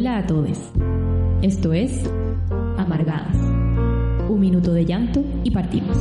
Hola 0.00 0.16
a 0.16 0.26
todos. 0.26 0.56
Esto 1.42 1.74
es 1.74 1.92
Amargadas. 2.78 3.36
Un 4.30 4.40
minuto 4.40 4.72
de 4.72 4.86
llanto 4.86 5.22
y 5.44 5.50
partimos. 5.50 5.94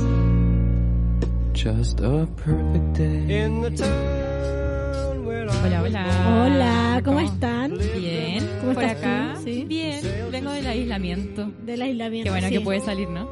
Just 1.53 1.99
a 1.99 2.25
perfect 2.37 2.97
day. 2.97 3.43
in 3.45 3.61
the 3.61 3.71
town 3.71 5.25
where 5.25 5.49
I 5.49 5.67
Hola, 5.67 5.81
hola. 5.83 6.45
Hola, 6.45 7.01
¿cómo 7.03 7.19
están? 7.19 7.73
Bien. 7.99 8.47
¿Cómo 8.61 8.73
Por 8.73 8.83
estás 8.85 9.03
acá. 9.03 9.33
tú? 9.35 9.43
Sí. 9.43 9.65
Bien. 9.67 9.99
Vengo 10.31 10.51
del 10.51 10.67
aislamiento. 10.67 11.51
Del 11.65 11.81
aislamiento. 11.81 12.23
Qué 12.23 12.29
bueno 12.31 12.47
sí. 12.47 12.53
que 12.53 12.61
puede 12.61 12.79
salir, 12.79 13.09
¿no? 13.09 13.27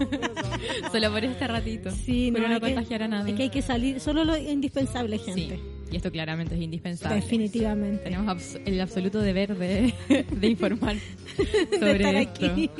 Solo 0.90 1.12
por 1.12 1.24
este 1.24 1.46
ratito. 1.46 1.92
Sí, 1.92 2.30
Pero 2.34 2.48
no, 2.48 2.54
que- 2.58 2.66
contagiar 2.74 3.04
a 3.04 3.06
nadie. 3.08 3.30
Es 3.30 3.36
que 3.36 3.42
hay 3.44 3.50
que 3.50 3.62
salir, 3.62 4.00
solo 4.00 4.24
lo 4.24 4.36
indispensable, 4.36 5.18
Sí. 5.20 5.52
Y 5.92 5.96
esto 5.96 6.10
claramente 6.10 6.54
es 6.54 6.60
indispensable. 6.60 7.16
Definitivamente. 7.20 8.02
Tenemos 8.04 8.26
abs- 8.26 8.60
el 8.64 8.80
absoluto 8.80 9.20
deber 9.20 9.56
de, 9.56 9.94
de 10.30 10.46
informar 10.48 10.96
sobre 11.78 12.22
esto. 12.22 12.30
aquí. 12.46 12.70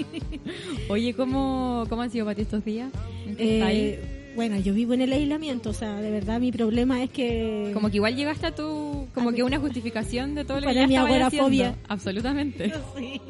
Oye, 0.88 1.14
¿cómo, 1.14 1.84
¿cómo 1.88 2.02
han 2.02 2.10
sido 2.10 2.24
para 2.24 2.34
ti 2.34 2.42
estos 2.42 2.64
días? 2.64 2.90
Eh, 3.38 4.32
bueno, 4.36 4.58
yo 4.58 4.74
vivo 4.74 4.94
en 4.94 5.02
el 5.02 5.12
aislamiento, 5.12 5.70
o 5.70 5.72
sea, 5.72 6.00
de 6.00 6.10
verdad 6.10 6.40
mi 6.40 6.50
problema 6.50 7.02
es 7.02 7.10
que... 7.10 7.70
Como 7.72 7.88
que 7.90 7.96
igual 7.98 8.16
llegaste 8.16 8.46
a 8.46 8.54
tu... 8.54 9.06
Como 9.14 9.28
a 9.28 9.32
que 9.32 9.42
mi- 9.42 9.46
una 9.46 9.60
justificación 9.60 10.34
de 10.34 10.44
todo 10.44 10.60
lo 10.60 10.66
que 10.68 10.74
ya 10.74 10.86
mi 10.88 10.96
agorafobia. 10.96 11.68
haciendo. 11.68 11.78
Absolutamente. 11.88 12.72
Sí. 12.98 13.20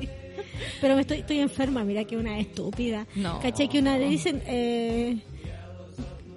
Pero 0.81 0.95
me 0.95 1.03
estoy, 1.03 1.19
estoy 1.19 1.39
enferma, 1.41 1.85
mira 1.85 2.05
que 2.05 2.17
una 2.17 2.39
estúpida. 2.39 3.07
No. 3.17 3.39
¿Cachai? 3.41 3.69
Que 3.69 3.81
una 3.81 3.99
le 3.99 4.09
dicen... 4.09 4.41
Eh, 4.47 5.17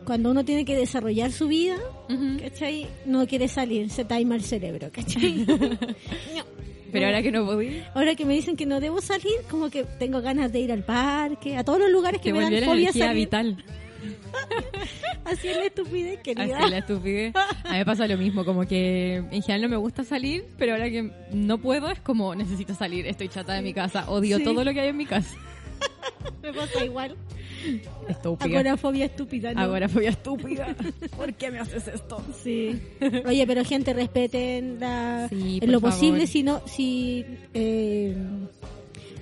cuando 0.08 0.32
uno 0.32 0.44
tiene 0.46 0.64
que 0.66 0.76
desarrollar 0.76 1.32
su 1.34 1.48
vida, 1.50 1.76
Ujú. 2.10 2.40
¿cachai? 2.42 2.88
No 3.06 3.28
quiere 3.28 3.48
salir, 3.50 3.90
se 3.92 4.06
taima 4.06 4.36
el 4.36 4.42
cerebro, 4.44 4.90
¿cachai? 4.92 5.46
No. 5.46 6.44
Pero 6.92 7.06
ahora 7.08 7.22
que 7.22 7.32
no 7.34 7.46
podí, 7.46 7.82
Ahora 7.94 8.16
que 8.16 8.24
me 8.26 8.34
dicen 8.34 8.56
que 8.56 8.66
no 8.66 8.80
debo 8.80 9.02
salir, 9.02 9.34
como 9.52 9.70
que 9.70 9.84
tengo 10.00 10.22
ganas 10.22 10.54
de 10.54 10.62
ir 10.62 10.72
al 10.72 10.84
parque, 10.84 11.58
a 11.58 11.64
todos 11.66 11.80
los 11.80 11.92
lugares 11.92 12.22
que 12.22 12.32
te 12.32 12.40
me 12.40 12.50
dan 12.50 12.64
fobia 12.64 12.94
salir. 12.94 13.16
vital. 13.26 13.64
Así 15.26 15.50
es 15.50 15.58
la 15.58 15.66
estupidez, 15.66 16.20
querida. 16.22 16.58
Así 16.60 16.72
la 16.72 16.78
estupidez. 16.78 17.34
A 17.36 17.74
mí 17.74 17.78
me 17.80 17.86
pasa 17.86 18.08
lo 18.08 18.18
mismo, 18.18 18.46
como 18.46 18.66
que 18.66 19.16
en 19.18 19.42
general 19.42 19.64
no 19.64 19.68
me 19.70 19.76
gusta 19.76 20.06
salir, 20.06 20.46
pero 20.58 20.72
ahora 20.74 20.90
que 20.90 21.12
no 21.34 21.58
puedo 21.58 21.90
es 21.92 22.00
como 22.00 22.34
necesito 22.34 22.74
salir, 22.74 23.06
estoy 23.06 23.28
chata 23.28 23.54
de 23.54 23.62
mi 23.62 23.74
casa, 23.74 24.10
odio 24.10 24.38
Sí. 24.38 24.44
todo 24.46 24.64
lo 24.64 24.72
que 24.74 24.80
hay 24.80 24.88
en 24.90 24.98
mi 24.98 25.06
casa. 25.06 25.36
Me 26.44 26.54
pasa 26.54 26.86
igual. 26.86 27.16
Estúpida. 28.08 28.46
Agorafobia 28.46 29.06
estúpida, 29.06 29.54
¿no? 29.54 29.62
Agorafobia 29.62 30.10
estúpida. 30.12 30.76
¿Por 31.18 31.34
qué 31.34 31.52
me 31.52 31.60
haces 31.60 31.88
esto? 31.88 32.24
Sí. 32.44 32.80
Oye, 33.26 33.46
pero 33.48 33.66
gente, 33.66 33.94
respeten 33.94 34.80
la, 34.80 35.28
Sí, 35.30 35.60
en 35.62 35.72
lo 35.72 35.80
favor. 35.80 35.94
posible, 35.94 36.28
si 36.28 36.44
no, 36.44 36.62
si, 36.68 37.26
eh, 37.54 38.16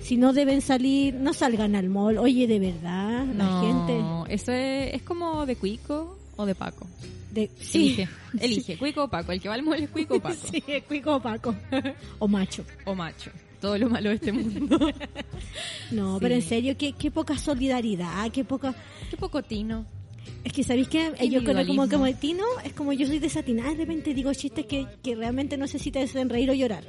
si 0.00 0.16
no 0.16 0.32
deben 0.32 0.60
salir, 0.60 1.14
no 1.14 1.32
salgan 1.32 1.74
al 1.74 1.88
mall. 1.88 2.18
Oye, 2.18 2.46
de 2.46 2.58
verdad, 2.60 3.24
la 3.26 3.60
gente. 3.62 3.98
No, 3.98 4.26
eso 4.28 4.52
es, 4.52 4.94
es 4.94 5.02
como 5.02 5.46
de 5.46 5.56
Cuico 5.56 6.16
o 6.36 6.46
de 6.46 6.54
Paco. 6.54 6.86
De, 7.32 7.50
sí. 7.58 7.94
Elige, 7.96 8.08
elige, 8.40 8.78
Cuico 8.78 9.04
o 9.04 9.08
Paco. 9.08 9.32
El 9.32 9.40
que 9.40 9.48
va 9.48 9.54
al 9.56 9.62
mall 9.62 9.82
es 9.82 9.88
Cuico 9.90 10.16
o 10.16 10.20
Paco. 10.20 10.36
Sí, 10.50 10.62
es 10.68 10.84
cuico 10.84 11.16
o 11.16 11.20
paco. 11.20 11.54
o 12.20 12.28
macho. 12.28 12.64
O 12.84 12.94
macho. 12.94 13.30
Todo 13.60 13.78
lo 13.78 13.88
malo 13.88 14.10
de 14.10 14.16
este 14.16 14.32
mundo. 14.32 14.78
No, 15.90 16.14
Sí. 16.18 16.18
pero 16.20 16.34
en 16.34 16.42
serio, 16.42 16.76
qué, 16.76 16.92
qué 16.92 17.10
poca 17.10 17.38
solidaridad, 17.38 18.30
qué 18.30 18.44
poca... 18.44 18.74
Qué 19.10 19.16
poco 19.16 19.42
tino. 19.42 19.86
Es 20.44 20.52
que 20.52 20.62
sabéis 20.64 20.88
que 20.88 21.12
Qué 21.18 21.28
yo 21.28 21.42
creo 21.44 21.66
como 21.66 21.88
como 21.88 22.06
el 22.06 22.16
Tino, 22.18 22.44
es 22.64 22.72
como 22.72 22.92
yo 22.92 23.06
soy 23.06 23.18
desatinada, 23.18 23.70
de 23.70 23.76
repente 23.78 24.14
digo 24.14 24.32
chistes 24.34 24.66
que, 24.66 24.86
que 25.02 25.14
realmente 25.14 25.56
no 25.56 25.66
sé 25.66 25.78
si 25.78 25.90
te 25.90 26.00
hacen 26.00 26.28
reír 26.28 26.50
o 26.50 26.54
llorar. 26.54 26.84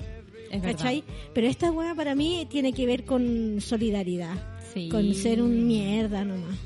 Es 0.52 0.62
verdad. 0.62 0.78
¿Cachai? 0.78 1.04
Pero 1.34 1.48
esta 1.48 1.72
weá 1.72 1.94
para 1.96 2.16
mí 2.16 2.48
tiene 2.50 2.74
que 2.74 2.86
ver 2.86 3.04
con 3.04 3.60
solidaridad. 3.60 4.36
Sí. 4.74 4.90
Con 4.90 5.14
ser 5.14 5.42
un 5.42 5.68
mierda 5.68 6.24
nomás. 6.24 6.58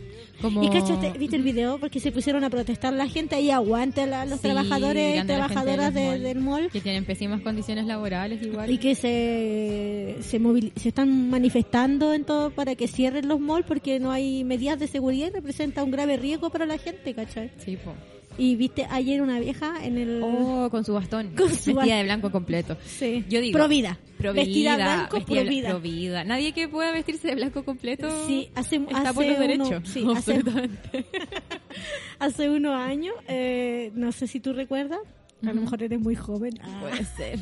Como... 0.41 0.63
¿Y 0.63 0.69
cachaste, 0.69 1.11
viste 1.17 1.35
el 1.35 1.43
video? 1.43 1.77
Porque 1.79 1.99
se 1.99 2.11
pusieron 2.11 2.43
a 2.43 2.49
protestar 2.49 2.93
la 2.93 3.07
gente 3.07 3.35
ahí, 3.35 3.51
aguante 3.51 4.01
a 4.01 4.25
los 4.25 4.39
Sí, 4.39 4.47
trabajadores 4.47 5.23
y 5.23 5.27
trabajadoras 5.27 5.93
de 5.93 6.19
del 6.19 6.39
mall. 6.39 6.69
Que 6.71 6.81
tienen 6.81 7.05
pésimas 7.05 7.41
condiciones 7.41 7.85
laborales 7.85 8.41
igual. 8.41 8.69
Y 8.69 8.77
que 8.77 8.95
se 8.95 10.17
se, 10.21 10.39
movil- 10.39 10.71
se 10.75 10.89
están 10.89 11.29
manifestando 11.29 12.13
en 12.13 12.23
todo 12.25 12.51
para 12.51 12.75
que 12.75 12.87
cierren 12.87 13.27
los 13.27 13.39
malls 13.39 13.65
porque 13.67 13.99
no 13.99 14.11
hay 14.11 14.43
medidas 14.43 14.79
de 14.79 14.87
seguridad 14.87 15.27
y 15.27 15.31
representa 15.31 15.83
un 15.83 15.91
grave 15.91 16.17
riesgo 16.17 16.49
para 16.49 16.65
la 16.65 16.77
gente, 16.77 17.13
¿cachai? 17.13 17.51
Sí, 17.63 17.77
po. 17.77 17.93
Y 18.37 18.55
viste 18.55 18.87
ayer 18.89 19.21
una 19.21 19.39
vieja 19.39 19.85
en 19.85 19.97
el... 19.97 20.21
Oh, 20.23 20.69
con 20.71 20.83
su 20.85 20.93
bastón. 20.93 21.31
Con 21.37 21.49
su 21.53 21.73
vestida 21.75 21.97
de 21.97 22.03
blanco 22.03 22.31
completo. 22.31 22.77
Sí. 22.85 23.23
Yo 23.29 23.41
digo. 23.41 23.57
Provida. 23.57 23.99
Provida, 24.17 24.43
Vestida 24.43 24.75
blanco, 24.75 25.17
vestida 25.17 25.41
provida. 25.41 25.69
provida. 25.69 26.23
Nadie 26.23 26.53
que 26.53 26.67
pueda 26.69 26.91
vestirse 26.91 27.27
de 27.29 27.35
blanco 27.35 27.63
completo 27.65 28.07
Sí, 28.27 28.49
hace, 28.55 28.77
está 28.77 29.01
hace 29.01 29.13
por 29.13 29.25
los 29.25 29.37
uno- 29.37 29.47
derechos. 29.47 29.89
sí, 29.89 30.05
hace, 30.15 30.41
hace 32.19 32.49
unos 32.49 32.73
años, 32.73 33.15
eh, 33.27 33.91
no 33.95 34.11
sé 34.11 34.27
si 34.27 34.39
tú 34.39 34.53
recuerdas, 34.53 34.99
a 35.43 35.53
lo 35.53 35.61
mejor 35.61 35.81
eres 35.83 35.99
muy 35.99 36.15
joven. 36.15 36.53
Ah. 36.61 36.79
Puede 36.81 37.05
ser. 37.05 37.39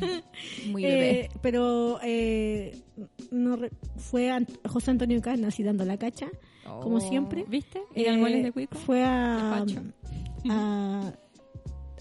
Muy 0.68 0.84
Eh, 0.84 0.88
bebé. 0.88 1.28
pero 1.42 2.00
eh, 2.02 2.78
no 3.30 3.56
re- 3.56 3.70
fue 3.96 4.28
Ant- 4.30 4.58
José 4.68 4.90
Antonio 4.90 5.20
Cas 5.20 5.40
así 5.42 5.62
dando 5.62 5.84
la 5.84 5.98
cacha, 5.98 6.28
como 6.64 6.96
Oh, 6.96 7.00
siempre. 7.00 7.44
¿Viste? 7.48 7.82
Eh, 7.94 8.42
de 8.42 8.52
Cuico. 8.52 8.76
Fue 8.78 9.02
a, 9.04 9.64
a, 10.48 11.12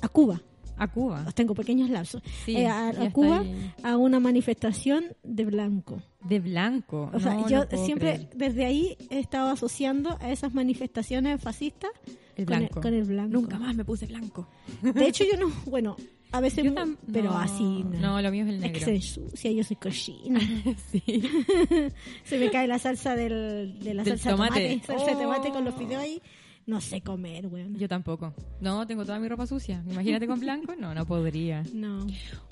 a 0.01 0.07
Cuba. 0.09 0.41
A 0.77 0.87
Cuba. 0.87 1.25
Tengo 1.35 1.53
pequeños 1.53 1.89
lapsos. 1.89 2.23
Sí, 2.45 2.55
Eh, 2.55 2.67
a, 2.67 2.93
Cuba 3.11 3.43
a 3.83 3.97
una 3.97 4.19
manifestación 4.21 5.05
de 5.23 5.43
blanco. 5.45 6.01
De 6.23 6.39
blanco. 6.39 7.09
O 7.13 7.19
sea, 7.19 7.45
yo 7.47 7.65
no 7.69 7.85
siempre 7.85 8.13
creer. 8.13 8.29
desde 8.35 8.65
ahí 8.65 8.97
he 9.09 9.19
estado 9.19 9.49
asociando 9.49 10.17
a 10.21 10.31
esas 10.31 10.53
manifestaciones 10.53 11.41
fascistas 11.41 11.91
El 12.39 12.45
con 12.45 12.53
el- 12.55 12.59
blanco. 12.61 12.81
con 12.81 12.93
el 12.93 13.03
blanco. 13.03 13.31
Nunca 13.33 13.59
más 13.59 13.75
me 13.75 13.85
puse 13.85 14.05
blanco. 14.07 14.47
De 14.81 15.07
hecho, 15.07 15.23
yo 15.23 15.37
no, 15.37 15.49
bueno, 15.65 15.95
a 16.31 16.39
veces, 16.41 16.63
Yo 16.63 16.71
tam- 16.73 16.97
pero 17.11 17.31
no, 17.31 17.37
así 17.39 17.63
no. 17.83 17.99
No, 17.99 18.21
lo 18.21 18.31
mío 18.31 18.43
es 18.43 18.49
el 18.49 18.55
Es 18.55 18.61
negro. 18.61 18.79
que 18.79 18.85
se 18.85 18.95
ensucia, 18.95 19.51
yo 19.51 19.63
soy 19.63 19.75
cochina. 19.77 20.39
sí. 20.91 21.01
se 22.23 22.37
me 22.39 22.49
cae 22.51 22.67
la 22.67 22.79
salsa 22.79 23.15
del, 23.15 23.79
de 23.79 23.93
la 23.93 24.03
Del 24.03 24.13
salsa 24.19 24.29
de 24.31 24.35
tomate. 24.35 24.69
tomate. 24.69 24.85
Salsa 24.87 25.05
de 25.15 25.23
tomate 25.23 25.49
con 25.49 25.65
los 25.65 25.73
Oh. 25.73 25.77
fideos 25.77 26.01
ahí. 26.01 26.21
No 26.69 26.79
sé 26.81 27.01
comer, 27.01 27.47
weón. 27.47 27.75
Yo 27.79 27.87
tampoco. 27.87 28.31
No, 28.61 28.85
tengo 28.85 29.03
toda 29.03 29.19
mi 29.19 29.27
ropa 29.27 29.47
sucia. 29.47 29.83
Imagínate 29.89 30.27
con 30.27 30.39
blanco. 30.39 30.75
No, 30.79 30.93
no 30.93 31.03
podría. 31.05 31.63
No. 31.73 32.05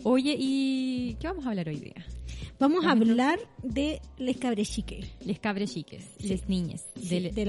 Oye, 0.03 0.35
¿y 0.39 1.15
qué 1.19 1.27
vamos 1.27 1.45
a 1.45 1.49
hablar 1.49 1.67
hoy 1.69 1.79
día? 1.79 1.93
Vamos 2.59 2.83
a 2.85 2.91
hablar 2.91 3.37
de 3.61 4.01
les 4.17 4.37
cabrechiques. 4.37 5.05
Les 5.23 5.37
cabres 5.39 5.71
chiques, 5.71 6.03
Sí. 6.19 6.29
les 6.29 6.49
niñes, 6.49 6.87
Sí, 6.95 7.07
de, 7.09 7.31
del 7.31 7.47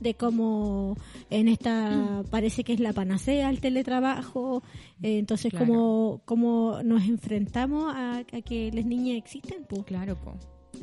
de 0.00 0.14
cómo 0.14 0.96
en 1.28 1.48
esta 1.48 2.22
parece 2.30 2.64
que 2.64 2.72
es 2.72 2.80
la 2.80 2.94
panacea 2.94 3.50
el 3.50 3.60
teletrabajo, 3.60 4.62
eh, 5.02 5.18
entonces 5.18 5.50
Claro. 5.50 5.66
cómo, 5.66 6.22
cómo 6.24 6.82
nos 6.82 7.04
enfrentamos 7.04 7.92
a, 7.94 8.18
a 8.20 8.40
que 8.42 8.70
las 8.72 8.86
niñas 8.86 9.18
existen, 9.18 9.66
pues. 9.68 9.84
Claro, 9.84 10.16
po. 10.18 10.38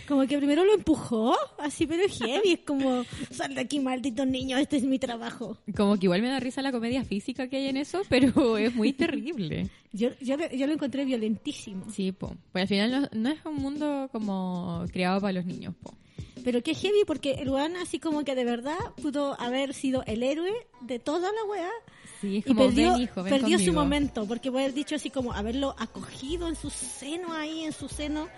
Como 0.07 0.27
que 0.27 0.37
primero 0.39 0.65
lo 0.65 0.75
empujó, 0.75 1.35
así, 1.59 1.87
pero 1.87 2.03
es 2.05 2.19
heavy. 2.19 2.53
Es 2.53 2.61
como, 2.61 3.05
sal 3.31 3.55
de 3.55 3.61
aquí, 3.61 3.81
maldito 3.81 4.25
niño, 4.27 4.57
este 4.59 4.77
es 4.77 4.85
mi 4.85 4.99
trabajo. 4.99 5.59
Como 5.77 5.97
que 5.99 6.07
igual 6.07 6.23
me 6.23 6.29
da 6.29 6.41
risa 6.41 6.63
la 6.63 6.73
comedia 6.73 7.05
física 7.05 7.49
que 7.49 7.57
hay 7.57 7.69
en 7.69 7.77
eso, 7.77 8.03
pero 8.09 8.57
es 8.59 8.75
muy 8.75 8.93
terrible. 8.93 9.69
Yo, 9.93 10.11
yo, 10.21 10.37
lo- 10.37 10.51
yo 10.51 10.67
lo 10.67 10.73
encontré 10.75 11.05
violentísimo. 11.05 11.91
Sí, 11.91 12.13
po. 12.13 12.35
Pues 12.53 12.63
al 12.63 12.69
final 12.69 12.91
no, 12.91 13.09
no 13.21 13.29
es 13.31 13.39
un 13.45 13.57
mundo 13.57 14.09
como 14.13 14.85
creado 14.93 15.21
para 15.21 15.33
los 15.33 15.45
niños, 15.47 15.75
po. 15.83 15.95
Pero 16.45 16.63
qué 16.63 16.75
heavy, 16.75 17.05
porque 17.07 17.33
el 17.33 17.51
weón 17.51 17.77
así 17.77 17.99
como 17.99 18.25
que 18.25 18.35
de 18.35 18.45
verdad 18.45 18.79
pudo 19.03 19.39
haber 19.41 19.75
sido 19.75 20.03
el 20.07 20.23
héroe 20.23 20.53
de 20.81 20.99
toda 20.99 21.31
la 21.33 21.45
wea. 21.51 21.71
Sí, 22.21 22.39
es 22.39 22.47
Y 22.47 22.49
como, 22.49 22.61
perdió, 22.67 22.93
ven 22.95 23.03
hijo, 23.03 23.23
ven 23.23 23.31
perdió 23.39 23.59
su 23.61 23.73
momento, 23.73 24.27
porque 24.27 24.51
puede 24.51 24.65
haber 24.65 24.75
dicho 24.75 24.97
así 24.97 25.09
como 25.11 25.33
haberlo 25.33 25.77
acogido 25.79 26.49
en 26.49 26.57
su 26.57 26.69
seno 26.71 27.33
ahí, 27.33 27.63
en 27.65 27.73
su 27.73 27.89
seno, 27.89 28.29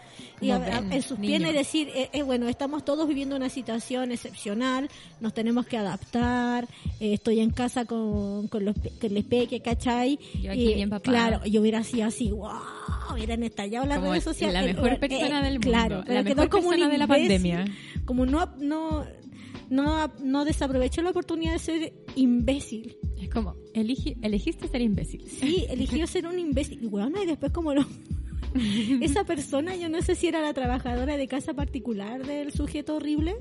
y 0.41 0.50
a- 0.50 0.59
ven, 0.59 0.93
en 0.93 1.00
sus 1.03 1.19
piernas 1.19 1.50
y 1.53 1.55
decir, 1.55 1.88
eh, 1.94 2.11
eh, 2.12 2.23
bueno, 2.23 2.47
estamos 2.49 2.85
todos 2.85 3.09
viviendo 3.09 3.37
una 3.37 3.49
situación 3.49 4.12
excepcional, 4.12 4.91
nos 5.21 5.32
tenemos 5.32 5.67
que 5.67 5.79
adaptar, 5.79 6.69
eh, 7.00 7.15
estoy 7.15 7.41
en 7.41 7.50
casa 7.53 7.87
con, 7.87 8.49
con 8.49 8.67
los 8.67 8.77
con 9.00 9.15
les 9.15 9.25
peque, 9.25 9.61
¿cachai? 9.61 10.19
Yo 10.43 10.53
aquí 10.53 10.73
Y, 10.73 10.75
bien 10.75 10.91
papá. 10.91 11.11
Claro, 11.11 11.44
yo 11.47 11.62
hubiera 11.62 11.82
sido 11.82 12.06
así, 12.06 12.31
wow, 12.31 12.50
hubieran 13.15 13.43
estallado 13.44 13.87
las 13.87 13.99
Como 13.99 14.11
redes 14.11 14.25
sociales. 14.25 14.55
la 14.55 14.61
el- 14.69 14.75
mejor 14.75 14.93
eh, 14.93 14.97
persona 14.99 15.43
del 15.43 15.53
mundo, 15.55 15.69
Claro, 15.71 15.97
la 16.00 16.05
pero 16.05 16.25
quedó 16.25 16.35
mejor 16.37 16.49
como 16.50 16.69
un 16.69 16.75
persona 16.75 16.93
de 16.93 16.99
la 16.99 17.06
pandemia. 17.06 17.65
Como 18.05 18.26
no, 18.26 18.55
no, 18.58 19.05
no, 19.70 20.08
no 20.22 20.44
desaprovechó 20.44 21.02
la 21.02 21.11
oportunidad 21.11 21.52
de 21.55 21.58
ser 21.58 21.93
imbécil. 22.17 22.96
Es 23.19 23.28
como, 23.31 23.55
eligi- 23.75 24.17
elegiste 24.22 24.69
ser 24.69 24.81
imbécil. 24.81 25.22
Sí, 25.28 25.67
eligió 25.70 26.06
ser 26.06 26.26
un 26.26 26.38
imbécil. 26.38 26.82
Y 26.82 26.87
bueno, 26.87 27.22
y 27.22 27.26
después 27.26 27.52
como 27.52 27.75
lo... 27.75 27.84
Esa 29.00 29.25
persona, 29.26 29.76
yo 29.76 29.88
no 29.88 30.02
sé 30.02 30.14
si 30.14 30.26
era 30.29 30.41
la 30.41 30.52
trabajadora 30.52 31.17
de 31.17 31.29
casa 31.29 31.55
particular 31.55 32.26
del 32.26 32.52
sujeto 32.52 32.97
horrible. 32.97 33.37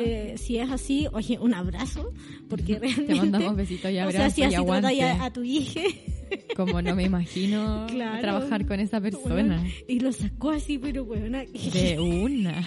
Eh, 0.00 0.34
si 0.36 0.58
es 0.58 0.70
así, 0.70 1.06
oye, 1.12 1.38
un 1.38 1.54
abrazo, 1.54 2.12
porque 2.48 2.78
realmente... 2.78 3.06
Te 3.06 3.14
mandamos 3.14 3.56
besitos 3.56 3.90
y 3.90 3.96
O 3.98 4.02
abrazos 4.02 4.20
sea, 4.20 4.30
si 4.30 4.40
y 4.40 4.44
así 4.44 5.00
a, 5.00 5.30
tu 5.32 5.42
hija... 5.42 5.80
Como 6.56 6.80
no 6.80 6.94
me 6.96 7.04
imagino 7.04 7.86
Claro. 7.90 8.20
trabajar 8.22 8.64
con 8.66 8.80
esa 8.80 9.00
persona. 9.02 9.56
weón, 9.60 9.66
y 9.86 10.00
lo 10.00 10.12
sacó 10.12 10.50
así, 10.50 10.78
pero 10.78 11.04
bueno... 11.04 11.38
De 11.72 12.00
una. 12.00 12.64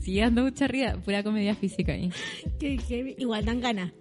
Sí, 0.00 0.18
ando 0.20 0.42
mucha 0.42 0.66
risa, 0.66 0.96
pura 1.04 1.22
comedia 1.22 1.54
física 1.54 1.92
ahí. 1.92 2.10
igual 3.18 3.44
dan 3.44 3.60
ganas. 3.60 3.92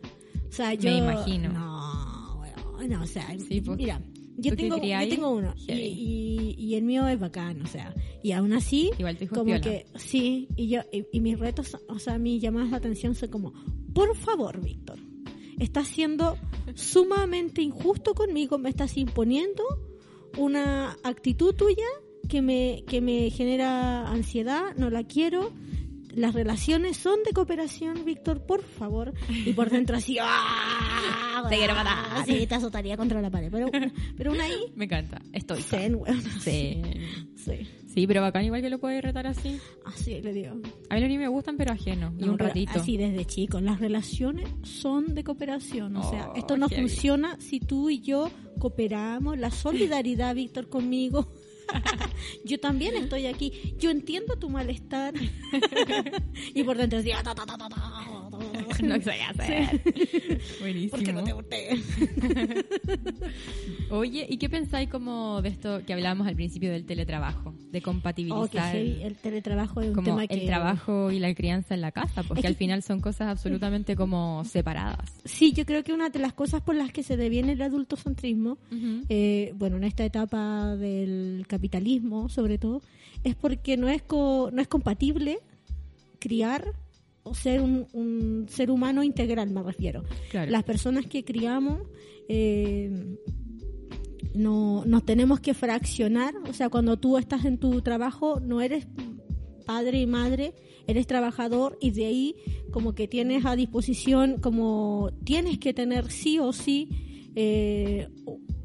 O 0.50 0.52
sea, 0.54 0.70
Me 0.70 0.78
yo... 0.78 0.90
imagino. 0.90 1.50
No, 1.54 2.42
bueno, 2.78 3.02
o 3.04 3.06
sea, 3.08 3.28
Sí, 3.48 3.62
pues, 3.62 3.78
mira... 3.78 4.02
Yo 4.42 4.56
tengo, 4.56 4.78
yo 4.78 5.10
tengo 5.10 5.32
uno 5.32 5.54
y, 5.68 5.74
y, 5.74 6.56
y 6.58 6.76
el 6.76 6.84
mío 6.84 7.08
es 7.08 7.20
bacán, 7.20 7.62
o 7.62 7.68
sea, 7.68 7.94
y 8.24 8.32
aún 8.32 8.54
así, 8.54 8.92
Igual 8.98 9.18
tu 9.18 9.26
hijo 9.26 9.36
es 9.36 9.40
como 9.40 9.62
que 9.62 9.86
sí, 9.96 10.48
y 10.56 10.68
yo 10.68 10.82
y, 10.92 11.06
y 11.12 11.20
mis 11.22 11.40
retos, 11.40 11.78
o 11.88 12.00
sea, 12.00 12.18
mis 12.18 12.42
llamadas 12.42 12.72
de 12.72 12.78
atención 12.78 13.16
son 13.16 13.30
como, 13.30 13.54
por 13.94 14.16
favor, 14.16 14.62
Víctor, 14.62 15.00
estás 15.60 15.88
siendo 15.88 16.38
sumamente 16.74 17.62
injusto 17.62 18.14
conmigo, 18.14 18.58
me 18.58 18.70
estás 18.70 18.98
imponiendo 18.98 19.64
una 20.38 20.98
actitud 21.04 21.54
tuya 21.54 21.88
que 22.28 22.42
me 22.42 22.84
que 22.88 23.02
me 23.02 23.30
genera 23.30 24.10
ansiedad, 24.10 24.76
no 24.78 24.90
la 24.90 25.04
quiero. 25.04 25.52
Las 26.16 26.34
relaciones 26.34 26.98
son 26.98 27.20
de 27.24 27.32
cooperación, 27.32 28.04
Víctor, 28.06 28.46
por 28.46 28.64
favor. 28.64 29.14
Y 29.30 29.54
por 29.54 29.70
dentro 29.70 29.98
así, 29.98 30.18
¡ah! 30.22 31.46
Te 31.50 31.58
quiero 31.58 31.74
matar. 31.74 32.26
Sí, 32.26 32.46
te 32.48 32.56
azotaría 32.56 32.98
contra 32.98 33.22
la 33.22 33.30
pared. 33.30 33.50
Pero, 33.52 33.68
pero 34.18 34.32
una 34.32 34.44
ahí, 34.44 34.72
Me 34.76 34.86
encanta. 34.86 35.22
Estoy. 35.34 35.62
zen, 35.62 35.96
weón. 35.96 36.22
Sí. 36.42 36.82
Sí, 37.36 37.68
Sí, 37.94 38.08
pero 38.08 38.22
bacán 38.22 38.46
igual 38.46 38.62
que 38.62 38.70
lo 38.70 38.80
puedes 38.80 39.04
retar 39.04 39.28
así. 39.28 39.58
así 39.86 40.22
le 40.22 40.32
digo. 40.32 40.52
A 40.90 40.96
mí 40.96 41.02
los 41.02 41.10
niños 41.10 41.20
me 41.24 41.28
gustan, 41.28 41.58
pero 41.58 41.74
ajeno. 41.74 42.14
y 42.18 42.24
No, 42.26 42.32
un 42.34 42.40
ratito. 42.40 42.80
Así 42.80 42.96
desde 42.96 43.26
chicos. 43.26 43.62
Las 43.62 43.82
relaciones 43.82 44.48
son 44.64 45.14
de 45.14 45.24
cooperación. 45.26 45.98
O 45.98 46.10
sea, 46.10 46.30
Oh, 46.30 46.36
esto 46.38 46.56
no 46.56 46.70
funciona 46.70 47.38
si 47.42 47.60
tú 47.60 47.90
y 47.90 48.00
yo 48.00 48.30
cooperamos. 48.60 49.38
La 49.38 49.52
solidaridad, 49.52 50.36
Víctor, 50.36 50.70
conmigo. 50.70 51.34
yo 52.46 52.60
también 52.60 52.96
estoy 52.96 53.28
aquí. 53.28 53.76
Yo 53.78 53.90
entiendo 53.90 54.38
tu 54.38 54.50
malestar. 54.50 55.14
y 56.54 56.64
por 56.64 56.78
dentro 56.78 56.98
decía... 57.00 57.22
"Ta, 57.24 57.36
ta, 57.36 57.46
ta, 57.46 57.58
ta, 57.58 57.70
ta, 57.70 57.80
ta". 57.80 58.21
no 58.84 59.02
sé 59.02 59.22
hacer. 59.22 59.82
Buenísimo. 60.60 60.92
Porque 60.92 61.14
no 61.14 61.24
te 61.24 61.34
gusté. 61.34 61.70
Oye, 63.90 64.26
¿y 64.30 64.38
qué 64.38 64.50
pensáis 64.50 64.90
como 64.90 65.42
de 65.42 65.50
esto 65.50 65.82
que 65.86 65.94
hablábamos 65.94 66.28
al 66.28 66.36
principio 66.36 66.72
del 66.72 66.86
teletrabajo? 66.86 67.54
De 67.72 67.80
Oh, 67.80 67.84
compatibilizar 67.84 68.74
heavy. 68.74 69.04
El 69.04 69.16
teletrabajo 69.16 69.82
es 69.82 69.90
un 69.90 69.96
como 69.96 70.06
tema 70.06 70.24
el 70.24 70.40
que... 70.42 70.46
trabajo 70.46 71.12
y 71.12 71.20
la 71.20 71.34
crianza 71.36 71.74
en 71.74 71.82
la 71.82 71.92
casa, 71.92 72.24
porque 72.24 72.40
Es 72.40 72.42
que- 72.44 72.48
al 72.48 72.56
final 72.56 72.84
son 72.84 73.00
cosas 73.02 73.28
absolutamente 73.28 73.96
como 73.96 74.44
separadas. 74.46 75.12
Sí, 75.26 75.52
yo 75.54 75.66
creo 75.66 75.84
que 75.84 75.94
una 75.94 76.10
de 76.10 76.20
las 76.20 76.34
cosas 76.34 76.62
por 76.62 76.76
las 76.76 76.92
que 76.92 77.04
se 77.04 77.18
deviene 77.18 77.54
el 77.54 77.62
adultocentrismo 77.62 78.58
eh, 79.10 79.54
bueno, 79.56 79.78
en 79.78 79.84
esta 79.84 80.06
etapa 80.06 80.76
del 80.76 81.46
capitalismo, 81.48 82.30
sobre 82.30 82.58
todo, 82.58 82.82
es 83.24 83.36
porque 83.36 83.78
no 83.78 83.90
es 83.90 84.02
co- 84.02 84.50
no 84.54 84.62
es 84.62 84.68
compatible 84.68 85.40
criar 86.20 86.66
o 87.24 87.34
ser 87.36 87.62
un, 87.62 87.88
un 87.94 88.46
ser 88.50 88.72
humano 88.72 89.04
integral, 89.04 89.50
me 89.52 89.62
refiero. 89.64 90.04
Claro. 90.30 90.52
Las 90.52 90.64
personas 90.64 91.06
que 91.06 91.24
criamos 91.24 91.80
eh, 92.28 93.18
no 94.34 94.84
nos 94.86 95.04
tenemos 95.06 95.40
que 95.40 95.54
fraccionar, 95.54 96.34
o 96.50 96.54
sea, 96.54 96.70
cuando 96.70 96.98
tú 96.98 97.18
estás 97.18 97.46
en 97.46 97.58
tu 97.58 97.82
trabajo 97.82 98.40
no 98.40 98.62
eres 98.62 98.88
padre 99.66 100.00
y 100.02 100.08
madre, 100.08 100.54
eres 100.88 101.06
trabajador 101.08 101.78
y 101.82 101.92
de 101.92 102.06
ahí 102.06 102.36
como 102.72 102.94
que 102.96 103.08
tienes 103.08 103.46
a 103.46 103.56
disposición, 103.56 104.38
como 104.42 105.12
tienes 105.24 105.60
que 105.60 105.74
tener 105.74 106.10
sí 106.12 106.40
o 106.40 106.54
sí 106.54 106.90
eh, 107.36 108.08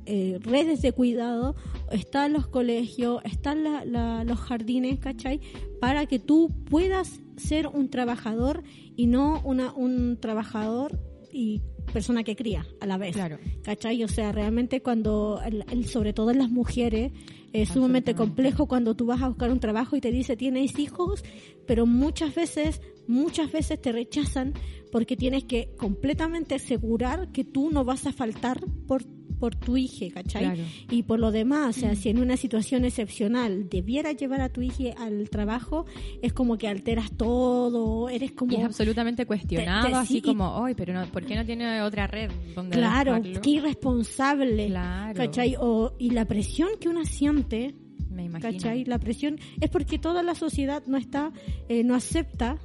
eh, 0.06 0.38
redes 0.41 0.82
de 0.82 0.93
cuidado, 0.93 1.56
están 1.91 2.32
los 2.32 2.46
colegios, 2.46 3.20
están 3.25 3.65
la- 3.65 3.84
la- 3.84 4.25
los 4.25 4.39
jardines, 4.39 4.98
¿cachai? 5.01 5.41
Para 5.81 6.06
que 6.06 6.19
tú 6.20 6.51
puedas 6.70 7.20
ser 7.36 7.66
un 7.69 7.88
trabajador 7.90 8.62
y 8.96 9.06
no 9.06 9.40
una, 9.44 9.72
un 9.74 10.19
trabajador 10.20 10.98
y 11.32 11.62
persona 11.93 12.24
que 12.24 12.34
cría 12.36 12.66
a 12.81 12.86
la 12.86 12.96
vez. 12.98 13.14
Claro. 13.14 13.38
¿Cachai? 13.62 14.02
O 14.05 14.08
sea, 14.08 14.32
realmente 14.32 14.82
cuando, 14.82 15.40
el- 15.44 15.64
el- 15.70 15.86
sobre 15.86 16.12
todo 16.12 16.31
en 16.31 16.38
las 16.38 16.50
mujeres, 16.50 17.12
es 17.52 17.70
sumamente 17.70 18.14
complejo 18.14 18.66
cuando 18.66 18.94
tú 18.96 19.06
vas 19.06 19.22
a 19.22 19.28
buscar 19.28 19.50
un 19.50 19.60
trabajo 19.60 19.96
y 19.96 20.00
te 20.00 20.10
dice 20.10 20.36
tienes 20.36 20.78
hijos, 20.78 21.24
pero 21.66 21.86
muchas 21.86 22.34
veces, 22.34 22.82
muchas 23.06 23.50
veces 23.52 23.81
te 23.81 23.93
rechazan 23.93 24.52
porque 24.93 25.16
tienes 25.16 25.44
que 25.44 25.70
completamente 25.78 26.55
asegurar 26.56 27.31
que 27.32 27.44
tú 27.44 27.70
no 27.70 27.84
vas 27.84 28.06
a 28.06 28.12
faltar 28.12 28.60
por 28.86 29.05
por 29.38 29.55
tu 29.55 29.76
hija, 29.76 30.06
¿cachai? 30.14 30.44
Claro. 30.44 30.62
Y 30.90 31.02
por 31.02 31.19
lo 31.20 31.31
demás, 31.31 31.76
o 31.76 31.81
sea, 31.81 31.94
si 31.94 32.08
en 32.08 32.19
una 32.19 32.36
situación 32.36 32.84
excepcional 32.84 33.69
debiera 33.69 34.12
llevar 34.12 34.40
a 34.40 34.48
tu 34.48 34.62
hija 34.62 34.94
al 34.98 35.28
trabajo, 35.31 35.86
es 36.22 36.32
como 36.32 36.56
que 36.58 36.69
alteras 36.69 37.10
todo, 37.16 38.08
eres 38.08 38.32
como... 38.32 38.52
Y 38.52 38.56
es 38.56 38.64
absolutamente 38.64 39.26
cuestionado, 39.26 39.86
Te- 39.86 39.93
te- 39.93 39.96
así 39.98 40.14
sí, 40.14 40.22
como, 40.22 40.64
ay, 40.64 40.74
pero 40.74 40.94
no, 40.94 41.05
¿por 41.12 41.24
qué 41.24 41.34
no 41.36 41.44
tiene 41.44 41.82
otra 41.82 42.06
red 42.06 42.31
donde 42.55 42.76
Claro, 42.76 43.14
alojarlo?" 43.14 43.40
qué 43.43 43.50
irresponsable, 43.50 44.66
Claro. 44.69 45.14
¿cachai? 45.16 45.55
O, 45.58 45.93
y 45.98 46.10
la 46.10 46.24
presión 46.24 46.69
que 46.81 46.88
uno 46.88 47.05
siente, 47.05 47.74
Me 48.10 48.24
imagino. 48.24 48.52
¿cachai? 48.52 48.84
La 48.84 48.98
presión 48.98 49.38
es 49.60 49.69
porque 49.70 49.98
toda 49.98 50.22
la 50.22 50.34
sociedad 50.34 50.82
no 50.86 50.96
está, 50.96 51.32
eh, 51.69 51.84
no 51.84 51.94
acepta, 51.94 52.58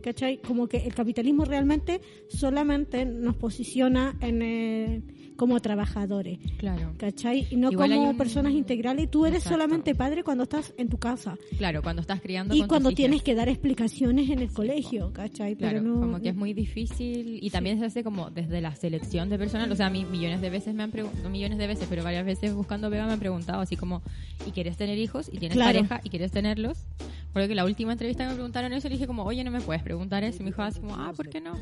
¿cachai? 0.00 0.38
Como 0.38 0.68
que 0.68 0.78
el 0.78 0.94
capitalismo 0.94 1.44
realmente 1.44 2.00
solamente 2.28 3.04
nos 3.04 3.36
posiciona 3.36 4.16
en, 4.20 4.42
eh, 4.42 5.02
como 5.36 5.58
trabajadores, 5.60 6.38
Claro. 6.58 6.92
¿cachai? 6.98 7.46
Y 7.50 7.56
no 7.56 7.70
Igual 7.72 7.92
como 7.94 8.10
un- 8.10 8.16
personas 8.18 8.52
integrales. 8.52 9.10
Tú 9.10 9.24
eres 9.24 9.38
Exacto. 9.38 9.54
solamente 9.54 9.94
padre 9.94 10.22
cuando 10.22 10.44
estás 10.44 10.74
en 10.76 10.88
tu 10.90 10.98
casa 10.98 11.38
Claro, 11.56 11.82
cuando 11.82 12.02
estás 12.02 12.20
criando 12.20 12.54
y 12.54 12.58
con 12.60 12.68
cuando 12.68 12.90
tus 12.90 12.96
tienes 12.96 13.16
hijas. 13.16 13.24
que 13.24 13.34
dar 13.34 13.48
explicaciones 13.48 14.28
en 14.28 14.40
el 14.40 14.52
colegio, 14.52 15.12
¿cachai? 15.14 15.56
Claro, 15.56 15.78
Pero 15.80 15.94
no, 15.94 16.00
como 16.00 16.20
que 16.20 16.28
es 16.30 16.36
muy 16.36 16.52
difícil 16.52 17.38
y 17.42 17.48
también 17.50 17.78
se 17.78 17.86
hace 17.86 18.04
como 18.04 18.30
desde 18.30 18.60
la 18.60 18.74
selección 18.76 19.30
de 19.30 19.38
personal. 19.38 19.70
O 19.72 19.76
sea, 19.76 19.86
a 19.86 19.90
mí 19.90 20.04
millones 20.04 20.40
de 20.42 20.50
veces 20.50 20.74
me 20.74 20.82
han 20.82 20.90
preguntado, 20.90 21.22
no 21.24 21.30
millones 21.30 21.56
de 21.58 21.66
veces, 21.66 21.86
pero 21.88 22.04
varias 22.04 22.26
veces 22.26 22.52
buscando 22.54 22.90
pega 22.90 23.06
me 23.06 23.12
han 23.14 23.20
preguntado 23.20 23.60
así 23.62 23.76
como, 23.76 24.02
¿y 24.46 24.50
quieres 24.50 24.76
tener 24.76 24.98
hijos? 24.98 25.30
¿Y 25.32 25.38
tienes 25.38 25.56
Claro. 25.56 25.72
pareja? 25.78 26.00
¿Y 26.04 26.10
quieres 26.10 26.32
tenerlos? 26.32 26.84
Porque 27.32 27.48
que 27.48 27.54
la 27.54 27.64
última 27.64 27.92
entrevista 27.92 28.24
que 28.24 28.28
me 28.30 28.34
preguntaron 28.34 28.72
eso, 28.72 28.88
le 28.88 28.94
dije 28.96 29.06
como, 29.06 29.22
oye, 29.24 29.42
no 29.44 29.50
me 29.52 29.60
puedes 29.60 29.82
preguntar 29.90 30.22
eso. 30.22 30.38
Y 30.40 30.44
me 30.44 30.50
dijo 30.50 30.62
así 30.62 30.78
como, 30.80 30.94
ah, 30.94 31.12
¿por 31.16 31.28
qué 31.28 31.40
no? 31.40 31.54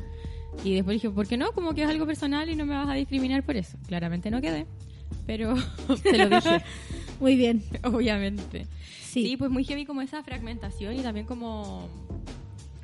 Y 0.63 0.75
después 0.75 0.95
dije, 0.95 1.09
¿por 1.09 1.27
qué 1.27 1.35
no? 1.35 1.51
Como 1.51 1.73
que 1.73 1.81
es 1.83 1.89
algo 1.89 2.05
personal 2.05 2.47
y 2.49 2.55
no 2.55 2.65
me 2.65 2.75
vas 2.75 2.87
a 2.87 2.93
discriminar 2.93 3.43
por 3.43 3.55
eso. 3.55 3.77
Claramente 3.87 4.29
no 4.29 4.39
quedé, 4.39 4.67
pero 5.25 5.55
te 6.03 6.17
lo 6.17 6.29
dije, 6.29 6.61
Muy 7.19 7.35
bien. 7.35 7.63
obviamente. 7.83 8.67
Sí. 9.01 9.25
Sí, 9.25 9.37
pues 9.37 9.49
muy 9.49 9.63
heavy 9.63 9.85
como 9.85 10.01
esa 10.03 10.21
fragmentación 10.23 10.93
y 10.95 11.01
también 11.01 11.25
como 11.25 11.89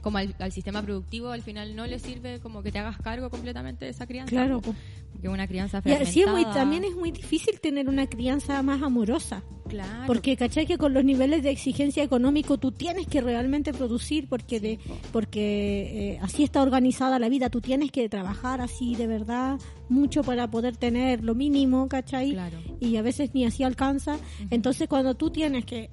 como 0.05 0.19
al, 0.19 0.35
al 0.37 0.51
sistema 0.51 0.83
productivo 0.83 1.31
al 1.31 1.41
final 1.41 1.75
no 1.75 1.87
le 1.87 1.97
sirve 1.97 2.39
como 2.39 2.61
que 2.61 2.71
te 2.71 2.77
hagas 2.77 2.99
cargo 2.99 3.31
completamente 3.31 3.85
de 3.85 3.91
esa 3.91 4.05
crianza. 4.05 4.29
Claro. 4.29 4.61
Porque 4.61 5.27
una 5.27 5.47
crianza 5.47 5.79
Y 5.79 5.81
fragmentada. 5.81 6.09
así 6.11 6.21
es 6.21 6.29
muy, 6.29 6.43
también 6.53 6.83
es 6.83 6.95
muy 6.95 7.09
difícil 7.09 7.59
tener 7.59 7.89
una 7.89 8.05
crianza 8.05 8.61
más 8.61 8.83
amorosa. 8.83 9.43
Claro. 9.67 10.03
Porque, 10.05 10.37
¿cachai? 10.37 10.67
Que 10.67 10.77
con 10.77 10.93
los 10.93 11.03
niveles 11.03 11.41
de 11.41 11.49
exigencia 11.49 12.03
económico 12.03 12.59
tú 12.59 12.71
tienes 12.71 13.07
que 13.07 13.19
realmente 13.19 13.73
producir 13.73 14.29
porque 14.29 14.59
de 14.59 14.77
porque 15.11 16.11
eh, 16.13 16.19
así 16.21 16.43
está 16.43 16.61
organizada 16.61 17.17
la 17.17 17.27
vida. 17.27 17.49
Tú 17.49 17.59
tienes 17.59 17.89
que 17.91 18.07
trabajar 18.07 18.61
así 18.61 18.93
de 18.93 19.07
verdad 19.07 19.59
mucho 19.89 20.21
para 20.21 20.51
poder 20.51 20.77
tener 20.77 21.23
lo 21.23 21.33
mínimo, 21.33 21.89
¿cachai? 21.89 22.33
Claro. 22.33 22.59
Y 22.79 22.97
a 22.97 23.01
veces 23.01 23.31
ni 23.33 23.43
así 23.43 23.63
alcanza. 23.63 24.19
Entonces, 24.51 24.87
cuando 24.87 25.15
tú 25.15 25.31
tienes 25.31 25.65
que 25.65 25.89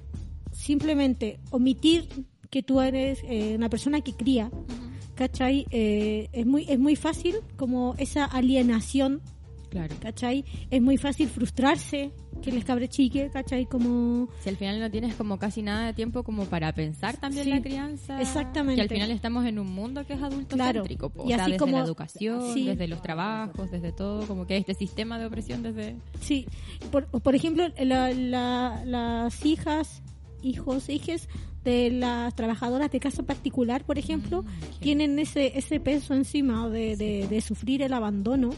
simplemente 0.53 1.41
omitir 1.51 2.07
que 2.53 2.63
tú 2.63 2.81
eres 2.83 3.19
eh, 3.25 3.55
una 3.57 3.71
persona 3.71 4.03
que 4.03 4.13
cría, 4.13 4.51
¿cachai? 5.15 5.67
Eh, 5.71 6.29
es, 6.33 6.45
muy, 6.47 6.67
es 6.69 6.79
muy 6.79 6.97
fácil 6.97 7.37
como 7.57 7.95
esa 7.99 8.27
alienación 8.27 9.23
Claro. 9.71 9.95
¿cachai? 10.01 10.45
Es 10.71 10.83
muy 10.83 10.99
fácil 10.99 11.31
frustrarse, 11.31 12.11
que 12.43 12.53
les 12.53 12.63
cabre 12.63 12.89
chique, 12.89 13.31
¿cachai? 13.33 13.65
Como... 13.65 14.29
Si 14.43 14.51
al 14.51 14.57
final 14.59 14.79
no 14.79 14.91
tienes 14.91 15.15
como 15.15 15.39
casi 15.39 15.63
nada 15.63 15.87
de 15.87 15.95
tiempo 15.95 16.25
como 16.25 16.45
para 16.45 16.75
pensar 16.75 17.17
también 17.17 17.45
Sí, 17.45 17.51
la 17.51 17.63
crianza. 17.63 18.21
exactamente. 18.21 18.75
Que 18.77 18.83
al 18.83 18.89
final 18.91 19.11
estamos 19.11 19.47
en 19.47 19.59
un 19.59 19.73
mundo 19.73 20.05
que 20.07 20.13
es 20.13 20.23
adulto 20.23 20.57
Claro, 20.57 20.81
céntrico. 20.83 21.09
po. 21.09 21.23
y 21.23 21.33
o 21.33 21.37
sea, 21.37 21.45
así 21.45 21.53
desde 21.53 21.59
como- 21.59 21.79
la 21.79 21.85
educación, 21.85 22.53
sí. 22.53 22.67
desde 22.67 22.87
los 22.87 23.01
trabajos, 23.01 23.71
desde 23.71 23.93
todo, 23.93 24.27
como 24.27 24.47
que 24.47 24.59
este 24.59 24.75
sistema 24.75 25.19
de 25.19 25.25
opresión 25.25 25.63
desde... 25.63 25.97
Sí, 26.21 26.45
por, 26.91 27.07
por 27.07 27.35
ejemplo, 27.35 27.65
la- 27.83 28.13
la- 28.13 28.83
las 28.85 29.47
hijas, 29.47 30.03
hijos, 30.43 30.91
hijes 30.91 31.31
de 31.65 31.91
las 31.91 32.35
trabajadoras 32.35 32.91
de 32.91 32.99
casa 33.01 33.23
particular, 33.23 33.85
por 33.85 33.99
ejemplo, 33.99 34.43
Mm, 34.43 34.47
ok. 34.47 34.81
tienen 34.81 35.19
ese, 35.19 35.57
ese 35.59 35.79
peso 35.81 36.15
encima 36.15 36.69
de, 36.69 36.97
de, 36.97 37.27
de 37.29 37.41
sufrir 37.41 37.83
el 37.83 37.93
abandono. 37.93 38.51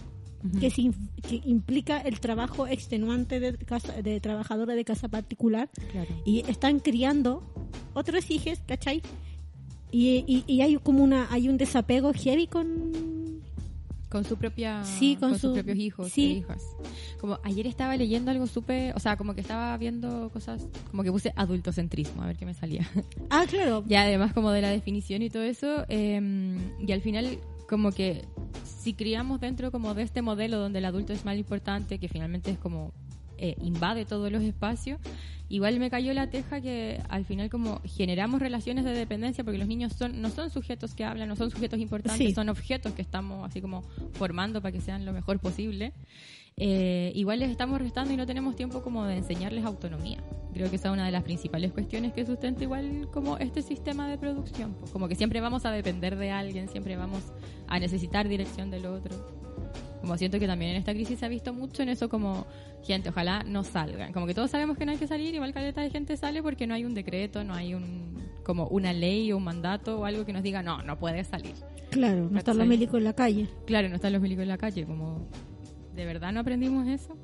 Que, 0.60 0.68
sin- 0.70 0.92
que 1.26 1.40
implica 1.46 1.98
el 2.02 2.20
trabajo 2.20 2.66
extenuante 2.66 3.40
de, 3.40 3.56
casa, 3.56 4.02
de 4.02 4.20
trabajadora 4.20 4.74
de 4.74 4.84
casa 4.84 5.08
particular 5.08 5.70
Claro. 5.90 6.10
y 6.26 6.40
están 6.50 6.80
criando 6.80 7.42
otros 7.94 8.30
hijos, 8.30 8.60
¿cachai? 8.66 9.00
Y, 9.90 10.22
y, 10.26 10.44
y 10.46 10.60
hay 10.60 10.76
como 10.76 11.02
una 11.02 11.28
hay 11.32 11.48
un 11.48 11.56
desapego 11.56 12.12
heavy 12.12 12.46
con 12.46 13.33
Con 14.14 14.24
su 14.24 14.36
propia... 14.36 14.84
Sí, 14.84 15.16
con 15.16 15.32
sus 15.32 15.40
su- 15.40 15.54
propios 15.54 15.76
hijos 15.76 16.12
sí. 16.12 16.22
e 16.22 16.28
hijas. 16.38 16.62
Como 17.20 17.40
ayer 17.42 17.66
estaba 17.66 17.96
leyendo 17.96 18.30
algo 18.30 18.46
súper... 18.46 18.94
O 18.94 19.00
sea, 19.00 19.16
como 19.16 19.34
que 19.34 19.40
estaba 19.40 19.76
viendo 19.76 20.30
cosas... 20.32 20.68
Como 20.92 21.02
que 21.02 21.10
puse 21.10 21.32
adultocentrismo, 21.34 22.22
a 22.22 22.26
ver 22.26 22.36
qué 22.36 22.46
me 22.46 22.54
salía. 22.54 22.88
ah 23.30 23.44
claro 23.48 23.82
Y 23.88 23.96
además 23.96 24.32
como 24.32 24.52
de 24.52 24.62
la 24.62 24.70
definición 24.70 25.22
y 25.22 25.30
todo 25.30 25.42
eso, 25.42 25.84
eh, 25.88 26.56
y 26.78 26.92
al 26.92 27.00
final 27.00 27.38
como 27.68 27.90
que 27.90 28.24
si 28.78 28.94
criamos 28.94 29.40
dentro 29.40 29.72
como 29.72 29.94
de 29.94 30.04
este 30.04 30.22
modelo 30.22 30.58
donde 30.60 30.78
el 30.78 30.84
adulto 30.84 31.12
es 31.12 31.24
más 31.24 31.36
importante, 31.36 31.98
que 31.98 32.08
finalmente 32.08 32.52
es 32.52 32.58
como 32.58 32.92
eh, 33.38 33.56
invade 33.62 34.04
todos 34.04 34.30
los 34.32 34.42
espacios, 34.42 35.00
igual 35.48 35.78
me 35.78 35.90
cayó 35.90 36.12
la 36.14 36.28
teja 36.30 36.60
que 36.60 37.00
al 37.08 37.24
final 37.24 37.50
como 37.50 37.80
generamos 37.84 38.40
relaciones 38.40 38.84
de 38.84 38.92
dependencia 38.92 39.44
porque 39.44 39.58
los 39.58 39.68
niños 39.68 39.92
son 39.92 40.20
no 40.22 40.30
son 40.30 40.50
sujetos 40.50 40.94
que 40.94 41.04
hablan, 41.04 41.28
no 41.28 41.36
son 41.36 41.50
sujetos 41.50 41.78
importantes, 41.80 42.26
Sí. 42.28 42.34
son 42.34 42.48
objetos 42.48 42.92
que 42.92 43.02
estamos 43.02 43.46
así 43.46 43.60
como 43.60 43.82
formando 44.12 44.60
para 44.62 44.72
que 44.72 44.80
sean 44.80 45.04
lo 45.04 45.12
mejor 45.12 45.38
posible. 45.40 45.92
Eh, 46.56 47.10
igual 47.16 47.40
les 47.40 47.50
estamos 47.50 47.80
restando 47.80 48.12
y 48.12 48.16
no 48.16 48.26
tenemos 48.26 48.54
tiempo 48.54 48.80
como 48.82 49.04
de 49.06 49.16
enseñarles 49.16 49.64
autonomía. 49.64 50.22
Creo 50.52 50.70
que 50.70 50.76
esa 50.76 50.86
es 50.88 50.94
una 50.94 51.04
de 51.04 51.10
las 51.10 51.24
principales 51.24 51.72
cuestiones 51.72 52.12
que 52.12 52.24
sustenta 52.24 52.62
igual 52.62 53.08
como 53.12 53.38
este 53.38 53.60
sistema 53.60 54.08
de 54.08 54.18
producción. 54.18 54.74
pues, 54.78 54.92
Como 54.92 55.08
que 55.08 55.16
siempre 55.16 55.40
vamos 55.40 55.64
a 55.66 55.72
depender 55.72 56.14
de 56.16 56.30
alguien, 56.30 56.68
siempre 56.68 56.96
vamos 56.96 57.24
a 57.66 57.80
necesitar 57.80 58.28
dirección 58.28 58.70
del 58.70 58.86
otro. 58.86 59.43
Como 60.04 60.18
siento 60.18 60.38
que 60.38 60.46
también 60.46 60.72
en 60.72 60.76
esta 60.76 60.92
crisis 60.92 61.18
se 61.18 61.24
ha 61.24 61.30
visto 61.30 61.54
mucho 61.54 61.82
en 61.82 61.88
eso 61.88 62.10
como, 62.10 62.46
gente, 62.82 63.08
ojalá 63.08 63.42
no 63.42 63.64
salgan. 63.64 64.12
Como 64.12 64.26
que 64.26 64.34
todos 64.34 64.50
sabemos 64.50 64.76
que 64.76 64.84
no 64.84 64.92
hay 64.92 64.98
que 64.98 65.06
salir, 65.06 65.34
igual 65.34 65.54
caleta 65.54 65.80
de 65.80 65.88
gente 65.88 66.14
sale 66.18 66.42
porque 66.42 66.66
no 66.66 66.74
hay 66.74 66.84
un 66.84 66.92
decreto, 66.92 67.42
no 67.42 67.54
hay 67.54 67.72
un 67.72 68.22
como 68.44 68.66
una 68.66 68.92
ley 68.92 69.32
o 69.32 69.38
un 69.38 69.44
mandato 69.44 70.00
o 70.00 70.04
algo 70.04 70.26
que 70.26 70.34
nos 70.34 70.42
diga, 70.42 70.62
no, 70.62 70.82
no 70.82 70.98
puedes 70.98 71.26
salir. 71.28 71.54
claro 71.90 72.28
no 72.30 72.38
están 72.38 72.58
los 72.58 72.66
médicos 72.66 72.98
en 72.98 73.04
la 73.04 73.14
calle 73.14 73.48
Claro, 73.64 73.88
no 73.88 73.94
están 73.94 74.12
los 74.12 74.20
milicos 74.20 74.42
en 74.42 74.48
la 74.48 74.58
calle, 74.58 74.84
como, 74.84 75.26
¿de 75.94 76.04
verdad 76.04 76.30
no 76.30 76.40
aprendimos 76.40 76.86
eso? 76.86 77.16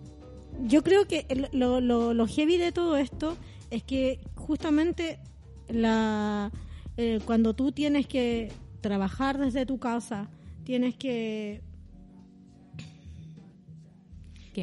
yo 0.63 0.83
creo 0.83 1.07
que 1.07 1.27
lo, 1.53 1.83
lo, 1.83 2.15
lo 2.15 2.27
heavy 2.27 2.57
de 2.57 2.73
todo 2.73 2.97
esto 2.97 3.37
es 3.71 3.83
que 3.83 4.21
justamente 4.35 5.19
la 5.69 6.51
eh, 6.97 7.21
cuando 7.27 7.53
tú 7.53 7.73
tienes 7.73 8.07
que 8.07 8.51
trabajar 8.81 9.39
desde 9.39 9.67
tu 9.67 9.79
casa 9.79 10.31
tienes 10.65 10.97
que 10.97 11.63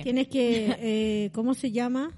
Tienes 0.03 0.27
que 0.27 0.75
eh, 0.79 1.29
cómo 1.33 1.53
se 1.53 1.71
llama 1.71 2.11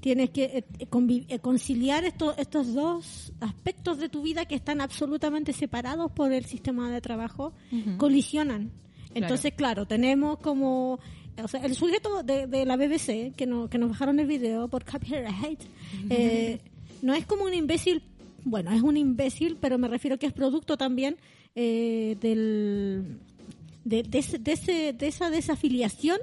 tienes 0.00 0.30
que 0.30 0.44
eh, 0.44 0.64
eh, 0.78 1.38
conciliar 1.40 2.04
estos 2.04 2.36
estos 2.38 2.72
dos 2.74 3.32
aspectos 3.40 3.98
de 3.98 4.08
tu 4.08 4.22
vida 4.22 4.46
que 4.46 4.54
están 4.54 4.80
absolutamente 4.80 5.52
separados 5.52 6.10
por 6.12 6.32
el 6.32 6.46
sistema 6.46 6.90
de 6.90 7.00
trabajo 7.02 7.52
colisionan. 7.98 8.70
Entonces 9.14 9.52
claro 9.54 9.86
tenemos 9.86 10.38
como 10.38 10.98
o 11.42 11.48
sea, 11.48 11.60
el 11.64 11.74
sujeto 11.74 12.22
de, 12.22 12.46
de 12.46 12.64
la 12.64 12.76
BBC 12.76 13.34
que, 13.36 13.46
no, 13.46 13.68
que 13.68 13.76
nos 13.78 13.90
bajaron 13.90 14.18
el 14.20 14.26
video 14.26 14.68
por 14.68 14.84
copyright 14.84 15.60
eh, 16.10 16.60
no 17.02 17.12
es 17.14 17.26
como 17.26 17.44
un 17.44 17.52
imbécil 17.54 18.02
bueno 18.44 18.70
es 18.72 18.80
un 18.82 18.96
imbécil 18.96 19.56
pero 19.60 19.76
me 19.78 19.88
refiero 19.88 20.18
que 20.18 20.26
es 20.26 20.32
producto 20.32 20.76
también 20.78 21.16
eh, 21.54 22.16
del 22.20 23.18
de, 23.84 24.02
de, 24.02 24.18
ese- 24.18 24.38
de, 24.38 24.52
ese- 24.52 24.92
de 24.92 25.06
esa 25.08 25.28
desafiliación 25.30 26.18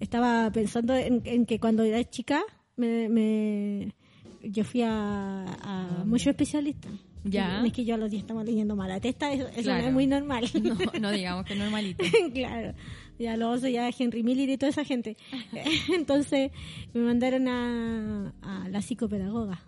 estaba 0.00 0.50
pensando 0.50 0.94
en, 0.96 1.20
en 1.24 1.44
que 1.46 1.60
cuando 1.60 1.82
era 1.82 2.02
chica 2.08 2.42
me, 2.76 3.08
me- 3.10 3.94
yo 4.42 4.64
fui 4.64 4.82
a, 4.82 5.44
a 5.62 6.02
muchos 6.06 6.28
especialistas 6.28 6.92
Ya. 7.24 7.64
es 7.64 7.72
que 7.72 7.84
yo 7.84 7.94
a 7.94 7.98
los 7.98 8.10
10 8.10 8.22
estaba 8.22 8.44
leyendo 8.44 8.76
mala 8.76 9.00
testa 9.00 9.32
eso, 9.32 9.48
eso 9.48 9.62
Claro. 9.62 9.82
no 9.82 9.88
es 9.88 9.92
muy 9.94 10.06
normal 10.06 10.44
No, 10.62 10.76
no 11.00 11.10
digamos 11.10 11.44
que 11.46 11.54
normalito. 11.54 12.04
claro 12.34 12.74
ya 13.18 13.36
los 13.36 13.62
ya 13.62 13.88
Henry 13.96 14.22
Miller 14.22 14.48
y 14.50 14.56
toda 14.58 14.70
esa 14.70 14.84
gente 14.84 15.16
entonces 15.94 16.50
me 16.92 17.00
mandaron 17.00 17.48
a, 17.48 18.32
a 18.42 18.68
la 18.68 18.82
psicopedagoga 18.82 19.60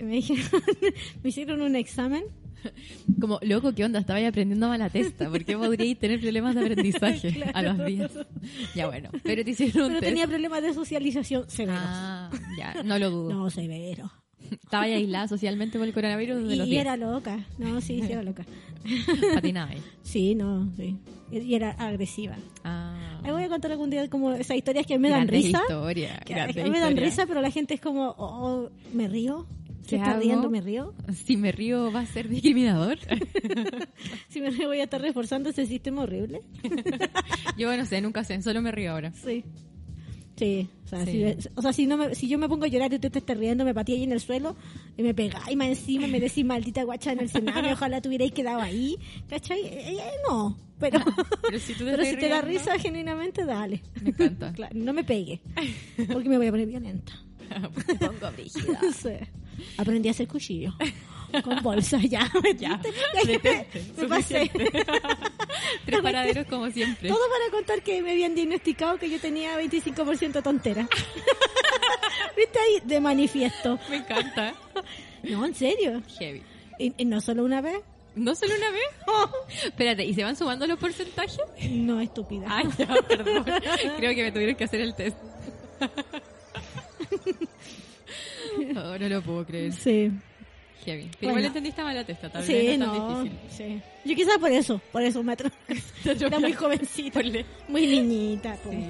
Y 0.00 0.04
me 0.04 0.14
dijeron 0.16 0.44
me 1.22 1.28
hicieron 1.30 1.60
un 1.62 1.76
examen 1.76 2.24
Como, 3.20 3.38
loco, 3.42 3.72
¿qué 3.74 3.84
onda? 3.84 4.00
Estaba 4.00 4.18
ahí 4.18 4.24
aprendiendo 4.24 4.68
mala 4.68 4.88
testa. 4.88 5.28
¿Por 5.28 5.44
qué 5.44 5.54
podríais 5.56 5.98
tener 5.98 6.18
problemas 6.18 6.54
de 6.54 6.62
aprendizaje 6.62 7.44
a 7.52 7.60
los 7.62 7.84
10? 7.84 8.10
Ya 8.74 8.86
bueno, 8.86 9.10
pero 9.22 9.44
te 9.44 9.50
hicieron 9.50 9.82
un 9.82 9.88
pero 9.88 10.00
test. 10.00 10.10
tenía 10.10 10.26
problemas 10.26 10.62
de 10.62 10.72
socialización 10.72 11.44
severos 11.48 11.78
Ah, 11.84 12.30
ya, 12.58 12.82
no 12.82 12.98
lo 12.98 13.10
dudo. 13.10 13.34
no 13.34 13.50
severo 13.50 14.10
Estaba 14.62 14.84
ahí 14.84 14.92
aislada 14.94 15.28
socialmente 15.28 15.78
por 15.78 15.86
el 15.86 15.94
coronavirus 15.94 16.42
desde 16.42 16.54
Y, 16.54 16.58
los 16.58 16.66
y 16.66 16.70
10. 16.70 16.80
era 16.82 16.96
loca. 16.96 17.46
No, 17.58 17.80
sí, 17.80 18.00
sí 18.04 18.12
era 18.12 18.22
loca. 18.22 18.44
Patinaba 19.34 19.70
ahí. 19.70 19.82
Sí, 20.02 20.34
no, 20.34 20.70
sí. 20.76 20.96
Y 21.32 21.54
era 21.54 21.70
agresiva. 21.72 22.36
Ah, 22.64 23.20
Ahí 23.24 23.32
voy 23.32 23.42
a 23.44 23.48
contar 23.48 23.72
algún 23.72 23.90
día 23.90 24.08
como 24.08 24.32
esas 24.32 24.56
historias 24.56 24.86
que 24.86 24.98
me 24.98 25.08
dan 25.10 25.26
risa. 25.26 25.60
historias, 25.62 26.20
Que 26.24 26.34
grandes 26.34 26.68
me 26.70 26.78
dan 26.78 26.96
risa, 26.96 27.26
pero 27.26 27.40
la 27.40 27.50
gente 27.50 27.74
es 27.74 27.80
como, 27.80 28.14
oh, 28.18 28.70
me 28.92 29.08
río. 29.08 29.46
Se 29.82 29.90
¿Qué 29.90 29.96
está 29.96 30.18
riendo, 30.18 30.48
me 30.48 30.60
río. 30.62 30.94
Si 31.26 31.36
me 31.36 31.52
río, 31.52 31.92
¿va 31.92 32.00
a 32.00 32.06
ser 32.06 32.28
discriminador? 32.28 32.98
Si 34.30 34.40
me 34.40 34.50
río, 34.50 34.68
voy 34.68 34.80
a 34.80 34.84
estar 34.84 35.00
reforzando 35.00 35.50
ese 35.50 35.66
sistema 35.66 36.02
horrible. 36.02 36.40
Yo 37.58 37.74
no 37.76 37.84
sé, 37.84 38.00
nunca 38.00 38.24
sé, 38.24 38.40
solo 38.42 38.62
me 38.62 38.72
río 38.72 38.92
ahora. 38.92 39.12
Sí. 39.12 39.44
Sí, 40.36 40.68
o 40.84 40.88
sea, 40.88 41.04
Sí. 41.06 41.12
Si, 41.38 41.48
o 41.54 41.62
sea 41.62 41.72
si, 41.72 41.86
no 41.86 41.96
me- 41.96 42.14
si 42.14 42.28
yo 42.28 42.38
me 42.38 42.48
pongo 42.48 42.64
a 42.64 42.68
llorar 42.68 42.92
y 42.92 42.98
tú 42.98 43.08
te 43.08 43.18
estás 43.20 43.36
riendo, 43.38 43.64
me 43.64 43.72
patí 43.72 43.92
ahí 43.92 44.02
en 44.02 44.12
el 44.12 44.20
suelo 44.20 44.56
y 44.96 45.02
me 45.02 45.14
pegáis 45.14 45.56
más 45.56 45.68
encima, 45.68 46.06
me 46.08 46.18
decís 46.18 46.44
maldita 46.44 46.82
guacha 46.82 47.12
en 47.12 47.20
el 47.20 47.24
escenario, 47.26 47.72
ojalá 47.72 48.00
tuvierais 48.00 48.32
quedado 48.32 48.60
ahí, 48.60 48.96
¿cachai? 49.28 49.60
Eh, 49.64 49.96
eh, 49.98 50.10
no, 50.28 50.56
pero, 50.80 50.98
Pero 51.42 51.58
si 51.60 51.72
tú 51.74 51.84
te 51.84 51.90
pero 51.96 52.04
si 52.04 52.16
te 52.16 52.28
da 52.28 52.40
risa 52.40 52.78
genuinamente, 52.78 53.44
dale. 53.44 53.80
Me 54.02 54.10
encanta. 54.10 54.52
Claro, 54.56 54.74
no 54.74 54.92
me 54.92 55.04
pegue, 55.04 55.40
porque 56.12 56.28
me 56.28 56.36
voy 56.36 56.48
a 56.48 56.50
poner 56.50 56.66
violenta. 56.66 57.12
Me 57.88 57.94
pongo 57.94 58.32
brígida. 58.32 58.80
Sí. 58.92 59.10
Aprendí 59.78 60.08
a 60.08 60.10
hacer 60.12 60.26
cuchillo. 60.26 60.74
Con 61.44 61.62
bolsa, 61.62 61.98
ya. 61.98 62.30
¿me 62.42 62.54
Ya, 62.56 62.80
me 63.96 64.06
pasé. 64.08 64.50
Tres 65.86 66.00
paraderos 66.00 66.46
como 66.46 66.70
siempre. 66.70 67.08
Todo 67.08 67.20
para 67.28 67.50
contar 67.50 67.82
que 67.82 68.02
me 68.02 68.12
habían 68.12 68.34
diagnosticado 68.34 68.98
que 68.98 69.10
yo 69.10 69.20
tenía 69.20 69.58
25% 69.60 70.42
tontera. 70.42 70.88
¿Viste 72.36 72.58
ahí? 72.58 72.80
De 72.84 73.00
manifiesto. 73.00 73.78
Me 73.88 73.96
encanta. 73.96 74.54
No, 75.22 75.44
en 75.44 75.54
serio. 75.54 76.02
Heavy. 76.18 76.42
¿Y, 76.78 76.92
y 76.96 77.04
no 77.04 77.20
solo 77.20 77.44
una 77.44 77.60
vez? 77.60 77.80
¿No 78.14 78.34
solo 78.34 78.54
una 78.56 78.70
vez? 78.70 79.64
Espérate, 79.64 80.04
¿y 80.04 80.14
se 80.14 80.22
van 80.22 80.36
sumando 80.36 80.66
los 80.66 80.78
porcentajes? 80.78 81.38
No, 81.70 82.00
estúpida. 82.00 82.46
Ay, 82.48 82.66
ya, 82.78 82.86
perdón. 83.08 83.44
Creo 83.96 84.14
que 84.14 84.22
me 84.22 84.32
tuvieron 84.32 84.54
que 84.56 84.64
hacer 84.64 84.80
el 84.80 84.94
test. 84.94 85.16
Oh, 88.76 88.98
no 88.98 89.08
lo 89.08 89.22
puedo 89.22 89.44
creer. 89.44 89.72
Sí. 89.72 90.12
Pero 90.84 90.98
Bueno. 91.00 91.08
igual 91.22 91.44
entendiste 91.46 91.82
mal 91.82 91.94
la 91.94 92.04
testa, 92.04 92.30
tal 92.30 92.42
vez 92.42 92.46
Sí, 92.46 92.52
no 92.54 92.60
es 92.72 92.78
tan 92.78 92.88
no. 92.88 93.22
difícil. 93.24 93.38
Sí. 93.50 93.82
Yo 94.04 94.14
quizás 94.16 94.38
por 94.38 94.50
eso, 94.52 94.80
por 94.92 95.02
eso 95.02 95.22
me 95.22 95.32
Era 95.32 96.38
muy 96.40 96.52
jovencita. 96.52 97.20
Muy 97.68 97.86
niñita. 97.86 98.56
Sí. 98.56 98.84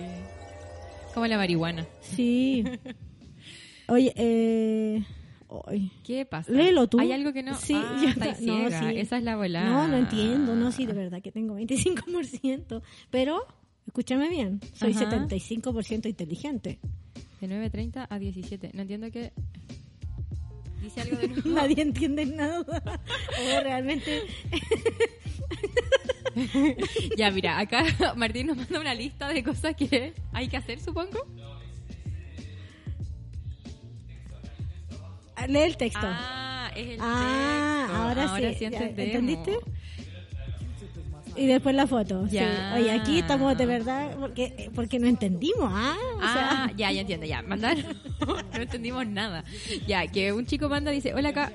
Como 1.15 1.27
la 1.27 1.37
marihuana. 1.37 1.87
Sí. 2.01 2.65
Oye, 3.89 4.13
eh... 4.17 5.03
¿Qué 6.03 6.25
pasa? 6.27 6.51
Léelo 6.51 6.89
tú. 6.89 6.99
¿Hay 6.99 7.13
algo 7.13 7.33
que 7.33 7.43
no? 7.43 7.55
Sí, 7.55 7.75
ah, 7.77 7.97
yo 8.41 8.71
no, 8.71 8.71
sí. 8.71 8.99
Esa 8.99 9.19
es 9.19 9.23
la 9.23 9.37
volada. 9.37 9.67
No, 9.69 9.87
no 9.89 9.97
entiendo. 9.97 10.57
No, 10.57 10.73
sí, 10.73 10.87
de 10.87 10.93
verdad 10.95 11.23
que 11.23 11.31
tengo 11.31 11.57
25%. 11.57 12.83
Pero, 13.11 13.47
escúchame 13.87 14.29
bien, 14.29 14.61
soy 14.73 14.93
Ajá. 14.93 15.11
75% 15.11 16.07
inteligente. 16.09 16.81
De 17.41 17.49
9.30 17.49 18.07
a 18.09 18.19
17. 18.19 18.71
No 18.75 18.83
entiendo 18.83 19.11
qué... 19.13 19.33
Dice 20.85 21.01
algo 21.01 21.17
de 21.17 21.29
nuevo. 21.29 21.49
Nadie 21.51 21.83
entiende 21.83 22.27
nada. 22.27 23.01
O 23.41 23.61
realmente... 23.63 24.23
ya, 27.17 27.31
mira, 27.31 27.59
acá 27.59 27.85
Martín 28.17 28.49
nos 28.49 28.57
manda 28.57 28.81
una 28.81 28.95
lista 28.95 29.29
de 29.29 29.43
cosas 29.43 29.75
que 29.77 30.13
hay 30.33 30.49
que 30.49 30.57
hacer, 30.57 30.81
supongo. 30.81 31.25
Lee 35.49 35.59
el 35.59 35.77
texto. 35.77 36.01
Ah, 36.03 36.71
es 36.75 36.89
el 36.89 36.99
Ah, 37.01 37.85
texto. 37.87 38.03
ahora 38.03 38.37
sí, 38.53 38.59
sí 38.59 38.65
entendemos. 38.65 38.99
¿entendiste? 39.15 39.59
Y 41.37 41.47
después 41.47 41.75
la 41.75 41.87
foto. 41.87 42.27
sí. 42.29 42.39
Oye, 42.75 42.91
aquí 42.93 43.19
estamos 43.19 43.57
de 43.59 43.67
verdad 43.67 44.11
porque, 44.19 44.71
porque 44.75 44.99
no 44.99 45.07
entendimos. 45.07 45.69
Ah, 45.73 45.97
o 46.17 46.19
Ah, 46.23 46.33
sea, 46.69 46.77
ya, 46.77 46.93
ya 46.93 47.01
entiendo, 47.01 47.27
ya. 47.27 47.43
Mandar. 47.43 47.77
no 48.27 48.37
entendimos 48.63 49.07
nada. 49.07 49.45
Ya, 49.87 50.07
que 50.07 50.33
un 50.33 50.47
chico 50.47 50.69
manda, 50.69 50.91
dice, 50.91 51.13
hola 51.15 51.31
acá. 51.31 51.53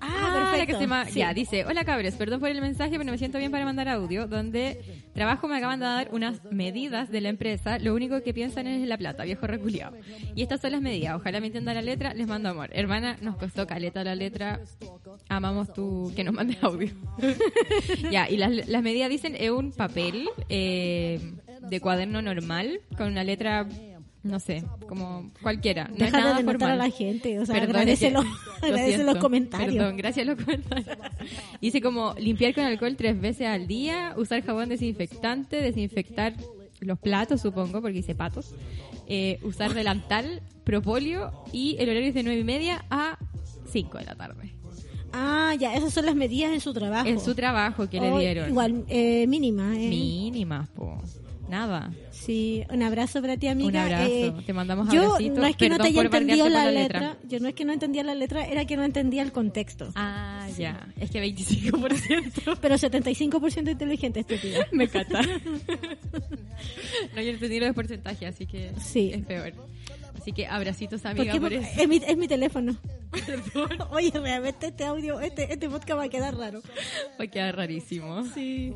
Ah, 0.00 0.32
la 0.34 0.50
perfecto. 0.50 0.78
que 0.78 0.86
se 0.86 1.12
Sí. 1.12 1.18
Ya, 1.20 1.34
dice, 1.34 1.64
hola 1.64 1.84
cabres, 1.84 2.14
perdón 2.16 2.40
por 2.40 2.48
el 2.48 2.60
mensaje, 2.60 2.92
pero 2.92 3.04
no 3.04 3.12
me 3.12 3.18
siento 3.18 3.38
bien 3.38 3.50
para 3.50 3.64
mandar 3.64 3.88
audio, 3.88 4.26
donde 4.26 4.80
trabajo 5.14 5.48
me 5.48 5.56
acaban 5.56 5.80
de 5.80 5.86
dar 5.86 6.08
unas 6.12 6.42
medidas 6.50 7.10
de 7.10 7.20
la 7.20 7.28
empresa, 7.28 7.78
lo 7.78 7.94
único 7.94 8.22
que 8.22 8.34
piensan 8.34 8.66
es 8.66 8.86
la 8.86 8.98
plata, 8.98 9.24
viejo 9.24 9.46
reculiado. 9.46 9.96
Y 10.34 10.42
estas 10.42 10.60
son 10.60 10.72
las 10.72 10.82
medidas, 10.82 11.16
ojalá 11.16 11.40
me 11.40 11.46
entienda 11.46 11.74
la 11.74 11.82
letra, 11.82 12.14
les 12.14 12.26
mando 12.26 12.48
amor. 12.48 12.70
Hermana, 12.72 13.16
nos 13.20 13.36
costó 13.36 13.66
caleta 13.66 14.04
la 14.04 14.14
letra, 14.14 14.60
amamos 15.28 15.72
tu 15.72 16.12
que 16.14 16.24
nos 16.24 16.34
mandes 16.34 16.62
audio. 16.62 16.90
ya, 18.10 18.28
y 18.28 18.36
las, 18.36 18.68
las 18.68 18.82
medidas 18.82 19.08
dicen, 19.08 19.34
es 19.38 19.50
un 19.50 19.72
papel 19.72 20.28
eh, 20.48 21.20
de 21.62 21.80
cuaderno 21.80 22.22
normal, 22.22 22.80
con 22.96 23.08
una 23.08 23.24
letra... 23.24 23.66
No 24.26 24.40
sé, 24.40 24.64
como 24.88 25.30
cualquiera. 25.42 25.88
No 25.88 25.96
Deja 25.96 26.34
de 26.36 26.44
formal. 26.44 26.72
a 26.72 26.76
la 26.76 26.90
gente. 26.90 27.38
O 27.38 27.46
sea, 27.46 27.62
agradece, 27.62 28.10
los, 28.10 28.24
comentarios. 29.18 29.74
Perdón, 29.74 29.96
gracias 29.96 30.26
a 30.26 30.32
los 30.32 30.42
comentarios. 30.44 30.96
Dice 31.60 31.80
como 31.80 32.14
limpiar 32.18 32.54
con 32.54 32.64
alcohol 32.64 32.96
tres 32.96 33.20
veces 33.20 33.46
al 33.46 33.66
día, 33.66 34.14
usar 34.16 34.42
jabón 34.44 34.68
desinfectante, 34.68 35.60
desinfectar 35.62 36.34
los 36.80 36.98
platos, 36.98 37.40
supongo, 37.40 37.80
porque 37.80 37.96
dice 37.98 38.14
patos, 38.14 38.54
eh, 39.06 39.38
usar 39.42 39.72
delantal, 39.74 40.42
propóleo 40.64 41.32
y 41.52 41.76
el 41.78 41.88
horario 41.88 42.08
es 42.08 42.14
de 42.14 42.22
nueve 42.22 42.40
y 42.40 42.44
media 42.44 42.84
a 42.90 43.18
5 43.70 43.98
de 43.98 44.04
la 44.04 44.14
tarde. 44.16 44.52
Ah, 45.12 45.54
ya, 45.58 45.74
esas 45.74 45.94
son 45.94 46.04
las 46.04 46.14
medidas 46.14 46.52
en 46.52 46.60
su 46.60 46.74
trabajo. 46.74 47.08
En 47.08 47.20
su 47.20 47.34
trabajo 47.34 47.88
que 47.88 48.00
le 48.00 48.10
Oh, 48.10 48.18
dieron. 48.18 48.50
Igual, 48.50 48.84
eh, 48.88 49.26
mínima. 49.26 49.74
Eh. 49.74 49.88
Mínimas, 49.88 50.68
po. 50.70 51.00
Nada. 51.48 51.92
Sí, 52.10 52.64
un 52.70 52.82
abrazo 52.82 53.20
para 53.20 53.36
ti, 53.36 53.46
amiga. 53.48 53.68
Un 53.68 53.76
abrazo. 53.76 54.04
Eh, 54.10 54.34
Te 54.46 54.52
mandamos 54.52 54.92
Yo 54.92 55.02
abracitos. 55.12 55.38
no 55.38 55.46
es 55.46 55.56
que 55.56 55.68
no 55.68 55.76
te 55.78 55.88
haya 55.88 56.02
entendido 56.02 56.48
la 56.48 56.70
letra. 56.70 57.00
letra. 57.00 57.16
Yo 57.28 57.38
no 57.40 57.48
es 57.48 57.54
que 57.54 57.64
no 57.64 57.72
entendía 57.72 58.02
la 58.02 58.14
letra, 58.14 58.44
era 58.46 58.64
que 58.64 58.76
no 58.76 58.82
entendía 58.84 59.22
el 59.22 59.30
contexto. 59.32 59.90
Ah, 59.94 60.48
ya. 60.58 60.88
Es 60.98 61.10
que 61.10 61.22
25%. 61.22 62.58
Pero 62.60 62.74
75% 62.76 63.70
inteligente, 63.70 64.20
estúpida. 64.20 64.66
Me 64.72 64.84
encanta. 64.84 65.20
no, 67.14 67.22
yo 67.22 67.30
entendí 67.30 67.60
los 67.60 67.74
porcentajes, 67.74 68.34
así 68.34 68.46
que 68.46 68.72
Sí. 68.80 69.10
es 69.14 69.24
peor. 69.24 69.52
Así 70.20 70.32
que 70.32 70.46
abracitos, 70.46 71.04
amiga, 71.04 71.38
por 71.38 71.52
eso. 71.52 71.68
es 71.80 71.88
mi, 71.88 71.96
es 71.96 72.16
mi 72.16 72.28
teléfono. 72.28 72.76
Oye, 73.90 74.10
realmente 74.10 74.66
este 74.68 74.84
audio, 74.84 75.20
este, 75.20 75.52
este 75.52 75.68
podcast 75.68 75.98
va 75.98 76.04
a 76.04 76.08
quedar 76.08 76.36
raro. 76.36 76.60
Va 77.18 77.24
a 77.24 77.26
quedar 77.26 77.56
rarísimo. 77.56 78.24
Sí. 78.34 78.74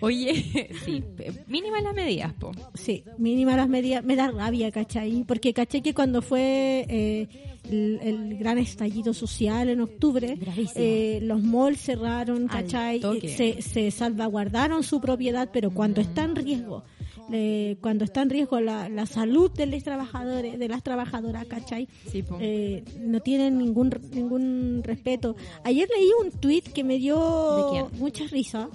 Oye, 0.00 0.70
sí, 0.84 1.04
mínimas 1.46 1.82
las 1.82 1.94
medidas, 1.94 2.32
po. 2.34 2.52
Sí, 2.74 3.04
mínima 3.18 3.56
las 3.56 3.68
medidas. 3.68 4.04
Me 4.04 4.16
da 4.16 4.30
rabia, 4.30 4.70
¿cachai? 4.70 5.24
Porque 5.26 5.52
caché 5.52 5.82
que 5.82 5.94
cuando 5.94 6.22
fue 6.22 6.86
eh, 6.88 7.28
el, 7.70 7.98
el 8.02 8.38
gran 8.38 8.58
estallido 8.58 9.12
social 9.14 9.68
en 9.68 9.80
octubre, 9.80 10.38
eh, 10.74 11.18
los 11.22 11.42
malls 11.42 11.80
cerraron, 11.80 12.46
¿cachai? 12.48 13.00
Se, 13.22 13.62
se 13.62 13.90
salvaguardaron 13.90 14.82
su 14.82 15.00
propiedad, 15.00 15.50
pero 15.52 15.70
cuando 15.70 16.00
está 16.00 16.24
en 16.24 16.36
riesgo 16.36 16.84
eh, 17.32 17.76
cuando 17.80 18.04
está 18.04 18.22
en 18.22 18.30
riesgo 18.30 18.60
la, 18.60 18.88
la 18.88 19.06
salud 19.06 19.50
de 19.50 19.66
los 19.66 19.82
trabajadores, 19.82 20.58
de 20.58 20.68
las 20.68 20.82
trabajadoras, 20.82 21.44
¿cachai? 21.46 21.88
Sí. 22.10 22.24
Eh, 22.40 22.84
no 23.00 23.20
tienen 23.20 23.58
ningún 23.58 23.90
ningún 24.12 24.80
respeto. 24.84 25.36
Ayer 25.64 25.88
leí 25.94 26.08
un 26.24 26.30
tweet 26.40 26.62
que 26.62 26.84
me 26.84 26.98
dio 26.98 27.90
mucha 27.98 28.24
risa, 28.26 28.68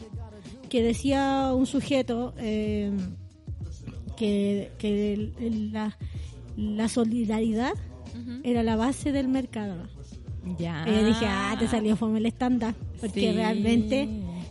que 0.69 0.83
decía 0.83 1.51
un 1.55 1.65
sujeto 1.65 2.33
eh, 2.37 2.91
que, 4.17 4.71
que 4.77 5.31
la, 5.71 5.97
la 6.57 6.87
solidaridad 6.89 7.73
era 8.43 8.61
la 8.63 8.75
base 8.75 9.11
del 9.11 9.27
mercado. 9.27 9.87
Ya. 10.59 10.85
Y 10.87 10.91
yo 10.91 11.05
dije, 11.07 11.25
ah, 11.27 11.55
te 11.57 11.67
salió 11.67 11.95
fome 11.95 12.19
el 12.19 12.25
estándar, 12.25 12.75
porque 12.99 13.21
Sí. 13.21 13.31
realmente 13.31 14.07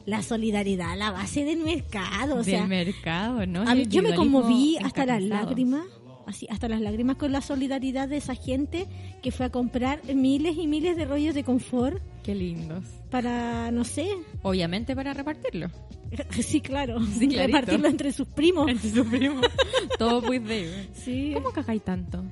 la 0.06 0.22
solidaridad, 0.22 0.96
la 0.98 1.10
base 1.10 1.44
del 1.44 1.58
mercado, 1.60 2.36
o 2.36 2.42
Del 2.42 2.66
mercado, 2.68 3.46
¿no? 3.46 3.62
a 3.62 3.74
mí- 3.74 3.82
El 3.82 3.88
yo 3.88 4.02
me 4.02 4.14
conmoví 4.14 4.76
hasta 4.82 5.06
las 5.06 5.22
lágrimas, 5.22 5.84
así, 6.26 6.46
hasta 6.50 6.68
las 6.68 6.80
lágrimas 6.80 7.16
con 7.16 7.32
la 7.32 7.40
solidaridad 7.40 8.08
de 8.08 8.16
esa 8.16 8.34
gente 8.34 8.86
que 9.22 9.30
fue 9.30 9.46
a 9.46 9.50
comprar 9.50 10.00
miles 10.14 10.56
y 10.58 10.66
miles 10.66 10.96
de 10.96 11.04
rollos 11.04 11.34
de 11.34 11.44
confort 11.44 12.02
Qué 12.22 12.34
lindos. 12.34 12.84
para, 13.10 13.70
no 13.70 13.84
sé, 13.84 14.08
Obviamente 14.42 14.94
para 14.96 15.14
repartirlo. 15.14 15.70
sí, 16.30 16.60
claro, 16.60 17.00
Sí, 17.06 17.28
repartirlo 17.30 17.88
entre 17.88 18.12
sus 18.12 18.28
primos. 18.28 18.68
Entre 18.68 18.90
sus 18.90 19.06
primos. 19.06 19.46
Todo 19.98 20.20
muy 20.20 20.38
de. 20.40 20.88
Sí, 20.94 21.30
¿Cómo 21.34 21.50
cagáis 21.52 21.82
tanto? 21.82 22.22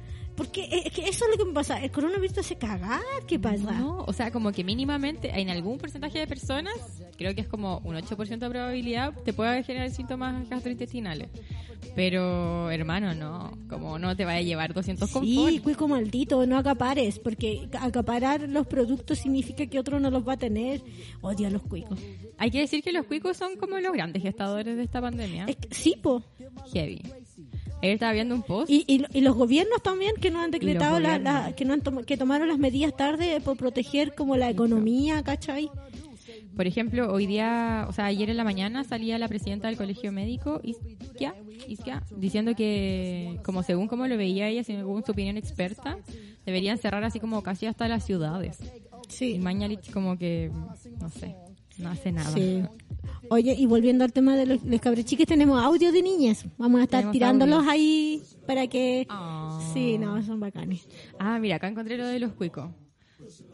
Porque 0.41 0.67
es 0.87 0.91
que 0.95 1.03
eso 1.07 1.27
es 1.27 1.31
lo 1.33 1.37
que 1.37 1.45
me 1.45 1.53
pasa, 1.53 1.83
el 1.85 1.91
coronavirus 1.91 2.39
hace 2.39 2.57
cagar, 2.57 3.03
¿qué 3.27 3.39
pasa? 3.39 3.73
No, 3.73 4.05
o 4.07 4.13
sea, 4.15 4.31
como 4.31 4.53
que 4.53 4.65
mínimamente 4.65 5.29
en 5.39 5.51
algún 5.51 5.77
porcentaje 5.77 6.19
de 6.19 6.27
personas, 6.27 6.75
creo 7.19 7.35
que 7.35 7.43
es 7.43 7.47
como 7.47 7.83
un 7.85 7.95
8% 7.95 8.39
de 8.39 8.49
probabilidad, 8.49 9.13
te 9.23 9.35
puede 9.35 9.63
generar 9.65 9.91
síntomas 9.91 10.49
gastrointestinales. 10.49 11.29
Pero, 11.95 12.71
hermano, 12.71 13.15
no, 13.15 13.53
como 13.69 13.99
no 13.99 14.17
te 14.17 14.25
vaya 14.25 14.39
a 14.39 14.43
llevar 14.43 14.73
200 14.73 15.09
Sí, 15.09 15.13
confort. 15.13 15.63
cuico 15.63 15.89
maldito, 15.89 16.47
no 16.47 16.57
acapares, 16.57 17.19
porque 17.19 17.69
acaparar 17.79 18.49
los 18.49 18.67
productos 18.67 19.19
significa 19.19 19.67
que 19.67 19.79
otro 19.79 20.01
no 20.01 20.11
los 20.11 20.27
va 20.27 20.35
a 20.35 20.37
tener. 20.39 20.83
Odio 21.21 21.49
a 21.49 21.51
los 21.51 21.63
cuicos. 21.63 21.99
Hay 22.39 22.51
que 22.51 22.61
decir 22.61 22.83
que 22.83 22.93
los 22.93 23.05
cuicos 23.07 23.37
son 23.37 23.57
como 23.57 23.79
los 23.79 23.93
grandes 23.93 24.23
gestadores 24.23 24.77
de 24.77 24.83
esta 24.85 25.01
pandemia. 25.03 25.45
Es 25.47 25.57
que- 25.57 25.75
sí, 25.75 25.97
po. 26.01 26.23
Heavy. 26.73 27.03
Ayer 27.83 27.95
estaba 27.95 28.13
viendo 28.13 28.35
un 28.35 28.43
post. 28.43 28.71
Y, 28.71 28.85
y, 28.87 29.05
y 29.13 29.21
los 29.23 29.35
gobiernos 29.37 29.83
también 29.83 30.13
que 30.21 30.31
no 30.31 30.41
han 30.41 30.51
decretado, 30.51 31.01
la, 31.01 31.53
que 31.57 31.65
no 31.65 31.73
han 31.75 31.81
tom- 31.81 32.05
que 32.05 32.17
tomaron 32.17 32.49
las 32.49 32.59
medidas 32.59 32.97
tarde 32.97 33.41
por 33.41 33.57
proteger 33.57 34.15
como 34.15 34.37
la 34.37 34.51
economía, 34.51 35.23
¿cachai? 35.23 35.71
Por 36.57 36.67
ejemplo, 36.67 37.11
hoy 37.13 37.27
día, 37.27 37.87
o 37.89 37.93
sea, 37.93 38.07
ayer 38.07 38.29
en 38.29 38.37
la 38.37 38.45
mañana 38.45 38.85
salía 38.85 39.19
la 39.19 39.29
presidenta 39.29 39.69
del 39.69 39.77
colegio 39.79 40.13
médico, 40.13 40.61
Isquia, 40.63 41.35
Isquia, 41.69 42.03
diciendo 42.17 42.55
que, 42.55 43.39
como 43.45 43.63
según 43.63 43.87
como 43.89 44.07
lo 44.07 44.17
veía 44.17 44.49
ella, 44.49 44.63
según 44.65 45.03
su 45.05 45.13
opinión 45.13 45.37
experta, 45.39 45.97
deberían 46.45 46.77
cerrar 46.77 47.03
así 47.05 47.19
como 47.21 47.43
casi 47.43 47.67
hasta 47.67 47.89
las 47.89 48.05
ciudades. 48.05 48.59
Y 49.09 49.13
Sí. 49.13 49.39
Mañalich 49.39 49.91
como 49.93 50.19
que, 50.19 50.51
no 51.01 51.09
sé, 51.09 51.35
no 51.79 51.91
hace 51.91 52.13
nada. 52.13 52.31
Sí. 52.31 52.63
Oye, 53.31 53.55
y 53.57 53.65
volviendo 53.67 54.05
al 54.05 54.13
tema 54.13 54.37
de 54.37 54.45
los, 54.45 54.63
los 54.65 54.81
cabrechiques, 54.81 55.25
tenemos 55.27 55.63
audio 55.63 55.93
de 55.93 56.03
niñas. 56.03 56.45
Vamos 56.59 56.81
a 56.81 56.85
estar 56.85 57.11
tirándolos 57.13 57.65
ahí 57.67 58.23
para 58.47 58.67
que... 58.67 59.07
Ah. 59.09 59.59
Sí, 59.73 59.99
no, 59.99 60.21
son 60.25 60.41
bacanes. 60.41 60.89
Ah, 61.19 61.39
mira, 61.39 61.57
acá 61.57 61.69
encontré 61.69 61.97
lo 61.97 62.07
de 62.07 62.19
los 62.19 62.33
cuicos. 62.33 62.71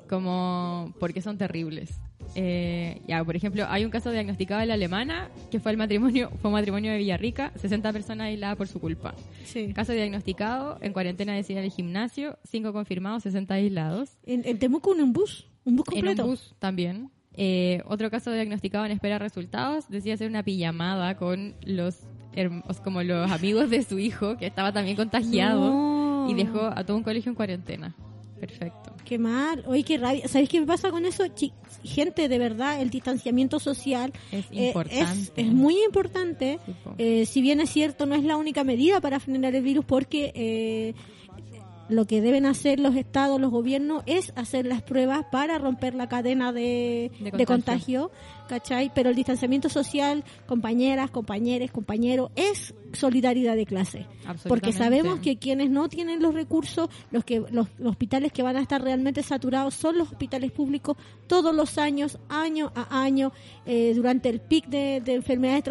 Como, 0.08 0.94
porque 0.98 1.20
son 1.20 1.36
terribles. 1.36 1.90
Eh, 2.34 3.00
ya, 3.06 3.24
por 3.24 3.36
ejemplo, 3.36 3.66
hay 3.68 3.84
un 3.84 3.90
caso 3.90 4.10
diagnosticado 4.10 4.60
en 4.62 4.68
la 4.68 4.74
alemana 4.74 5.30
que 5.50 5.60
fue 5.60 5.72
el 5.72 5.76
matrimonio, 5.78 6.30
fue 6.40 6.48
un 6.48 6.54
matrimonio 6.54 6.92
de 6.92 6.98
Villarrica, 6.98 7.52
60 7.56 7.92
personas 7.92 8.26
aisladas 8.28 8.56
por 8.56 8.68
su 8.68 8.80
culpa. 8.80 9.14
Sí. 9.44 9.72
Caso 9.72 9.92
diagnosticado, 9.92 10.78
en 10.80 10.92
cuarentena 10.92 11.34
de 11.34 11.44
ir 11.46 11.58
al 11.58 11.70
gimnasio, 11.70 12.38
5 12.44 12.72
confirmados, 12.72 13.24
60 13.24 13.54
aislados. 13.54 14.18
En, 14.24 14.42
en 14.46 14.58
Temuco 14.58 14.90
un 14.92 15.12
bus, 15.12 15.46
un 15.64 15.76
bus 15.76 15.86
En 15.88 15.94
completo. 15.94 16.24
un 16.24 16.30
bus 16.30 16.54
también. 16.58 17.10
Eh, 17.36 17.82
otro 17.86 18.10
caso 18.10 18.32
diagnosticado 18.32 18.84
en 18.86 18.92
espera 18.92 19.16
de 19.16 19.18
resultados, 19.20 19.88
decía 19.88 20.14
hacer 20.14 20.28
una 20.28 20.42
pijamada 20.42 21.16
con 21.16 21.54
los 21.62 21.98
como 22.84 23.02
los 23.02 23.30
amigos 23.30 23.70
de 23.70 23.82
su 23.82 23.98
hijo, 23.98 24.36
que 24.36 24.46
estaba 24.46 24.70
también 24.72 24.94
contagiado, 24.96 25.70
No. 25.70 26.26
y 26.30 26.34
dejó 26.34 26.60
a 26.66 26.84
todo 26.84 26.96
un 26.98 27.02
colegio 27.02 27.30
en 27.30 27.34
cuarentena. 27.36 27.94
Perfecto. 28.38 28.94
Qué 29.06 29.18
mal. 29.18 29.64
Oye, 29.66 29.82
qué 29.84 29.96
rabia. 29.96 30.28
¿Sabes 30.28 30.50
qué 30.50 30.60
me 30.60 30.66
pasa 30.66 30.90
con 30.90 31.06
eso? 31.06 31.26
Chi- 31.28 31.54
gente, 31.82 32.28
de 32.28 32.38
verdad, 32.38 32.82
el 32.82 32.90
distanciamiento 32.90 33.58
social 33.58 34.12
Es 34.30 34.44
eh, 34.50 34.66
importante. 34.68 35.22
es, 35.22 35.32
es 35.36 35.46
muy 35.46 35.82
importante. 35.84 36.58
Eh, 36.98 37.24
si 37.24 37.40
bien 37.40 37.60
es 37.60 37.70
cierto, 37.70 38.04
no 38.04 38.14
es 38.14 38.24
la 38.24 38.36
única 38.36 38.62
medida 38.64 39.00
para 39.00 39.18
frenar 39.20 39.54
el 39.54 39.62
virus 39.62 39.86
porque 39.86 40.32
eh, 40.34 40.94
lo 41.88 42.06
que 42.06 42.20
deben 42.20 42.46
hacer 42.46 42.80
los 42.80 42.96
estados, 42.96 43.40
los 43.40 43.50
gobiernos, 43.50 44.02
es 44.06 44.32
hacer 44.36 44.66
las 44.66 44.82
pruebas 44.82 45.26
para 45.30 45.58
romper 45.58 45.94
la 45.94 46.08
cadena 46.08 46.52
de, 46.52 47.12
De 47.20 47.30
de 47.30 47.46
contagio. 47.46 48.10
¿Cachai? 48.46 48.90
Pero 48.94 49.10
el 49.10 49.16
distanciamiento 49.16 49.68
social, 49.68 50.24
compañeras, 50.46 51.10
compañeros, 51.10 51.70
compañeros, 51.70 52.30
es 52.36 52.74
solidaridad 52.92 53.56
de 53.56 53.66
clase. 53.66 54.06
Porque 54.48 54.70
sabemos 54.78 55.20
que 55.20 55.36
quienes 55.38 55.70
no 55.70 55.88
tienen 55.88 56.22
los 56.22 56.34
recursos, 56.34 56.88
los 57.10 57.24
que 57.24 57.40
los, 57.40 57.68
los 57.78 57.90
hospitales 57.90 58.32
que 58.32 58.42
van 58.42 58.56
a 58.56 58.60
estar 58.62 58.82
realmente 58.82 59.22
saturados 59.22 59.74
son 59.74 59.98
los 59.98 60.10
hospitales 60.10 60.50
públicos 60.52 60.96
todos 61.26 61.54
los 61.54 61.76
años, 61.78 62.18
año 62.28 62.72
a 62.74 63.02
año, 63.02 63.32
eh, 63.66 63.92
durante 63.94 64.28
el 64.28 64.40
pic 64.40 64.66
de, 64.68 65.00
de 65.04 65.14
enfermedades 65.14 65.64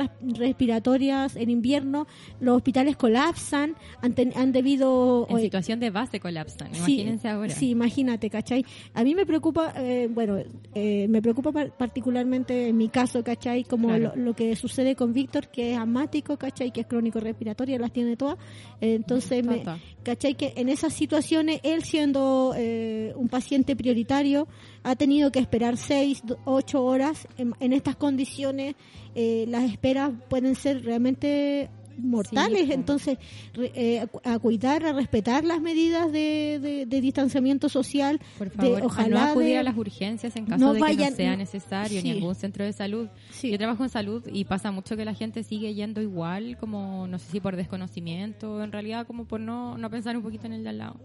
respiratorias 0.55 1.35
en 1.35 1.49
invierno, 1.49 2.07
los 2.39 2.57
hospitales 2.57 2.95
colapsan, 2.97 3.75
han, 4.01 4.13
ten- 4.13 4.33
han 4.35 4.51
debido... 4.51 5.25
En 5.29 5.37
eh, 5.37 5.41
situación 5.41 5.79
de 5.79 5.89
base 5.89 6.19
colapsan, 6.19 6.73
Sí, 6.73 6.77
imagínense 6.93 7.27
ahora. 7.27 7.53
Sí, 7.53 7.69
imagínate, 7.69 8.29
¿cachai? 8.29 8.65
A 8.93 9.03
mí 9.03 9.15
me 9.15 9.25
preocupa, 9.25 9.73
eh, 9.77 10.07
bueno, 10.11 10.37
eh, 10.73 11.07
me 11.09 11.21
preocupa 11.21 11.51
par- 11.51 11.75
particularmente 11.75 12.64
en 12.65 12.77
mi 12.77 12.89
caso, 12.89 13.23
¿cachai? 13.23 13.63
Como 13.63 13.87
Claro. 13.87 14.11
lo, 14.15 14.23
lo 14.25 14.33
que 14.35 14.55
sucede 14.55 14.95
con 14.95 15.13
Víctor, 15.13 15.47
que 15.47 15.73
es 15.73 15.77
asmático, 15.77 16.37
¿cachai? 16.37 16.71
Que 16.71 16.81
es 16.81 16.87
crónico 16.87 17.19
respiratorio, 17.19 17.77
las 17.79 17.91
tiene 17.93 18.17
todas. 18.17 18.37
Entonces, 18.81 19.45
me, 19.45 19.59
Tata. 19.59 19.79
¿cachai? 20.03 20.35
Que 20.35 20.53
en 20.57 20.69
esas 20.69 20.93
situaciones, 20.93 21.59
él 21.63 21.83
siendo 21.83 22.53
eh, 22.57 23.13
un 23.15 23.29
paciente 23.29 23.75
prioritario, 23.75 24.47
ha 24.83 24.95
tenido 24.95 25.31
que 25.31 25.39
esperar 25.39 25.77
seis, 25.77 26.21
do- 26.25 26.37
ocho 26.45 26.83
horas. 26.83 27.27
En, 27.37 27.53
en 27.59 27.73
estas 27.73 27.95
condiciones, 27.95 28.75
eh, 29.15 29.45
las 29.47 29.63
esperas 29.71 30.11
pueden 30.29 30.55
ser 30.55 30.83
realmente 30.83 31.69
mortales. 31.97 32.65
Sí. 32.67 32.73
Entonces, 32.73 33.17
re- 33.53 33.71
eh, 33.75 33.99
a, 34.01 34.07
cu- 34.07 34.21
a 34.23 34.39
cuidar, 34.39 34.85
a 34.85 34.93
respetar 34.93 35.43
las 35.43 35.61
medidas 35.61 36.11
de, 36.11 36.59
de- 36.61 36.85
de 36.85 37.01
distanciamiento 37.01 37.69
social. 37.69 38.19
Por 38.37 38.49
favor, 38.49 38.81
ojalá 38.83 39.25
no 39.25 39.31
acudir 39.31 39.47
de- 39.49 39.57
a 39.59 39.63
las 39.63 39.77
urgencias 39.77 40.35
en 40.35 40.45
caso 40.45 40.63
no 40.65 40.73
de 40.73 40.79
que 40.79 40.83
vayan- 40.83 41.11
no 41.11 41.15
sea 41.17 41.35
necesario, 41.35 41.97
ni 41.97 42.01
sí. 42.03 42.09
a 42.09 42.13
algún 42.13 42.35
centro 42.35 42.63
de 42.65 42.73
salud. 42.73 43.07
Sí. 43.31 43.51
Yo 43.51 43.57
trabajo 43.57 43.83
en 43.83 43.89
salud 43.89 44.23
y 44.31 44.45
pasa 44.45 44.71
mucho 44.71 44.95
que 44.97 45.05
la 45.05 45.13
gente 45.13 45.43
sigue 45.43 45.73
yendo 45.73 46.01
igual, 46.01 46.57
como 46.59 47.07
no 47.07 47.19
sé 47.19 47.31
si 47.31 47.39
por 47.39 47.55
desconocimiento, 47.55 48.63
en 48.63 48.71
realidad 48.71 49.07
como 49.07 49.25
por 49.25 49.39
no, 49.39 49.77
no 49.77 49.89
pensar 49.89 50.15
un 50.17 50.23
poquito 50.23 50.47
en 50.47 50.53
el 50.53 50.63
de 50.63 50.69
al 50.69 50.77
lado. 50.79 50.95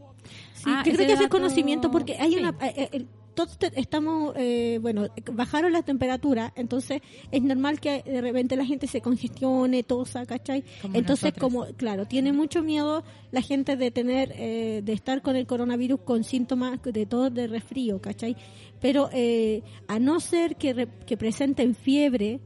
Sí, 0.54 0.64
Ah, 0.66 0.82
yo 0.84 0.92
creo 0.92 0.96
que 1.06 1.12
es 1.14 1.18
el 1.20 1.24
dato- 1.24 1.28
conocimiento 1.30 1.90
porque 1.90 2.16
hay 2.18 2.36
una... 2.36 2.50
eh, 2.60 2.88
eh, 2.92 3.06
todos 3.34 3.58
te- 3.58 3.78
estamos, 3.80 4.34
eh, 4.36 4.78
bueno, 4.82 5.06
bajaron 5.32 5.72
las 5.72 5.84
temperaturas, 5.84 6.52
entonces 6.56 7.00
es 7.30 7.42
normal 7.42 7.80
que 7.80 8.02
de 8.02 8.20
repente 8.20 8.56
la 8.56 8.64
gente 8.64 8.86
se 8.86 9.00
congestione, 9.00 9.82
tosa, 9.82 10.26
¿cachai? 10.26 10.62
Como 10.82 10.94
entonces, 10.96 11.32
como, 11.40 11.66
claro, 11.76 12.06
tiene 12.06 12.32
mucho 12.32 12.62
miedo 12.62 13.02
la 13.30 13.42
gente 13.42 13.76
de 13.76 13.90
tener, 13.90 14.32
eh, 14.36 14.82
de 14.84 14.92
estar 14.92 15.22
con 15.22 15.36
el 15.36 15.46
coronavirus 15.46 16.00
con 16.00 16.24
síntomas 16.24 16.80
de 16.82 17.06
todo 17.06 17.30
de 17.30 17.46
resfrío, 17.46 18.00
¿cachai? 18.00 18.36
Pero 18.80 19.08
eh, 19.12 19.62
a 19.88 19.98
no 19.98 20.20
ser 20.20 20.56
que, 20.56 20.72
re- 20.72 20.88
que 21.06 21.16
presenten 21.16 21.74
fiebre, 21.74 22.40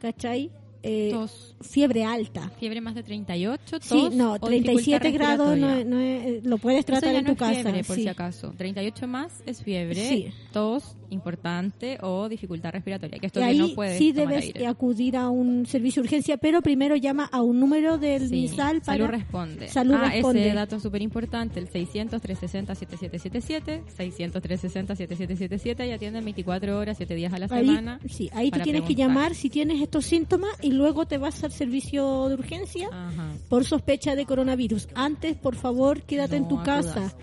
¿cachai? 0.00 0.50
Eh, 0.82 1.10
Tos, 1.12 1.54
fiebre 1.60 2.04
alta. 2.04 2.50
fiebre 2.58 2.80
más 2.80 2.94
de 2.94 3.02
38, 3.02 3.80
tos 3.80 3.84
Sí, 3.88 4.08
no, 4.12 4.34
o 4.34 4.38
37 4.38 5.08
dificultad 5.08 5.36
grados 5.36 5.58
no, 5.58 5.84
no 5.84 5.98
es- 6.00 6.44
lo 6.44 6.58
puedes 6.58 6.84
tratar 6.84 7.14
en 7.14 7.24
tu 7.24 7.32
es 7.32 7.38
casa. 7.38 7.62
fiebre, 7.62 7.84
por 7.84 7.96
sí. 7.96 8.02
si 8.02 8.08
acaso. 8.08 8.52
38 8.56 9.06
más 9.08 9.42
es 9.46 9.62
fiebre, 9.62 10.08
Sí. 10.08 10.26
tos 10.52 10.94
importante 11.10 11.98
o 12.02 12.28
dificultad 12.28 12.70
respiratoria, 12.72 13.18
que 13.18 13.26
esto 13.26 13.40
Y 13.40 13.42
que 13.42 13.48
ahí 13.48 13.58
no 13.58 13.68
puedes 13.74 13.98
sí 13.98 14.12
debes 14.12 14.44
aire. 14.46 14.66
acudir 14.66 15.16
a 15.16 15.28
un 15.30 15.64
servicio 15.66 16.02
de 16.02 16.06
urgencia, 16.08 16.36
pero 16.36 16.60
primero 16.62 16.96
llama 16.96 17.28
a 17.30 17.42
un 17.42 17.58
número 17.60 17.96
del 17.98 18.28
MISAL 18.28 18.80
para... 18.82 18.98
Salud 18.98 19.08
responde. 19.10 19.68
Salud 19.68 19.94
ah, 19.94 20.10
responde. 20.10 20.46
ese 20.46 20.54
dato 20.54 20.80
súper 20.80 21.02
importante, 21.02 21.60
el 21.60 21.68
600-360-7777, 21.70 23.82
600-360-7777 23.96 25.86
y 25.86 25.90
atienden 25.92 26.24
24 26.24 26.78
horas, 26.78 26.96
7 26.96 27.14
días 27.14 27.32
a 27.32 27.38
la 27.38 27.46
Ahí, 27.50 27.66
semana. 27.66 28.00
sí, 28.08 28.28
ahí 28.32 28.50
tú 28.50 28.60
tienes 28.60 28.82
que 28.82 28.86
preguntar. 28.94 29.08
llamar 29.08 29.34
si 29.34 29.50
tienes 29.50 29.80
estos 29.80 30.04
síntomas 30.06 30.50
y 30.66 30.72
luego 30.72 31.06
te 31.06 31.16
vas 31.16 31.44
al 31.44 31.52
servicio 31.52 32.28
de 32.28 32.34
urgencia 32.34 32.88
Ajá. 32.92 33.28
por 33.48 33.64
sospecha 33.64 34.16
de 34.16 34.26
coronavirus. 34.26 34.88
Antes, 34.96 35.36
por 35.36 35.54
favor, 35.54 36.02
quédate 36.02 36.34
en 36.34 36.48
tu 36.48 36.60
casa. 36.64 37.14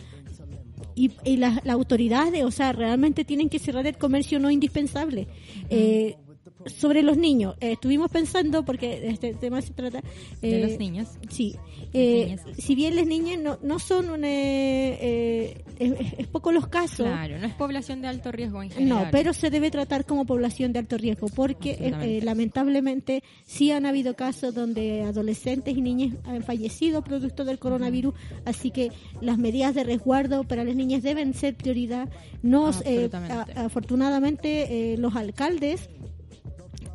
Y, 0.96 1.12
y 1.26 1.38
las 1.38 1.56
las 1.66 1.74
autoridades, 1.74 2.46
o 2.46 2.52
sea, 2.52 2.72
realmente 2.72 3.26
tienen 3.26 3.50
que 3.50 3.60
cerrar 3.60 3.86
el 3.86 3.98
comercio 3.98 4.40
no 4.40 4.50
indispensable. 4.50 5.28
Eh, 5.70 6.16
sobre 6.66 7.04
los 7.04 7.18
niños, 7.18 7.56
eh, 7.60 7.74
estuvimos 7.74 8.12
pensando, 8.12 8.64
porque 8.64 9.08
este 9.08 9.34
tema 9.34 9.62
se 9.62 9.74
trata... 9.74 10.02
De 10.42 10.60
eh, 10.60 10.68
los 10.68 10.80
niños. 10.80 11.10
Sí. 11.30 11.56
Eh, 11.94 12.38
si 12.58 12.76
bien 12.76 12.96
las 12.96 13.06
niñas 13.06 13.40
no, 13.40 13.60
no 13.62 13.80
son 13.80 14.10
un... 14.10 14.24
eh, 14.26 14.98
eh, 15.02 15.64
es, 15.80 15.94
es 16.18 16.28
poco 16.28 16.52
los 16.52 16.68
casos. 16.68 17.06
Claro, 17.08 17.38
no 17.40 17.46
es 17.46 17.54
población 17.54 18.02
de 18.02 18.08
alto 18.08 18.32
riesgo 18.32 18.62
en 18.64 18.70
general. 18.72 19.06
No, 19.06 19.12
pero 19.12 19.34
se 19.34 19.50
debe 19.50 19.72
tratar 19.72 20.06
como 20.06 20.26
población 20.26 20.74
de 20.74 20.80
alto 20.80 20.98
riesgo 20.98 21.28
porque 21.28 21.72
eh, 21.72 21.94
eh, 22.02 22.20
lamentablemente 22.24 23.24
sí 23.46 23.72
han 23.72 23.86
habido 23.86 24.16
casos 24.16 24.54
donde 24.54 25.02
adolescentes 25.02 25.76
y 25.76 25.82
niñas 25.82 26.16
han 26.26 26.44
fallecido 26.44 27.04
producto 27.04 27.46
del 27.46 27.60
coronavirus, 27.60 28.14
así 28.46 28.72
que 28.72 28.92
las 29.22 29.38
medidas 29.38 29.76
de 29.76 29.84
resguardo 29.84 30.44
para 30.44 30.64
las 30.64 30.76
niñas 30.76 31.04
deben 31.04 31.34
ser 31.34 31.56
prioridad. 31.56 32.10
Nos, 32.42 32.82
eh, 32.86 33.10
afortunadamente 33.56 34.94
eh, 34.94 34.98
los 34.98 35.16
alcaldes 35.16 35.90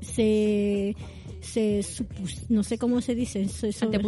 se 0.08 0.96
se 1.52 1.80
supus- 1.80 2.44
no 2.48 2.62
sé 2.62 2.78
cómo 2.78 3.00
se 3.00 3.14
dice 3.14 3.48
se, 3.48 3.72
sobre- 3.72 3.98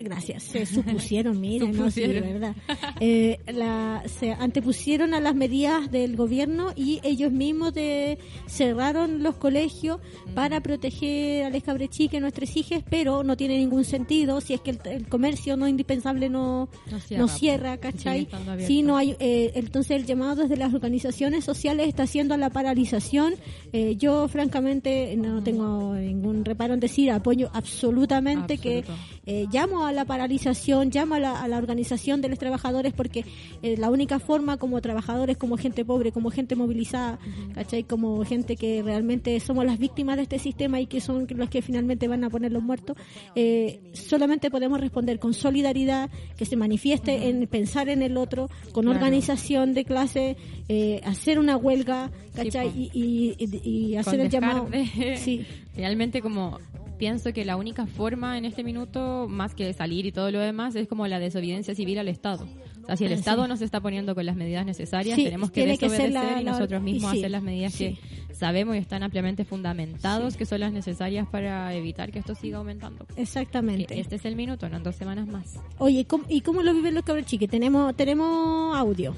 gracias 0.00 0.42
se 0.42 0.66
supusieron 0.66 1.40
mira 1.40 1.64
no 1.66 1.72
sí, 1.72 1.78
Supusieron. 2.02 2.22
verdad 2.32 2.56
Eh, 3.00 3.38
la- 3.52 4.02
se 4.06 4.32
antepusieron 4.32 5.14
a 5.14 5.20
las 5.20 5.34
medidas 5.34 5.90
del 5.90 6.16
gobierno 6.16 6.72
y 6.76 7.00
ellos 7.02 7.32
mismos 7.32 7.72
de, 7.74 8.18
cerraron 8.46 9.22
los 9.22 9.36
colegios 9.36 10.00
para 10.34 10.60
proteger 10.60 11.44
a 11.46 11.50
las 11.50 11.62
cabrechiques, 11.62 12.20
nuestras 12.20 12.56
hijas, 12.56 12.82
pero 12.88 13.24
no 13.24 13.36
tiene 13.36 13.58
ningún 13.58 13.84
sentido 13.84 14.40
si 14.40 14.54
es 14.54 14.60
que 14.60 14.70
el, 14.72 14.80
el 14.84 15.06
comercio 15.08 15.56
no 15.56 15.66
indispensable 15.68 16.28
no, 16.28 16.68
No 16.90 17.18
no 17.18 17.28
cierra, 17.28 17.78
pues. 17.80 17.94
¿cachai? 17.94 18.22
Estando 18.22 18.52
abierto. 18.52 18.68
Sí, 18.72 18.82
no 18.82 18.96
hay, 18.96 19.16
eh, 19.18 19.52
entonces 19.54 19.92
el 19.96 20.06
llamado 20.06 20.42
desde 20.42 20.56
las 20.56 20.74
organizaciones 20.74 21.44
sociales 21.44 21.88
está 21.88 22.02
haciendo 22.04 22.34
a 22.34 22.36
la 22.36 22.50
paralización. 22.50 23.34
Eh, 23.72 23.96
yo 23.96 24.28
francamente 24.28 25.16
no 25.16 25.42
tengo 25.42 25.94
ningún 25.94 26.44
reparo 26.44 26.73
decir, 26.80 27.10
apoyo 27.10 27.50
absolutamente 27.52 28.58
que 28.58 28.84
eh, 29.26 29.46
llamo 29.52 29.86
a 29.86 29.92
la 29.92 30.04
paralización, 30.04 30.90
llamo 30.92 31.14
a 31.14 31.18
la, 31.20 31.42
a 31.42 31.48
la 31.48 31.58
organización 31.58 32.20
de 32.20 32.28
los 32.28 32.38
trabajadores 32.38 32.92
porque 32.92 33.24
eh, 33.62 33.76
la 33.78 33.90
única 33.90 34.18
forma 34.18 34.56
como 34.58 34.80
trabajadores, 34.80 35.36
como 35.36 35.56
gente 35.56 35.84
pobre, 35.84 36.12
como 36.12 36.30
gente 36.30 36.56
movilizada, 36.56 37.18
¿cachai? 37.54 37.84
Como 37.84 38.24
gente 38.24 38.56
que 38.56 38.82
realmente 38.82 39.38
somos 39.40 39.64
las 39.64 39.78
víctimas 39.78 40.16
de 40.16 40.22
este 40.24 40.38
sistema 40.38 40.80
y 40.80 40.86
que 40.86 41.00
son 41.00 41.26
los 41.30 41.48
que 41.48 41.62
finalmente 41.62 42.08
van 42.08 42.24
a 42.24 42.30
poner 42.30 42.52
los 42.52 42.62
muertos, 42.62 42.96
eh, 43.34 43.80
solamente 43.92 44.50
podemos 44.50 44.80
responder 44.80 45.18
con 45.18 45.34
solidaridad, 45.34 46.10
que 46.36 46.44
se 46.44 46.56
manifieste 46.56 47.28
en 47.28 47.46
pensar 47.46 47.88
en 47.88 48.02
el 48.02 48.16
otro, 48.16 48.48
con 48.72 48.84
Claro. 48.84 48.98
organización 48.98 49.74
de 49.74 49.84
clase, 49.84 50.36
eh, 50.68 51.00
hacer 51.04 51.38
una 51.38 51.56
huelga, 51.56 52.10
¿cachai? 52.34 52.68
y, 52.68 52.90
y- 52.92 53.34
y- 53.38 53.90
y 53.92 53.96
hacer 53.96 54.20
el 54.20 54.28
llamado. 54.28 54.68
de- 54.70 55.16
Sí. 55.16 55.44
Realmente 55.76 56.20
como 56.22 56.58
pienso 56.98 57.32
que 57.32 57.44
la 57.44 57.56
única 57.56 57.86
forma 57.86 58.38
en 58.38 58.44
este 58.44 58.62
minuto, 58.62 59.26
más 59.28 59.54
que 59.54 59.72
salir 59.72 60.06
y 60.06 60.12
todo 60.12 60.30
lo 60.30 60.38
demás, 60.38 60.76
es 60.76 60.86
como 60.86 61.06
la 61.08 61.18
desobediencia 61.18 61.74
civil 61.74 61.98
al 61.98 62.08
Estado. 62.08 62.46
O 62.84 62.86
sea, 62.86 62.96
si 62.96 63.04
el 63.06 63.12
Ah, 63.12 63.16
Estado 63.16 63.48
no 63.48 63.56
se 63.56 63.64
está 63.64 63.80
poniendo 63.80 64.14
con 64.14 64.24
las 64.26 64.36
medidas 64.36 64.64
necesarias, 64.64 65.16
Sí, 65.16 65.24
tenemos 65.24 65.50
que 65.50 65.66
desobedecer 65.66 66.12
la- 66.12 66.40
y 66.40 66.44
nosotros 66.44 66.80
y 66.82 66.84
mismos 66.84 67.10
sí, 67.12 67.18
hacer 67.18 67.30
las 67.32 67.42
medidas 67.42 67.74
que 67.76 67.96
sabemos 68.32 68.76
y 68.76 68.78
están 68.78 69.02
ampliamente 69.02 69.44
fundamentados, 69.44 70.36
que 70.36 70.44
son 70.46 70.60
las 70.60 70.72
necesarias 70.72 71.26
para 71.28 71.74
evitar 71.74 72.12
que 72.12 72.18
esto 72.20 72.34
siga 72.34 72.58
aumentando. 72.58 73.06
Exactamente. 73.16 73.98
Este 73.98 74.16
es 74.16 74.24
el 74.24 74.36
minuto, 74.36 74.68
no 74.68 74.76
en 74.76 74.82
dos 74.82 74.94
semanas 74.96 75.26
más. 75.26 75.58
Oye, 75.78 76.04
¿cómo- 76.04 76.24
¿y 76.28 76.42
cómo 76.42 76.62
lo 76.62 76.72
viven 76.74 76.94
los 76.94 77.02
cabros 77.04 77.26
chiques? 77.26 77.48
Tenemos, 77.50 77.96
tenemos 77.96 78.76
audio. 78.76 79.14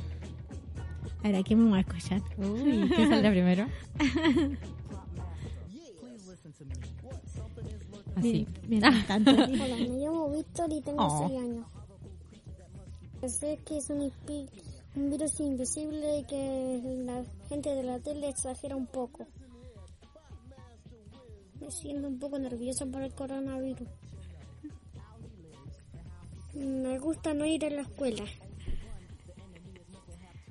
A 1.23 1.29
ver, 1.29 1.37
aquí 1.37 1.55
me 1.57 1.69
voy 1.69 1.79
a 1.79 1.81
escuchar. 1.81 2.23
Uy, 2.39 2.89
¿quién 2.95 3.09
saldrá 3.11 3.31
primero? 3.31 3.67
Así. 8.17 8.47
Mientras 8.67 9.07
tanto, 9.07 9.31
Hola, 9.31 9.77
me 9.77 9.89
llamo 10.01 10.31
Víctor 10.31 10.73
y 10.73 10.81
tengo 10.81 11.05
Oh. 11.05 11.29
6 11.29 11.41
años. 11.41 11.67
Sé 13.29 13.59
que 13.65 13.79
es 13.79 13.91
un, 13.91 14.11
virus 14.95 15.41
invisible 15.41 16.25
que 16.29 16.81
la 17.05 17.25
gente 17.49 17.75
de 17.75 17.83
la 17.83 17.99
tele 17.99 18.29
exagera 18.29 18.77
un 18.77 18.87
poco. 18.87 19.27
Me 21.61 21.71
siento 21.71 22.09
un 22.09 22.19
poco 22.19 22.39
nerviosa 22.39 22.87
por 22.87 23.03
el 23.03 23.13
coronavirus. 23.13 23.89
Me 26.55 26.99
gusta 26.99 27.35
no 27.35 27.45
ir 27.45 27.65
a 27.67 27.71
la 27.71 27.83
escuela. 27.83 28.25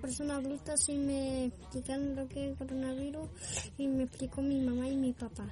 Persona 0.01 0.35
adulta 0.35 0.77
sí 0.77 0.93
me 0.93 1.45
explicaron 1.45 2.15
lo 2.15 2.27
que 2.27 2.45
es 2.45 2.51
el 2.51 2.57
coronavirus 2.57 3.29
y 3.77 3.87
me 3.87 4.03
explicó 4.03 4.41
mi 4.41 4.59
mamá 4.59 4.87
y 4.87 4.97
mi 4.97 5.13
papá. 5.13 5.47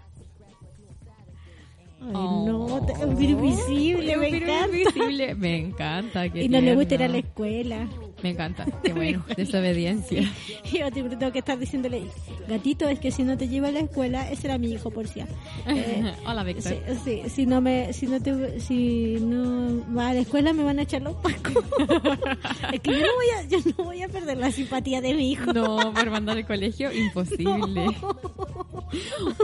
Ay, 2.08 2.14
no, 2.46 2.82
te- 2.86 3.06
un 3.06 3.16
virus 3.18 3.42
visible, 3.68 4.18
me 4.18 4.28
encanta. 4.30 4.66
invisible. 4.78 5.36
Me 5.36 5.58
encanta. 5.58 6.26
Y 6.28 6.50
no 6.50 6.62
le 6.62 6.76
gusta 6.76 6.96
ir 6.96 7.04
a 7.04 7.08
la 7.08 7.18
escuela. 7.18 7.88
Me 8.24 8.30
encanta. 8.30 8.66
Qué 8.82 8.94
bueno. 8.94 9.24
Desobediencia. 9.38 10.32
Y 10.72 10.80
yo 10.80 10.90
tengo 10.92 11.32
que 11.34 11.40
estar 11.40 11.60
diciéndole, 11.60 12.04
gatito, 12.48 12.88
es 12.88 12.98
que 13.00 13.12
si 13.12 13.24
no 13.24 13.38
te 13.38 13.50
llevo 13.50 13.68
a 13.68 13.72
la 13.72 13.82
escuela, 13.82 14.32
ese 14.32 14.48
era 14.48 14.58
mi 14.58 14.72
hijo 14.72 14.90
por 14.90 15.08
si. 15.08 15.20
Eh, 15.66 16.14
Hola, 16.26 16.44
Víctor. 16.44 16.78
Sí, 17.04 17.22
si 17.28 17.46
no 17.46 17.60
me, 17.60 17.92
si 17.94 18.08
no 18.08 18.22
te, 18.22 18.60
si 18.60 19.18
no 19.20 19.84
va 19.96 20.10
a 20.10 20.14
la 20.14 20.22
escuela 20.22 20.54
me 20.54 20.64
van 20.64 20.80
a 20.80 20.84
echar 20.84 21.02
los 21.02 21.16
pacos. 21.16 21.54
es 22.74 22.80
que 22.80 22.92
yo 22.92 23.00
no 23.00 23.16
voy 23.16 23.30
a, 23.38 23.44
yo 23.48 23.58
no 23.78 23.84
voy 23.84 24.02
a 24.02 24.08
perder 24.08 24.38
la 24.38 24.52
simpatía 24.52 25.02
de 25.02 25.14
mi 25.14 25.32
hijo. 25.32 25.52
No, 25.52 25.94
por 25.94 26.10
mandar 26.10 26.38
al 26.38 26.46
colegio, 26.46 26.94
imposible. 26.94 27.88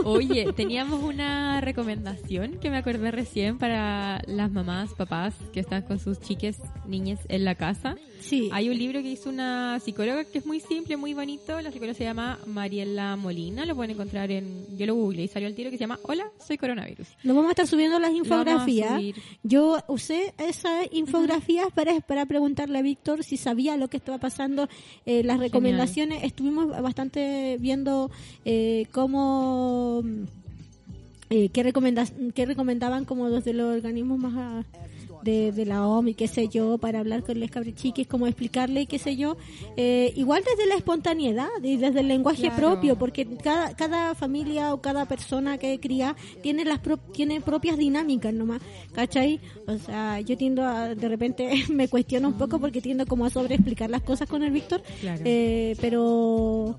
Oye, 0.04 0.52
teníamos 0.52 1.02
una 1.02 1.60
recomendación 1.60 2.58
que 2.58 2.70
me 2.70 2.78
acordé 2.78 3.10
recién 3.10 3.58
para 3.58 4.22
las 4.26 4.50
mamás, 4.50 4.94
papás 4.94 5.34
que 5.52 5.60
están 5.60 5.82
con 5.82 5.98
sus 5.98 6.20
chiques, 6.20 6.58
niñas 6.86 7.20
en 7.28 7.44
la 7.44 7.54
casa. 7.54 7.96
Sí. 8.20 8.48
Hay 8.52 8.68
un 8.68 8.78
libro 8.78 9.02
que 9.02 9.10
hizo 9.10 9.28
una 9.30 9.80
psicóloga 9.80 10.24
que 10.24 10.38
es 10.38 10.46
muy 10.46 10.60
simple, 10.60 10.96
muy 10.96 11.14
bonito. 11.14 11.60
La 11.60 11.72
psicóloga 11.72 11.94
se 11.94 12.04
llama 12.04 12.38
Mariela 12.46 13.16
Molina. 13.16 13.64
Lo 13.64 13.74
pueden 13.74 13.92
encontrar 13.92 14.30
en. 14.30 14.76
Yo 14.76 14.86
lo 14.86 14.94
googleé 14.94 15.24
y 15.24 15.28
salió 15.28 15.48
el 15.48 15.54
tiro 15.54 15.70
que 15.70 15.76
se 15.76 15.82
llama 15.82 15.98
Hola, 16.02 16.30
soy 16.46 16.58
coronavirus. 16.58 17.08
Lo 17.24 17.34
vamos 17.34 17.48
a 17.48 17.52
estar 17.52 17.66
subiendo 17.66 17.98
las 17.98 18.10
a 18.10 18.14
infografías. 18.14 19.00
Yo 19.42 19.78
usé 19.88 20.34
esas 20.38 20.86
infografías 20.92 21.66
para, 21.74 22.00
para 22.00 22.26
preguntarle 22.26 22.78
a 22.78 22.82
Víctor 22.82 23.24
si 23.24 23.36
sabía 23.36 23.76
lo 23.76 23.88
que 23.88 23.96
estaba 23.96 24.18
pasando. 24.18 24.68
Eh, 25.06 25.22
las 25.24 25.38
recomendaciones, 25.38 26.22
estuvimos 26.24 26.68
bastante 26.82 27.56
viendo 27.58 28.10
eh, 28.44 28.86
cómo. 28.92 30.02
Eh, 31.32 31.48
qué, 31.50 31.62
recomenda- 31.62 32.06
qué 32.34 32.44
recomendaban 32.44 33.04
como 33.04 33.30
desde 33.30 33.52
los 33.52 33.76
organismos 33.76 34.18
más 34.18 34.32
ah, 34.36 34.64
de, 35.22 35.52
de 35.52 35.66
la 35.66 35.86
OMS 35.86 36.10
y 36.10 36.14
qué 36.14 36.28
sé 36.28 36.48
yo 36.48 36.78
para 36.78 36.98
hablar 37.00 37.22
con 37.22 37.38
les 37.38 37.50
cabrichiques, 37.50 38.06
cómo 38.06 38.26
explicarle 38.26 38.86
qué 38.86 38.98
sé 38.98 39.16
yo 39.16 39.36
Eh, 39.76 40.12
igual 40.16 40.42
desde 40.44 40.68
la 40.68 40.74
espontaneidad 40.76 41.48
y 41.62 41.76
desde 41.76 42.00
el 42.00 42.08
lenguaje 42.08 42.42
Claro. 42.42 42.56
propio 42.56 42.96
porque 42.96 43.26
cada, 43.42 43.74
cada 43.74 44.14
familia 44.14 44.72
o 44.74 44.80
cada 44.80 45.06
persona 45.06 45.58
que 45.58 45.78
cría 45.80 46.16
tiene 46.42 46.64
las 46.64 46.78
pro- 46.80 46.96
tiene 46.98 47.40
propias 47.40 47.76
dinámicas 47.78 48.32
nomás 48.34 48.60
¿cachai? 48.94 49.40
o 49.66 49.76
sea 49.78 50.20
yo 50.20 50.36
tiendo 50.36 50.62
a 50.64 50.94
de 50.94 51.08
repente 51.08 51.50
me 51.70 51.88
cuestiono 51.88 52.28
un 52.28 52.38
poco 52.38 52.58
porque 52.58 52.80
tiendo 52.80 53.06
como 53.06 53.24
a 53.24 53.30
sobreexplicar 53.30 53.90
las 53.90 54.02
cosas 54.02 54.28
con 54.28 54.42
el 54.42 54.50
Víctor 54.50 54.82
Claro. 55.00 55.22
eh, 55.24 55.76
pero 55.80 56.76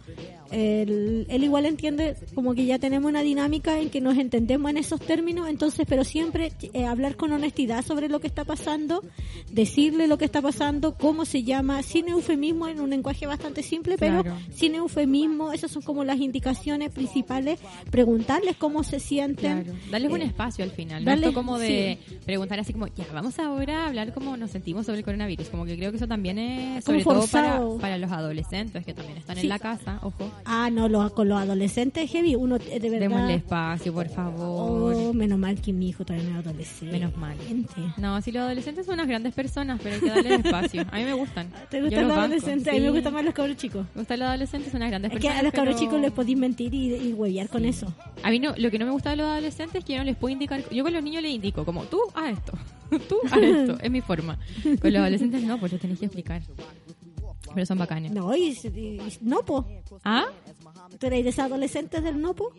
él, 0.52 1.26
él 1.30 1.44
igual 1.44 1.66
entiende 1.66 2.16
como 2.36 2.54
que 2.54 2.66
ya 2.66 2.78
tenemos 2.80 3.10
una 3.10 3.22
dinámica 3.22 3.80
en 3.80 3.90
que 3.90 4.02
nos 4.02 4.18
entendemos 4.18 4.70
en 4.72 4.78
esos 4.78 5.00
términos, 5.00 5.48
entonces, 5.50 5.86
pero 5.88 6.04
siempre 6.04 6.52
eh, 6.74 6.86
hablar 6.86 7.16
con 7.16 7.32
honestidad 7.32 7.84
sobre 7.86 8.10
lo 8.10 8.20
que 8.20 8.28
está 8.28 8.44
pasando, 8.44 9.04
decirle 9.52 10.08
lo 10.08 10.18
que 10.18 10.26
está 10.26 10.42
pasando, 10.42 10.96
cómo 10.96 11.26
se 11.26 11.44
llama, 11.44 11.82
sin 11.84 12.10
eufemismo, 12.10 12.68
en 12.68 12.80
un 12.80 12.90
lenguaje 12.90 13.26
bastante 13.28 13.64
simple, 13.64 13.96
pero 13.98 14.24
Claro. 14.24 14.38
sin 14.54 14.76
eufemismo, 14.76 15.54
esas 15.54 15.72
son 15.72 15.82
como 15.84 16.04
las 16.04 16.20
indicaciones 16.20 16.92
principales, 16.92 17.60
preguntarles 17.90 18.56
cómo 18.58 18.84
se 18.84 19.00
sienten. 19.00 19.64
Claro. 19.64 19.80
Darles 19.90 20.12
un 20.12 20.22
Eh, 20.22 20.26
espacio 20.26 20.64
al 20.64 20.72
final. 20.72 21.04
darles- 21.06 21.22
no 21.22 21.28
esto 21.30 21.40
como 21.40 21.58
de 21.58 21.98
preguntar 22.26 22.60
así 22.60 22.74
como, 22.74 22.88
ya, 22.88 23.06
vamos 23.14 23.40
ahora 23.40 23.84
a 23.84 23.88
hablar 23.88 24.14
cómo 24.14 24.38
nos 24.38 24.52
sentimos 24.52 24.86
sobre 24.86 25.00
el 25.00 25.06
coronavirus. 25.06 25.50
Como 25.50 25.66
que 25.66 25.76
creo 25.78 25.92
que 25.92 25.98
eso 25.98 26.08
también 26.08 26.38
es, 26.40 26.84
sobre 26.84 27.04
todo 27.04 27.26
para, 27.28 27.62
para 27.80 27.98
los 27.98 28.12
adolescentes 28.12 28.86
que 28.86 28.94
también 28.94 29.18
están 29.18 29.36
Sí. 29.38 29.44
en 29.44 29.50
la 29.50 29.60
casa, 29.60 30.00
ojo. 30.04 30.30
Ah, 30.46 30.70
no, 30.72 30.88
lo- 30.90 31.14
con 31.14 31.30
los 31.30 31.40
adolescentes 31.40 32.10
heavy, 32.12 32.36
uno 32.36 32.56
eh, 32.58 32.80
de 32.80 32.90
verdad... 32.90 33.08
Démosle 33.10 33.36
espacio, 33.36 33.94
por 33.94 34.08
favor. 34.10 34.94
Oh, 34.96 35.14
menos 35.14 35.38
mal 35.40 35.60
que 35.62 35.74
mi 35.74 35.90
hijo 35.90 36.04
todavía 36.06 36.30
no 36.30 36.40
es 36.40 36.46
adolescente. 36.46 36.92
Menos 36.98 37.16
mal. 37.18 37.36
No, 37.98 38.22
si 38.22 38.32
los 38.32 38.42
adolescentes 38.44 38.86
son 38.86 38.96
unas 38.96 39.08
grandes 39.08 39.34
personas, 39.34 39.80
pero 39.82 39.96
hay 39.96 40.02
que 40.02 40.08
darles 40.10 40.46
espacio. 40.46 40.86
A 40.92 40.98
mí 40.98 41.04
me 41.04 41.14
gustan. 41.14 41.48
¿Te 41.70 41.82
gustan 41.82 42.08
los 42.08 42.18
adolescentes? 42.18 42.68
A 42.68 42.72
mí 42.76 42.80
me 42.82 42.90
gustan 42.92 43.14
más 43.14 43.26
los 43.26 43.34
cabros 43.34 43.58
chicos. 43.58 43.86
Me 43.96 44.02
gustan 44.02 44.20
los 44.20 44.28
adolescentes, 44.30 44.72
son 44.72 44.82
unas 44.82 44.90
grandes 44.92 45.12
Es 45.12 45.18
que 45.18 45.22
personas. 45.28 45.40
a 45.40 45.44
los 45.44 45.54
cabros 45.54 45.76
pero- 45.76 45.86
chicos 45.86 46.02
les 46.02 46.12
podéis 46.12 46.38
mentir 46.38 46.74
y, 46.74 46.96
y 46.96 47.14
huevear 47.14 47.50
con 47.50 47.66
eso. 47.66 47.94
A 48.24 48.30
mí 48.30 48.40
no, 48.40 48.54
lo 48.58 48.72
que 48.72 48.80
no 48.80 48.86
me 48.86 48.92
gusta 48.92 49.12
de 49.12 49.18
los 49.18 49.28
adolescentes 49.28 49.76
es 49.80 49.86
que 49.86 49.94
yo 49.94 50.00
no 50.00 50.06
les 50.06 50.16
puedo 50.16 50.32
indicar. 50.34 50.62
Yo 50.72 50.84
con 50.84 50.94
los 50.94 51.04
niños 51.04 51.22
les 51.24 51.32
indico, 51.34 51.66
como 51.66 51.84
tú 51.86 52.00
haz 52.14 52.38
esto, 52.38 52.54
tú 53.10 53.18
haz 53.32 53.38
esto, 53.42 53.78
es 53.82 53.92
mi 53.92 54.02
forma. 54.02 54.38
Con 54.82 54.92
los 54.94 55.00
adolescentes 55.02 55.44
no, 55.44 55.58
pues 55.60 55.72
lo 55.74 55.78
tenéis 55.80 56.00
que 56.00 56.06
explicar. 56.06 56.42
Pero 57.54 57.66
son 57.66 57.78
bacanes. 57.78 58.12
No, 58.12 58.36
y, 58.36 58.58
y- 58.64 58.68
y- 59.02 59.18
no, 59.22 59.44
po. 59.46 59.66
¿Ah? 60.04 60.26
¿Tú 61.00 61.08
eres 61.08 61.24
de 61.24 61.30
esos 61.30 61.46
adolescentes 61.46 62.04
del 62.04 62.20
no, 62.22 62.34
po? 62.34 62.52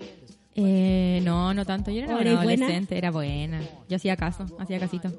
Eh, 0.54 1.20
no, 1.24 1.54
no 1.54 1.64
tanto. 1.64 1.90
Yo 1.90 2.02
era 2.02 2.08
¿O 2.08 2.12
una 2.12 2.20
eres 2.20 2.34
buena? 2.34 2.52
adolescente, 2.66 2.98
era 2.98 3.10
buena. 3.10 3.62
Yo 3.88 3.96
hacía 3.96 4.16
caso, 4.16 4.44
hacía 4.58 4.78
casito. 4.78 5.10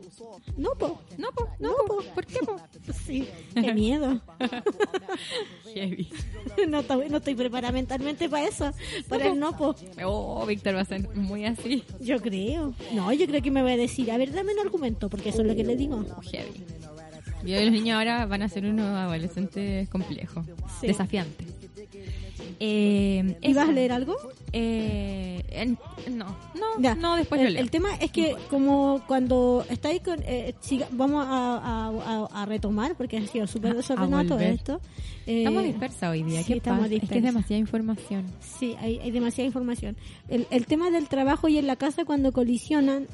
No, 0.58 0.70
po. 0.78 1.00
No, 1.18 1.30
po, 1.32 1.48
no, 1.60 1.72
po. 1.88 2.04
¿por 2.14 2.26
qué, 2.28 2.40
po? 2.46 2.56
Sí, 3.06 3.28
qué 3.56 3.74
miedo. 3.74 4.22
Heavy. 5.74 6.10
No 6.70 6.82
estoy, 6.82 7.10
no 7.10 7.18
estoy 7.18 7.34
preparada 7.34 7.72
mentalmente 7.72 8.30
para 8.30 8.48
eso, 8.48 8.72
para 9.10 9.28
el 9.28 9.40
no, 9.40 9.58
po. 9.58 9.76
Oh, 10.06 10.46
Víctor 10.46 10.76
va 10.76 10.82
a 10.82 10.86
ser 10.86 11.08
muy 11.16 11.46
así. 11.46 11.84
Yo 12.00 12.22
creo. 12.22 12.76
No, 12.94 13.12
yo 13.12 13.26
creo 13.26 13.42
que 13.42 13.50
me 13.50 13.64
voy 13.64 13.72
a 13.72 13.78
decir, 13.78 14.12
a 14.12 14.18
ver, 14.18 14.32
dame 14.32 14.54
un 14.54 14.60
argumento, 14.60 15.10
porque 15.10 15.30
eso 15.30 15.42
es 15.42 15.48
lo 15.48 15.56
que 15.56 15.64
le 15.64 15.76
digo. 15.76 16.06
Heavy. 16.32 16.64
Yo 17.46 17.60
los 17.62 17.72
niños 17.72 17.98
ahora 17.98 18.26
van 18.26 18.42
a 18.42 18.50
ser 18.50 18.66
unos 18.66 18.86
adolescentes 18.88 19.90
complejos, 19.90 20.46
Sí. 20.82 20.88
desafiantes. 20.88 21.48
Eh, 22.60 23.36
¿Ibas 23.42 23.64
eso. 23.64 23.72
a 23.72 23.74
leer 23.74 23.92
algo? 23.92 24.16
Eh, 24.52 25.44
en- 25.50 25.78
no, 26.16 26.26
no, 26.56 26.82
Ya, 26.82 26.96
no, 26.96 27.16
después 27.16 27.40
el, 27.42 27.48
lo 27.48 27.54
leo. 27.54 27.62
el 27.64 27.72
tema 27.72 27.96
es 27.96 28.12
que 28.12 28.36
como 28.50 29.02
cuando 29.08 29.66
estáis 29.70 30.02
con... 30.02 30.20
eh, 30.26 30.54
vamos 30.92 31.26
a, 31.28 31.58
a- 31.58 32.42
a- 32.42 32.46
retomar, 32.46 32.96
porque 32.96 33.18
ha 33.18 33.28
sido 33.28 33.48
súper 33.48 33.76
desordenado 33.76 34.26
todo 34.28 34.40
esto. 34.40 34.80
Eh, 35.26 35.40
Estamos 35.40 35.64
dispersas 35.64 36.12
hoy 36.12 36.24
día, 36.24 36.40
sí, 36.42 36.48
¿qué 36.54 36.58
estamos 36.58 36.84
pasa? 36.84 36.96
Es 36.96 37.10
que 37.10 37.18
es 37.18 37.24
demasiada 37.24 37.60
información. 37.60 38.26
Sí, 38.40 38.76
hay, 38.80 39.00
hay 39.00 39.12
demasiada 39.12 39.46
información. 39.48 39.96
El, 40.28 40.48
el 40.52 40.66
tema 40.66 40.90
del 40.92 41.08
trabajo 41.08 41.48
y 41.48 41.58
en 41.58 41.68
la 41.68 41.76
casa 41.78 42.04
cuando 42.06 42.32
colisionan, 42.34 43.04
eh, 43.04 43.08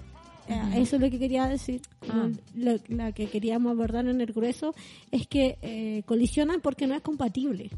eso 0.75 0.95
es 0.95 1.01
lo 1.01 1.09
que 1.09 1.19
quería 1.19 1.47
decir, 1.47 1.81
Ah. 2.09 2.29
lo, 2.55 2.77
la 2.87 3.11
que 3.11 3.27
queríamos 3.27 3.71
abordar 3.71 4.07
en 4.07 4.19
el 4.21 4.33
grueso, 4.33 4.73
es 5.11 5.27
que 5.27 5.57
eh, 5.61 6.03
colisionan 6.05 6.61
porque 6.61 6.87
no 6.87 6.95
es 6.95 7.01
compatible. 7.01 7.69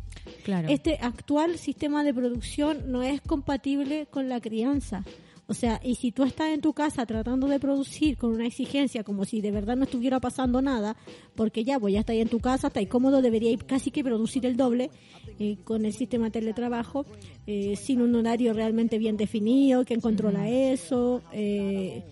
Claro. 0.43 0.69
Este 0.69 0.97
actual 1.01 1.57
sistema 1.57 2.03
de 2.03 2.13
producción 2.13 2.91
no 2.91 3.03
es 3.03 3.21
compatible 3.21 4.07
con 4.09 4.29
la 4.29 4.39
crianza. 4.39 5.03
O 5.47 5.53
sea, 5.53 5.81
y 5.83 5.95
si 5.95 6.13
tú 6.13 6.23
estás 6.23 6.47
en 6.51 6.61
tu 6.61 6.71
casa 6.71 7.05
tratando 7.05 7.45
de 7.47 7.59
producir 7.59 8.15
con 8.15 8.31
una 8.31 8.45
exigencia 8.47 9.03
como 9.03 9.25
si 9.25 9.41
de 9.41 9.51
verdad 9.51 9.75
no 9.75 9.83
estuviera 9.83 10.21
pasando 10.21 10.61
nada, 10.61 10.95
porque 11.35 11.65
ya, 11.65 11.77
pues 11.77 11.93
ya 11.93 11.99
estáis 12.01 12.21
en 12.21 12.29
tu 12.29 12.39
casa, 12.39 12.67
estáis 12.67 12.87
cómodo, 12.87 13.21
deberíais 13.21 13.61
casi 13.65 13.91
que 13.91 14.01
producir 14.01 14.45
el 14.45 14.55
doble 14.55 14.91
eh, 15.39 15.57
con 15.65 15.83
el 15.83 15.91
sistema 15.91 16.25
de 16.25 16.31
teletrabajo, 16.31 17.05
eh, 17.47 17.75
sin 17.75 18.01
un 18.01 18.15
horario 18.15 18.53
realmente 18.53 18.97
bien 18.97 19.17
definido, 19.17 19.83
quién 19.83 19.99
controla 19.99 20.47
eso, 20.47 21.21
eh, 21.33 22.03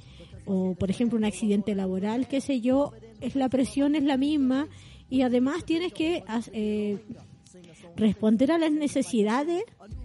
o 0.46 0.76
por 0.76 0.90
ejemplo 0.90 1.18
un 1.18 1.26
accidente 1.26 1.76
laboral, 1.76 2.28
qué 2.28 2.42
sé 2.42 2.62
yo, 2.62 2.92
es 3.22 3.36
la 3.36 3.50
presión 3.50 3.96
es 3.96 4.04
la 4.04 4.18
misma 4.18 4.68
y 5.10 5.22
además 5.22 5.66
tienes 5.66 5.94
que 5.94 6.24
eh, 6.54 6.98
responder 7.96 8.52
a 8.52 8.58
las 8.58 8.72
necesidades 8.72 9.64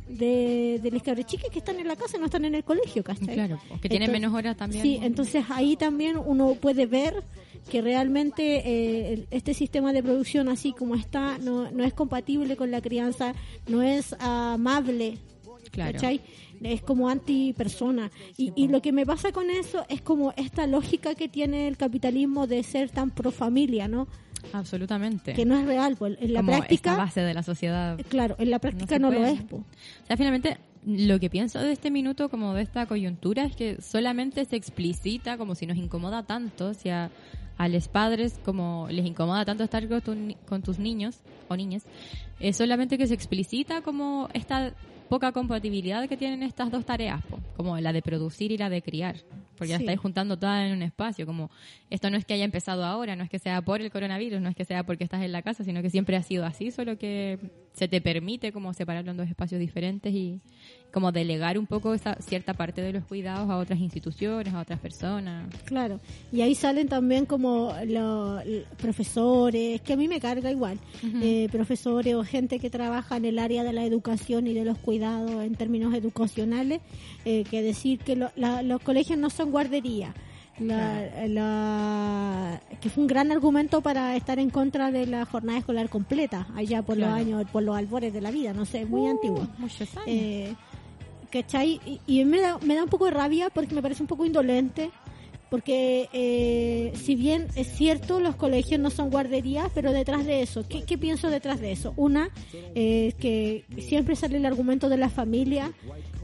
de, 0.08 0.80
de 0.82 1.24
chiques 1.24 1.50
que 1.50 1.58
están 1.58 1.78
en 1.80 1.88
la 1.88 1.96
casa 1.96 2.18
no 2.18 2.26
están 2.26 2.44
en 2.44 2.54
el 2.54 2.64
colegio, 2.64 3.02
¿cachai? 3.02 3.34
Claro, 3.34 3.58
que 3.80 3.88
tienen 3.88 4.08
Entonces- 4.08 4.12
menos 4.12 4.34
horas 4.34 4.56
también. 4.56 4.82
Sí, 4.82 4.98
entonces 5.02 5.44
ahí 5.48 5.76
también 5.76 6.16
uno 6.24 6.54
puede 6.60 6.86
ver 6.86 7.22
que 7.70 7.80
realmente 7.80 8.62
eh, 9.12 9.26
este 9.30 9.54
sistema 9.54 9.92
de 9.92 10.02
producción 10.02 10.48
así 10.48 10.72
como 10.72 10.94
está 10.96 11.38
no, 11.38 11.70
no 11.70 11.84
es 11.84 11.94
compatible 11.94 12.56
con 12.56 12.70
la 12.70 12.82
crianza, 12.82 13.34
no 13.68 13.82
es 13.82 14.14
amable, 14.18 15.18
Claro. 15.70 15.92
¿cachai? 15.92 16.20
Es 16.64 16.82
como 16.82 17.08
antipersona. 17.08 18.10
Y, 18.36 18.52
y 18.56 18.68
lo 18.68 18.82
que 18.82 18.92
me 18.92 19.06
pasa 19.06 19.32
con 19.32 19.50
eso 19.50 19.84
es 19.88 20.00
como 20.00 20.32
esta 20.36 20.66
lógica 20.66 21.14
que 21.14 21.28
tiene 21.28 21.68
el 21.68 21.76
capitalismo 21.76 22.46
de 22.46 22.62
ser 22.62 22.90
tan 22.90 23.10
pro 23.10 23.30
familia, 23.30 23.88
¿no? 23.88 24.08
Absolutamente. 24.52 25.32
Que 25.32 25.44
no 25.44 25.58
es 25.58 25.66
real, 25.66 25.96
pues 25.96 26.16
en 26.20 26.32
la 26.32 26.40
Como 26.40 26.52
esta 26.52 26.66
práctica, 26.66 26.96
base 26.96 27.20
de 27.20 27.34
la 27.34 27.42
sociedad. 27.42 27.98
claro, 28.08 28.36
en 28.38 28.50
la 28.50 28.58
práctica 28.58 28.96
se 28.96 28.98
no, 28.98 29.10
lo 29.10 29.24
es, 29.24 29.42
po. 29.42 29.56
O 29.56 30.06
sea, 30.06 30.16
finalmente, 30.16 30.58
lo 30.86 31.18
que 31.18 31.30
pienso 31.30 31.60
de 31.60 31.72
este 31.72 31.90
minuto, 31.90 32.28
como 32.28 32.54
de 32.54 32.62
esta 32.62 32.86
coyuntura, 32.86 33.44
es 33.44 33.56
que 33.56 33.80
solamente 33.80 34.44
se 34.44 34.56
explicita 34.56 35.38
como 35.38 35.54
si 35.54 35.66
nos 35.66 35.76
incomoda 35.76 36.24
tanto, 36.24 36.68
o 36.68 36.74
sea, 36.74 37.10
a 37.56 37.68
los 37.68 37.88
padres 37.88 38.38
como 38.44 38.88
les 38.90 39.06
incomoda 39.06 39.44
tanto 39.44 39.64
estar 39.64 39.88
con, 39.88 40.00
tu 40.00 40.14
con 40.46 40.62
tus 40.62 40.78
niños 40.78 41.20
o 41.48 41.56
niñas, 41.56 41.84
es 42.40 42.56
solamente 42.56 42.98
que 42.98 43.06
se 43.06 43.14
explicita 43.14 43.80
como 43.80 44.28
esta 44.34 44.74
poca 45.08 45.32
compatibilidad 45.32 46.08
que 46.08 46.16
tienen 46.16 46.42
estas 46.42 46.70
dos 46.70 46.84
tareas, 46.84 47.22
po, 47.26 47.38
como 47.56 47.78
la 47.78 47.92
de 47.92 48.02
producir 48.02 48.50
y 48.52 48.58
la 48.58 48.68
de 48.68 48.82
criar, 48.82 49.16
porque 49.56 49.76
Sí. 49.76 49.82
estáis 49.82 49.98
juntando 50.00 50.36
todas 50.38 50.66
en 50.66 50.72
un 50.72 50.82
espacio, 50.82 51.26
como 51.26 51.50
esto 51.90 52.10
no 52.10 52.16
es 52.16 52.24
que 52.24 52.34
haya 52.34 52.44
empezado 52.44 52.84
ahora, 52.84 53.14
no 53.16 53.22
es 53.24 53.30
que 53.30 53.38
sea 53.38 53.62
por 53.62 53.80
el 53.80 53.90
coronavirus, 53.90 54.40
no 54.40 54.48
es 54.48 54.56
que 54.56 54.64
sea 54.64 54.84
porque 54.84 55.04
estás 55.04 55.22
en 55.22 55.32
la 55.32 55.42
casa, 55.42 55.62
sino 55.64 55.82
que 55.82 55.90
siempre 55.90 56.16
ha 56.16 56.22
sido 56.22 56.44
así, 56.44 56.70
solo 56.70 56.98
que 56.98 57.38
se 57.74 57.88
te 57.88 58.00
permite 58.00 58.52
como 58.52 58.72
separarlo 58.72 59.10
en 59.10 59.16
dos 59.16 59.28
espacios 59.28 59.58
diferentes 59.60 60.14
y 60.14 60.40
como 60.92 61.10
delegar 61.10 61.58
un 61.58 61.66
poco 61.66 61.92
esa 61.92 62.14
cierta 62.20 62.54
parte 62.54 62.80
de 62.80 62.92
los 62.92 63.04
cuidados 63.04 63.50
a 63.50 63.56
otras 63.56 63.80
instituciones, 63.80 64.54
a 64.54 64.60
otras 64.60 64.78
personas. 64.78 65.52
Claro, 65.64 65.98
y 66.32 66.40
ahí 66.42 66.54
salen 66.54 66.86
también 66.88 67.26
como 67.26 67.74
los 67.84 68.44
profesores, 68.78 69.80
que 69.80 69.92
a 69.92 69.96
mí 69.96 70.06
me 70.06 70.20
carga 70.20 70.50
igual, 70.52 70.78
eh, 71.20 71.48
profesores 71.50 72.14
o 72.14 72.22
gente 72.22 72.60
que 72.60 72.70
trabaja 72.70 73.16
en 73.16 73.24
el 73.24 73.40
área 73.40 73.64
de 73.64 73.72
la 73.72 73.84
educación 73.84 74.46
y 74.46 74.54
de 74.54 74.64
los 74.64 74.78
cuidados 74.78 75.42
en 75.42 75.56
términos 75.56 75.92
educacionales, 75.94 76.80
eh, 77.24 77.42
que 77.50 77.60
decir 77.62 77.98
que 77.98 78.14
lo- 78.14 78.30
la- 78.36 78.62
los 78.62 78.80
colegios 78.80 79.18
no 79.18 79.30
son 79.30 79.50
guarderías. 79.50 80.14
La, 80.58 81.26
la- 81.26 82.60
que 82.80 82.88
fue 82.90 83.02
un 83.02 83.08
gran 83.08 83.32
argumento 83.32 83.80
para 83.80 84.14
estar 84.16 84.38
en 84.38 84.50
contra 84.50 84.90
de 84.92 85.06
la 85.06 85.24
jornada 85.26 85.58
escolar 85.58 85.88
completa 85.88 86.46
allá 86.54 86.82
por 86.82 86.96
Claro. 86.96 87.10
los 87.12 87.20
años 87.20 87.44
por 87.50 87.62
los 87.64 87.76
albores 87.76 88.12
de 88.12 88.20
la 88.20 88.30
vida 88.30 88.52
no 88.52 88.64
sé 88.64 88.86
muy 88.86 89.08
antiguo 89.08 89.46
Muchos 89.58 89.88
años. 89.96 90.06
eh, 90.06 90.54
¿cachai? 91.30 91.80
Y, 91.84 92.00
y 92.20 92.24
me, 92.24 92.40
da, 92.40 92.58
me 92.62 92.76
da 92.76 92.84
un 92.84 92.88
poco 92.88 93.06
de 93.06 93.10
rabia 93.10 93.50
porque 93.50 93.74
me 93.74 93.82
parece 93.82 94.02
un 94.02 94.06
poco 94.06 94.24
indolente. 94.24 94.90
Porque 95.50 96.08
eh, 96.12 96.92
si 96.96 97.14
bien 97.14 97.46
es 97.54 97.68
cierto, 97.68 98.20
los 98.20 98.36
colegios 98.36 98.80
no 98.80 98.90
son 98.90 99.10
guarderías, 99.10 99.68
pero 99.74 99.92
detrás 99.92 100.26
de 100.26 100.42
eso, 100.42 100.66
¿qué, 100.68 100.82
qué 100.84 100.98
pienso 100.98 101.30
detrás 101.30 101.60
de 101.60 101.72
eso? 101.72 101.92
Una, 101.96 102.30
eh, 102.74 103.12
que 103.18 103.64
siempre 103.78 104.16
sale 104.16 104.38
el 104.38 104.46
argumento 104.46 104.88
de 104.88 104.96
la 104.96 105.10
familia 105.10 105.72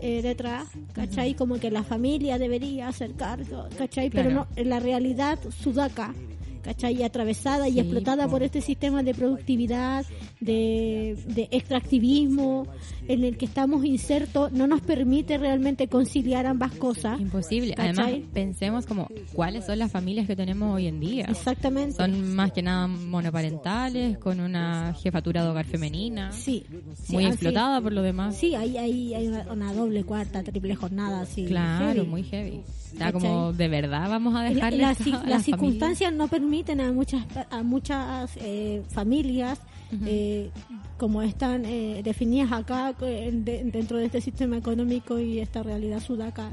eh, 0.01 0.23
detrás, 0.23 0.69
¿cachai? 0.95 1.35
Como 1.35 1.61
que 1.61 1.71
la 1.71 1.85
familia 1.85 2.39
debería 2.39 2.89
hacer 2.89 3.13
cargo, 3.13 3.69
¿cachai? 3.77 4.11
Pero 4.11 4.31
no, 4.31 4.47
en 4.57 4.69
la 4.69 4.81
realidad, 4.81 5.39
Sudaca, 5.63 6.15
¿cachai? 6.63 6.97
Y 6.97 7.03
atravesada 7.03 7.69
y 7.69 7.73
Sí, 7.73 7.81
explotada 7.81 8.25
po. 8.25 8.33
por 8.33 8.43
este 8.43 8.61
sistema 8.61 9.03
de 9.03 9.15
productividad, 9.15 10.05
de, 10.41 11.17
de 11.27 11.49
extractivismo, 11.51 12.67
en 13.09 13.25
el 13.25 13.37
que 13.37 13.45
estamos 13.47 13.85
insertos, 13.85 14.53
no 14.53 14.67
nos 14.67 14.81
permite 14.81 15.39
realmente 15.39 15.89
conciliar 15.89 16.47
ambas 16.47 16.73
cosas. 16.73 17.21
Imposible. 17.21 17.75
¿cachai? 17.75 18.05
Además, 18.05 18.29
pensemos 18.33 18.87
como 18.87 19.09
cuáles 19.33 19.67
son 19.67 19.79
las 19.79 19.91
familias 19.91 20.27
que 20.27 20.37
tenemos 20.37 20.75
hoy 20.75 20.87
en 20.87 21.01
día. 21.01 21.27
Exactamente. 21.29 21.95
Son 21.97 22.35
más 22.35 22.53
que 22.53 22.63
nada 22.63 22.87
monoparentales, 22.87 24.19
con 24.19 24.41
una 24.41 24.95
jefatura 24.95 25.43
de 25.45 25.51
hogar 25.51 25.65
femenina, 25.67 26.33
Sí. 26.33 26.65
sí, 27.03 27.13
muy 27.15 27.25
así- 27.25 27.35
explotada 27.35 27.81
por 27.81 27.93
lo 27.93 28.03
demás. 28.03 28.37
Sí, 28.37 28.55
ahí, 28.55 28.77
ahí 28.77 29.15
hay 29.15 29.29
una, 29.29 29.47
una 29.53 29.73
doble, 29.73 30.05
cuarta, 30.05 30.43
triple 30.43 30.75
jornada, 30.75 31.25
sí. 31.27 31.47
Claro, 31.47 31.95
heavy. 31.95 32.07
muy 32.07 32.23
heavy. 32.25 32.61
O 32.61 32.97
sea, 32.97 33.13
¿Cachai? 33.13 33.31
como 33.31 33.53
de 33.53 33.69
verdad 33.69 34.09
vamos 34.11 34.35
a 34.35 34.41
Y 34.47 34.49
la- 34.49 34.55
dejarle 34.55 34.79
las, 34.83 35.01
esto 35.01 35.17
a 35.17 35.21
las 35.21 35.29
las 35.29 35.45
circunstancias 35.45 36.13
no 36.13 36.27
permiten 36.27 36.50
a 36.55 36.93
muchas 36.93 37.25
a 37.51 37.63
muchas 37.63 38.31
eh, 38.37 38.83
familias 38.91 39.59
eh, 40.07 40.51
como 40.99 41.23
están 41.23 41.65
eh, 41.65 42.01
definidas 42.05 42.53
acá 42.53 42.93
de- 42.93 43.63
dentro 43.73 43.99
de 43.99 44.07
este 44.07 44.21
sistema 44.21 44.57
económico 44.57 45.19
y 45.19 45.39
esta 45.41 45.63
realidad 45.63 46.01
sudaca 46.01 46.51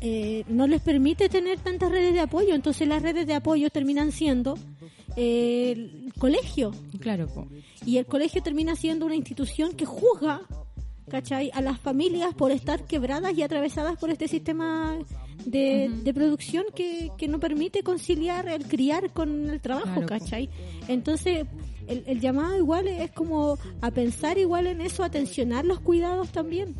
eh, 0.00 0.44
no 0.48 0.66
les 0.68 0.80
permite 0.80 1.28
tener 1.28 1.58
tantas 1.58 1.90
redes 1.90 2.12
de 2.14 2.20
apoyo 2.20 2.54
entonces 2.54 2.86
las 2.86 3.02
redes 3.02 3.26
de 3.26 3.34
apoyo 3.34 3.68
terminan 3.70 4.12
siendo 4.12 4.56
eh, 5.16 5.72
el 5.72 6.12
colegio. 6.18 6.72
Claro, 7.00 7.28
y 7.84 7.96
el 7.96 8.06
colegio 8.06 8.42
termina 8.42 8.76
siendo 8.76 9.06
una 9.06 9.16
institución 9.16 9.72
que 9.74 9.84
juzga 9.86 10.42
¿cachai? 11.10 11.50
a 11.54 11.60
las 11.62 11.80
familias 11.80 12.32
por 12.34 12.52
estar 12.52 12.84
quebradas 12.84 13.36
y 13.36 13.42
atravesadas 13.42 13.96
por 13.98 14.10
este 14.10 14.28
sistema 14.28 14.96
de, 15.44 15.90
de 16.02 16.14
producción 16.14 16.64
que, 16.74 17.10
que 17.16 17.28
no 17.28 17.38
permite 17.40 17.82
conciliar 17.82 18.48
el 18.48 18.64
criar 18.66 19.10
con 19.12 19.48
el 19.50 19.60
trabajo, 19.60 19.86
Claro. 19.94 20.06
¿cachai? 20.06 20.48
Entonces, 20.88 21.46
el, 21.86 22.04
el 22.06 22.20
llamado 22.20 22.56
igual 22.56 22.88
es 22.88 23.10
como 23.12 23.58
a 23.80 23.90
pensar 23.90 24.38
igual 24.38 24.66
en 24.66 24.80
eso, 24.80 25.02
a 25.04 25.10
tensionar 25.10 25.64
los 25.64 25.80
cuidados 25.80 26.30
también. 26.30 26.74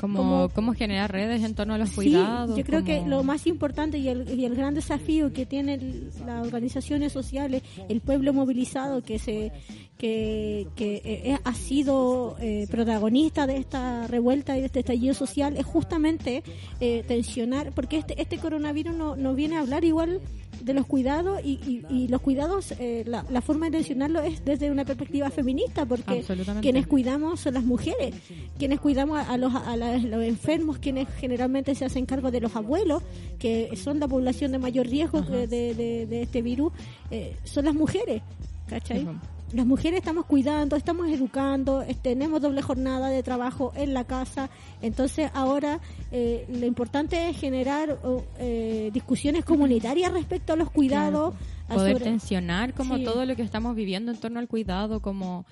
Como, 0.00 0.16
Como- 0.18 0.48
cómo 0.48 0.72
generar 0.74 1.12
redes 1.12 1.42
en 1.44 1.54
torno 1.54 1.74
a 1.74 1.78
los 1.78 1.90
Sí, 1.90 1.94
cuidados. 1.96 2.56
yo 2.56 2.64
creo 2.64 2.82
que 2.84 3.02
lo 3.06 3.22
más 3.22 3.46
importante 3.46 3.98
y 3.98 4.08
el, 4.08 4.38
y 4.38 4.44
el 4.46 4.54
gran 4.54 4.74
desafío 4.74 5.32
que 5.32 5.44
tienen 5.44 6.10
las 6.26 6.46
organizaciones 6.46 7.12
sociales, 7.12 7.62
el 7.88 8.00
pueblo 8.00 8.32
movilizado 8.32 9.02
que 9.02 9.18
se 9.18 9.52
que, 9.98 10.66
que 10.76 11.02
eh, 11.04 11.38
ha 11.44 11.52
sido 11.54 12.34
eh, 12.40 12.66
protagonista 12.70 13.46
de 13.46 13.58
esta 13.58 14.06
revuelta 14.06 14.56
y 14.56 14.60
de 14.60 14.66
este 14.66 14.80
estallido 14.80 15.12
social 15.12 15.58
es 15.58 15.66
justamente 15.66 16.42
eh, 16.80 17.04
tensionar, 17.06 17.72
porque 17.74 17.98
este 17.98 18.20
este 18.22 18.38
coronavirus 18.38 18.94
no, 18.96 19.14
no 19.16 19.34
viene 19.34 19.56
a 19.56 19.60
hablar 19.60 19.84
igual 19.84 20.20
de 20.62 20.74
los 20.74 20.86
cuidados 20.86 21.40
y, 21.44 21.52
y- 21.66 21.84
y 21.88 22.08
los 22.08 22.20
cuidados, 22.20 22.72
eh, 22.78 23.04
la, 23.06 23.24
la 23.30 23.40
forma 23.40 23.66
de 23.66 23.78
mencionarlo 23.78 24.20
es 24.22 24.44
desde 24.44 24.70
una 24.70 24.84
perspectiva 24.84 25.30
feminista, 25.30 25.86
porque 25.86 26.18
quienes 26.60 26.86
cuidamos 26.86 27.40
son 27.40 27.54
las 27.54 27.64
mujeres, 27.64 28.14
quienes 28.58 28.80
cuidamos 28.80 29.18
a 29.26 29.36
los, 29.36 29.54
a 29.54 29.76
la- 29.76 29.96
los 29.98 30.22
enfermos, 30.24 30.78
quienes 30.78 31.08
generalmente 31.18 31.74
se 31.74 31.84
hacen 31.84 32.06
cargo 32.06 32.30
de 32.30 32.40
los 32.40 32.54
abuelos, 32.56 33.02
que 33.38 33.74
son 33.76 33.98
la 34.00 34.08
población 34.08 34.52
de 34.52 34.58
mayor 34.58 34.86
riesgo 34.86 35.22
de, 35.22 36.04
de- 36.06 36.22
este 36.22 36.42
virus, 36.42 36.72
eh, 37.10 37.36
son 37.44 37.64
las 37.64 37.74
mujeres, 37.74 38.22
¿cachai? 38.68 39.06
Las 39.52 39.66
mujeres 39.66 39.98
estamos 39.98 40.26
cuidando, 40.26 40.76
estamos 40.76 41.08
educando, 41.08 41.84
tenemos 42.02 42.40
doble 42.40 42.62
jornada 42.62 43.08
de 43.08 43.22
trabajo 43.24 43.72
en 43.74 43.94
la 43.94 44.04
casa, 44.04 44.48
entonces 44.80 45.28
ahora 45.34 45.80
eh, 46.12 46.46
lo 46.48 46.66
importante 46.66 47.28
es 47.28 47.36
generar 47.36 47.98
eh, 48.38 48.90
discusiones 48.92 49.44
comunitarias 49.44 50.12
respecto 50.12 50.52
a 50.52 50.56
los 50.56 50.70
cuidados. 50.70 51.34
a 51.68 51.74
poder 51.74 51.92
sobre- 51.94 52.04
tensionar 52.04 52.74
como 52.74 52.96
Sí. 52.96 53.04
todo 53.04 53.24
lo 53.26 53.34
que 53.36 53.42
estamos 53.42 53.74
viviendo 53.76 54.10
en 54.12 54.18
torno 54.18 54.38
al 54.40 54.48
cuidado, 54.48 55.00
como 55.00 55.44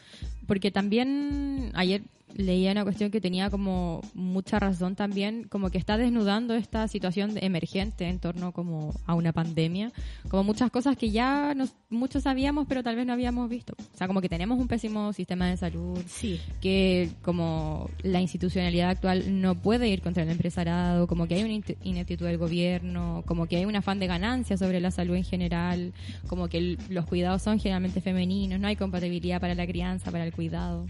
porque 0.48 0.70
también 0.72 1.70
ayer 1.74 2.02
leía 2.34 2.72
una 2.72 2.84
cuestión 2.84 3.10
que 3.10 3.20
tenía 3.20 3.50
como 3.50 4.00
mucha 4.14 4.58
razón 4.58 4.94
también, 4.94 5.44
como 5.48 5.70
que 5.70 5.78
está 5.78 5.96
desnudando 5.96 6.54
esta 6.54 6.86
situación 6.88 7.32
emergente 7.40 8.08
en 8.08 8.18
torno 8.20 8.52
como 8.52 8.94
a 9.06 9.14
una 9.14 9.32
pandemia, 9.32 9.92
como 10.28 10.44
muchas 10.44 10.70
cosas 10.70 10.96
que 10.96 11.10
ya 11.10 11.54
nos, 11.54 11.74
muchos 11.90 12.22
sabíamos 12.22 12.66
pero 12.68 12.82
tal 12.82 12.96
vez 12.96 13.06
no 13.06 13.12
habíamos 13.12 13.48
visto. 13.48 13.74
O 13.78 13.96
sea, 13.96 14.06
como 14.06 14.20
que 14.20 14.28
tenemos 14.28 14.58
un 14.58 14.68
pésimo 14.68 15.12
sistema 15.12 15.48
de 15.48 15.56
salud, 15.56 15.98
Sí. 16.06 16.40
que 16.60 17.10
como 17.22 17.88
la 18.02 18.20
institucionalidad 18.20 18.90
actual 18.90 19.40
no 19.40 19.54
puede 19.56 19.88
ir 19.88 20.02
contra 20.02 20.22
el 20.22 20.30
empresariado, 20.30 21.06
como 21.06 21.26
que 21.26 21.34
hay 21.36 21.42
una 21.44 21.64
ineptitud 21.82 22.26
del 22.26 22.38
gobierno, 22.38 23.22
como 23.26 23.46
que 23.46 23.56
hay 23.56 23.64
un 23.64 23.74
afán 23.76 23.98
de 23.98 24.06
ganancia 24.06 24.56
sobre 24.56 24.80
la 24.80 24.90
salud 24.90 25.16
en 25.16 25.24
general, 25.24 25.92
como 26.28 26.48
que 26.48 26.58
el- 26.58 26.78
los 26.88 27.06
cuidados 27.06 27.42
son 27.42 27.58
generalmente 27.58 28.00
femeninos, 28.00 28.60
no 28.60 28.68
hay 28.68 28.76
compatibilidad 28.76 29.40
para 29.40 29.54
la 29.54 29.66
crianza, 29.66 30.10
para 30.10 30.24
el 30.24 30.32
cuidado. 30.32 30.86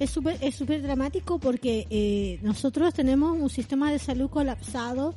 Es 0.00 0.10
súper 0.10 0.38
es 0.40 0.54
súper 0.56 0.82
dramático 0.82 1.38
porque 1.38 1.86
eh, 1.90 2.38
nosotros 2.42 2.92
tenemos 2.94 3.38
un 3.38 3.48
sistema 3.50 3.92
de 3.92 3.98
salud 4.00 4.28
colapsado 4.30 5.14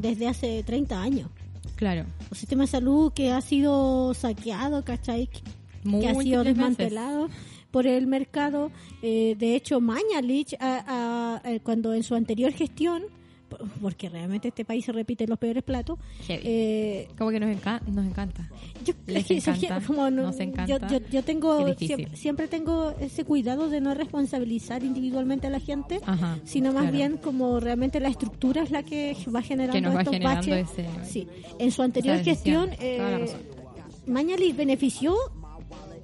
desde 0.00 0.28
hace 0.28 0.62
30 0.62 1.00
años. 1.02 1.30
Claro. 1.76 2.04
Un 2.30 2.36
sistema 2.36 2.62
de 2.64 2.68
salud 2.68 3.12
que 3.12 3.32
ha 3.32 3.40
sido 3.40 4.12
saqueado, 4.14 4.84
¿cachai? 4.84 5.28
Que 5.28 6.08
ha 6.08 6.14
sido 6.14 6.40
veces. 6.44 6.44
desmantelado 6.44 7.28
por 7.70 7.86
el 7.86 8.06
mercado. 8.06 8.70
Eh, 9.02 9.34
de 9.38 9.54
hecho, 9.56 9.80
Mañalich, 9.80 10.54
a- 10.60 11.40
a- 11.44 11.50
eh, 11.50 11.60
cuando 11.60 11.94
en 11.94 12.02
su 12.02 12.14
anterior 12.14 12.52
gestión, 12.52 13.02
porque 13.80 14.08
realmente 14.08 14.48
este 14.48 14.64
país 14.64 14.84
se 14.84 14.92
repite 14.92 15.26
los 15.26 15.38
peores 15.38 15.62
platos, 15.62 15.98
eh, 16.28 17.08
Como 17.16 17.30
que 17.30 17.40
nos, 17.40 17.48
enca- 17.50 17.80
nos 17.86 18.04
encanta. 18.06 18.48
yo, 18.84 18.92
Les 19.06 19.30
encanta, 19.30 19.76
es 19.78 19.86
como 19.86 20.10
no- 20.10 20.22
nos 20.24 20.38
encanta. 20.40 20.88
Yo, 20.88 20.98
yo, 20.98 21.06
yo 21.10 21.22
tengo 21.24 21.74
siempre, 21.76 22.16
siempre 22.16 22.48
tengo 22.48 22.94
ese 23.00 23.24
cuidado 23.24 23.68
de 23.70 23.80
no 23.80 23.94
responsabilizar 23.94 24.82
individualmente 24.84 25.46
a 25.46 25.50
la 25.50 25.60
gente, 25.60 26.00
Ajá, 26.04 26.38
sino 26.44 26.72
más 26.72 26.82
claro. 26.82 26.96
bien 26.96 27.16
como 27.16 27.60
realmente 27.60 28.00
la 28.00 28.08
estructura 28.08 28.62
es 28.62 28.70
la 28.70 28.82
que 28.82 29.16
va 29.34 29.42
generando 29.42 29.72
Que 29.74 29.80
nos 29.80 29.94
va 29.96 30.00
estos 30.00 30.12
generando 30.14 30.50
baches. 30.50 30.70
ese- 30.78 31.04
Sí, 31.04 31.28
en 31.58 31.70
su 31.70 31.82
anterior 31.82 32.18
gestión, 32.18 32.70
eh, 32.80 33.26
benefició 34.52 35.14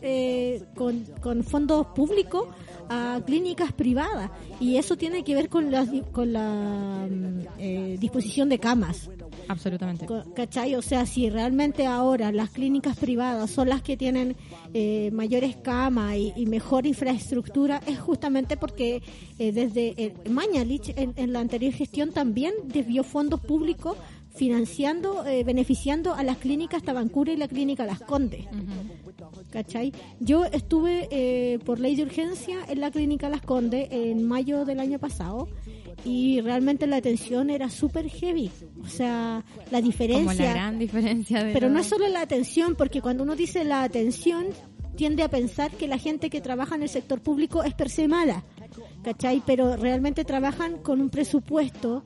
eh, 0.04 0.62
con, 0.74 1.04
con 1.20 1.42
fondos 1.42 1.86
públicos 1.88 2.46
a 2.88 3.20
clínicas 3.24 3.72
privadas 3.72 4.30
y 4.60 4.76
eso 4.76 4.96
tiene 4.96 5.24
que 5.24 5.34
ver 5.34 5.48
con 5.48 5.70
la, 5.70 5.86
con 6.12 6.32
la 6.32 7.08
mm, 7.10 7.40
eh, 7.58 7.96
disposición 7.98 8.48
de 8.48 8.58
camas. 8.58 9.10
Absolutamente. 9.48 10.06
¿Cachai? 10.34 10.74
O 10.74 10.82
sea, 10.82 11.06
si 11.06 11.28
realmente 11.30 11.86
ahora 11.86 12.32
las 12.32 12.50
clínicas 12.50 12.96
privadas 12.96 13.50
son 13.50 13.68
las 13.68 13.82
que 13.82 13.96
tienen 13.96 14.36
eh, 14.72 15.10
mayores 15.12 15.56
camas 15.56 16.16
y, 16.16 16.32
y 16.36 16.46
mejor 16.46 16.86
infraestructura, 16.86 17.80
es 17.86 17.98
justamente 17.98 18.56
porque 18.56 19.02
eh, 19.38 19.52
desde 19.52 19.94
eh, 20.02 20.14
Mañalich 20.30 20.92
en, 20.96 21.12
en 21.16 21.32
la 21.32 21.40
anterior 21.40 21.72
gestión 21.72 22.12
también 22.12 22.54
desvió 22.64 23.04
fondos 23.04 23.40
públicos 23.40 23.96
financiando, 24.34 25.24
eh, 25.26 25.44
beneficiando 25.44 26.14
a 26.14 26.22
las 26.22 26.38
clínicas 26.38 26.82
Tabancura 26.82 27.32
y 27.32 27.36
la 27.36 27.48
clínica 27.48 27.86
Las 27.86 28.00
Condes. 28.00 28.46
¿Cachai? 29.50 29.92
Yo 30.18 30.44
estuve 30.46 31.08
eh, 31.10 31.58
por 31.64 31.78
ley 31.78 31.94
de 31.94 32.02
urgencia 32.02 32.58
en 32.68 32.80
la 32.80 32.90
clínica 32.90 33.28
Las 33.28 33.42
Condes 33.42 33.88
en 33.92 34.26
mayo 34.26 34.64
del 34.64 34.80
año 34.80 34.98
pasado 34.98 35.48
y 36.04 36.40
realmente 36.40 36.86
la 36.86 36.96
atención 36.96 37.50
era 37.50 37.70
súper 37.70 38.08
heavy. 38.08 38.50
O 38.82 38.88
sea, 38.88 39.44
la 39.70 39.78
Como 39.78 39.82
diferencia... 39.82 40.44
la 40.46 40.52
gran 40.52 40.78
diferencia 40.78 41.44
de 41.44 41.52
Pero 41.52 41.70
no 41.70 41.78
es 41.78 41.86
solo 41.86 42.08
la 42.08 42.20
atención, 42.20 42.74
porque 42.74 43.00
cuando 43.00 43.22
uno 43.22 43.36
dice 43.36 43.64
la 43.64 43.84
atención, 43.84 44.46
tiende 44.96 45.22
a 45.22 45.28
pensar 45.28 45.70
que 45.70 45.88
la 45.88 45.98
gente 45.98 46.30
que 46.30 46.40
trabaja 46.40 46.74
en 46.74 46.82
el 46.82 46.88
sector 46.88 47.20
público 47.20 47.62
es 47.62 47.74
per 47.74 47.90
se 47.90 48.08
mala, 48.08 48.44
¿cachai? 49.02 49.42
Pero 49.46 49.76
realmente 49.76 50.24
trabajan 50.24 50.78
con 50.78 51.00
un 51.00 51.10
presupuesto 51.10 52.02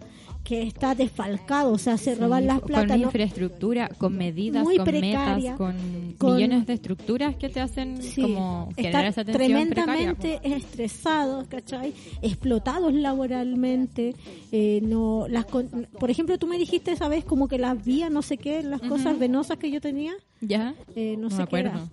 que 0.49 0.63
está 0.63 0.95
desfalcado, 0.95 1.73
o 1.73 1.79
sea, 1.79 1.99
se 1.99 2.15
Sí, 2.15 2.21
roban 2.21 2.47
las 2.47 2.61
con 2.61 2.69
plata, 2.69 2.97
¿no? 2.97 3.03
infraestructura, 3.05 3.91
con 3.99 4.17
medidas, 4.17 4.65
Muy 4.65 4.77
con 4.77 4.87
precaria, 4.87 5.53
metas, 5.53 5.57
con, 5.59 6.15
con- 6.17 6.37
millones 6.37 6.67
de 6.67 6.73
estructuras 6.73 7.37
que 7.37 7.51
te 7.51 7.61
hacen 7.61 8.01
Sí, 8.03 8.23
como 8.23 8.71
generar 8.75 9.05
esa 9.05 9.25
precaria. 9.25 9.47
tremendamente 9.47 10.41
estresados, 10.43 11.47
¿cachai? 11.49 11.93
Explotados 12.23 12.95
laboralmente. 12.95 14.15
eh, 14.51 14.81
no 14.83 15.27
las 15.29 15.45
con- 15.45 15.69
Por 16.01 16.11
ejemplo, 16.11 16.39
tú 16.39 16.47
me 16.47 16.57
dijiste 16.57 16.91
esa 16.93 17.09
vez 17.09 17.23
como 17.25 17.49
que 17.49 17.59
las 17.59 17.85
vías, 17.85 18.11
no 18.11 18.23
sé 18.23 18.39
qué, 18.39 18.63
las 18.63 18.81
cosas 18.81 19.19
venosas 19.19 19.59
que 19.59 19.71
yo 19.71 19.81
tenía. 19.83 20.15
¿Ya? 20.41 20.75
eh, 20.95 21.17
no, 21.19 21.29
No, 21.29 21.37
sé 21.37 21.45
qué 21.51 21.59
era. 21.59 21.89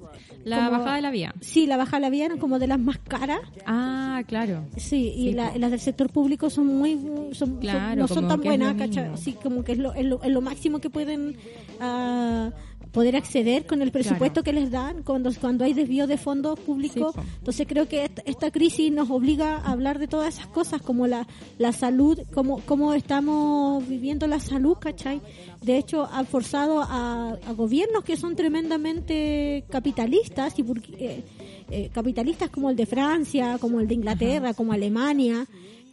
La 0.46 0.58
Como- 0.58 0.72
bajada 0.72 0.96
de 0.98 1.02
la 1.02 1.10
vía. 1.12 1.34
Sí, 1.42 1.66
la 1.66 1.78
baja 1.78 1.98
de 1.98 2.02
la 2.02 2.10
vía 2.12 2.26
eran 2.26 2.38
como 2.38 2.60
de 2.60 2.68
las 2.68 2.80
más 2.80 3.00
caras. 3.00 3.40
Ah, 3.66 4.22
claro. 4.28 4.66
Sí, 4.78 5.12
y 5.18 5.30
Sí, 5.30 5.34
la- 5.34 5.58
las 5.58 5.72
del 5.72 5.80
sector 5.80 6.10
público 6.12 6.50
son 6.52 6.68
muy, 6.68 6.94
son, 6.94 7.34
son- 7.34 7.58
Claro, 7.60 8.02
no 8.02 8.08
son 8.08 8.28
tan 8.28 8.40
que 8.50 8.54
es 8.56 8.60
lo 8.60 8.66
buenas, 8.66 8.88
¿cachai? 8.88 9.18
Sí, 9.18 9.34
como 9.34 9.64
que 9.64 9.74
es 9.74 9.78
lo, 9.78 9.94
es 9.94 10.06
lo, 10.06 10.22
es 10.24 10.32
lo 10.32 10.42
máximo 10.42 10.80
que 10.80 10.90
pueden 10.90 11.38
ah, 11.80 12.52
poder 12.96 13.18
acceder 13.18 13.66
con 13.66 13.82
el 13.82 13.92
presupuesto 13.92 14.42
que 14.42 14.54
les 14.54 14.72
dan 14.72 15.04
cuando, 15.04 15.30
cuando 15.42 15.66
hay 15.66 15.74
desvío 15.74 16.08
de 16.08 16.18
fondos 16.18 16.58
públicos. 16.58 17.14
Sí. 17.14 17.22
Entonces 17.40 17.68
creo 17.68 17.90
que 17.90 18.06
esta, 18.06 18.22
esta 18.26 18.52
crisis 18.52 18.90
nos 18.90 19.10
obliga 19.10 19.58
a 19.58 19.74
hablar 19.74 20.00
de 20.00 20.08
todas 20.08 20.36
esas 20.36 20.48
cosas, 20.48 20.82
como 20.82 21.06
la, 21.06 21.28
la 21.58 21.74
salud, 21.74 22.18
cómo, 22.34 22.62
cómo 22.66 22.94
estamos 22.94 23.86
viviendo 23.86 24.28
la 24.28 24.40
salud, 24.40 24.78
¿cachai? 24.80 25.22
De 25.62 25.78
hecho, 25.78 26.08
ha 26.10 26.24
forzado 26.24 26.80
a, 26.82 27.38
a 27.46 27.54
gobiernos 27.54 28.06
que 28.06 28.16
son 28.16 28.34
tremendamente 28.34 29.66
capitalistas, 29.70 30.58
y 30.58 30.64
eh, 30.98 31.24
eh, 31.70 31.90
capitalistas 31.92 32.50
como 32.50 32.70
el 32.70 32.78
de 32.78 32.86
Francia, 32.86 33.58
como 33.60 33.82
el 33.82 33.90
de 33.90 33.96
Inglaterra, 33.96 34.54
como 34.54 34.72
Alemania, 34.72 35.46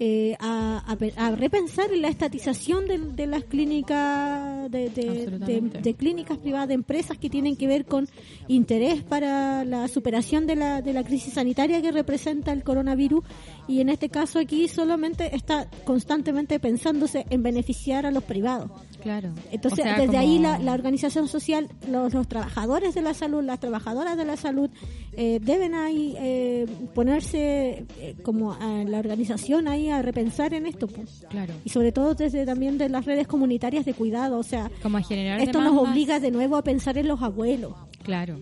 eh, 0.04 0.36
a, 0.40 0.82
a 0.90 1.26
a 1.26 1.30
repensar 1.36 1.92
en 1.92 2.02
la 2.02 2.08
estatización 2.08 2.86
de, 2.86 2.98
de 2.98 3.26
las 3.28 3.44
clínicas 3.44 4.68
de, 4.70 4.88
de- 4.90 5.94
clínicas 5.94 6.38
privadas 6.38 6.66
de 6.68 6.74
empresas 6.74 7.18
que 7.18 7.30
tienen 7.30 7.54
que 7.56 7.66
ver 7.68 7.84
con 7.84 8.08
interés 8.48 9.02
para 9.04 9.64
la 9.64 9.86
superación 9.88 10.46
de 10.46 10.56
la, 10.56 10.82
de 10.82 10.92
la 10.92 11.04
crisis 11.04 11.34
sanitaria 11.34 11.80
que 11.80 11.92
representa 11.92 12.52
el 12.52 12.64
coronavirus 12.64 13.22
y 13.68 13.80
en 13.80 13.90
este 13.90 14.08
caso 14.08 14.38
aquí 14.40 14.66
solamente 14.66 15.36
está 15.36 15.68
constantemente 15.84 16.58
pensándose 16.58 17.24
en 17.30 17.42
beneficiar 17.44 18.04
a 18.06 18.10
los 18.10 18.24
privados. 18.24 18.70
Claro. 19.02 19.30
Entonces, 19.50 19.80
O 19.80 19.82
sea, 19.82 19.92
desde 19.94 20.06
como- 20.06 20.18
ahí 20.18 20.38
la, 20.38 20.58
la 20.58 20.72
organización 20.72 21.28
social, 21.28 21.68
los, 21.88 22.12
los 22.14 22.26
trabajadores 22.28 22.94
de 22.94 23.02
la 23.02 23.14
salud, 23.14 23.42
las 23.44 23.60
trabajadoras 23.60 24.16
de 24.16 24.24
la 24.24 24.36
salud, 24.36 24.70
eh, 25.14 25.38
deben 25.42 25.74
ahí 25.74 26.14
eh, 26.18 26.66
ponerse 26.94 27.84
eh, 28.00 28.16
como 28.22 28.52
a 28.52 28.84
la 28.84 28.98
organización 28.98 29.68
ahí 29.68 29.90
a 29.92 30.02
repensar 30.02 30.54
en 30.54 30.66
esto. 30.66 30.86
pues. 30.86 31.24
Claro. 31.30 31.54
Y 31.64 31.70
sobre 31.70 31.92
todo 31.92 32.14
desde 32.14 32.44
también 32.46 32.78
de 32.78 32.88
las 32.88 33.04
redes 33.04 33.26
comunitarias 33.26 33.84
de 33.84 33.94
cuidado. 33.94 34.38
O 34.38 34.42
sea, 34.42 34.70
Como 34.82 34.98
a 34.98 35.02
generar 35.02 35.40
esto 35.40 35.60
nos 35.60 35.76
obliga 35.76 36.20
de 36.20 36.30
nuevo 36.30 36.56
a 36.56 36.62
pensar 36.64 36.98
en 36.98 37.08
los 37.08 37.22
abuelos. 37.22 37.74
Claro. 38.02 38.40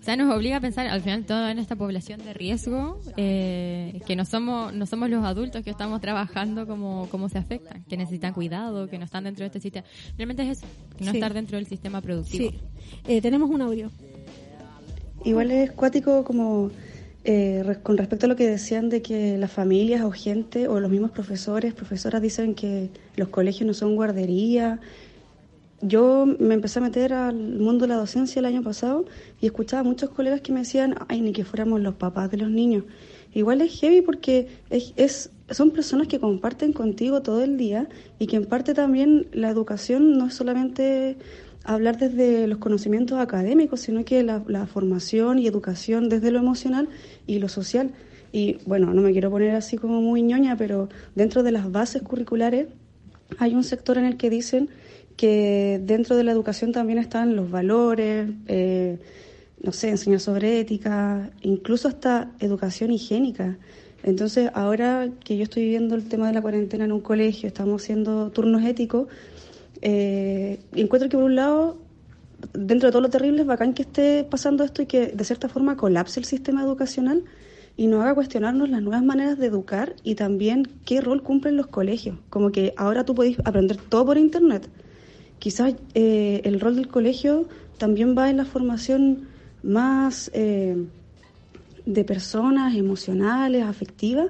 O 0.00 0.02
sea, 0.02 0.16
nos 0.16 0.34
obliga 0.34 0.56
a 0.56 0.60
pensar 0.60 0.86
al 0.86 1.02
final 1.02 1.24
toda 1.26 1.50
en 1.52 1.58
esta 1.58 1.76
población 1.76 2.24
de 2.24 2.32
riesgo, 2.32 2.98
eh, 3.18 4.00
que 4.06 4.16
no 4.16 4.24
somos 4.24 4.72
no 4.72 4.86
somos 4.86 5.10
los 5.10 5.22
adultos 5.24 5.62
que 5.62 5.70
estamos 5.70 6.00
trabajando 6.00 6.66
como, 6.66 7.06
como 7.10 7.28
se 7.28 7.36
afectan, 7.38 7.84
que 7.84 7.96
necesitan 7.98 8.32
cuidado, 8.32 8.88
que 8.88 8.98
no 8.98 9.04
están 9.04 9.24
dentro 9.24 9.42
de 9.42 9.48
este 9.48 9.60
sistema. 9.60 9.86
Realmente 10.16 10.42
es 10.42 10.58
eso, 10.58 10.66
no 10.98 11.10
Sí. 11.10 11.18
estar 11.18 11.34
dentro 11.34 11.58
del 11.58 11.66
sistema 11.66 12.00
productivo. 12.00 12.50
Sí. 12.50 12.58
Eh, 13.06 13.20
tenemos 13.20 13.50
un 13.50 13.60
audio. 13.62 13.90
Igual 15.24 15.50
es 15.50 15.70
cuático 15.72 16.24
como 16.24 16.70
eh, 17.24 17.76
con 17.82 17.98
respecto 17.98 18.26
a 18.26 18.28
lo 18.28 18.36
que 18.36 18.48
decían 18.48 18.88
de 18.88 19.02
que 19.02 19.36
las 19.38 19.52
familias 19.52 20.02
o 20.02 20.10
gente 20.10 20.68
o 20.68 20.80
los 20.80 20.90
mismos 20.90 21.10
profesores, 21.10 21.74
profesoras 21.74 22.22
dicen 22.22 22.54
que 22.54 22.90
los 23.16 23.28
colegios 23.28 23.66
no 23.66 23.74
son 23.74 23.94
guardería. 23.96 24.80
Yo 25.82 26.26
me 26.38 26.54
empecé 26.54 26.78
a 26.78 26.82
meter 26.82 27.12
al 27.14 27.34
mundo 27.36 27.84
de 27.86 27.88
la 27.88 27.96
docencia 27.96 28.38
el 28.40 28.44
año 28.44 28.62
pasado 28.62 29.06
y 29.40 29.46
escuchaba 29.46 29.80
a 29.80 29.84
muchos 29.84 30.10
colegas 30.10 30.42
que 30.42 30.52
me 30.52 30.60
decían, 30.60 30.94
ay, 31.08 31.22
ni 31.22 31.32
que 31.32 31.44
fuéramos 31.44 31.80
los 31.80 31.94
papás 31.94 32.30
de 32.30 32.36
los 32.36 32.50
niños. 32.50 32.84
Igual 33.32 33.62
es 33.62 33.80
heavy 33.80 34.02
porque 34.02 34.48
es, 34.68 34.92
es- 34.96 35.30
son 35.50 35.70
personas 35.70 36.06
que 36.06 36.20
comparten 36.20 36.72
contigo 36.72 37.22
todo 37.22 37.42
el 37.42 37.56
día 37.56 37.88
y 38.18 38.26
que 38.26 38.36
en 38.36 38.44
parte 38.46 38.74
también 38.74 39.26
la 39.32 39.48
educación 39.50 40.18
no 40.18 40.26
es 40.26 40.34
solamente 40.34 41.16
hablar 41.64 41.98
desde 41.98 42.46
los 42.46 42.58
conocimientos 42.58 43.18
académicos, 43.18 43.80
sino 43.80 44.04
que 44.04 44.22
la, 44.22 44.66
formación 44.66 45.38
y 45.38 45.46
educación 45.46 46.08
desde 46.08 46.30
lo 46.30 46.38
emocional 46.38 46.88
y 47.26 47.38
lo 47.38 47.48
social. 47.48 47.90
Y 48.32 48.58
bueno, 48.66 48.94
no 48.94 49.02
me 49.02 49.12
quiero 49.12 49.30
poner 49.30 49.54
así 49.54 49.76
como 49.76 50.00
muy 50.00 50.22
ñoña, 50.22 50.56
pero 50.56 50.88
dentro 51.14 51.42
de 51.42 51.52
las 51.52 51.70
bases 51.70 52.02
curriculares 52.02 52.68
hay 53.38 53.54
un 53.54 53.64
sector 53.64 53.98
en 53.98 54.04
el 54.04 54.16
que 54.16 54.30
dicen 54.30 54.68
que 55.16 55.80
dentro 55.84 56.16
de 56.16 56.24
la 56.24 56.32
educación 56.32 56.72
también 56.72 56.98
están 56.98 57.36
los 57.36 57.50
valores, 57.50 58.30
eh, 58.46 58.98
no 59.62 59.72
sé, 59.72 59.90
enseñar 59.90 60.20
sobre 60.20 60.60
ética, 60.60 61.30
incluso 61.42 61.88
hasta 61.88 62.32
educación 62.40 62.90
higiénica. 62.90 63.58
Entonces, 64.02 64.50
ahora 64.54 65.10
que 65.22 65.36
yo 65.36 65.42
estoy 65.42 65.64
viviendo 65.64 65.94
el 65.94 66.08
tema 66.08 66.28
de 66.28 66.32
la 66.32 66.40
cuarentena 66.40 66.86
en 66.86 66.92
un 66.92 67.00
colegio, 67.00 67.48
estamos 67.48 67.82
haciendo 67.82 68.30
turnos 68.30 68.64
éticos, 68.64 69.08
eh, 69.82 70.60
encuentro 70.74 71.08
que 71.08 71.16
por 71.16 71.24
un 71.24 71.36
lado, 71.36 71.78
dentro 72.52 72.88
de 72.88 72.92
todo 72.92 73.02
lo 73.02 73.10
terrible, 73.10 73.42
es 73.42 73.46
bacán 73.46 73.74
que 73.74 73.82
esté 73.82 74.24
pasando 74.24 74.64
esto 74.64 74.82
y 74.82 74.86
que 74.86 75.08
de 75.08 75.24
cierta 75.24 75.48
forma 75.48 75.76
colapse 75.76 76.20
el 76.20 76.26
sistema 76.26 76.62
educacional 76.62 77.24
y 77.76 77.86
nos 77.86 78.02
haga 78.02 78.14
cuestionarnos 78.14 78.68
las 78.68 78.82
nuevas 78.82 79.02
maneras 79.02 79.38
de 79.38 79.46
educar 79.46 79.94
y 80.02 80.14
también 80.14 80.68
qué 80.84 81.00
rol 81.00 81.22
cumplen 81.22 81.56
los 81.56 81.68
colegios. 81.68 82.18
Como 82.28 82.52
que 82.52 82.74
ahora 82.76 83.04
tú 83.04 83.14
podés 83.14 83.38
aprender 83.44 83.78
todo 83.78 84.04
por 84.06 84.18
internet. 84.18 84.68
Quizás 85.38 85.74
eh, 85.94 86.42
el 86.44 86.60
rol 86.60 86.76
del 86.76 86.88
colegio 86.88 87.48
también 87.78 88.14
va 88.16 88.28
en 88.28 88.36
la 88.36 88.44
formación 88.44 89.28
más 89.62 90.30
eh, 90.34 90.76
de 91.86 92.04
personas 92.04 92.76
emocionales, 92.76 93.64
afectivas, 93.64 94.26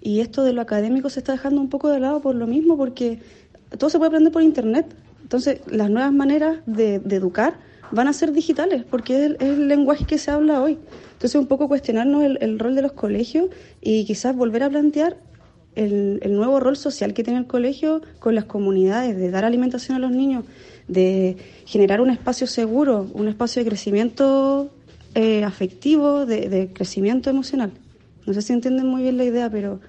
y 0.00 0.20
esto 0.20 0.42
de 0.42 0.52
lo 0.52 0.60
académico 0.60 1.10
se 1.10 1.20
está 1.20 1.32
dejando 1.32 1.60
un 1.60 1.68
poco 1.68 1.88
de 1.88 2.00
lado 2.00 2.20
por 2.20 2.34
lo 2.34 2.46
mismo, 2.46 2.76
porque 2.76 3.20
todo 3.78 3.90
se 3.90 3.98
puede 3.98 4.08
aprender 4.08 4.32
por 4.32 4.42
internet. 4.42 4.86
Entonces, 5.22 5.60
las 5.66 5.90
nuevas 5.90 6.12
maneras 6.12 6.58
de, 6.66 6.96
educar 6.96 7.54
van 7.90 8.08
a 8.08 8.12
ser 8.12 8.32
digitales, 8.32 8.84
porque 8.88 9.24
es 9.24 9.36
el, 9.40 9.68
lenguaje 9.68 10.04
que 10.04 10.18
se 10.18 10.30
habla 10.30 10.62
hoy. 10.62 10.78
Entonces, 11.12 11.36
un 11.36 11.46
poco 11.46 11.68
cuestionarnos 11.68 12.24
el, 12.40 12.58
rol 12.58 12.74
de 12.74 12.82
los 12.82 12.92
colegios 12.92 13.48
y 13.80 14.04
quizás 14.04 14.34
volver 14.36 14.62
a 14.62 14.70
plantear 14.70 15.16
el, 15.74 16.20
nuevo 16.34 16.60
rol 16.60 16.76
social 16.76 17.14
que 17.14 17.24
tiene 17.24 17.38
el 17.38 17.46
colegio 17.46 18.02
con 18.18 18.34
las 18.34 18.44
comunidades, 18.44 19.16
de 19.16 19.30
dar 19.30 19.44
alimentación 19.44 19.96
a 19.96 20.00
los 20.00 20.10
niños, 20.10 20.44
de 20.88 21.36
generar 21.64 22.00
un 22.00 22.10
espacio 22.10 22.46
seguro, 22.46 23.06
un 23.14 23.28
espacio 23.28 23.62
de 23.62 23.68
crecimiento 23.68 24.70
eh, 25.14 25.44
afectivo, 25.44 26.26
de, 26.26 26.48
de, 26.48 26.72
crecimiento 26.72 27.30
emocional. 27.30 27.72
No 28.26 28.34
sé 28.34 28.42
si 28.42 28.52
entienden 28.52 28.86
muy 28.86 29.02
bien 29.02 29.16
la 29.16 29.24
idea, 29.24 29.50
pero 29.50 29.80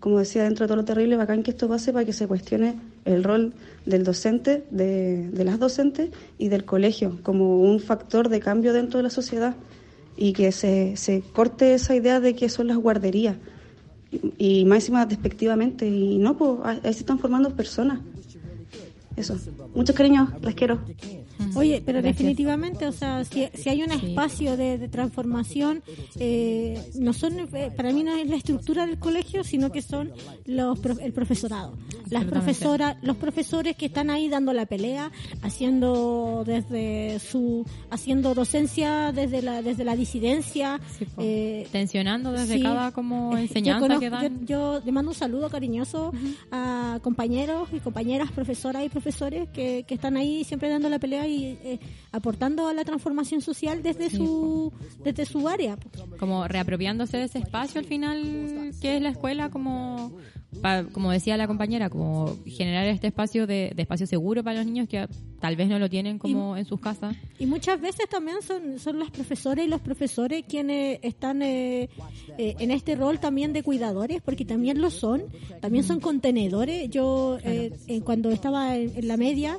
como 0.00 0.18
decía, 0.18 0.44
dentro 0.44 0.64
de 0.64 0.68
todo 0.68 0.76
lo 0.76 0.84
terrible, 0.84 1.16
bacán 1.16 1.42
que 1.42 1.50
esto 1.50 1.68
pase 1.68 1.92
para 1.92 2.04
que 2.04 2.12
se 2.12 2.26
cuestione 2.26 2.76
el 3.08 3.24
rol 3.24 3.54
del 3.86 4.04
docente, 4.04 4.64
de, 4.70 5.28
de 5.30 5.44
las 5.44 5.58
docentes 5.58 6.10
y 6.38 6.48
del 6.48 6.64
colegio 6.64 7.18
como 7.22 7.60
un 7.60 7.80
factor 7.80 8.28
de 8.28 8.40
cambio 8.40 8.72
dentro 8.72 8.98
de 8.98 9.04
la 9.04 9.10
sociedad 9.10 9.56
y 10.16 10.32
que 10.32 10.52
se, 10.52 10.96
se 10.96 11.22
corte 11.22 11.74
esa 11.74 11.94
idea 11.94 12.20
de 12.20 12.34
que 12.34 12.48
son 12.48 12.66
las 12.66 12.76
guarderías 12.76 13.36
y, 14.10 14.60
y 14.60 14.64
más 14.64 15.08
despectivamente 15.08 15.86
y 15.88 16.18
no, 16.18 16.36
pues 16.36 16.60
ahí 16.64 16.92
se 16.92 17.00
están 17.00 17.18
formando 17.18 17.54
personas. 17.54 18.00
Eso. 19.16 19.36
Muchos 19.74 19.96
cariños, 19.96 20.28
les 20.42 20.54
quiero. 20.54 20.78
Oye, 21.54 21.82
pero 21.84 22.02
definitivamente, 22.02 22.86
o 22.86 22.92
sea, 22.92 23.24
si, 23.24 23.48
si 23.54 23.68
hay 23.68 23.82
un 23.82 23.92
espacio 23.92 24.56
de, 24.56 24.88
transformación, 24.88 25.82
eh, 26.18 26.80
no 26.94 27.12
son, 27.12 27.38
eh, 27.54 27.70
para 27.76 27.92
mí 27.92 28.02
no 28.02 28.14
es 28.14 28.28
la 28.28 28.36
estructura 28.36 28.86
del 28.86 28.98
colegio, 28.98 29.44
sino 29.44 29.70
que 29.70 29.82
son 29.82 30.12
los 30.46 30.78
el 31.00 31.12
profesorado, 31.12 31.76
las 32.10 32.24
profesoras, 32.24 32.96
los 33.02 33.16
profesores 33.16 33.76
que 33.76 33.86
están 33.86 34.10
ahí 34.10 34.28
dando 34.28 34.52
la 34.52 34.66
pelea, 34.66 35.12
haciendo 35.42 36.44
desde 36.46 37.18
su, 37.18 37.66
haciendo 37.90 38.34
docencia 38.34 39.12
desde 39.12 39.42
la 39.42 39.62
desde 39.62 39.84
la 39.84 39.96
disidencia, 39.96 40.80
eh, 41.18 41.66
tensionando 41.70 42.32
desde 42.32 42.60
cada 42.62 42.92
como 42.92 43.36
enseñanza 43.38 43.86
yo 43.88 44.00
que 44.00 44.10
dan. 44.10 44.46
Yo, 44.46 44.80
le 44.84 44.92
mando 44.92 45.10
un 45.10 45.16
saludo 45.16 45.50
cariñoso 45.50 46.12
a 46.50 46.98
compañeros 47.02 47.68
y 47.72 47.80
compañeras, 47.80 48.32
profesoras 48.32 48.84
y 48.84 48.88
profesores 48.88 49.48
que, 49.50 49.84
que 49.86 49.94
están 49.94 50.16
ahí 50.16 50.44
siempre 50.44 50.68
dando 50.68 50.88
la 50.88 50.98
pelea 50.98 51.27
y 51.28 51.58
eh, 51.62 51.80
aportando 52.12 52.68
a 52.68 52.74
la 52.74 52.84
transformación 52.84 53.40
social 53.40 53.82
desde 53.82 54.10
su 54.10 54.72
desde 55.04 55.26
su 55.26 55.48
área. 55.48 55.76
Como 56.18 56.48
reapropiándose 56.48 57.18
de 57.18 57.24
ese 57.24 57.38
espacio 57.38 57.80
al 57.80 57.86
final 57.86 58.72
que 58.80 58.96
es 58.96 59.02
la 59.02 59.10
escuela 59.10 59.50
como 59.50 60.12
como 60.92 61.10
decía 61.10 61.36
la 61.36 61.46
compañera, 61.46 61.90
como 61.90 62.36
generar 62.46 62.86
este 62.86 63.08
espacio 63.08 63.46
de, 63.46 63.74
espacio 63.76 64.06
seguro 64.06 64.42
para 64.42 64.58
los 64.58 64.66
niños 64.66 64.88
que 64.88 65.06
tal 65.40 65.56
vez 65.56 65.68
no 65.68 65.78
lo 65.78 65.88
tienen 65.88 66.18
como 66.18 66.56
en 66.56 66.64
sus 66.64 66.80
casas. 66.80 67.16
Y 67.38 67.46
muchas 67.46 67.80
veces 67.80 68.08
también 68.08 68.38
son, 68.42 68.78
son 68.78 68.98
las 68.98 69.10
profesoras 69.10 69.64
y 69.64 69.68
los 69.68 69.80
profesores 69.80 70.44
quienes 70.48 70.98
están 71.02 71.42
eh, 71.42 71.90
eh, 72.38 72.56
en 72.58 72.70
este 72.70 72.96
rol 72.96 73.20
también 73.20 73.52
de 73.52 73.62
cuidadores, 73.62 74.20
porque 74.22 74.44
también 74.44 74.80
lo 74.80 74.90
son, 74.90 75.24
también 75.60 75.84
son 75.84 76.00
contenedores. 76.00 76.88
Yo 76.90 77.38
eh, 77.44 77.70
cuando 78.04 78.30
estaba 78.30 78.76
en, 78.76 79.06
la 79.06 79.16
media, 79.16 79.58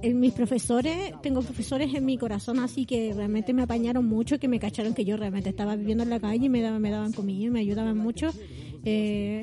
en 0.00 0.20
mis 0.20 0.32
profesores, 0.32 1.12
tengo 1.22 1.42
profesores 1.42 1.92
en 1.92 2.04
mi 2.04 2.18
corazón 2.18 2.60
así 2.60 2.86
que 2.86 3.12
realmente 3.14 3.52
me 3.52 3.62
apañaron 3.62 4.06
mucho, 4.06 4.38
que 4.38 4.48
me 4.48 4.60
cacharon 4.60 4.94
que 4.94 5.04
yo 5.04 5.16
realmente 5.16 5.50
estaba 5.50 5.76
viviendo 5.76 6.04
en 6.04 6.10
la 6.10 6.20
calle 6.20 6.46
y 6.46 6.48
me 6.48 6.62
daban, 6.62 6.80
me 6.80 6.90
daban 6.90 7.12
comida 7.12 7.46
y 7.46 7.50
me 7.50 7.60
ayudaban 7.60 7.98
mucho. 7.98 8.30
Eh, 8.84 9.40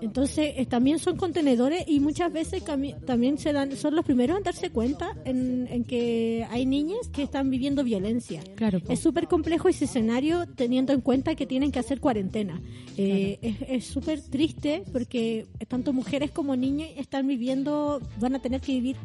entonces, 0.00 0.54
eh, 0.56 0.66
también 0.66 0.98
son 0.98 1.16
contenedores 1.16 1.84
y 1.86 2.00
muchas 2.00 2.32
veces 2.32 2.62
también 3.06 3.38
se 3.38 3.52
dan, 3.52 3.76
son 3.76 3.94
los 3.94 4.04
primeros 4.04 4.36
en 4.36 4.42
darse 4.42 4.70
cuenta 4.70 5.16
en, 5.24 5.84
que 5.84 6.46
hay 6.50 6.66
niñas 6.66 7.08
que 7.12 7.22
están 7.22 7.50
viviendo 7.50 7.84
violencia. 7.84 8.42
Claro. 8.56 8.80
Es 8.88 9.00
súper 9.00 9.28
complejo 9.28 9.68
ese 9.68 9.84
escenario 9.84 10.46
teniendo 10.46 10.92
en 10.92 11.00
cuenta 11.00 11.34
que 11.34 11.46
tienen 11.46 11.72
que 11.72 11.78
hacer 11.78 12.00
cuarentena. 12.00 12.60
Eh, 12.96 13.38
Es 13.68 13.86
súper 13.86 14.20
triste 14.20 14.84
porque 14.92 15.46
tanto 15.68 15.92
mujeres 15.92 16.30
como 16.30 16.56
niños 16.56 16.88
están 16.96 17.26
viviendo, 17.26 18.00
van 18.20 18.34
a 18.34 18.38
tener 18.40 18.60
que 18.60 18.72
vivir 18.72 18.96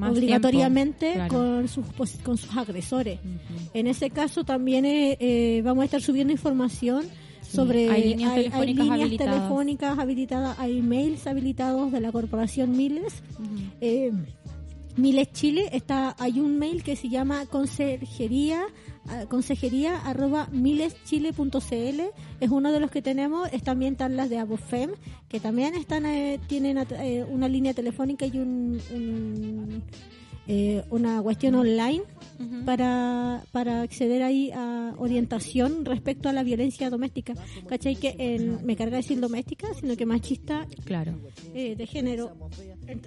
obligatoriamente 0.00 1.14
con 1.28 1.68
sus 1.68 1.84
con 2.22 2.38
sus 2.38 2.56
agresores. 2.56 3.18
En 3.74 3.86
ese 3.86 4.10
caso 4.10 4.44
también 4.44 4.84
eh, 4.84 5.16
eh, 5.20 5.62
vamos 5.64 5.82
a 5.82 5.84
estar 5.86 6.02
subiendo 6.02 6.32
información 6.32 7.04
sobre 7.52 7.90
hay 7.90 8.14
líneas, 8.14 8.34
telefónicas, 8.34 9.98
habilitadas. 9.98 10.58
hay 10.58 10.80
mails 10.80 11.26
habilitados 11.26 11.92
de 11.92 12.00
la 12.00 12.12
corporación 12.12 12.76
Miles. 12.76 13.14
Eh, 13.80 14.12
Miles 14.96 15.32
Chile 15.32 15.70
está 15.72 16.14
hay 16.18 16.40
un 16.40 16.58
mail 16.58 16.82
que 16.82 16.96
se 16.96 17.08
llama 17.08 17.46
consejería 17.46 18.62
ah, 19.06 19.24
consejería 19.28 19.96
arroba 19.96 20.48
mileschile.cl 20.52 22.00
es 22.40 22.50
uno 22.50 22.72
de 22.72 22.80
los 22.80 22.90
que 22.90 23.00
tenemos 23.00 23.48
es 23.52 23.62
también 23.62 23.94
están 23.94 24.16
las 24.16 24.28
de 24.28 24.38
Abofem 24.38 24.90
que 25.28 25.40
también 25.40 25.74
están 25.74 26.04
eh, 26.04 26.38
tienen 26.46 26.76
eh, 26.76 27.24
una 27.26 27.48
línea 27.48 27.72
telefónica 27.72 28.26
y 28.26 28.38
un 28.38 29.82
eh, 30.48 30.82
una 30.90 31.22
cuestión 31.22 31.54
online 31.54 32.02
para, 32.64 33.44
para 33.52 33.82
acceder 33.82 34.22
ahí 34.22 34.50
a 34.52 34.94
orientación 34.98 35.84
respecto 35.84 36.28
a 36.28 36.32
la 36.32 36.42
violencia 36.42 36.90
doméstica. 36.90 37.34
¿Cachai? 37.68 37.96
Que 37.96 38.58
me 38.64 38.76
carga 38.76 38.96
decir 38.96 39.20
doméstica, 39.20 39.68
sino 39.78 39.96
que 39.96 40.06
machista 40.06 40.66
claro. 40.84 41.14
Eh, 41.54 41.76
de 41.76 41.86
género. 41.86 42.36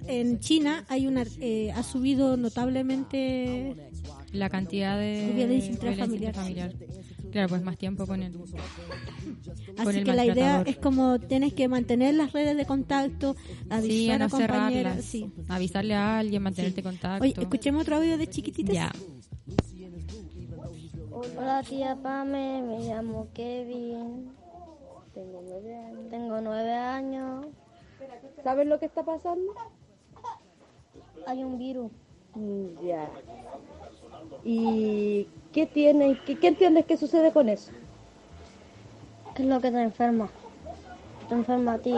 En, 0.06 0.40
China 0.40 0.84
hay 0.88 1.06
una 1.06 1.24
eh, 1.40 1.72
ha 1.72 1.82
subido 1.82 2.36
notablemente 2.36 3.76
la 4.32 4.48
cantidad 4.48 4.98
de, 4.98 5.32
violencia 5.34 5.72
intrafamiliar. 5.72 6.34
Claro, 7.36 7.50
pues 7.50 7.62
más 7.62 7.76
tiempo 7.76 8.06
con 8.06 8.22
el. 8.22 8.34
Así 9.76 10.04
que 10.04 10.14
la 10.14 10.24
idea 10.24 10.62
es 10.62 10.78
como 10.78 11.18
tienes 11.18 11.52
que 11.52 11.68
mantener 11.68 12.14
las 12.14 12.32
redes 12.32 12.56
de 12.56 12.64
contacto, 12.64 13.36
avisar 13.68 14.22
a, 14.22 14.28
compañeras, 14.30 15.04
sí. 15.04 15.30
avisarle 15.46 15.92
a 15.92 16.18
alguien, 16.18 16.42
mantenerte 16.42 16.82
contacto. 16.82 17.22
Oye, 17.22 17.34
escuchemos 17.38 17.82
otro 17.82 17.96
audio 17.96 18.16
de 18.16 18.26
chiquititas. 18.26 18.74
Ya. 18.74 18.90
Hola 21.10 21.62
tía 21.62 21.94
Pame, 22.02 22.62
me 22.62 22.78
llamo 22.88 23.28
Kevin, 23.34 24.32
tengo 25.12 26.40
nueve 26.40 26.72
años. 26.72 27.48
¿Sabes 28.42 28.66
lo 28.66 28.78
que 28.78 28.86
está 28.86 29.04
pasando? 29.04 29.52
Hay 31.26 31.44
un 31.44 31.58
virus. 31.58 31.92
Ya. 32.82 33.10
¿Y 34.44 35.28
qué 35.52 35.66
tiene? 35.66 36.18
¿Qué, 36.24 36.38
qué 36.38 36.48
entiendes 36.48 36.86
que 36.86 36.96
sucede 36.96 37.32
con 37.32 37.48
eso? 37.48 37.72
¿Qué 39.34 39.42
es 39.42 39.48
lo 39.48 39.60
que 39.60 39.70
te 39.70 39.82
enferma? 39.82 40.28
Te 41.28 41.34
enferma 41.34 41.74
a 41.74 41.78
ti. 41.78 41.94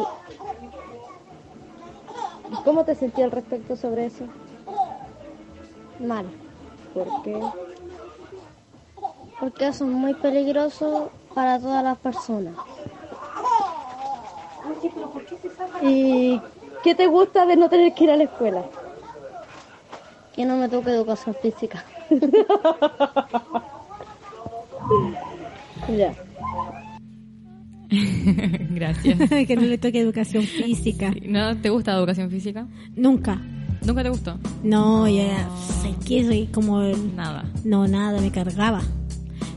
¿Y 2.50 2.54
cómo 2.64 2.84
te 2.84 2.94
sentí 2.94 3.22
al 3.22 3.30
respecto 3.30 3.76
sobre 3.76 4.06
eso? 4.06 4.24
Mal. 6.00 6.26
¿Por 6.94 7.22
qué? 7.22 7.40
Porque 9.38 9.68
eso 9.68 9.84
es 9.84 9.90
muy 9.90 10.14
peligroso 10.14 11.10
para 11.34 11.60
todas 11.60 11.84
las 11.84 11.98
personas. 11.98 12.54
¿Y 15.82 16.40
qué 16.82 16.94
te 16.94 17.06
gusta 17.06 17.46
de 17.46 17.56
no 17.56 17.68
tener 17.68 17.94
que 17.94 18.04
ir 18.04 18.10
a 18.10 18.16
la 18.16 18.24
escuela? 18.24 18.64
Que 20.34 20.44
no 20.44 20.56
me 20.56 20.68
toque 20.68 20.90
educación 20.90 21.36
física. 21.40 21.84
Ya. 25.96 26.14
Gracias. 28.70 29.18
que 29.46 29.56
no 29.56 29.62
le 29.62 29.78
toque 29.78 30.00
educación 30.00 30.44
física. 30.44 31.12
¿No 31.26 31.56
te 31.56 31.70
gusta 31.70 31.92
la 31.92 31.98
educación 31.98 32.30
física? 32.30 32.66
Nunca. 32.96 33.40
¿Nunca 33.86 34.02
te 34.02 34.11
gustó? 34.11 34.36
No, 34.62 35.09
ya 35.09 35.48
sé 35.82 35.94
que 36.06 36.24
soy 36.24 36.46
como 36.48 36.82
el- 36.82 37.16
Nada. 37.16 37.44
No, 37.64 37.86
nada, 37.88 38.20
me 38.20 38.30
cargaba. 38.30 38.82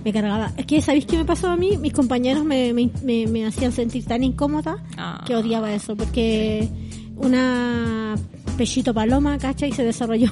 Me 0.06 0.14
cargaba. 0.14 0.52
Es 0.58 0.66
que, 0.66 0.82
¿sabéis 0.82 1.06
qué 1.06 1.18
me 1.18 1.26
pasó 1.26 1.50
a 1.50 1.58
mí? 1.58 1.76
Mis 1.78 1.92
compañeros 1.94 2.46
me, 2.46 2.72
me, 2.74 2.90
me- 3.04 3.28
me 3.28 3.46
hacían 3.46 3.72
sentir 3.72 4.06
tan 4.06 4.24
incómoda 4.24 4.78
Ah. 4.98 5.24
que 5.28 5.36
odiaba 5.36 5.74
eso, 5.74 5.96
porque 5.98 6.70
una 7.18 8.16
pechito 8.58 8.94
paloma, 8.94 9.38
¿cachai? 9.38 9.72
Se 9.72 9.84
desarrolló 9.84 10.30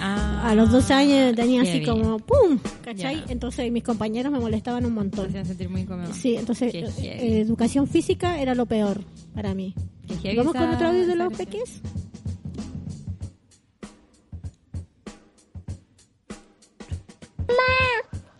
Ah, 0.00 0.21
a 0.42 0.54
los 0.54 0.70
12 0.72 0.92
años, 0.92 1.36
tenía 1.36 1.62
así 1.62 1.84
como 1.84 2.18
¡pum! 2.18 2.58
¿cachai? 2.82 3.16
Ya. 3.16 3.24
Entonces 3.28 3.70
mis 3.70 3.84
compañeros 3.84 4.32
me 4.32 4.40
molestaban 4.40 4.84
un 4.84 4.94
montón. 4.94 5.26
hacían 5.28 5.46
sentir 5.46 5.68
muy 5.68 5.82
incómodo. 5.82 6.12
Sí, 6.12 6.36
entonces 6.36 6.74
eh, 6.74 6.88
eh, 6.98 7.40
educación 7.40 7.86
física 7.86 8.40
era 8.40 8.54
lo 8.54 8.66
peor 8.66 9.02
para 9.34 9.54
mí. 9.54 9.74
¿Vamos 10.36 10.52
con 10.52 10.68
otro 10.68 10.88
audio 10.88 11.06
de 11.06 11.14
los 11.14 11.32
peques? 11.32 11.80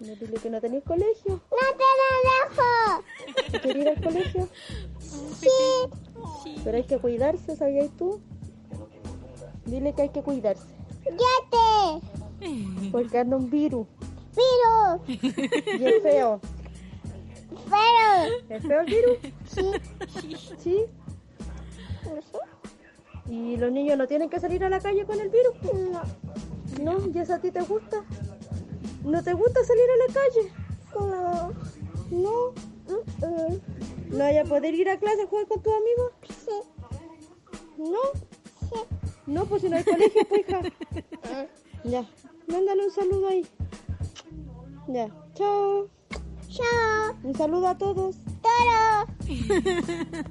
No 0.00 0.16
dile 0.16 0.34
que 0.42 0.50
no 0.50 0.60
tenéis 0.60 0.82
colegio. 0.82 1.14
¡No 1.28 1.40
te 1.78 1.84
lo 2.02 2.30
dejo! 2.50 3.62
¿Quieres 3.62 3.82
ir 3.82 3.88
al 3.88 4.02
colegio? 4.02 4.48
Sí. 5.40 6.52
Pero 6.64 6.76
hay 6.76 6.84
que 6.84 6.98
cuidarse, 6.98 7.56
¿sabías 7.56 7.88
tú? 7.96 8.20
Dile 9.64 9.94
que 9.94 10.02
hay 10.02 10.08
que 10.08 10.22
cuidarse. 10.22 10.81
¡Ya 11.18 12.90
Porque 12.90 13.18
anda 13.18 13.36
un 13.36 13.50
virus. 13.50 13.86
¡Virus! 14.36 15.22
Y 15.80 15.84
es 15.84 16.02
feo. 16.02 16.40
¡Pero! 17.70 18.34
¿Es 18.48 18.62
feo 18.62 18.80
el 18.80 18.86
virus? 18.86 19.18
Sí. 19.46 19.70
Sí. 20.58 20.86
¿Y 23.28 23.56
los 23.56 23.72
niños 23.72 23.96
no 23.96 24.06
tienen 24.06 24.28
que 24.28 24.40
salir 24.40 24.64
a 24.64 24.68
la 24.68 24.80
calle 24.80 25.04
con 25.06 25.20
el 25.20 25.28
virus? 25.28 25.54
No. 25.90 26.02
No, 26.82 27.06
¿y 27.12 27.18
eso 27.18 27.34
a 27.34 27.38
ti 27.38 27.50
te 27.50 27.60
gusta? 27.62 28.02
¿No 29.04 29.22
te 29.22 29.32
gusta 29.32 29.64
salir 29.64 29.84
a 29.90 29.96
la 30.06 30.14
calle? 30.14 30.52
No. 30.94 31.52
No. 32.10 32.52
¿No 34.10 34.18
vaya 34.18 34.42
a 34.42 34.44
poder 34.44 34.74
ir 34.74 34.88
a 34.90 34.98
clase 34.98 35.22
a 35.22 35.26
jugar 35.26 35.46
con 35.46 35.62
tus 35.62 35.72
amigos? 35.72 36.12
Sí. 36.28 36.60
No. 37.78 38.00
Sí. 38.68 39.01
No, 39.26 39.44
pues 39.46 39.62
si 39.62 39.68
no 39.68 39.76
hay 39.76 39.84
colegio, 39.84 40.22
pues 40.28 40.40
hija. 40.48 40.60
Ya. 41.84 42.04
Mándale 42.48 42.84
un 42.86 42.90
saludo 42.92 43.28
ahí. 43.28 43.44
Ya. 44.88 45.08
Chao. 45.34 45.88
¡Chao! 46.48 47.16
Un 47.24 47.34
saludo 47.34 47.68
a 47.68 47.78
todos. 47.78 48.16
¡Toro! 48.42 49.06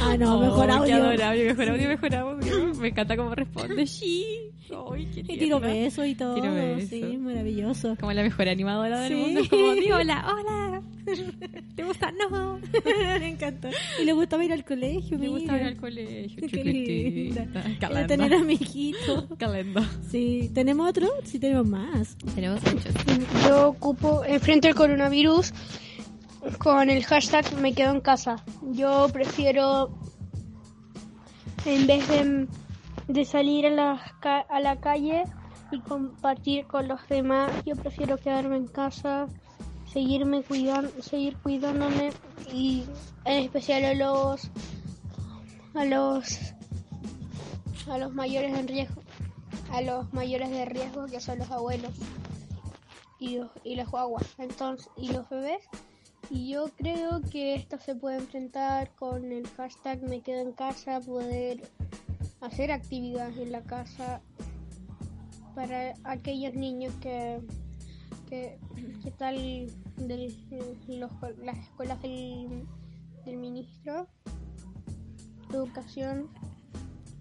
Ah, 0.00 0.16
no, 0.16 0.40
mejor 0.40 0.66
Qué 0.66 0.72
audio. 0.72 0.96
adorable, 0.96 1.44
mejor 1.54 1.68
audio, 1.70 1.88
mejor 1.88 2.14
audio. 2.14 2.74
Me 2.74 2.88
encanta 2.88 3.16
cómo 3.16 3.34
responde. 3.34 3.86
Sí. 3.86 4.50
Ay, 4.92 5.06
qué 5.12 5.20
Y 5.20 5.38
tiro 5.38 5.60
besos 5.60 6.06
y 6.06 6.14
todo. 6.14 6.34
Tiro 6.34 6.52
besos. 6.52 6.88
Sí, 6.88 7.02
maravilloso. 7.18 7.96
Como 7.98 8.12
la 8.12 8.22
mejor 8.22 8.48
animadora 8.48 9.00
del 9.00 9.12
Sí. 9.12 9.20
mundo. 9.20 9.40
Es 9.40 9.48
como, 9.48 9.72
di 9.72 9.90
hola, 9.92 10.26
hola. 10.34 10.82
¿Te 11.76 11.84
gusta? 11.84 12.12
No. 12.12 12.58
Me 12.84 13.28
encanta. 13.28 13.70
Y 14.00 14.04
le 14.04 14.12
gustaba 14.12 14.44
ir 14.44 14.52
al 14.52 14.64
colegio, 14.64 15.18
Me 15.18 15.28
gusta 15.28 15.52
mira. 15.52 15.64
ir 15.64 15.68
al 15.68 15.76
colegio. 15.76 16.48
Qué 16.50 16.64
linda. 16.64 17.46
Calenda. 17.80 18.06
tener 18.06 18.34
amiguitos. 18.34 19.26
Calenda. 19.38 19.88
Sí, 20.10 20.50
¿tenemos 20.54 20.88
otro? 20.88 21.08
Sí, 21.24 21.38
tenemos 21.38 21.66
más. 21.66 22.16
Tenemos 22.34 22.60
muchos. 22.62 22.92
Yo 23.46 23.68
ocupo, 23.70 24.24
enfrente 24.24 24.68
al 24.68 24.74
coronavirus, 24.74 25.52
con 26.58 26.90
el 26.90 27.04
hashtag 27.04 27.52
me 27.60 27.72
quedo 27.74 27.92
en 27.92 28.00
casa. 28.00 28.44
Yo 28.72 29.08
prefiero, 29.12 29.96
en 31.66 31.86
vez 31.86 32.08
de, 32.08 32.46
de 33.08 33.24
salir 33.24 33.66
a 33.66 33.70
la, 33.70 34.14
ca- 34.20 34.46
a 34.48 34.60
la 34.60 34.76
calle 34.80 35.24
y 35.70 35.80
compartir 35.80 36.64
con 36.66 36.88
los 36.88 37.06
demás, 37.08 37.50
yo 37.66 37.76
prefiero 37.76 38.16
quedarme 38.16 38.56
en 38.56 38.66
casa, 38.68 39.26
seguirme 39.98 40.44
cuidando, 40.44 41.02
seguir 41.02 41.36
cuidándome 41.38 42.12
y 42.52 42.84
en 43.24 43.42
especial 43.42 43.84
a 43.84 43.94
los, 43.94 44.48
a 45.74 45.84
los, 45.84 46.38
a 47.88 47.98
los 47.98 48.14
mayores 48.14 48.56
en 48.56 48.68
riesgo, 48.68 49.02
a 49.72 49.80
los 49.80 50.12
mayores 50.12 50.50
de 50.50 50.66
riesgo 50.66 51.06
que 51.06 51.20
son 51.20 51.40
los 51.40 51.50
abuelos 51.50 51.90
y 53.18 53.38
los, 53.38 53.50
y 53.64 53.74
las 53.74 53.90
guaguas. 53.90 54.24
Entonces 54.38 54.88
y 54.96 55.08
los 55.08 55.28
bebés. 55.28 55.64
Y 56.30 56.50
yo 56.50 56.68
creo 56.76 57.20
que 57.32 57.56
esto 57.56 57.76
se 57.78 57.96
puede 57.96 58.18
enfrentar 58.18 58.94
con 58.94 59.32
el 59.32 59.48
hashtag 59.48 60.00
me 60.04 60.20
quedo 60.20 60.42
en 60.42 60.52
casa 60.52 61.00
poder 61.00 61.68
hacer 62.40 62.70
actividades 62.70 63.36
en 63.36 63.50
la 63.50 63.62
casa 63.62 64.20
para 65.56 65.94
aquellos 66.04 66.54
niños 66.54 66.94
que 67.00 67.40
que, 68.28 68.58
que 69.02 69.10
tal 69.12 69.70
los, 70.88 71.10
las 71.42 71.58
escuelas 71.58 72.00
del, 72.02 72.66
del 73.24 73.36
ministro 73.36 74.06
de 75.50 75.56
educación 75.56 76.28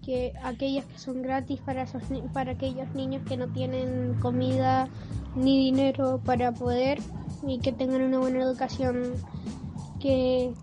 que 0.03 0.33
aquellas 0.43 0.85
que 0.85 0.99
son 0.99 1.21
gratis 1.21 1.59
para 1.61 1.83
esos 1.83 2.01
para 2.33 2.53
aquellos 2.53 2.93
niños 2.93 3.21
que 3.27 3.35
no 3.35 3.47
tienen 3.49 4.15
comida 4.21 4.87
ni 5.35 5.65
dinero 5.65 6.21
para 6.23 6.53
poder 6.53 6.99
y 7.45 7.59
que 7.59 7.73
tengan 7.73 8.01
una 8.01 8.19
buena 8.19 8.41
educación 8.41 9.13
que 9.99 10.53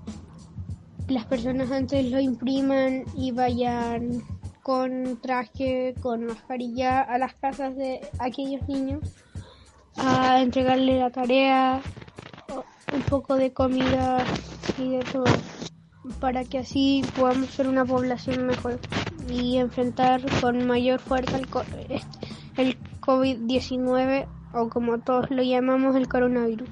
las 1.08 1.26
personas 1.26 1.70
antes 1.70 2.10
lo 2.10 2.20
impriman 2.20 3.04
y 3.14 3.32
vayan 3.32 4.22
con 4.62 5.18
traje, 5.20 5.94
con 6.00 6.24
mascarilla 6.24 7.02
a 7.02 7.18
las 7.18 7.34
casas 7.34 7.76
de 7.76 8.00
aquellos 8.18 8.66
niños 8.66 9.00
a 9.96 10.40
entregarle 10.40 10.98
la 10.98 11.10
tarea, 11.10 11.82
un 12.94 13.02
poco 13.02 13.36
de 13.36 13.52
comida 13.52 14.24
y 14.78 14.90
de 14.90 15.00
todo, 15.12 15.24
para 16.20 16.44
que 16.44 16.58
así 16.58 17.02
podamos 17.16 17.50
ser 17.50 17.66
una 17.68 17.84
población 17.84 18.46
mejor 18.46 18.78
y 19.30 19.56
enfrentar 19.56 20.22
con 20.40 20.66
mayor 20.66 21.00
fuerza 21.00 21.38
el, 21.38 21.46
co- 21.48 21.64
el 22.56 22.76
COVID-19 23.00 24.26
o 24.52 24.68
como 24.68 24.98
todos 25.00 25.30
lo 25.30 25.42
llamamos 25.42 25.96
el 25.96 26.08
coronavirus. 26.08 26.68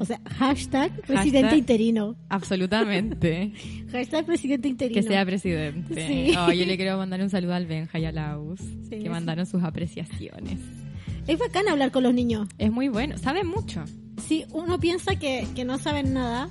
O 0.00 0.04
sea, 0.04 0.20
hashtag 0.38 0.90
presidente 1.02 1.50
Hashtag- 1.50 1.58
interino. 1.58 2.16
Absolutamente. 2.30 3.52
Hashtag 3.92 4.24
presidente 4.24 4.68
interino. 4.68 5.00
Que 5.00 5.06
sea 5.06 5.24
presidente. 5.24 6.06
Sí. 6.06 6.34
Oh, 6.38 6.52
yo 6.52 6.64
le 6.64 6.76
quiero 6.76 6.96
mandar 6.96 7.20
un 7.20 7.28
saludo 7.30 7.54
al 7.54 7.66
Benja 7.66 7.98
y 7.98 8.04
a 8.06 8.12
Laus, 8.12 8.60
Sí, 8.60 8.90
que 8.90 9.02
sí. 9.02 9.08
mandaron 9.08 9.44
sus 9.46 9.62
apreciaciones. 9.62 10.60
Es 11.26 11.38
bacán 11.38 11.68
hablar 11.68 11.90
con 11.90 12.04
los 12.04 12.14
niños. 12.14 12.48
Es 12.58 12.70
muy 12.70 12.88
bueno, 12.88 13.18
sabe 13.18 13.42
mucho. 13.44 13.84
Sí, 14.26 14.44
uno 14.52 14.78
piensa 14.80 15.16
que, 15.16 15.46
que 15.54 15.64
no 15.64 15.78
saben 15.78 16.12
nada, 16.14 16.48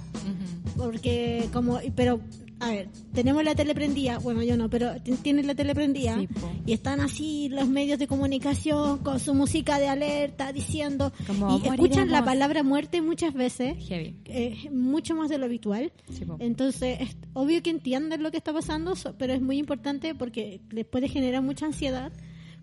porque 0.78 1.50
como, 1.54 1.80
pero, 1.96 2.22
a 2.60 2.70
ver, 2.70 2.90
tenemos 3.14 3.44
la 3.44 3.56
tele 3.56 3.74
prendida, 3.76 4.18
bueno, 4.20 4.44
yo 4.44 4.56
no, 4.56 4.70
pero 4.70 4.94
tienen 5.24 5.48
la 5.48 5.56
tele 5.56 5.74
prendida 5.76 6.18
Sí, 6.18 6.28
y 6.66 6.74
están 6.74 7.00
así 7.02 7.50
los 7.50 7.68
medios 7.68 8.00
de 8.00 8.08
comunicación 8.08 9.00
con 9.00 9.20
su 9.20 9.34
música 9.34 9.80
de 9.80 9.88
alerta 9.88 10.54
diciendo 10.54 11.12
Como, 11.28 11.60
y 11.60 11.68
escuchan 11.68 12.12
la 12.12 12.24
palabra 12.24 12.64
muerte 12.64 13.02
muchas 13.02 13.34
veces, 13.34 13.76
Heavy. 13.88 14.16
eh, 14.26 14.70
mucho 14.72 15.16
más 15.16 15.30
de 15.30 15.38
lo 15.38 15.46
habitual. 15.46 15.92
Sí. 16.12 16.24
Entonces, 16.40 17.02
es 17.02 17.18
obvio 17.34 17.62
que 17.62 17.72
entienden 17.72 18.24
lo 18.24 18.32
que 18.32 18.38
está 18.38 18.54
pasando, 18.54 18.94
pero 19.18 19.34
es 19.34 19.42
muy 19.42 19.58
importante 19.58 20.16
porque 20.16 20.62
les 20.70 20.86
puede 20.86 21.10
generar 21.10 21.42
mucha 21.42 21.66
ansiedad 21.66 22.12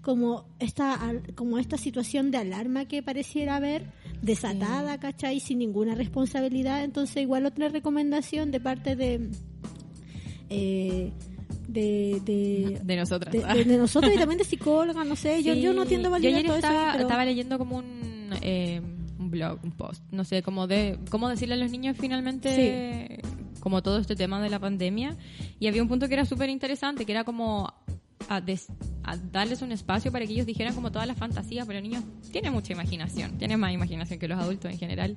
como 0.03 0.45
esta 0.59 0.99
como 1.37 1.59
esta 1.59 1.79
situación 1.79 2.31
de 2.31 2.39
alarma 2.39 2.87
que 2.87 3.03
pareciera 3.03 3.57
haber 3.57 3.87
desatada, 4.21 4.99
¿cachai? 4.99 5.41
Sin 5.41 5.59
ninguna 5.59 5.95
responsabilidad. 5.95 6.85
Entonces, 6.85 7.23
igual 7.23 7.47
otra 7.47 7.69
recomendación 7.69 8.51
de 8.51 8.61
parte 8.61 8.97
de 8.97 9.31
eh, 10.51 11.13
de, 11.69 12.21
de, 12.25 12.81
De 12.85 12.97
nosotras. 12.97 13.33
de, 13.33 13.41
de- 13.43 13.65
de 13.65 13.79
nosotros 13.79 14.13
y 14.15 14.19
también 14.19 14.39
de 14.39 14.45
psicólogas, 14.45 15.07
no 15.07 15.17
sé, 15.17 15.43
yo, 15.45 15.55
Sí. 15.55 15.61
yo 15.63 15.73
no 15.73 15.83
entiendo 15.83 16.11
Yo 16.11 16.17
ayer 16.17 16.45
todo 16.45 16.57
eso, 16.57 16.67
estaba, 16.67 16.93
pero- 16.93 17.03
estaba 17.05 17.25
leyendo 17.25 17.57
como 17.59 17.79
un, 17.79 18.31
eh, 18.43 18.83
un 19.19 19.31
blog, 19.31 19.59
un 19.63 19.71
post, 19.73 20.03
no 20.11 20.25
sé, 20.25 20.43
como 20.43 20.67
de 20.67 20.99
cómo 21.11 21.29
decirle 21.29 21.55
a 21.55 21.59
los 21.59 21.71
niños 21.71 21.97
finalmente 21.99 23.21
como 23.61 23.81
todo 23.83 23.99
este 23.99 24.17
tema 24.17 24.43
de 24.43 24.51
la 24.51 24.59
pandemia 24.59 25.17
y 25.61 25.69
había 25.69 25.83
un 25.83 25.89
punto 25.89 26.09
que 26.09 26.15
era 26.15 26.25
súper 26.25 26.51
interesante, 26.51 27.07
que 27.07 27.13
era 27.13 27.23
como 27.25 27.73
a 28.37 28.41
des- 28.41 28.69
a 29.05 29.17
darles 29.17 29.63
un 29.63 29.73
espacio 29.73 30.13
para 30.13 30.25
que 30.27 30.33
ellos 30.33 30.47
dijeran 30.47 30.75
como 30.75 30.93
todas 30.93 31.09
las 31.09 31.17
fantasías, 31.19 31.67
pero 31.67 31.81
niños 31.81 32.05
tienen 32.31 32.53
mucha 32.53 32.73
imaginación, 32.73 33.37
tienen 33.37 33.59
más 33.59 33.73
imaginación 33.73 34.19
que 34.21 34.29
los 34.29 34.39
adultos 34.39 34.71
en 34.71 34.79
general. 34.79 35.17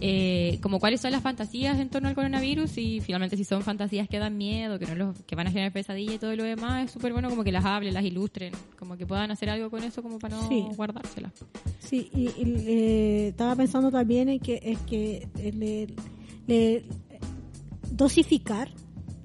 Eh, 0.00 0.58
como 0.62 0.78
cuáles 0.78 1.00
son 1.00 1.10
las 1.12 1.22
fantasías 1.22 1.78
en 1.80 1.88
torno 1.88 2.08
al 2.08 2.14
coronavirus 2.14 2.76
y 2.76 3.00
finalmente 3.00 3.36
si 3.38 3.44
son 3.44 3.62
fantasías 3.62 4.08
que 4.08 4.18
dan 4.18 4.36
miedo, 4.36 4.78
que 4.78 4.86
no 4.86 4.94
los, 4.94 5.18
que 5.22 5.36
van 5.36 5.46
a 5.46 5.50
generar 5.50 5.72
pesadilla 5.72 6.14
y 6.14 6.18
todo 6.18 6.36
lo 6.36 6.44
demás, 6.44 6.84
es 6.84 6.90
súper 6.90 7.12
bueno 7.12 7.30
como 7.30 7.44
que 7.44 7.52
las 7.52 7.64
hablen, 7.64 7.94
las 7.94 8.04
ilustren, 8.04 8.52
como 8.78 8.96
que 8.98 9.06
puedan 9.06 9.30
hacer 9.30 9.48
algo 9.48 9.70
con 9.70 9.82
eso 9.82 10.02
como 10.02 10.18
para 10.18 10.36
no 10.36 10.48
Sí. 10.48 10.66
guardárselas. 10.76 11.32
Sí, 11.78 12.10
y, 12.14 12.24
y, 12.28 12.54
eh, 12.66 13.28
estaba 13.28 13.56
pensando 13.56 13.90
también 13.90 14.28
en 14.28 14.38
que 14.40 14.60
es 14.62 14.78
que 14.80 15.26
eh, 15.38 15.52
le, 15.52 15.86
le- 16.46 16.84
dosificar 17.90 18.68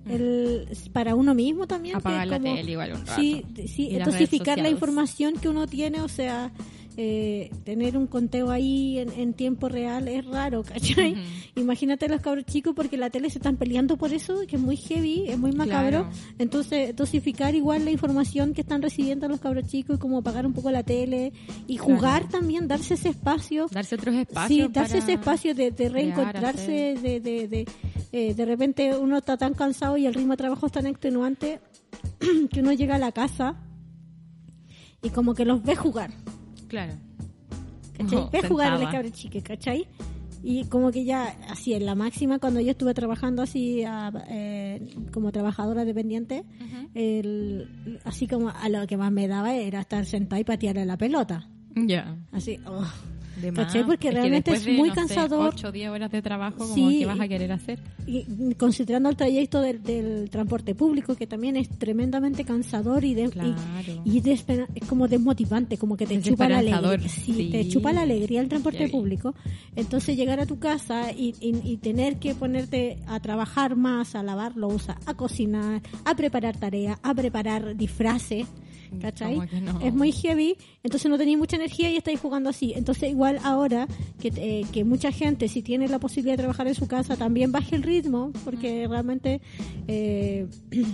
el, 0.09 0.67
para 0.93 1.15
uno 1.15 1.33
mismo 1.33 1.67
también. 1.67 1.93
que 1.93 1.99
Apagar 1.99 2.27
la 2.27 2.39
como- 2.39 2.55
tele 2.55 2.71
igual 2.71 2.93
un 2.93 3.05
rato. 3.05 3.21
Sí, 3.21 3.45
sí, 3.67 3.97
dosificar 4.03 4.57
la 4.59 4.69
información 4.69 5.35
que 5.35 5.49
uno 5.49 5.67
tiene, 5.67 6.01
o 6.01 6.07
sea, 6.07 6.51
eh, 6.97 7.49
tener 7.63 7.97
un 7.97 8.07
conteo 8.07 8.49
ahí 8.51 8.99
en, 8.99 9.09
en 9.11 9.33
tiempo 9.33 9.69
real 9.69 10.07
es 10.07 10.25
raro, 10.25 10.63
¿cachai? 10.67 11.15
Imagínate 11.55 12.07
los 12.09 12.21
cabros 12.21 12.45
chicos 12.45 12.73
porque 12.75 12.97
la 12.97 13.09
tele 13.09 13.29
se 13.29 13.37
están 13.37 13.57
peleando 13.57 13.97
por 13.97 14.11
eso, 14.13 14.35
que 14.47 14.55
es 14.57 14.61
muy 14.61 14.75
heavy, 14.77 15.25
es 15.27 15.37
muy 15.37 15.51
macabro. 15.51 16.03
Claro. 16.03 16.09
Entonces, 16.39 16.95
dosificar 16.95 17.55
igual 17.55 17.85
la 17.85 17.91
información 17.91 18.53
que 18.53 18.61
están 18.61 18.81
recibiendo 18.81 19.27
los 19.27 19.39
cabros 19.39 19.67
chicos 19.67 19.97
y 19.97 19.99
como 19.99 20.19
apagar 20.19 20.45
un 20.45 20.53
poco 20.53 20.71
la 20.71 20.83
tele 20.83 21.31
y 21.67 21.77
Claro. 21.77 21.95
jugar 21.95 22.29
también, 22.29 22.67
darse 22.67 22.95
ese 22.95 23.09
espacio. 23.09 23.67
Darse 23.71 23.95
otros 23.95 24.15
espacios. 24.15 24.67
Sí, 24.67 24.73
darse 24.73 24.97
ese 24.99 25.13
espacio 25.13 25.55
de, 25.55 25.71
reencontrarse, 25.89 26.95
de, 27.01 27.19
de, 27.19 27.47
de, 27.47 27.65
eh, 28.11 28.33
de 28.33 28.45
repente 28.45 28.97
uno 28.97 29.17
está 29.17 29.37
tan 29.37 29.53
cansado 29.53 29.97
y 29.97 30.05
el 30.05 30.13
ritmo 30.13 30.33
de 30.33 30.37
trabajo 30.37 30.65
es 30.65 30.71
tan 30.71 30.85
extenuante 30.87 31.59
que 32.51 32.59
uno 32.59 32.73
llega 32.73 32.95
a 32.95 32.99
la 32.99 33.11
casa 33.11 33.55
y 35.01 35.09
como 35.11 35.33
que 35.33 35.45
los 35.45 35.63
ve 35.63 35.75
jugar, 35.75 36.11
Claro. 36.69 36.93
¿cachai? 37.97 38.29
Ve 38.31 38.39
jugar 38.47 38.67
a 38.73 38.91
cabros 38.91 39.11
chiques, 39.11 39.43
¿cachai? 39.43 39.85
Y 40.41 40.63
como 40.65 40.89
que 40.91 41.03
ya, 41.03 41.35
así 41.49 41.73
en 41.73 41.85
la 41.85 41.95
máxima, 41.95 42.39
cuando 42.39 42.61
yo 42.61 42.71
estuve 42.71 42.93
trabajando 42.93 43.41
así 43.41 43.83
a- 43.83 44.09
eh, 44.29 44.95
como 45.11 45.33
trabajadora 45.33 45.83
dependiente, 45.83 46.45
el, 46.93 47.99
así 48.05 48.25
como 48.25 48.47
a 48.49 48.69
lo 48.69 48.87
que 48.87 48.95
más 48.95 49.11
me 49.11 49.27
daba 49.27 49.53
era 49.55 49.81
estar 49.81 50.05
sentada 50.05 50.39
y 50.39 50.45
patearle 50.45 50.85
la 50.85 50.97
pelota. 50.97 51.49
Ya. 51.75 52.15
Así, 52.31 52.57
oh. 52.65 52.85
De 53.41 53.51
¿Cachai? 53.53 53.81
más. 53.81 53.87
Porque 53.87 54.09
Es 54.09 54.13
realmente 54.13 54.51
es 54.51 54.65
de, 54.65 54.73
muy 54.73 54.89
no 54.89 54.95
cansador. 54.95 55.53
ocho 55.53 55.67
o 55.69 55.71
10 55.71 55.89
horas 55.89 56.11
de 56.11 56.21
trabajo, 56.21 56.57
como 56.57 56.73
Sí. 56.75 56.99
que 56.99 57.05
vas 57.05 57.19
a 57.19 57.27
querer 57.27 57.51
hacer. 57.51 57.79
y 58.07 58.25
mm, 58.27 58.51
considerando 58.53 59.09
el 59.09 59.15
trayecto 59.15 59.61
del, 59.61 59.83
del 59.83 60.29
transporte 60.29 60.73
público 60.75 61.15
que 61.15 61.27
también 61.27 61.57
es 61.57 61.69
tremendamente 61.69 62.43
cansador 62.43 63.03
y, 63.05 63.13
de, 63.13 63.23
y- 63.25 63.29
Claro. 63.29 63.55
y, 64.03 64.21
despe- 64.21 64.67
es 64.73 64.87
como 64.87 65.07
desmotivante 65.07 65.77
como 65.77 65.95
que 65.95 66.05
te 66.07 66.19
chupa 66.21 66.49
la 66.49 66.59
alegría 66.59 66.99
sí, 67.09 67.33
sí. 67.33 67.49
te 67.51 67.67
chupa 67.67 67.93
la 67.93 68.01
alegría 68.01 68.41
el 68.41 68.49
transporte 68.49 68.79
Heavy. 68.79 68.91
público 68.91 69.35
entonces 69.75 70.17
llegar 70.17 70.39
a 70.39 70.45
tu 70.45 70.57
casa 70.59 71.11
y, 71.11 71.35
y- 71.39 71.61
y 71.63 71.77
tener 71.77 72.17
que 72.17 72.33
ponerte 72.35 72.97
a 73.07 73.19
trabajar 73.19 73.75
más 73.75 74.15
a 74.15 74.23
lavar 74.23 74.57
losa 74.57 74.97
a 75.05 75.13
cocinar 75.13 75.81
a 76.05 76.15
preparar 76.15 76.57
tareas 76.57 76.97
a 77.03 77.13
preparar 77.13 77.75
disfraces 77.77 78.47
¿Cachai? 79.01 79.39
Que 79.47 79.61
no. 79.61 79.79
Es 79.81 79.93
muy 79.93 80.11
heavy, 80.11 80.55
entonces 80.83 81.09
no 81.09 81.17
tenéis 81.17 81.37
mucha 81.37 81.55
energía 81.57 81.91
y 81.91 81.97
estáis 81.97 82.19
jugando 82.19 82.49
así. 82.49 82.73
Entonces 82.75 83.09
igual 83.09 83.39
ahora 83.43 83.87
que, 84.19 84.29
eh, 84.35 84.65
que 84.71 84.83
mucha 84.83 85.11
gente, 85.11 85.47
si 85.47 85.61
tiene 85.61 85.87
la 85.87 85.99
posibilidad 85.99 86.33
de 86.33 86.39
trabajar 86.43 86.67
en 86.67 86.75
su 86.75 86.87
casa, 86.87 87.15
también 87.15 87.51
baje 87.51 87.75
el 87.75 87.83
ritmo, 87.83 88.31
porque 88.43 88.87
realmente... 88.87 89.41
Eh, 89.87 90.47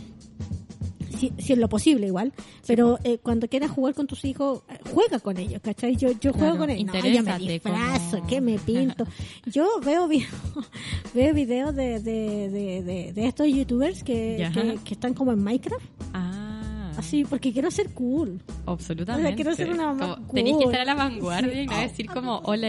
si, 1.17 1.31
si 1.37 1.53
es 1.53 1.59
lo 1.59 1.69
posible 1.69 2.07
igual, 2.07 2.33
pero 2.67 2.99
eh, 3.05 3.19
cuando 3.19 3.47
quieras 3.47 3.71
jugar 3.71 3.93
con 3.93 4.05
tus 4.05 4.25
hijos, 4.25 4.63
juega 4.93 5.19
con 5.19 5.37
ellos, 5.37 5.61
¿cachai? 5.63 5.95
Yo, 5.95 6.09
yo 6.19 6.33
juego 6.33 6.57
Claro, 6.57 6.57
con 6.57 6.69
ellos, 6.71 6.93
no, 6.93 6.99
yo 7.09 7.23
me 7.23 7.37
disfrazo, 7.39 8.17
como- 8.17 8.27
que 8.27 8.41
me 8.41 8.59
pinto. 8.59 9.07
Yo 9.45 9.65
veo 9.83 10.09
veo 11.13 11.33
videos 11.33 11.73
de, 11.73 11.99
de, 12.01 12.49
de, 12.49 12.83
de, 12.83 13.13
de 13.13 13.25
estos 13.27 13.47
youtubers 13.47 14.03
que, 14.03 14.49
que, 14.53 14.77
que 14.83 14.93
están 14.93 15.13
como 15.13 15.31
en 15.31 15.41
Minecraft, 15.41 15.85
Ah, 16.13 16.44
así, 16.97 17.23
porque 17.25 17.51
quiero 17.53 17.69
ser 17.71 17.89
cool. 17.93 18.41
absolutamente. 18.65 19.27
O 19.27 19.29
sea, 19.29 19.35
quiero 19.35 19.55
ser 19.55 19.69
una 19.71 19.87
mamá 19.93 20.15
Como, 20.15 20.33
Tenéis 20.33 20.57
que 20.57 20.63
cool. 20.63 20.73
estar 20.73 20.81
a 20.81 20.85
la 20.85 20.95
vanguardia 20.95 21.61
y 21.63 21.67
no 21.67 21.77
decir 21.79 22.05
como, 22.07 22.39
hola, 22.45 22.67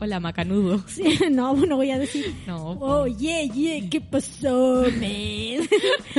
hola 0.00 0.20
macanudo. 0.20 0.82
Sí, 0.88 1.02
no, 1.30 1.54
no 1.54 1.76
voy 1.76 1.90
a 1.90 1.98
decir, 1.98 2.24
No, 2.46 2.72
oh, 2.80 3.06
yeah, 3.06 3.42
yeah, 3.42 3.88
¿qué 3.90 4.00
pasó, 4.00 4.82
man? 5.00 5.68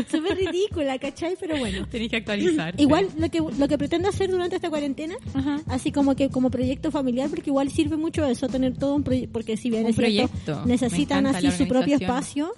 Súper 0.12 0.38
ridícula, 0.38 0.98
¿cachai? 1.00 1.36
Pero 1.40 1.58
bueno. 1.58 1.88
tenéis 1.88 2.12
que 2.12 2.18
actualizar. 2.18 2.74
Igual 2.80 3.08
lo 3.18 3.30
que 3.30 3.40
lo 3.40 3.68
que 3.68 3.78
pretendo 3.78 4.10
hacer 4.10 4.30
durante 4.30 4.56
esta 4.58 4.70
cuarentena, 4.70 5.16
Ajá. 5.34 5.62
así 5.68 5.92
como 5.92 6.16
que 6.16 6.30
como 6.30 6.50
proyecto 6.50 6.92
familiar, 6.92 7.30
porque 7.30 7.50
igual 7.50 7.70
sirve 7.72 7.98
mucho 7.98 8.26
eso, 8.26 8.48
tener 8.48 8.78
todo 8.78 8.96
un 8.96 9.04
proyecto, 9.04 9.32
porque 9.34 9.58
si 9.58 9.70
bien 9.70 9.84
Un 9.84 9.90
es 9.92 9.96
cierto, 9.96 10.28
proyecto. 10.32 10.66
necesitan 10.66 11.26
así 11.28 11.52
su 11.52 11.68
propio 11.68 11.96
espacio, 11.96 12.54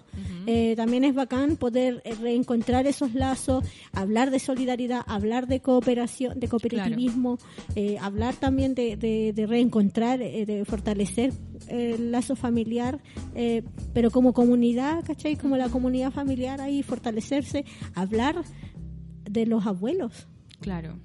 eh, 0.47 0.73
también 0.77 1.03
es 1.03 1.13
bacán 1.13 1.57
poder 1.57 2.01
eh, 2.05 2.15
reencontrar 2.21 2.87
esos 2.87 3.13
lazos, 3.13 3.63
hablar 3.91 4.31
de 4.31 4.39
solidaridad, 4.39 5.01
hablar 5.05 5.47
de 5.47 5.59
cooperación, 5.59 6.39
de 6.39 6.47
cooperativismo, 6.47 7.37
eh, 7.75 7.97
hablar 7.99 8.35
también 8.35 8.73
de, 8.73 8.95
de- 8.95 9.33
de 9.33 9.45
reencontrar, 9.45 10.21
eh, 10.21 10.45
de 10.45 10.63
fortalecer 10.65 11.06
el 11.67 12.11
lazo 12.11 12.35
familiar, 12.35 12.99
eh, 13.35 13.63
pero 13.93 14.11
como 14.11 14.33
comunidad, 14.33 15.03
¿cachai? 15.05 15.35
Como 15.35 15.57
la 15.57 15.69
comunidad 15.69 16.11
familiar 16.11 16.61
ahí, 16.61 16.83
fortalecerse, 16.83 17.65
hablar 17.93 18.43
de 19.29 19.45
los 19.45 19.65
abuelos. 19.65 20.27
Claro. 20.61 20.97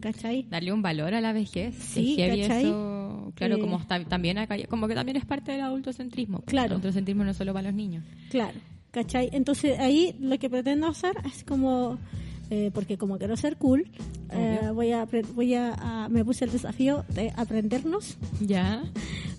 ¿cachai? 0.00 0.44
Darle 0.48 0.72
un 0.72 0.82
valor 0.82 1.14
a 1.14 1.20
la 1.20 1.32
vejez. 1.32 1.74
Sí, 1.74 2.16
¿cachai? 2.18 2.64
eso. 2.64 3.32
Claro, 3.34 3.56
Eh, 3.56 3.60
como 3.60 3.78
está, 3.78 4.04
también 4.04 4.38
acá, 4.38 4.54
como 4.68 4.86
que 4.86 4.94
también 4.94 5.16
es 5.16 5.24
parte 5.24 5.52
del 5.52 5.62
adultocentrismo. 5.62 6.42
Claro. 6.42 6.66
El 6.66 6.72
adultocentrismo 6.72 7.24
no 7.24 7.30
es 7.32 7.36
solo 7.36 7.52
para 7.52 7.68
los 7.68 7.74
niños. 7.74 8.04
Claro, 8.30 8.58
¿cachai? 8.92 9.30
Entonces 9.32 9.78
ahí 9.80 10.14
lo 10.20 10.38
que 10.38 10.48
pretendo 10.48 10.86
hacer 10.86 11.16
es 11.26 11.42
como, 11.44 11.98
eh, 12.50 12.70
porque 12.72 12.96
como 12.98 13.18
quiero 13.18 13.36
ser 13.36 13.56
cool, 13.56 13.90
eh, 14.30 14.60
voy 14.72 14.92
a, 14.92 15.08
voy 15.34 15.54
a, 15.54 15.74
a- 16.04 16.08
me 16.08 16.24
puse 16.24 16.44
el 16.44 16.52
desafío 16.52 17.04
de 17.12 17.32
aprendernos 17.36 18.16
Ya. 18.40 18.84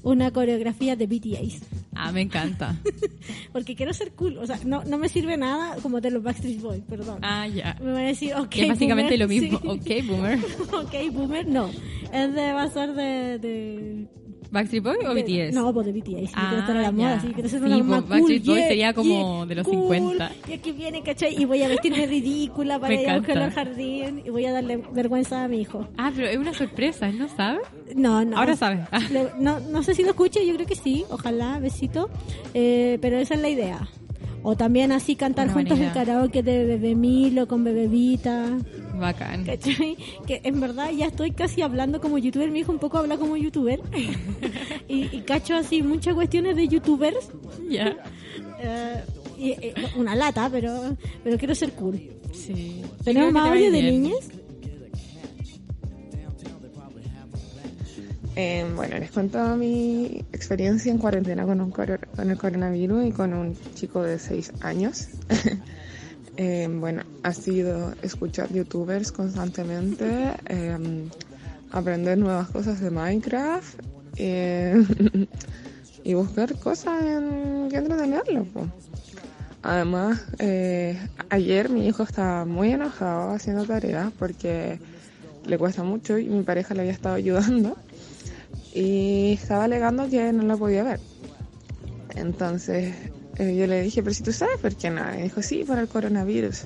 Una 0.03 0.31
coreografía 0.31 0.95
de 0.95 1.07
BTS. 1.07 1.61
Ah, 1.95 2.11
me 2.11 2.21
encanta. 2.21 2.75
Porque 3.51 3.75
quiero 3.75 3.93
ser 3.93 4.11
cool, 4.11 4.37
o 4.37 4.45
sea, 4.45 4.59
no, 4.65 4.83
no 4.83 4.97
me 4.97 5.09
sirve 5.09 5.35
nada 5.37 5.75
como 5.81 5.99
de 5.99 6.11
los 6.11 6.21
Backstreet 6.23 6.61
Boys, 6.61 6.83
perdón. 6.87 7.19
Ah, 7.23 7.47
ya. 7.47 7.75
Me 7.81 7.91
van 7.91 8.03
a 8.03 8.07
decir, 8.07 8.33
ok, 8.35 8.49
Que 8.49 8.63
es 8.63 8.69
básicamente 8.69 9.17
boomer, 9.17 9.19
lo 9.19 9.27
mismo. 9.27 9.59
sí. 9.59 9.67
Ok, 10.01 10.07
boomer. 10.07 10.39
ok, 10.73 11.13
boomer, 11.13 11.47
no. 11.47 11.69
Es 12.13 12.33
de, 12.33 12.53
va 12.53 12.63
a 12.63 12.69
ser 12.69 12.93
de... 12.93 13.39
de 13.39 14.07
¿Backstreet 14.51 14.83
Boy 14.83 14.97
o 15.05 15.13
BTS? 15.13 15.53
No, 15.53 15.73
pues 15.73 15.85
de 15.87 15.93
BTS. 15.93 16.31
Ah, 16.35 16.45
quiero 16.49 16.59
estar 16.59 16.77
a 16.77 16.81
la 16.81 16.85
ya. 16.85 16.91
moda, 16.91 17.19
sí, 17.21 17.27
quiero 17.33 17.49
ser 17.49 17.59
Sí, 17.59 17.65
una 17.65 17.77
pues, 17.77 18.01
cool. 18.01 18.09
Backstreet 18.09 18.45
Boys 18.45 18.57
yeah, 18.59 18.67
sería 18.67 18.93
como 18.93 19.37
yeah, 19.37 19.45
de 19.45 19.55
los 19.55 19.67
cool. 19.67 19.95
50. 19.95 20.31
Y 20.49 20.53
aquí 20.53 20.71
viene, 20.71 21.03
¿cachai? 21.03 21.35
Y 21.41 21.45
voy 21.45 21.61
a 21.63 21.67
vestirme 21.67 22.05
ridícula 22.07 22.79
para 22.79 22.95
Me 22.95 23.03
ir 23.03 23.09
a 23.09 23.17
buscarlo 23.17 23.43
al 23.43 23.51
jardín 23.51 24.21
y 24.25 24.29
voy 24.29 24.45
a 24.45 24.51
darle 24.53 24.77
vergüenza 24.93 25.43
a 25.43 25.47
mi 25.47 25.61
hijo. 25.61 25.87
Ah, 25.97 26.11
pero 26.15 26.27
es 26.27 26.37
una 26.37 26.53
sorpresa, 26.53 27.07
¿él 27.09 27.19
no 27.19 27.27
sabe? 27.29 27.59
No, 27.95 28.23
no. 28.25 28.37
Ahora 28.37 28.55
sabe. 28.55 28.85
Ah. 28.91 28.99
Le- 29.11 29.31
no, 29.39 29.59
no 29.59 29.83
sé 29.83 29.93
si 29.93 30.03
lo 30.03 30.09
escuche, 30.09 30.45
yo 30.45 30.53
creo 30.55 30.65
que 30.67 30.75
sí, 30.75 31.03
ojalá, 31.09 31.59
besito. 31.59 32.09
Eh, 32.53 32.97
pero 33.01 33.17
esa 33.17 33.35
es 33.35 33.41
la 33.41 33.49
idea. 33.49 33.87
O 34.43 34.55
también 34.55 34.91
así 34.93 35.15
cantar 35.15 35.45
Una 35.47 35.53
juntos 35.55 35.79
el 35.79 35.91
karaoke 35.91 36.41
de 36.43 36.63
Bebé 36.65 36.95
Milo 36.95 37.47
con 37.47 37.63
Bebevita. 37.65 38.57
Bacán. 38.99 39.45
¿Cachai? 39.45 39.97
Que 40.25 40.41
en 40.43 40.59
verdad 40.59 40.91
ya 40.91 41.07
estoy 41.07 41.31
casi 41.31 41.61
hablando 41.61 42.01
como 42.01 42.17
youtuber. 42.17 42.51
Mi 42.51 42.59
hijo 42.59 42.71
un 42.71 42.79
poco 42.79 42.97
habla 42.97 43.17
como 43.17 43.37
youtuber. 43.37 43.79
y, 44.87 45.15
y 45.15 45.21
cacho 45.21 45.55
así 45.55 45.81
muchas 45.81 46.13
cuestiones 46.15 46.55
de 46.55 46.67
youtubers. 46.67 47.29
Ya. 47.69 47.95
Eh, 48.59 49.03
y, 49.37 49.51
eh, 49.51 49.73
una 49.95 50.15
lata, 50.15 50.49
pero 50.49 50.97
pero 51.23 51.37
quiero 51.37 51.55
ser 51.55 51.71
cool. 51.73 52.01
Sí. 52.33 52.81
¿Tenemos 53.03 53.31
más 53.31 53.51
audio 53.51 53.71
de 53.71 53.81
niñas? 53.83 54.29
Eh, 58.39 58.63
bueno, 58.75 58.99
les 58.99 59.09
cuento 59.09 59.55
mi 59.55 60.23
experiencia 60.31 60.91
en 60.91 60.99
cuarentena 60.99 61.43
con, 61.43 61.59
un 61.59 61.71
con 61.71 62.29
el 62.29 62.37
coronavirus 62.37 63.07
y 63.07 63.11
con 63.11 63.33
un 63.33 63.57
chico 63.73 64.03
de 64.03 64.19
6 64.19 64.53
años. 64.61 65.07
Eh, 66.39 66.67
bueno, 66.69 67.01
ha 67.23 67.33
sido 67.33 67.93
escuchar 68.03 68.53
youtubers 68.53 69.11
constantemente, 69.11 70.35
eh, 70.45 71.09
aprender 71.71 72.19
nuevas 72.19 72.47
cosas 72.49 72.79
de 72.79 72.91
Minecraft 72.91 73.79
eh, 74.17 74.75
y 76.03 76.13
buscar 76.13 76.53
cosas 76.59 77.01
en 77.01 77.69
que 77.69 77.77
entretenerlo. 77.77 78.45
po. 78.45 78.67
Además, 79.63 80.21
eh, 80.37 80.99
ayer 81.29 81.69
mi 81.69 81.87
hijo 81.87 82.03
estaba 82.03 82.45
muy 82.45 82.71
enojado 82.71 83.31
haciendo 83.31 83.65
tareas 83.65 84.13
porque 84.19 84.79
le 85.47 85.57
cuesta 85.57 85.83
mucho 85.83 86.19
y 86.19 86.29
mi 86.29 86.43
pareja 86.43 86.75
le 86.75 86.81
había 86.81 86.93
estado 86.93 87.15
ayudando 87.15 87.75
y 88.75 89.33
estaba 89.33 89.63
alegando 89.63 90.07
que 90.07 90.31
no 90.33 90.43
la 90.43 90.55
podía 90.55 90.83
ver. 90.83 90.99
Entonces 92.15 92.93
eh, 93.39 93.55
yo 93.55 93.67
le 93.67 93.81
dije, 93.81 94.01
pero 94.01 94.13
si 94.13 94.23
tú 94.23 94.31
sabes 94.31 94.57
por 94.59 94.75
qué 94.75 94.89
no, 94.89 95.01
y 95.17 95.23
dijo, 95.23 95.41
sí, 95.41 95.63
por 95.63 95.77
el 95.77 95.87
coronavirus. 95.87 96.63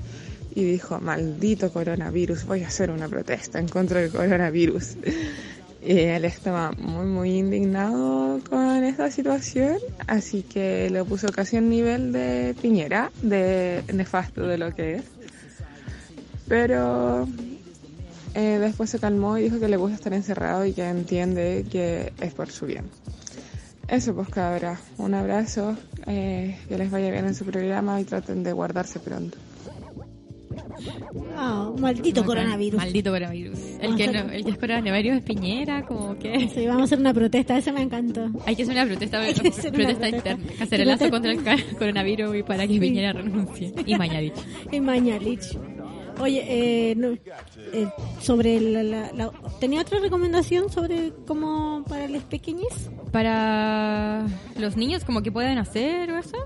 y 0.53 0.63
dijo, 0.63 0.99
maldito 0.99 1.71
coronavirus, 1.71 2.45
voy 2.45 2.63
a 2.63 2.67
hacer 2.67 2.91
una 2.91 3.07
protesta 3.07 3.59
en 3.59 3.67
contra 3.67 4.01
del 4.01 4.11
coronavirus. 4.11 4.97
Y 5.83 5.97
él 5.97 6.25
estaba 6.25 6.71
muy, 6.73 7.07
muy 7.07 7.39
indignado 7.39 8.39
con 8.47 8.83
esta 8.83 9.09
situación, 9.09 9.77
así 10.05 10.43
que 10.43 10.91
lo 10.91 11.05
puso 11.05 11.29
casi 11.29 11.57
al 11.57 11.69
nivel 11.69 12.11
de 12.11 12.55
Piñera, 12.61 13.11
de 13.23 13.83
nefasto 13.91 14.45
de 14.45 14.59
lo 14.59 14.75
que 14.75 14.97
es. 14.97 15.03
Pero 16.47 17.27
eh, 18.35 18.59
después 18.59 18.91
se 18.91 18.99
calmó 18.99 19.39
y 19.39 19.43
dijo 19.43 19.59
que 19.59 19.67
le 19.67 19.77
gusta 19.77 19.95
estar 19.95 20.13
encerrado 20.13 20.65
y 20.65 20.73
que 20.73 20.87
entiende 20.87 21.65
que 21.71 22.13
es 22.21 22.33
por 22.35 22.51
su 22.51 22.67
bien. 22.67 22.85
Eso 23.91 24.15
pues 24.15 24.29
cabra, 24.29 24.79
un 24.97 25.13
abrazo, 25.13 25.75
eh, 26.07 26.57
que 26.67 26.77
les 26.77 26.89
vaya 26.89 27.11
bien 27.11 27.25
en 27.25 27.35
su 27.35 27.43
programa 27.45 27.99
y 27.99 28.05
traten 28.05 28.41
de 28.41 28.53
guardarse 28.53 28.99
pronto. 28.99 29.37
Ah, 31.37 31.71
maldito 31.77 32.23
coronavirus. 32.25 32.77
Maldito 32.79 33.11
coronavirus. 33.11 33.59
El 33.81 33.95
que, 33.95 34.07
no, 34.07 34.19
el 34.31 34.43
que 34.45 34.51
es 34.51 34.57
coronavirus 34.57 35.17
es 35.17 35.23
Piñera, 35.23 35.85
como 35.85 36.17
que... 36.17 36.49
Sí, 36.53 36.65
vamos 36.67 36.81
a 36.81 36.85
hacer 36.85 36.99
una 36.99 37.13
protesta, 37.13 37.57
ese 37.57 37.71
me 37.71 37.81
encantó. 37.81 38.29
Hay 38.45 38.55
que 38.55 38.63
hacer 38.63 38.75
una 38.75 38.85
protesta, 38.85 39.19
Hay 39.19 39.33
que 39.33 39.47
hacer 39.49 39.73
una 39.73 39.83
protesta 39.85 40.07
protesta. 40.07 40.31
interna. 40.31 40.63
Hacer 40.63 40.81
el 40.81 40.87
lazo 40.87 41.05
Protesta- 41.09 41.33
contra 41.35 41.53
el 41.53 41.77
coronavirus 41.77 42.35
y 42.37 42.43
para 42.43 42.67
que 42.67 42.79
Piñera 42.79 43.13
renuncie. 43.13 43.73
Y 43.85 43.95
Mañalich. 43.95 44.33
Y 44.71 44.79
Mañalich. 44.79 45.57
Oye, 46.21 46.43
eh, 46.47 46.95
eh, 47.73 47.87
sobre 48.19 48.59
la, 48.61 48.83
la- 48.83 49.11
la- 49.13 49.31
¿Tenía 49.59 49.81
otra 49.81 49.99
recomendación 49.99 50.69
sobre 50.69 51.11
cómo 51.27 51.83
para 51.87 52.07
los 52.07 52.23
pequeños? 52.23 52.71
Para 53.11 54.25
los 54.57 54.77
niños, 54.77 55.03
como 55.03 55.21
que 55.23 55.31
pueden 55.31 55.57
hacer 55.57 56.11
o 56.11 56.17
eso. 56.17 56.37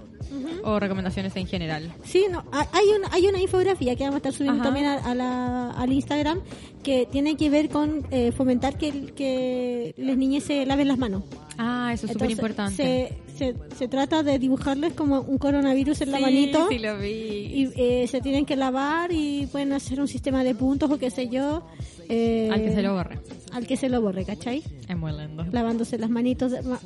O 0.63 0.80
recomendaciones 0.80 1.36
en 1.36 1.47
general. 1.47 1.93
Sí, 2.03 2.26
no, 2.32 2.43
ha- 2.51 2.67
hay 2.71 2.86
una, 2.97 3.07
hay 3.11 3.28
una 3.28 3.39
infografía 3.39 3.95
que 3.95 4.03
vamos 4.03 4.15
a 4.15 4.17
estar 4.17 4.34
subiendo 4.34 4.61
Ajá. 4.61 4.69
también 4.69 4.86
a, 4.88 4.95
a 4.95 5.15
la, 5.15 5.71
al 5.71 5.91
Instagram 5.93 6.39
que 6.84 7.07
tiene 7.11 7.36
que 7.38 7.49
ver 7.49 7.69
con 7.69 8.05
eh, 8.11 8.32
fomentar 8.32 8.78
que, 8.78 9.13
que 9.15 9.93
las 9.97 10.17
niñas 10.17 10.43
se 10.43 10.65
laven 10.65 10.88
las 10.88 10.97
manos. 10.97 11.23
Ah, 11.57 11.91
eso 11.93 12.05
es 12.07 12.13
súper 12.13 12.32
importante. 12.32 12.76
Se, 12.76 13.38
se, 13.38 13.55
se 13.78 13.88
trata 13.88 14.23
de 14.23 14.38
dibujarles 14.39 14.93
como 14.93 15.21
un 15.21 15.38
coronavirus 15.38 16.01
en 16.01 16.11
la 16.11 16.17
Sí, 16.17 16.23
manito. 16.23 16.67
sí 16.69 16.80
lo 16.80 16.97
vi. 16.99 17.07
Y 17.07 17.71
eh, 17.76 18.07
se 18.07 18.19
tienen 18.21 18.45
que 18.45 18.55
lavar 18.55 19.11
y 19.11 19.47
pueden 19.47 19.71
hacer 19.73 20.01
un 20.01 20.07
sistema 20.07 20.43
de 20.43 20.53
puntos 20.55 20.89
o 20.91 20.97
qué 20.97 21.09
sé 21.11 21.30
yo. 21.30 21.65
eh, 22.09 22.49
Al 22.51 22.61
que 22.61 22.73
se 22.73 22.82
lo 22.82 22.93
borre. 22.93 23.19
Al 23.51 23.65
que 23.67 23.78
se 23.78 23.88
lo 23.89 24.01
borre, 24.01 24.26
¿cachai? 24.26 24.63
Es 24.88 24.97
muy 24.97 25.11
lindo. 25.13 25.45
Lavándose 25.51 25.97
las 25.97 26.09
manitos. 26.09 26.51
ma- 26.65 26.80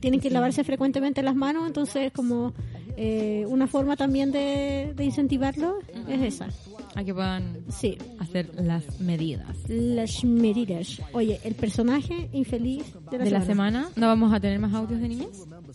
Tienen 0.00 0.20
que 0.20 0.30
lavarse 0.30 0.64
frecuentemente 0.64 1.22
las 1.22 1.34
manos, 1.36 1.66
entonces 1.66 2.10
como 2.12 2.54
eh, 2.96 3.44
una 3.48 3.66
forma 3.66 3.96
también 3.96 4.30
de, 4.32 4.92
de 4.94 5.04
incentivarlo 5.04 5.78
es 6.08 6.20
esa. 6.34 6.48
A 6.96 7.02
que 7.02 7.12
puedan 7.12 7.64
Sí. 7.70 7.98
hacer 8.20 8.50
las 8.62 9.00
medidas. 9.00 9.48
Las 9.68 10.22
medidas. 10.24 11.00
Oye, 11.12 11.40
el 11.42 11.54
personaje 11.54 12.28
infeliz 12.32 12.84
de 13.10 13.18
la 13.18 13.24
de 13.24 13.30
semana. 13.30 13.38
la 13.40 13.44
semana. 13.44 13.88
¿No 13.96 14.06
vamos 14.06 14.32
a 14.32 14.38
tener 14.38 14.58
más 14.60 14.72
audios 14.74 15.00
de 15.00 15.08
niñas? 15.08 15.28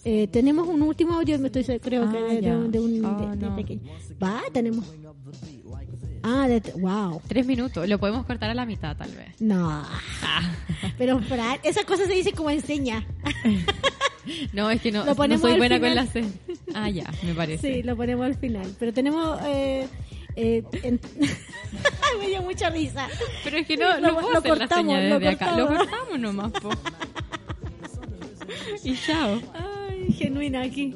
Eh, 0.06 0.28
tenemos 0.28 0.68
un 0.68 0.82
último 0.82 1.16
audio, 1.16 1.38
me 1.40 1.48
estoy 1.48 1.80
creo 1.80 2.06
Ah, 2.08 2.12
que 2.14 2.42
de, 2.42 2.70
de 2.70 2.80
un, 2.80 3.04
Oh, 3.06 3.36
no. 3.36 3.56
pequeño. 3.56 3.82
Va, 4.24 4.42
tenemos. 4.54 4.86
Ah, 6.24 6.48
de, 6.48 6.62
wow. 6.78 7.22
Tres 7.28 7.46
minutos. 7.46 7.88
Lo 7.88 8.00
podemos 8.00 8.26
cortar 8.26 8.50
a 8.50 8.54
la 8.54 8.66
mitad, 8.66 8.96
tal 8.98 9.12
vez. 9.12 9.40
No. 9.40 9.70
Ah. 10.24 10.42
Pero 10.98 11.20
para, 11.22 11.56
esas 11.64 11.86
cosas 11.86 12.08
se 12.08 12.14
dicen 12.14 12.36
como 12.36 12.50
enseña. 12.50 13.06
No, 14.54 14.70
es 14.70 14.80
que 14.80 14.92
no, 14.92 15.00
Lo 15.06 15.16
no 15.16 15.38
soy 15.40 15.58
buena 15.58 15.80
con 15.80 15.90
final. 15.90 15.96
la 15.96 16.06
C. 16.06 16.24
Ah, 16.76 16.88
ya, 16.90 17.12
me 17.24 17.34
parece. 17.34 17.74
Sí, 17.76 17.82
lo 17.84 17.96
ponemos 17.96 18.28
al 18.28 18.36
final. 18.36 18.76
Pero 18.78 18.94
tenemos. 18.94 19.40
Eh, 19.46 19.88
eh, 20.36 20.64
en- 20.84 21.00
me 22.20 22.28
dio 22.28 22.44
mucha 22.44 22.70
risa. 22.70 23.08
Pero 23.44 23.58
es 23.58 23.66
que 23.66 23.76
no, 23.76 24.00
Lo- 24.00 24.02
no 24.02 24.14
puedo 24.20 24.32
lo 24.34 24.38
hacer 24.38 24.52
la 24.52 24.58
cortamos, 24.68 24.86
señal 24.94 25.10
lo 25.10 25.20
desde 25.20 25.34
acá. 25.34 25.56
Lo 25.58 25.68
cortamos. 25.68 25.90
cortamos 25.90 26.20
nomás, 26.20 26.52
po. 26.52 26.70
Y 28.84 28.96
chao. 28.98 29.42
Genuina 30.14 30.62
aquí. 30.62 30.94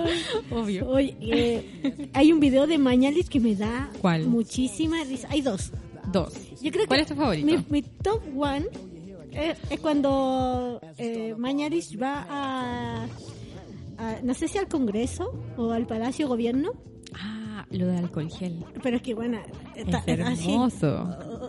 Obvio. 0.50 0.88
Oye, 0.88 1.16
eh, 1.20 2.10
hay 2.12 2.32
un 2.32 2.40
video 2.40 2.66
de 2.66 2.78
Mañalich 2.78 3.28
que 3.28 3.40
me 3.40 3.54
da 3.54 3.90
¿Cuál? 4.00 4.26
muchísima 4.26 5.02
risa. 5.04 5.28
Hay 5.30 5.42
dos. 5.42 5.72
Dos. 6.12 6.32
Yo 6.60 6.70
creo 6.72 6.86
¿Cuál 6.86 6.98
que 6.98 7.02
es 7.02 7.08
tu 7.08 7.14
favorito? 7.14 7.46
Mi, 7.46 7.58
mi 7.68 7.82
top 7.82 8.20
one 8.36 8.66
es, 9.32 9.56
es 9.70 9.80
cuando 9.80 10.80
eh, 10.98 11.34
Mañalich 11.38 11.96
va 12.00 12.26
a, 12.28 13.04
a- 13.98 14.20
no 14.22 14.34
sé 14.34 14.48
si 14.48 14.58
al 14.58 14.66
Congreso 14.68 15.32
o 15.56 15.70
al 15.70 15.86
Palacio 15.86 16.26
Gobierno, 16.28 16.70
Ah, 17.14 17.66
lo 17.70 17.86
de 17.86 17.98
alcohol 17.98 18.30
gel. 18.30 18.64
pero 18.82 18.96
es 18.96 19.02
que 19.02 19.14
bueno, 19.14 19.38
está, 19.76 19.98
Es 20.06 20.18
hermoso. 20.18 21.39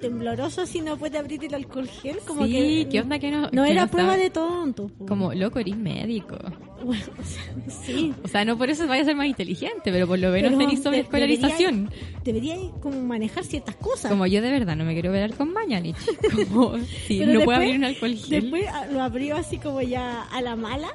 Tembloroso 0.00 0.66
si 0.66 0.80
no 0.80 0.96
puede 0.96 1.18
abrir 1.18 1.44
el 1.44 1.54
alcohol 1.54 1.88
gel, 1.88 2.18
como 2.26 2.44
sí, 2.46 2.52
que 2.52 2.88
¿qué 2.90 3.00
onda 3.00 3.18
que 3.18 3.30
no? 3.30 3.48
no 3.52 3.64
que 3.64 3.72
era 3.72 3.86
no 3.86 3.90
prueba 3.90 4.16
de 4.16 4.30
tonto. 4.30 4.88
po. 4.88 5.06
Como, 5.06 5.32
loco, 5.34 5.58
eres 5.58 5.76
médico. 5.76 6.36
Bueno, 6.78 7.02
o 7.18 7.24
sea, 7.24 7.42
sí. 7.84 8.14
O 8.22 8.28
sea, 8.28 8.44
no 8.44 8.56
por 8.56 8.70
eso 8.70 8.86
vaya 8.86 9.02
a 9.02 9.04
ser 9.04 9.16
más 9.16 9.26
inteligente, 9.26 9.90
pero 9.90 10.06
por 10.06 10.16
lo 10.16 10.30
menos 10.30 10.56
tenés 10.56 10.80
sobre 10.80 10.98
de- 10.98 11.02
escolarización. 11.02 11.90
Debería, 12.22 12.54
debería 12.54 12.70
como 12.80 13.02
manejar 13.02 13.42
ciertas 13.42 13.74
cosas. 13.74 14.12
Como 14.12 14.28
yo 14.28 14.40
de 14.40 14.52
verdad 14.52 14.76
no 14.76 14.84
me 14.84 14.92
quiero 14.92 15.10
ver 15.10 15.34
con 15.34 15.52
Mañalich. 15.52 15.96
Como, 16.52 16.78
si 16.78 17.18
Pero 17.18 17.32
no 17.32 17.38
después- 17.40 17.44
puede 17.46 17.56
abrir 17.56 17.76
un 17.78 17.84
alcohol 17.84 18.14
gel. 18.14 18.30
Después 18.42 18.64
ah, 18.72 18.86
lo 18.92 19.02
abrió 19.02 19.34
así 19.36 19.58
como 19.58 19.82
ya 19.82 20.22
a 20.22 20.40
la 20.40 20.54
mala. 20.54 20.86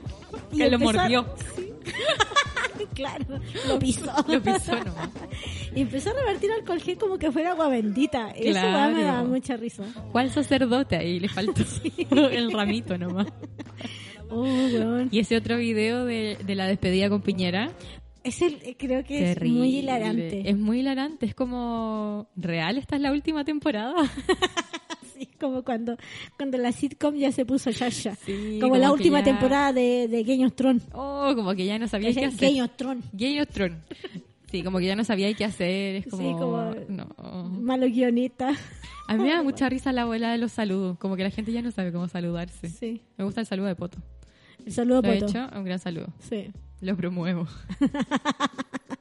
Que 0.55 0.69
lo 0.69 0.75
empezó 0.77 0.93
mordió. 0.93 1.25
Sí. 1.57 1.69
claro, 2.93 3.39
lo 3.67 3.79
pisó. 3.79 4.05
Lo 4.27 4.41
pisó 4.41 4.75
nomás. 4.83 5.09
Y 5.75 5.81
empezó 5.81 6.09
a 6.11 6.13
revertir 6.13 6.51
alcohol 6.51 6.81
gel 6.81 6.97
como 6.97 7.17
que 7.17 7.31
fuera 7.31 7.51
agua 7.51 7.67
bendita. 7.69 8.31
Eso 8.31 8.51
Claro. 8.51 8.77
weá, 8.77 8.87
me 8.89 9.03
da 9.03 9.23
mucha 9.23 9.55
risa. 9.57 9.83
¿Cuál 10.11 10.29
sacerdote 10.31 10.95
ahí? 10.95 11.19
Le 11.19 11.29
faltó 11.29 11.63
el 12.31 12.51
ramito 12.51 12.97
nomás. 12.97 13.27
Oh. 14.29 14.45
Y 15.11 15.19
ese 15.19 15.37
otro 15.37 15.57
video 15.57 16.05
de, 16.05 16.37
de 16.43 16.55
la 16.55 16.65
despedida 16.67 17.09
con 17.09 17.21
Piñera. 17.21 17.71
Es 18.23 18.41
el, 18.41 18.53
eh, 18.63 18.75
creo 18.79 19.03
que 19.03 19.17
es 19.31 19.33
terrible. 19.35 19.59
muy 19.59 19.75
hilarante. 19.79 20.49
Es 20.49 20.57
muy 20.57 20.79
hilarante. 20.79 21.25
Es 21.25 21.35
como, 21.35 22.29
¿real 22.35 22.77
esta 22.77 22.95
es 22.95 23.01
la 23.01 23.11
última 23.11 23.43
temporada? 23.43 23.93
Como 25.43 25.63
cuando, 25.63 25.97
cuando 26.37 26.57
la 26.57 26.71
sitcom 26.71 27.15
ya 27.15 27.31
se 27.33 27.45
puso 27.45 27.69
yaya. 27.69 28.15
Sí, 28.15 28.59
como, 28.61 28.75
la 28.77 28.83
como 28.87 28.93
última 28.93 29.19
ya- 29.19 29.25
temporada 29.25 29.73
de, 29.73 30.07
de 30.07 30.23
Game 30.23 30.45
of 30.45 30.53
Thrones. 30.53 30.83
Oh, 30.93 31.33
como 31.35 31.53
que 31.53 31.65
ya 31.65 31.77
no 31.77 31.87
sabía 31.87 32.13
qué 32.13 32.25
hacer. 32.25 32.49
Game 32.49 32.61
of 32.63 32.71
Thrones. 32.77 33.05
Game 33.11 33.41
of 33.41 33.49
Thrones. 33.49 33.77
Sí, 34.49 34.63
como 34.63 34.77
que 34.79 34.85
ya 34.85 34.95
no 34.95 35.03
sabía 35.03 35.33
qué 35.33 35.43
hacer. 35.45 35.95
Es 35.97 36.07
como, 36.07 36.23
Sí, 36.23 36.31
como- 36.39 36.75
no. 36.87 37.49
Malo 37.59 37.87
guionista. 37.87 38.53
A 39.07 39.15
mí 39.15 39.23
me 39.23 39.31
da 39.31 39.43
mucha 39.43 39.67
risa 39.67 39.91
la 39.91 40.03
abuela 40.03 40.31
de 40.31 40.37
los 40.37 40.51
saludos. 40.53 40.97
Como 40.97 41.15
que 41.17 41.23
la 41.23 41.29
gente 41.31 41.51
ya 41.51 41.61
no 41.61 41.71
sabe 41.71 41.91
cómo 41.91 42.07
saludarse. 42.07 42.69
Sí. 42.69 43.01
Me 43.17 43.25
gusta 43.25 43.41
el 43.41 43.47
saludo 43.47 43.67
de 43.67 43.75
Poto. 43.75 43.97
El 44.65 44.71
saludo 44.71 45.01
Lo 45.01 45.11
he 45.11 45.19
Poto. 45.19 45.29
hecho, 45.29 45.49
un 45.57 45.65
gran 45.65 45.79
saludo. 45.79 46.07
Sí. 46.19 46.51
Lo 46.79 46.95
promuevo. 46.95 47.47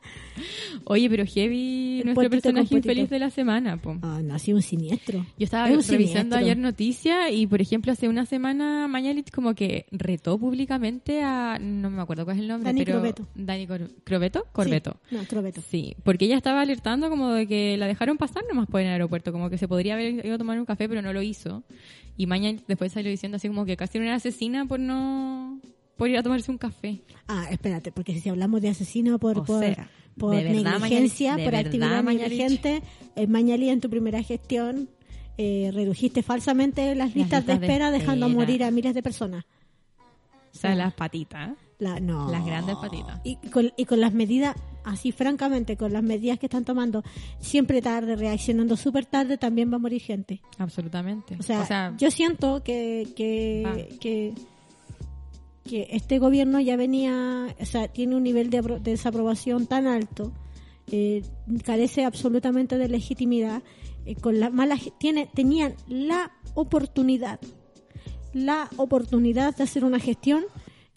Oye, 0.84 1.08
pero 1.10 1.24
Heavy, 1.26 2.00
El 2.00 2.06
nuestro 2.06 2.30
personaje 2.30 2.74
infeliz 2.74 3.10
de 3.10 3.18
la 3.18 3.30
semana, 3.30 3.76
po. 3.76 3.98
Ah, 4.02 4.20
no, 4.24 4.34
ha 4.34 4.38
sido 4.38 4.56
un 4.56 4.62
siniestro. 4.62 5.18
Yo 5.38 5.44
estaba 5.44 5.68
Es 5.70 5.88
revisando 5.88 6.36
ayer 6.36 6.56
noticias 6.56 7.30
y, 7.30 7.46
por 7.46 7.60
ejemplo, 7.60 7.92
hace 7.92 8.08
una 8.08 8.24
semana 8.24 8.88
Mañalich 8.88 9.30
como 9.30 9.54
que 9.54 9.86
retó 9.92 10.38
públicamente 10.38 11.22
a... 11.22 11.58
No 11.60 11.90
me 11.90 12.00
acuerdo 12.00 12.24
cuál 12.24 12.36
es 12.38 12.42
el 12.42 12.48
nombre, 12.48 12.70
Dani 12.70 12.84
pero... 12.84 12.98
Crobeto. 12.98 13.26
Dani 13.34 13.66
Cor- 13.66 13.90
Crobeto. 14.04 14.46
Corbeto. 14.52 14.96
Sí, 15.10 15.16
no, 15.16 15.24
Crobeto. 15.24 15.60
Sí, 15.70 15.94
porque 16.02 16.24
ella 16.24 16.36
estaba 16.38 16.62
alertando 16.62 17.10
como 17.10 17.30
de 17.30 17.46
que 17.46 17.76
la 17.76 17.86
dejaron 17.86 18.16
pasar 18.16 18.42
nomás 18.48 18.66
por 18.68 18.80
el 18.80 18.88
aeropuerto, 18.88 19.32
como 19.32 19.50
que 19.50 19.58
se 19.58 19.68
podría 19.68 19.94
haber 19.94 20.24
ido 20.24 20.34
a 20.34 20.38
tomar 20.38 20.58
un 20.58 20.64
café, 20.64 20.88
pero 20.88 21.02
no 21.02 21.12
lo 21.12 21.20
hizo. 21.22 21.62
Y 22.16 22.26
Mañalich 22.26 22.64
después 22.66 22.92
salió 22.92 23.10
diciendo 23.10 23.36
así 23.36 23.48
como 23.48 23.66
que 23.66 23.76
casi 23.76 23.98
era 23.98 24.06
una 24.06 24.14
asesina 24.16 24.64
por 24.66 24.80
no... 24.80 25.60
por 25.96 26.08
ir 26.08 26.16
a 26.16 26.22
tomarse 26.22 26.50
un 26.50 26.58
café. 26.58 27.00
Ah, 27.28 27.46
espérate, 27.50 27.92
porque 27.92 28.18
si 28.18 28.28
hablamos 28.30 28.62
de 28.62 28.70
asesino 28.70 29.18
por, 29.18 29.38
O 29.38 29.44
por, 29.44 29.60
sea, 29.60 29.88
por 30.18 30.36
de 30.36 30.44
verdad, 30.44 30.78
negligencia, 30.78 31.36
de 31.36 31.44
por 31.44 31.52
verdad, 31.52 31.66
actividad 31.66 32.02
negligente, 32.02 32.82
eh, 33.16 33.26
Mañalich 33.26 33.70
en 33.70 33.80
tu 33.80 33.90
primera 33.90 34.22
gestión 34.22 34.88
eh, 35.38 35.70
redujiste 35.72 36.22
falsamente 36.22 36.94
las 36.94 37.14
listas, 37.14 37.46
de 37.46 37.52
listas 37.54 37.60
de 37.60 37.66
espera, 37.66 37.90
dejando 37.90 38.26
espera. 38.26 38.40
morir 38.40 38.64
a 38.64 38.70
miles 38.70 38.94
de 38.94 39.02
personas. 39.02 39.44
O 40.54 40.58
sea, 40.58 40.74
las 40.74 40.92
patitas. 40.92 41.52
La, 41.78 41.98
no. 41.98 42.30
Las 42.30 42.44
grandes 42.44 42.76
patitas. 42.76 43.20
Y 43.24 43.36
con, 43.48 43.72
y 43.76 43.86
con 43.86 44.00
las 44.00 44.12
medidas, 44.12 44.54
así 44.84 45.10
francamente, 45.10 45.76
con 45.76 45.92
las 45.92 46.02
medidas 46.02 46.38
que 46.38 46.46
están 46.46 46.64
tomando, 46.64 47.02
siempre 47.40 47.80
tarde, 47.82 48.14
reaccionando 48.14 48.76
súper 48.76 49.06
tarde, 49.06 49.38
también 49.38 49.72
va 49.72 49.76
a 49.76 49.78
morir 49.78 50.00
gente. 50.00 50.42
Absolutamente. 50.58 51.36
O 51.40 51.42
sea, 51.42 51.62
O 51.62 51.66
sea, 51.66 51.94
yo 51.96 52.10
siento 52.10 52.62
que, 52.62 53.08
que, 53.16 53.96
que, 54.00 54.34
que 55.64 55.88
este 55.90 56.18
gobierno 56.18 56.60
ya 56.60 56.76
venía, 56.76 57.54
o 57.60 57.64
sea, 57.64 57.88
tiene 57.88 58.16
un 58.16 58.22
nivel 58.22 58.50
de, 58.50 58.62
de 58.62 58.90
desaprobación 58.90 59.66
tan 59.66 59.86
alto, 59.86 60.32
eh, 60.90 61.22
carece 61.64 62.04
absolutamente 62.04 62.78
de 62.78 62.88
legitimidad, 62.88 63.62
eh, 64.04 64.16
con 64.16 64.40
la 64.40 64.50
mala, 64.50 64.76
tiene, 64.98 65.28
tenían 65.32 65.74
la 65.88 66.32
oportunidad, 66.54 67.40
la 68.32 68.68
oportunidad 68.76 69.56
de 69.56 69.62
hacer 69.62 69.84
una 69.84 70.00
gestión 70.00 70.44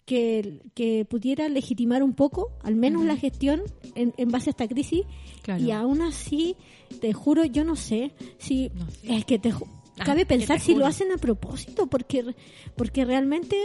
que, 0.04 0.60
que 0.74 1.04
pudiera 1.04 1.48
legitimar 1.48 2.02
un 2.02 2.14
poco, 2.14 2.52
al 2.62 2.76
menos 2.76 3.04
la 3.04 3.16
gestión 3.16 3.62
en, 3.94 4.14
en 4.16 4.30
base 4.30 4.50
a 4.50 4.52
esta 4.52 4.68
crisis. 4.68 5.02
Claro. 5.42 5.62
Y 5.62 5.70
aún 5.72 6.00
así, 6.02 6.56
te 7.00 7.12
juro, 7.12 7.44
yo 7.44 7.64
no 7.64 7.76
sé 7.76 8.12
si 8.38 8.70
No 9.04 9.14
es 9.14 9.24
que 9.24 9.38
te 9.38 9.52
Ah, 9.98 10.04
cabe 10.04 10.26
pensar 10.26 10.60
si 10.60 10.74
lo 10.74 10.86
hacen 10.86 11.10
a 11.12 11.16
propósito, 11.16 11.86
porque 11.86 12.34
porque 12.76 13.04
realmente 13.04 13.56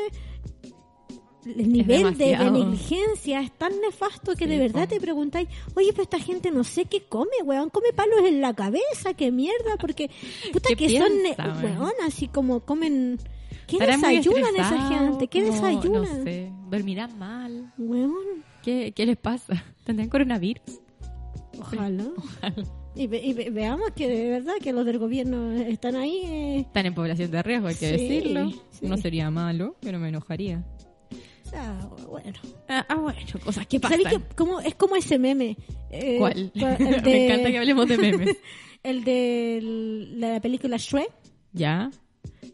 el 1.46 1.72
nivel 1.74 2.18
de, 2.18 2.38
negligencia 2.38 3.42
es 3.42 3.52
tan 3.58 3.72
nefasto 3.82 4.34
que 4.36 4.46
Sí, 4.46 4.50
de 4.52 4.58
verdad 4.60 4.84
po. 4.88 4.96
te 4.96 5.02
preguntáis, 5.02 5.50
oye, 5.76 5.90
pero 5.92 6.04
esta 6.04 6.20
gente 6.20 6.52
no 6.52 6.64
sé 6.64 6.86
qué 6.86 7.04
come, 7.04 7.32
weón, 7.44 7.70
come 7.70 7.94
palos 7.94 8.20
en 8.28 8.42
la 8.42 8.54
cabeza, 8.54 9.14
qué 9.16 9.32
mierda, 9.32 9.78
porque 9.80 10.10
puta 10.54 10.70
¿Qué 10.70 10.76
que 10.76 11.00
son, 11.00 11.10
piensa, 11.24 11.48
weón? 11.64 11.78
weón, 11.80 11.94
así 12.06 12.28
como 12.28 12.60
comen, 12.62 13.18
¿qué 13.68 13.78
Estarán 13.78 14.02
desayunan 14.02 14.56
esa 14.56 14.88
gente? 14.90 15.28
¿Qué 15.28 15.42
desayunan? 15.44 16.18
No 16.20 16.24
sé, 16.24 16.52
dormirán 16.70 17.18
mal. 17.18 17.74
Weón, 17.78 18.14
¿Qué, 18.64 18.92
qué 18.96 19.06
les 19.06 19.18
pasa? 19.18 19.64
¿Tendrán 19.86 20.10
coronavirus? 20.10 20.80
ojalá. 21.60 22.06
Y, 22.94 23.08
ve- 23.08 23.22
y 23.24 23.34
ve- 23.34 23.50
veamos 23.50 23.92
que 23.96 24.08
de 24.08 24.30
verdad 24.30 24.54
que 24.62 24.74
los 24.74 24.86
del 24.86 25.00
gobierno 25.00 25.52
están 25.54 25.96
ahí. 25.96 26.22
eh, 26.26 26.60
Están 26.60 26.86
en 26.86 26.94
población 26.94 27.32
de 27.32 27.42
riesgo, 27.42 27.68
hay 27.68 27.76
que 27.76 27.98
Sí, 27.98 28.08
decirlo. 28.08 28.52
sí. 28.72 28.86
No 28.86 28.98
sería 28.98 29.32
malo, 29.32 29.76
pero 29.80 29.98
me 29.98 30.10
enojaría. 30.10 30.64
O 31.52 31.54
sea, 31.54 31.90
bueno. 32.08 32.40
Ah, 32.70 32.86
ah, 32.88 32.96
bueno, 32.96 33.20
cosas 33.44 33.68
que 33.68 33.80
pasan. 33.80 34.02
¿Sabes 34.04 34.18
qué? 34.20 34.36
Como, 34.36 34.60
es 34.62 34.76
como 34.76 34.96
ese 34.96 35.20
meme. 35.20 35.58
eh, 35.90 36.16
¿Cuál? 36.18 36.52
el 36.56 36.80
Me 36.80 37.02
de- 37.02 37.26
encanta 37.26 37.52
que 37.52 37.58
hablemos 37.58 37.88
de 37.88 37.98
memes. 37.98 38.38
el 38.84 39.04
de 39.04 39.60
la 40.16 40.40
película 40.42 40.78
Shrek, 40.78 41.12
¿Ya? 41.54 41.92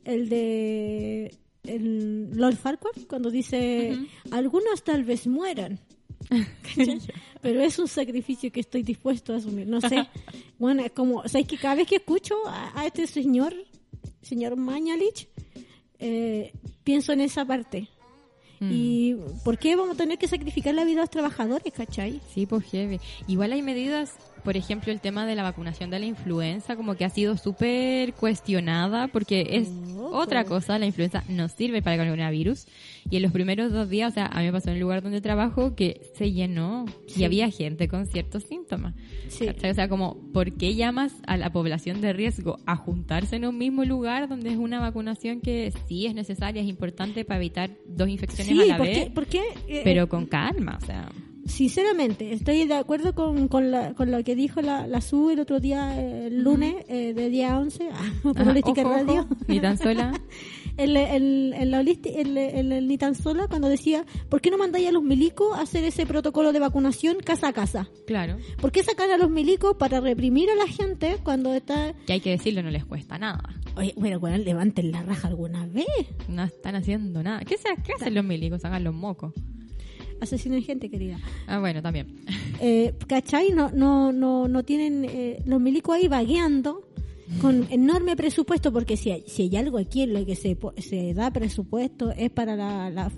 el 0.03 0.29
de 0.29 1.35
el 1.63 2.31
Lord 2.31 2.55
Farquaad, 2.55 3.03
cuando 3.09 3.29
dice, 3.29 3.97
algunos 4.31 4.83
tal 4.83 5.03
vez 5.03 5.27
mueran. 5.27 5.79
Pero 7.41 7.61
es 7.61 7.77
un 7.79 7.87
sacrificio 7.87 8.51
que 8.51 8.61
estoy 8.61 8.83
dispuesto 8.83 9.33
a 9.33 9.37
asumir. 9.37 9.67
No 9.67 9.79
sé. 9.81 10.07
Bueno, 10.57 10.83
es 10.83 10.91
como, 10.91 11.27
¿sabes 11.27 11.45
que 11.47 11.57
cada 11.57 11.75
vez 11.75 11.87
que 11.87 11.97
escucho 11.97 12.35
a, 12.47 12.79
a 12.81 12.85
este 12.87 13.05
señor, 13.05 13.53
señor 14.21 14.55
Mañalich, 14.55 15.27
eh, 15.99 16.51
pienso 16.83 17.13
en 17.13 17.21
esa 17.21 17.45
parte. 17.45 17.87
Mm. 18.59 18.69
¿Y 18.71 19.15
por 19.43 19.57
qué 19.57 19.75
vamos 19.75 19.95
a 19.95 19.97
tener 19.97 20.17
que 20.17 20.27
sacrificar 20.27 20.73
la 20.73 20.83
vida 20.83 20.99
a 20.99 21.03
los 21.03 21.09
trabajadores, 21.09 21.73
cachai? 21.73 22.21
Sí, 22.33 22.45
pues 22.45 22.65
heavy. 22.65 22.99
Igual 23.27 23.53
hay 23.53 23.61
medidas, 23.61 24.13
por 24.47 24.55
ejemplo, 24.55 24.93
el 24.93 25.01
tema 25.01 25.25
de 25.25 25.35
la 25.35 25.43
vacunación 25.43 25.89
de 25.89 25.99
la 25.99 26.05
influenza, 26.05 26.77
como 26.77 26.95
que 26.95 27.03
ha 27.03 27.09
sido 27.09 27.35
súper 27.35 28.13
cuestionada, 28.13 29.09
porque 29.09 29.45
es 29.51 29.67
otra 29.97 30.45
cosa, 30.45 30.79
la 30.79 30.85
influenza 30.85 31.21
no 31.27 31.49
sirve 31.49 31.81
para 31.81 31.95
el 31.97 32.01
coronavirus. 32.07 32.65
Y 33.09 33.17
en 33.17 33.23
los 33.23 33.33
primeros 33.33 33.73
dos 33.73 33.89
días, 33.89 34.11
o 34.11 34.13
sea, 34.13 34.27
a 34.27 34.39
mí 34.39 34.45
me 34.45 34.53
pasó 34.53 34.69
en 34.69 34.75
el 34.75 34.81
lugar 34.81 35.01
donde 35.03 35.19
trabajo 35.19 35.75
que 35.75 35.99
se 36.15 36.31
llenó 36.31 36.85
Sí. 37.07 37.19
y 37.21 37.23
había 37.25 37.49
gente 37.51 37.89
con 37.89 38.05
ciertos 38.05 38.43
síntomas. 38.43 38.93
Sí. 39.27 39.47
O 39.49 39.73
sea, 39.73 39.89
como, 39.89 40.15
¿por 40.31 40.53
qué 40.53 40.75
llamas 40.75 41.13
a 41.27 41.35
la 41.35 41.51
población 41.51 41.99
de 41.99 42.13
riesgo 42.13 42.57
a 42.65 42.77
juntarse 42.77 43.35
en 43.35 43.45
un 43.47 43.57
mismo 43.57 43.83
lugar 43.83 44.29
donde 44.29 44.49
es 44.51 44.57
una 44.57 44.79
vacunación 44.79 45.41
que 45.41 45.73
sí 45.89 46.05
es 46.05 46.15
necesaria, 46.15 46.61
es 46.61 46.69
importante 46.69 47.25
para 47.25 47.37
evitar 47.41 47.71
dos 47.85 48.07
infecciones 48.07 48.47
Sí, 48.55 48.61
a 48.61 48.65
la 48.65 48.77
porque, 48.77 48.93
vez? 48.93 49.09
porque 49.13 49.41
eh, 49.67 49.81
Pero 49.83 50.07
con 50.07 50.25
calma, 50.25 50.79
o 50.81 50.85
sea. 50.85 51.09
Sinceramente, 51.47 52.33
estoy 52.33 52.65
de 52.65 52.75
acuerdo 52.75 53.15
con, 53.15 53.47
con, 53.47 53.71
la- 53.71 53.93
con 53.93 54.11
lo 54.11 54.23
que 54.23 54.35
dijo 54.35 54.61
la, 54.61 54.85
la 54.87 55.01
SU 55.01 55.29
el 55.31 55.39
otro 55.39 55.59
día, 55.59 55.99
eh, 55.99 56.27
el 56.27 56.43
lunes, 56.43 56.75
eh, 56.87 57.13
de 57.13 57.29
día 57.29 57.57
11, 57.57 57.89
ah, 57.93 58.11
por 58.21 58.39
Ajá, 58.39 58.51
Holística 58.51 58.81
ojo, 58.81 58.89
Radio. 58.91 59.21
ojo, 59.21 59.35
ni 59.47 59.59
tan 59.59 59.77
sola. 59.77 60.11
el, 60.77 60.95
el, 60.97 61.53
el, 61.53 62.37
el- 62.37 62.71
el 62.71 62.87
ni 62.87 62.97
tan 62.97 63.15
sola 63.15 63.47
cuando 63.47 63.69
decía, 63.69 64.05
¿por 64.29 64.41
qué 64.41 64.51
no 64.51 64.57
mandáis 64.57 64.87
a 64.89 64.91
los 64.91 65.03
milicos 65.03 65.57
a 65.57 65.61
hacer 65.61 65.83
ese 65.83 66.05
protocolo 66.05 66.53
de 66.53 66.59
vacunación 66.59 67.17
casa 67.23 67.47
a 67.47 67.53
casa? 67.53 67.87
Claro. 68.05 68.37
¿Por 68.59 68.71
qué 68.71 68.83
sacar 68.83 69.09
a 69.09 69.17
los 69.17 69.29
milicos 69.29 69.75
para 69.77 69.99
reprimir 70.01 70.49
a 70.51 70.55
la 70.55 70.67
gente 70.67 71.17
cuando 71.23 71.53
está... 71.53 71.93
Que 72.05 72.13
hay 72.13 72.19
que 72.19 72.31
decirlo, 72.31 72.61
no 72.61 72.69
les 72.71 72.85
cuesta 72.85 73.17
nada. 73.17 73.41
Oye, 73.75 73.93
bueno, 73.95 74.19
bueno, 74.19 74.37
levanten 74.37 74.91
la 74.91 75.01
raja 75.03 75.27
alguna 75.27 75.65
vez. 75.67 75.85
No 76.27 76.43
están 76.43 76.75
haciendo 76.75 77.23
nada. 77.23 77.39
¿Qué, 77.45 77.57
se, 77.57 77.69
qué 77.85 77.93
hacen 77.93 78.13
los 78.15 78.25
milicos? 78.25 78.63
Hagan 78.65 78.83
los 78.83 78.93
mocos. 78.93 79.33
Asesinen 80.21 80.63
gente, 80.63 80.89
querida. 80.89 81.19
Ah, 81.47 81.59
bueno, 81.59 81.81
también. 81.81 82.07
eh, 82.59 82.93
¿cachai? 83.07 83.51
No, 83.51 83.69
no, 83.71 84.11
no, 84.11 84.47
no 84.47 84.63
tienen 84.63 85.05
eh, 85.05 85.41
los 85.45 85.59
milicos 85.61 85.95
ahí 85.95 86.07
vagueando 86.07 86.87
con 87.41 87.67
enorme 87.69 88.15
presupuesto, 88.15 88.71
porque 88.71 88.95
si 88.95 89.11
hay, 89.11 89.23
si 89.27 89.43
hay 89.43 89.57
algo 89.57 89.77
aquí 89.77 90.01
en 90.03 90.13
lo 90.13 90.25
que 90.25 90.35
se, 90.35 90.57
se 90.77 91.13
da 91.13 91.29
presupuesto 91.31 92.11
es 92.11 92.29
para 92.31 92.55
la, 92.55 92.89
la, 92.89 93.11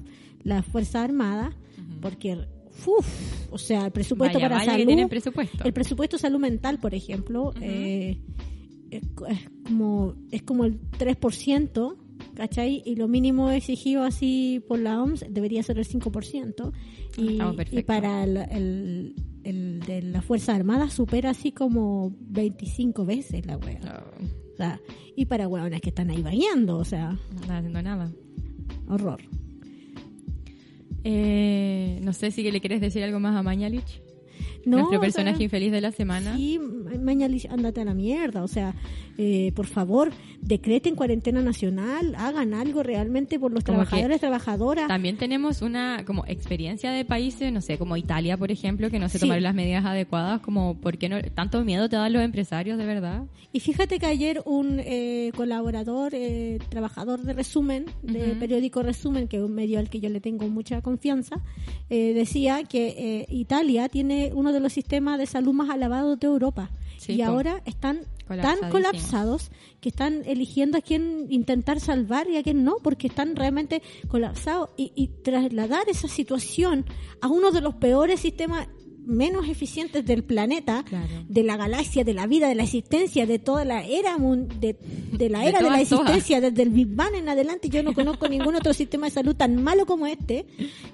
la 0.43 0.63
Fuerza 0.63 1.03
Armada, 1.03 1.55
porque, 2.01 2.37
uf, 2.87 3.51
o 3.51 3.57
sea, 3.59 3.85
el 3.85 3.91
presupuesto 3.91 4.39
Vaya, 4.39 4.49
para 4.49 4.65
vaya 4.65 4.83
salud, 4.85 5.09
presupuesto. 5.09 5.63
el 5.63 5.73
presupuesto 5.73 6.17
de 6.17 6.21
salud 6.21 6.39
mental, 6.39 6.79
por 6.79 6.95
ejemplo, 6.95 7.53
eh, 7.61 8.17
es, 8.89 9.03
es 9.03 9.49
como, 9.63 10.15
es 10.31 10.41
como 10.41 10.65
el 10.65 10.79
3%, 10.97 11.95
¿cachai? 12.35 12.81
Y 12.85 12.95
lo 12.95 13.07
mínimo 13.07 13.49
exigido 13.51 14.03
así 14.03 14.63
por 14.67 14.79
la 14.79 15.01
OMS 15.01 15.25
debería 15.29 15.63
ser 15.63 15.77
el 15.79 15.87
5%. 15.87 16.71
Y, 17.17 17.31
Estamos 17.33 17.55
y 17.71 17.81
para 17.83 18.23
el, 18.23 18.37
el, 18.37 19.15
el 19.43 19.79
de 19.81 20.01
la 20.03 20.21
Fuerza 20.21 20.55
Armada 20.55 20.89
supera 20.89 21.31
así 21.31 21.51
como 21.51 22.15
25 22.19 23.05
veces 23.05 23.45
la 23.45 23.57
wea. 23.57 23.79
No, 23.79 24.23
O 24.53 24.57
sea, 24.57 24.79
y 25.15 25.25
para 25.25 25.47
hueones 25.47 25.81
que 25.81 25.89
están 25.89 26.09
ahí 26.09 26.21
bañando, 26.21 26.77
o 26.77 26.85
sea, 26.85 27.11
no 27.33 27.41
están 27.41 27.57
haciendo 27.57 27.81
nada. 27.81 28.11
horror. 28.87 29.19
Eh, 31.03 31.99
no 32.03 32.13
sé 32.13 32.31
si 32.31 32.49
le 32.51 32.59
quieres 32.59 32.81
decir 32.81 33.03
algo 33.03 33.19
más 33.19 33.35
a 33.35 33.43
Mañalich. 33.43 34.01
No, 34.65 34.77
Nuestro 34.77 34.87
o 34.87 34.91
sea, 34.91 34.99
personaje 34.99 35.43
infeliz 35.43 35.71
de 35.71 35.81
la 35.81 35.91
semana. 35.91 36.35
Sí, 36.35 36.59
Ma- 36.59 36.99
Mañalich, 37.01 37.47
ándate 37.49 37.81
a 37.81 37.85
la 37.85 37.93
mierda. 37.93 38.43
O 38.43 38.47
sea, 38.47 38.75
eh, 39.21 39.51
por 39.53 39.67
favor, 39.67 40.11
decreten 40.41 40.95
cuarentena 40.95 41.41
nacional, 41.41 42.15
hagan 42.17 42.53
algo 42.53 42.83
realmente 42.83 43.37
por 43.37 43.51
los 43.51 43.65
Como 43.65 43.79
trabajadores, 43.79 44.21
trabajadoras. 44.21 44.87
También 44.87 45.17
tenemos 45.17 45.61
una 45.61 46.05
como 46.05 46.25
experiencia 46.25 46.91
de 46.91 47.03
países, 47.03 47.51
no 47.51 47.59
sé, 47.59 47.77
como 47.77 47.97
Italia, 47.97 48.37
por 48.37 48.49
ejemplo, 48.49 48.89
que 48.89 48.97
no 48.97 49.09
se 49.09 49.17
Sí. 49.17 49.25
tomaron 49.25 49.43
las 49.43 49.53
medidas 49.53 49.83
adecuadas, 49.85 50.39
como 50.39 50.75
¿por 50.79 50.97
qué 50.97 51.09
no 51.09 51.21
tanto 51.35 51.65
miedo 51.65 51.89
te 51.89 51.97
dan 51.97 52.13
los 52.13 52.23
empresarios 52.23 52.77
de 52.77 52.85
verdad? 52.85 53.23
Y 53.51 53.59
fíjate 53.59 53.99
que 53.99 54.05
ayer 54.05 54.41
un 54.45 54.79
eh, 54.79 55.33
colaborador, 55.35 56.13
eh, 56.15 56.59
trabajador 56.69 57.19
de 57.23 57.33
resumen, 57.33 57.87
de 58.01 58.35
periódico 58.39 58.83
Resumen, 58.83 59.27
que 59.27 59.35
es 59.35 59.43
un 59.43 59.53
medio 59.53 59.79
al 59.79 59.89
que 59.89 59.99
yo 59.99 60.07
le 60.07 60.21
tengo 60.21 60.47
mucha 60.47 60.81
confianza, 60.81 61.41
eh, 61.89 62.13
decía 62.13 62.63
que 62.63 62.87
eh, 62.97 63.25
Italia 63.29 63.89
tiene 63.89 64.31
uno 64.33 64.53
de 64.53 64.61
los 64.61 64.71
sistemas 64.71 65.19
de 65.19 65.25
salud 65.25 65.51
más 65.53 65.69
alabados 65.69 66.17
de 66.21 66.27
Europa. 66.27 66.69
Sí, 66.97 67.13
y 67.13 67.17
po. 67.17 67.25
ahora 67.25 67.61
están 67.65 67.99
tan 68.37 68.69
colapsados 68.69 69.51
que 69.81 69.89
están 69.89 70.21
eligiendo 70.25 70.77
a 70.77 70.81
quién 70.81 71.25
intentar 71.29 71.79
salvar 71.79 72.29
y 72.29 72.37
a 72.37 72.43
quién 72.43 72.63
no, 72.63 72.77
porque 72.83 73.07
están 73.07 73.35
realmente 73.35 73.81
colapsados. 74.07 74.69
Y, 74.77 74.91
y 74.95 75.07
trasladar 75.23 75.89
esa 75.89 76.07
situación 76.07 76.85
a 77.21 77.27
uno 77.27 77.51
de 77.51 77.61
los 77.61 77.75
peores 77.75 78.19
sistemas 78.21 78.67
menos 79.05 79.47
eficientes 79.49 80.05
del 80.05 80.23
planeta, 80.23 80.83
Claro. 80.83 81.07
de 81.27 81.41
la 81.43 81.57
galaxia, 81.57 82.03
de 82.03 82.13
la 82.13 82.27
vida, 82.27 82.47
de 82.47 82.53
la 82.53 82.63
existencia, 82.63 83.25
de 83.25 83.39
toda 83.39 83.65
la 83.65 83.83
era 83.83 84.17
de, 84.17 84.77
de 85.17 85.29
la 85.29 85.39
De 85.39 85.47
era 85.49 85.59
de, 85.59 85.63
la 85.69 85.69
todas. 85.69 85.81
existencia, 85.81 86.41
desde 86.41 86.61
el 86.61 86.69
Big 86.69 86.89
Bang 86.93 87.15
en 87.15 87.27
adelante, 87.27 87.69
yo 87.69 87.81
no 87.81 87.93
conozco 87.93 88.27
ningún 88.29 88.53
otro 88.55 88.71
sistema 88.75 89.07
de 89.07 89.11
salud 89.11 89.35
tan 89.35 89.63
malo 89.63 89.87
como 89.87 90.05
este, 90.05 90.45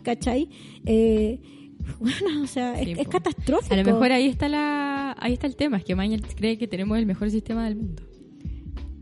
¿cachai? 0.04 0.50
Eh, 0.86 1.42
bueno, 2.00 2.44
o 2.44 2.48
sea, 2.48 2.76
Sí, 2.84 2.96
es, 2.98 3.08
catastrófico. 3.08 3.74
A 3.74 3.78
lo 3.78 3.84
mejor 3.84 4.12
ahí 4.12 4.28
está 4.28 4.50
la 4.50 5.16
ahí 5.20 5.34
está 5.34 5.48
el 5.48 5.56
tema, 5.56 5.78
es 5.78 5.84
que 5.84 5.96
Mañalich 5.96 6.36
cree 6.36 6.58
que 6.58 6.68
tenemos 6.68 6.98
el 6.98 7.06
mejor 7.06 7.30
sistema 7.32 7.66
del 7.66 7.76
mundo. 7.76 8.04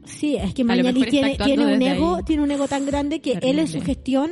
Sí, 0.05 0.36
es 0.36 0.53
que 0.53 0.63
Mañalich 0.63 1.09
tiene, 1.09 1.38
tiene 1.38 1.75
un 1.75 1.81
ego, 1.81 2.15
ahí. 2.15 2.23
tiene 2.23 2.43
un 2.43 2.51
ego 2.51 2.67
tan 2.67 2.86
grande 2.86 3.21
que 3.21 3.39
él 3.41 3.59
en 3.59 3.67
su 3.67 3.81
gestión. 3.81 4.31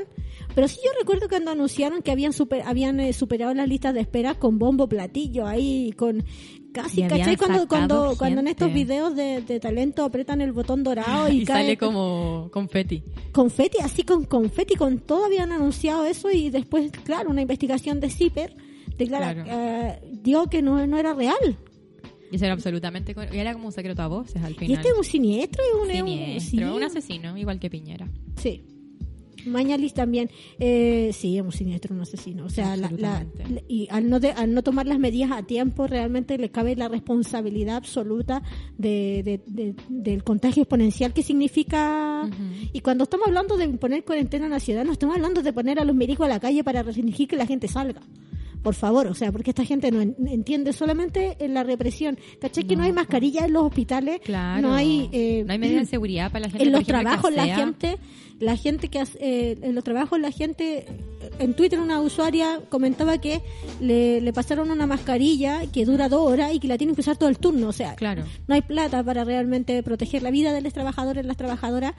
Pero 0.56 0.68
sí 0.68 0.78
yo 0.84 0.91
recuerdo 0.99 1.28
cuando 1.30 1.52
anunciaron 1.52 2.02
que 2.02 2.12
habían 2.12 2.34
super, 2.34 2.62
habían 2.66 2.99
eh, 2.99 3.14
superado 3.14 3.54
las 3.54 3.68
listas 3.68 3.93
de 3.93 4.02
espera 4.02 4.36
con 4.36 4.60
bombo 4.60 4.88
platillo 4.89 5.47
ahí 5.47 5.91
con 5.97 6.24
casi 6.74 7.02
¿cachai? 7.04 7.36
Cuando 7.38 7.68
cuando 7.68 8.16
cuando 8.18 8.39
en 8.41 8.47
estos 8.47 8.74
videos 8.74 9.16
de, 9.16 9.41
de 9.41 9.60
talento 9.60 10.04
apretan 10.04 10.41
el 10.41 10.52
botón 10.54 10.84
dorado 10.84 11.30
y, 11.30 11.38
Y 11.41 11.45
cae 11.45 11.64
sale 11.64 11.78
como 11.78 12.49
confeti. 12.52 13.04
confeti, 13.32 13.78
así 13.84 14.04
con 14.04 14.26
confeti, 14.26 14.76
con 14.76 14.99
todo 14.99 15.26
habían 15.26 15.52
anunciado 15.52 16.06
eso 16.06 16.30
y 16.32 16.49
después, 16.49 16.91
claro, 17.04 17.30
una 17.30 17.41
investigación 17.41 17.99
de 17.99 18.10
CIPER 18.10 18.56
declara, 18.97 19.34
Claro. 19.34 19.49
eh, 19.52 19.99
dio 20.22 20.45
que 20.47 20.62
no, 20.62 20.86
no 20.88 20.97
era 20.97 21.14
real. 21.14 21.58
Y 22.32 22.36
eso 22.38 22.45
era 22.45 22.54
absolutamente 22.54 23.14
y 23.34 23.38
era 23.38 23.52
como 23.54 23.66
un 23.68 23.74
secreto 23.74 24.02
a 24.04 24.08
voces 24.08 24.41
al 24.41 24.54
final. 24.56 24.70
Y 24.70 24.74
este 24.76 24.88
es 24.89 24.93
un 24.97 25.04
siniestro, 25.04 25.62
es 25.64 25.82
un, 25.82 25.91
es 25.91 26.02
un- 26.02 26.08
Siniestro, 26.08 26.70
sí. 26.72 26.76
un 26.78 26.84
asesino, 26.84 27.38
igual 27.38 27.60
que 27.60 27.70
Piñera. 27.70 28.08
Sí. 28.38 28.64
Mañalich 29.46 29.94
también, 29.94 30.30
eh, 30.60 31.12
sí, 31.14 31.38
es 31.38 31.44
un 31.44 31.52
siniestro, 31.52 31.96
un 31.96 32.02
asesino. 32.02 32.46
O 32.46 32.50
sea, 32.50 32.76
la, 32.78 32.92
la- 32.98 33.26
y 33.68 33.88
al 33.92 34.10
no, 34.10 34.20
de- 34.20 34.32
al 34.32 34.54
no 34.54 34.64
tomar 34.64 34.86
las 34.88 35.00
medidas 35.00 35.32
a 35.32 35.44
tiempo, 35.44 35.88
realmente 35.88 36.38
le 36.38 36.50
cabe 36.50 36.76
la 36.76 36.88
responsabilidad 36.88 37.78
absoluta 37.78 38.42
de, 38.78 39.22
de- 39.24 39.42
de- 39.48 39.76
del 39.89 40.24
contagio 40.24 40.64
exponencial 40.64 41.14
que 41.14 41.24
significa. 41.24 42.30
Y 42.74 42.82
cuando 42.82 43.04
estamos 43.06 43.28
hablando 43.28 43.58
de 43.58 43.68
poner 43.70 44.04
cuarentena 44.04 44.46
en 44.46 44.52
la 44.52 44.60
ciudad, 44.60 44.86
no 44.86 44.92
estamos 44.94 45.16
hablando 45.16 45.42
de 45.42 45.54
poner 45.54 45.80
a 45.80 45.86
los 45.86 45.96
médicos 45.96 46.26
a 46.26 46.30
la 46.30 46.39
calle 46.39 46.64
para 46.64 46.84
restringir 46.84 47.28
que 47.28 47.36
la 47.36 47.46
gente 47.46 47.68
salga. 47.68 48.02
Por 48.62 48.76
favor, 48.76 49.08
o 49.08 49.16
sea, 49.16 49.32
porque 49.32 49.50
esta 49.50 49.66
gente 49.66 49.89
no 49.89 50.02
en- 50.02 50.16
entiende 50.28 50.72
solamente 50.72 51.36
en 51.39 51.56
la 51.56 51.64
represión. 51.64 52.20
¿Cachai? 52.39 52.64
que 52.66 52.76
no 52.76 52.84
hay 52.84 52.92
mascarilla 52.94 53.46
en 53.46 53.54
los 53.54 53.64
hospitales, 53.64 54.20
Claro. 54.24 54.68
no 54.68 54.74
hay... 54.76 55.10
eh, 55.12 55.44
no 55.48 55.54
hay 55.54 55.58
medidas 55.58 55.82
de 55.82 55.89
seguridad 55.89 56.32
para 56.32 56.46
la 56.46 56.50
gente. 56.52 56.66
en 56.66 56.72
los 56.72 56.86
trabajos 56.86 57.34
la 57.34 57.48
gente 57.56 57.98
la 58.42 58.58
gente 58.58 58.89
que 58.89 59.00
hace- 59.00 59.18
eh, 59.22 59.58
en 59.62 59.74
los 59.76 59.84
trabajos 59.84 60.20
la 60.20 60.32
gente 60.32 60.86
en 61.39 61.54
Twitter 61.54 61.80
una 61.80 62.02
usuaria 62.02 62.60
comentaba 62.70 63.18
que 63.20 63.42
le, 63.80 64.20
le 64.20 64.34
pasaron 64.34 64.72
una 64.72 64.86
mascarilla 64.88 65.62
que 65.72 65.86
dura 65.86 66.10
dos 66.10 66.30
horas 66.30 66.54
y 66.54 66.60
que 66.60 66.68
la 66.68 66.78
tienen 66.78 66.96
que 66.96 67.02
usar 67.02 67.16
todo 67.18 67.30
el 67.30 67.38
turno 67.38 67.70
o 67.70 67.72
sea 67.72 67.96
Claro. 67.96 68.24
no 68.48 68.56
hay 68.56 68.62
plata 68.62 69.04
para 69.04 69.24
realmente 69.24 69.82
proteger 69.84 70.24
la 70.24 70.32
vida 70.32 70.52
de 70.54 70.62
los 70.62 70.74
trabajadores 70.74 71.26
las 71.26 71.38
trabajadoras 71.38 71.94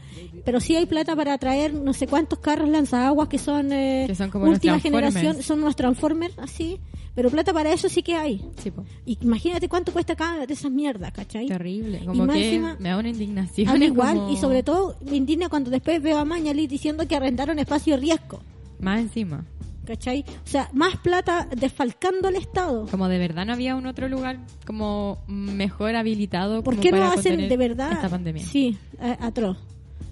pero 0.44 0.60
sí 0.60 0.74
hay 0.76 0.86
plata 0.86 1.14
para 1.16 1.38
traer 1.38 1.72
no 1.74 1.92
sé 1.94 2.06
cuántos 2.08 2.40
carros 2.40 2.68
lanzaguas 2.68 3.28
que 3.28 3.38
son, 3.38 3.72
eh, 3.72 4.04
Que 4.08 4.14
son 4.16 4.30
como 4.30 4.46
última 4.46 4.80
generación 4.80 5.42
son 5.42 5.60
unos 5.62 5.76
transformers 5.76 6.36
así 6.38 6.78
pero 7.14 7.30
plata 7.30 7.52
para 7.52 7.72
eso 7.72 7.88
sí 7.88 8.02
que 8.02 8.14
hay 8.14 8.40
Sí, 8.62 8.70
po. 8.70 8.84
imagínate 9.04 9.68
cuánto 9.68 9.92
cuesta 9.92 10.14
cada 10.16 10.46
de 10.46 10.52
esas 10.54 10.70
mierdas 10.70 11.12
¿cachai? 11.12 11.46
Terrible. 11.46 12.00
Como 12.04 12.26
más 12.26 12.36
que 12.36 12.46
encima- 12.48 12.76
me 12.78 12.88
da 12.88 12.98
una 12.98 13.08
indignación. 13.08 13.68
A 13.68 13.74
mí 13.74 13.84
igual, 13.86 14.16
como- 14.16 14.30
y 14.32 14.36
sobre 14.36 14.62
todo 14.62 14.96
me 15.04 15.16
indigna 15.16 15.48
cuando 15.48 15.70
después 15.70 16.00
veo 16.02 16.18
a 16.18 16.24
Mañalit 16.24 16.70
diciendo 16.70 17.06
que 17.06 17.16
arrendaron 17.16 17.58
espacio 17.58 17.94
de 17.94 18.00
riesgo. 18.00 18.40
Más 18.80 19.00
encima. 19.00 19.44
¿Cachai? 19.84 20.24
O 20.44 20.46
sea, 20.48 20.70
más 20.72 20.96
plata 20.98 21.48
desfalcando 21.56 22.28
al 22.28 22.36
Estado. 22.36 22.86
Como 22.88 23.08
de 23.08 23.18
verdad 23.18 23.44
no 23.44 23.52
había 23.52 23.74
un 23.74 23.86
otro 23.86 24.08
lugar 24.08 24.38
como 24.64 25.18
mejor 25.26 25.96
habilitado. 25.96 26.62
¿Por 26.62 26.74
como 26.74 26.82
qué 26.82 26.92
no 26.92 26.98
para 26.98 27.08
hacen 27.10 27.22
contener 27.32 27.48
de 27.50 27.56
verdad? 27.56 27.92
Esta 27.92 28.08
pandemia. 28.08 28.44
Sí, 28.44 28.78
atroz. 29.18 29.58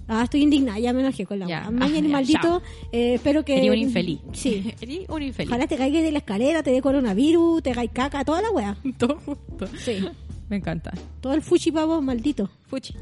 Ah, 0.07 0.23
estoy 0.23 0.41
indignada, 0.41 0.79
ya 0.79 0.93
me 0.93 1.01
enojé 1.01 1.25
con 1.25 1.39
la 1.39 1.47
Ya. 1.47 1.69
Mañalit, 1.71 2.03
ah, 2.03 2.07
ya, 2.07 2.09
maldito, 2.09 2.61
eh, 2.91 3.13
espero 3.15 3.45
que... 3.45 3.57
Eres 3.57 3.69
un 3.69 3.77
infeliz. 3.77 4.19
Sí. 4.33 4.73
Eres 4.81 5.09
un 5.09 5.23
infeliz. 5.23 5.49
Ojalá 5.49 5.67
te 5.67 5.77
caigas 5.77 6.03
de 6.03 6.11
la 6.11 6.19
escalera, 6.19 6.63
te 6.63 6.71
dé 6.71 6.81
coronavirus, 6.81 7.63
te 7.63 7.71
caigas 7.71 7.93
caca, 7.93 8.25
toda 8.25 8.41
la 8.41 8.51
wea. 8.51 8.77
Todo 8.97 9.19
justo. 9.25 9.67
Sí. 9.77 10.05
Me 10.49 10.57
encanta. 10.57 10.91
Todo 11.21 11.33
el 11.33 11.41
fuchi 11.41 11.71
pavo, 11.71 12.01
maldito. 12.01 12.49
Fuchi. 12.67 12.93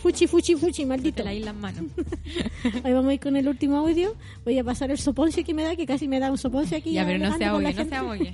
Fuchi, 0.00 0.26
fuchi, 0.26 0.54
fuchi, 0.54 0.84
maldito. 0.84 1.22
Te 1.22 1.24
la 1.24 1.32
las 1.32 1.54
manos. 1.54 1.90
Ahí 2.84 2.92
vamos 2.92 3.10
a 3.10 3.14
ir 3.14 3.20
con 3.20 3.36
el 3.36 3.48
último 3.48 3.78
audio. 3.78 4.14
Voy 4.44 4.58
a 4.58 4.62
pasar 4.62 4.90
el 4.90 4.98
soponcio 4.98 5.42
que 5.44 5.54
me 5.54 5.64
da, 5.64 5.74
que 5.74 5.86
casi 5.86 6.06
me 6.06 6.20
da 6.20 6.30
un 6.30 6.38
soponcio 6.38 6.76
aquí. 6.76 6.92
ya, 6.92 7.04
pero 7.04 7.18
no 7.18 7.36
se 7.36 7.44
ahogue, 7.44 7.72
no 7.72 7.84
se 7.84 7.94
ahogue. 7.94 8.32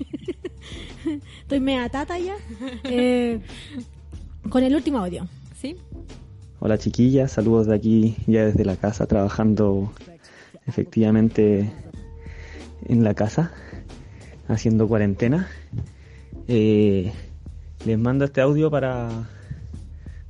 Estoy 1.41 1.61
mea 1.61 1.89
tata 1.89 2.19
ya. 2.19 2.35
Eh, 2.85 3.41
con 4.49 4.63
el 4.63 4.75
último 4.75 4.99
audio. 4.99 5.27
¿Sí? 5.61 5.77
Hola 6.67 6.79
chiquillas, 6.79 7.31
saludos 7.31 7.67
de 7.67 7.75
aquí 7.75 8.17
ya 8.27 8.47
desde 8.47 8.65
la 8.65 8.77
casa, 8.77 9.05
trabajando 9.05 9.93
efectivamente 10.67 11.71
en 12.89 13.05
la 13.05 13.13
casa, 13.13 13.53
haciendo 14.49 14.89
cuarentena. 14.89 15.47
Eh, 16.49 17.13
les 17.85 17.99
mando 17.99 18.25
este 18.25 18.41
audio 18.41 18.71
para, 18.71 19.11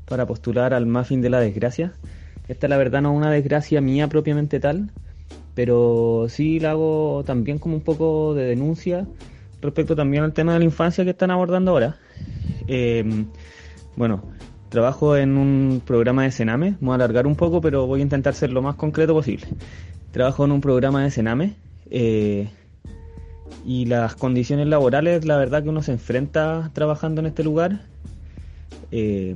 para 0.07 0.27
postular 0.27 0.75
al 0.75 0.87
Muffin 0.87 1.23
de 1.23 1.31
la 1.31 1.39
Desgracia. 1.39 1.93
Esta 2.49 2.67
la 2.67 2.79
verdad 2.79 3.01
no 3.01 3.13
es 3.13 3.17
una 3.17 3.31
desgracia 3.31 3.81
mía 3.81 4.09
propiamente 4.09 4.59
tal, 4.59 4.91
pero 5.55 6.27
sí 6.29 6.59
la 6.59 6.73
hago 6.73 7.23
también 7.25 7.61
como 7.61 7.77
un 7.77 7.83
poco 7.83 8.35
de 8.35 8.43
denuncia 8.43 9.07
respecto 9.63 9.95
también 9.95 10.25
al 10.25 10.33
tema 10.33 10.55
de 10.55 10.59
la 10.59 10.65
infancia 10.65 11.05
que 11.05 11.11
están 11.11 11.31
abordando 11.31 11.71
ahora. 11.71 11.97
Eh, 12.67 13.25
bueno, 13.95 14.25
trabajo 14.75 15.17
en 15.17 15.39
un 15.39 15.81
programa 15.87 16.25
de 16.25 16.31
Sename, 16.31 16.73
me 16.73 16.87
voy 16.87 16.93
a 16.93 16.95
alargar 16.97 17.27
un 17.27 17.37
poco, 17.37 17.61
pero 17.61 17.87
voy 17.87 18.01
a 18.01 18.03
intentar 18.03 18.35
ser 18.35 18.51
lo 18.51 18.61
más 18.61 18.75
concreto 18.75 19.15
posible. 19.15 19.47
Trabajo 20.11 20.45
en 20.45 20.53
un 20.53 20.61
programa 20.61 21.03
de 21.03 21.11
Sename 21.11 21.55
eh, 21.91 22.49
y 23.65 23.87
las 23.87 24.17
condiciones 24.17 24.67
laborales, 24.67 25.25
la 25.25 25.37
verdad 25.37 25.63
que 25.63 25.69
uno 25.71 25.83
se 25.83 25.93
enfrenta 25.93 26.71
trabajando 26.75 27.21
en 27.21 27.27
este 27.29 27.45
lugar. 27.45 27.83
eh, 28.91 29.35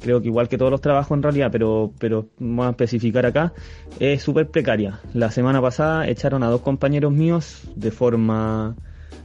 creo 0.00 0.20
que 0.20 0.28
igual 0.28 0.48
que 0.48 0.58
todos 0.58 0.70
los 0.70 0.80
trabajos 0.80 1.16
en 1.16 1.22
realidad, 1.22 1.50
pero, 1.50 1.92
pero 1.98 2.26
vamos 2.38 2.66
a 2.66 2.70
especificar 2.70 3.24
acá, 3.24 3.52
es 4.00 4.22
súper 4.22 4.48
precaria. 4.48 5.00
La 5.14 5.30
semana 5.30 5.62
pasada 5.62 6.06
echaron 6.08 6.42
a 6.42 6.48
dos 6.48 6.60
compañeros 6.60 7.12
míos 7.12 7.62
de 7.74 7.90
forma 7.90 8.76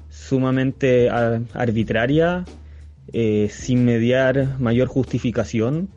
sumamente 0.10 1.10
ar- 1.10 1.41
arbitraria, 1.54 2.45
eh, 3.14 3.49
sin 3.51 3.86
mediar 3.86 4.60
mayor 4.60 4.88
justificación. 4.88 5.89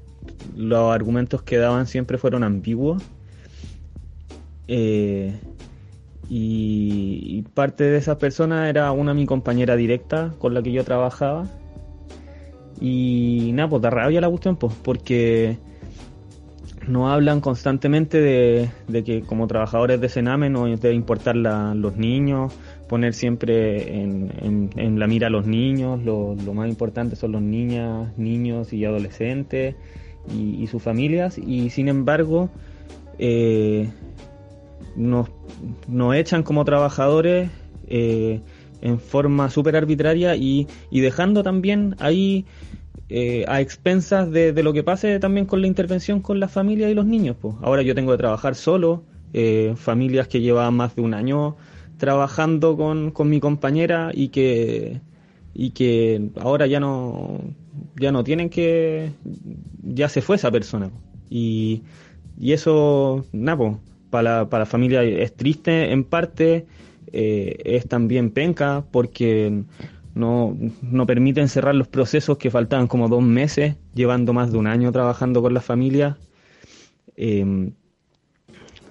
Los 0.57 0.95
argumentos 0.95 1.43
que 1.43 1.59
daban 1.59 1.87
siempre 1.87 2.19
fueron 2.19 2.45
ambiguos. 2.45 3.03
Eh, 4.69 5.35
y, 6.29 7.43
parte 7.55 7.85
de 7.85 7.99
esas 7.99 8.17
personas 8.17 8.69
era 8.71 8.91
una 8.93 9.13
mi 9.13 9.27
compañera 9.27 9.77
directa 9.77 10.33
con 10.39 10.55
la 10.55 10.63
que 10.63 10.73
yo 10.73 10.85
trabajaba. 10.85 11.47
Y 12.81 13.51
nada, 13.53 13.69
pues 13.69 13.83
da 13.83 13.91
rabia 13.91 14.21
la 14.21 14.29
cuestión, 14.31 14.57
pues, 14.57 14.75
porque 14.83 15.59
nos 16.89 17.13
hablan 17.13 17.41
constantemente 17.41 18.21
de, 18.21 18.71
de 18.89 19.05
que 19.05 19.23
como 19.23 19.47
trabajadores 19.47 20.01
de 20.01 20.09
Sename 20.09 20.51
nos 20.51 20.81
debe 20.81 20.95
importar 20.95 21.37
los 21.37 21.97
niños, 21.97 22.53
poner 22.93 23.15
siempre 23.15 24.03
en, 24.03 24.69
en- 24.77 24.99
la 24.99 25.07
mira 25.07 25.31
los 25.31 25.47
niños, 25.47 26.03
lo, 26.05 26.37
más 26.53 26.69
importante 26.69 27.17
son 27.17 27.33
los 27.33 27.41
niñas, 27.41 28.13
niños 28.19 28.75
y 28.75 28.85
adolescentes 28.85 29.77
y, 30.31 30.67
sus 30.67 30.83
familias, 30.83 31.39
y 31.39 31.71
sin 31.71 31.89
embargo 31.89 32.51
eh, 33.19 33.89
nos, 34.95 35.31
nos 35.89 36.15
echan 36.17 36.43
como 36.43 36.67
trabajadores 36.67 37.49
eh, 37.87 38.43
en 38.83 39.01
forma 39.01 39.49
súper 39.49 39.75
arbitraria 39.75 40.37
y, 40.37 40.69
y 40.91 41.01
dejando 41.01 41.43
también 41.43 41.97
ahí 41.99 42.45
eh, 43.09 43.47
a 43.49 43.63
expensas 43.63 44.31
de, 44.31 44.53
lo 44.63 44.75
que 44.75 44.83
pase 44.83 45.19
también 45.19 45.47
con 45.47 45.63
la 45.63 45.67
intervención 45.67 46.21
con 46.21 46.41
las 46.41 46.53
familias 46.53 46.91
y 46.91 46.95
los 46.95 47.07
niños. 47.07 47.37
Pues. 47.41 47.55
Ahora 47.63 47.81
yo 47.81 47.95
tengo 47.95 48.13
que 48.13 48.19
trabajar 48.19 48.55
solo, 48.55 49.03
eh, 49.33 49.73
familias 49.77 50.29
que 50.29 50.43
llevaban 50.43 50.75
más 50.75 50.95
de 50.95 51.01
un 51.01 51.15
año 51.15 51.57
trabajando 52.03 52.77
con, 52.77 53.13
con 53.13 53.31
mi 53.31 53.39
compañera 53.39 54.11
y 54.13 54.31
que 54.31 55.01
y 55.55 55.71
que 55.71 56.31
ahora 56.41 56.67
ya 56.67 56.81
no 56.81 57.39
ya 57.95 58.11
no 58.11 58.25
tienen 58.25 58.51
que 58.51 59.13
ya 59.85 60.09
se 60.09 60.21
fue 60.21 60.35
esa 60.35 60.51
persona. 60.51 60.91
Y, 61.31 61.83
y 62.41 62.55
eso 62.55 63.25
nada 63.31 63.79
para 64.11 64.23
la, 64.41 64.51
para 64.51 64.63
la 64.63 64.67
familia 64.67 65.05
es 65.05 65.33
triste 65.37 65.93
en 65.93 66.03
parte 66.03 66.67
eh, 67.13 67.59
es 67.65 67.87
también 67.87 68.33
penca 68.33 68.85
porque 68.91 69.63
no, 70.17 70.57
no 70.83 71.07
permiten 71.07 71.49
cerrar 71.49 71.77
los 71.77 71.87
procesos 71.87 72.37
que 72.37 72.51
faltaban 72.51 72.89
como 72.89 73.09
dos 73.09 73.23
meses 73.23 73.77
llevando 73.95 74.33
más 74.33 74.51
de 74.51 74.59
un 74.59 74.67
año 74.67 74.91
trabajando 74.91 75.41
con 75.41 75.55
las 75.55 75.65
familias 75.65 76.17
eh, 77.17 77.71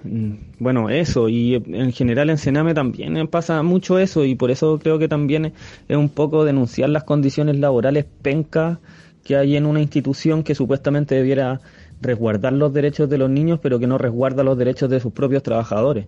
Bueno, 0.03 0.89
eso, 0.89 1.29
y 1.29 1.55
en 1.55 1.91
general 1.91 2.29
en 2.29 2.37
Sename 2.37 2.73
también 2.73 3.27
pasa 3.27 3.61
mucho 3.61 3.99
eso, 3.99 4.25
y 4.25 4.35
por 4.35 4.49
eso 4.49 4.79
creo 4.79 4.97
que 4.97 5.07
también 5.07 5.53
es 5.87 5.97
un 5.97 6.09
poco 6.09 6.43
denunciar 6.43 6.89
las 6.89 7.03
condiciones 7.03 7.59
laborales 7.59 8.05
pencas 8.21 8.79
que 9.23 9.35
hay 9.35 9.55
en 9.55 9.65
una 9.65 9.81
institución 9.81 10.43
que 10.43 10.55
supuestamente 10.55 11.15
debiera 11.15 11.61
resguardar 12.01 12.53
los 12.53 12.73
derechos 12.73 13.09
de 13.09 13.19
los 13.19 13.29
niños, 13.29 13.59
pero 13.61 13.77
que 13.79 13.85
no 13.85 13.97
resguarda 13.97 14.43
los 14.43 14.57
derechos 14.57 14.89
de 14.89 14.99
sus 14.99 15.13
propios 15.13 15.43
trabajadores. 15.43 16.07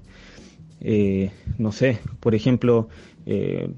Eh, 0.82 1.32
no 1.60 1.72
sé, 1.72 2.00
por 2.20 2.34
ejemplo, 2.34 2.90
eh, 3.26 3.70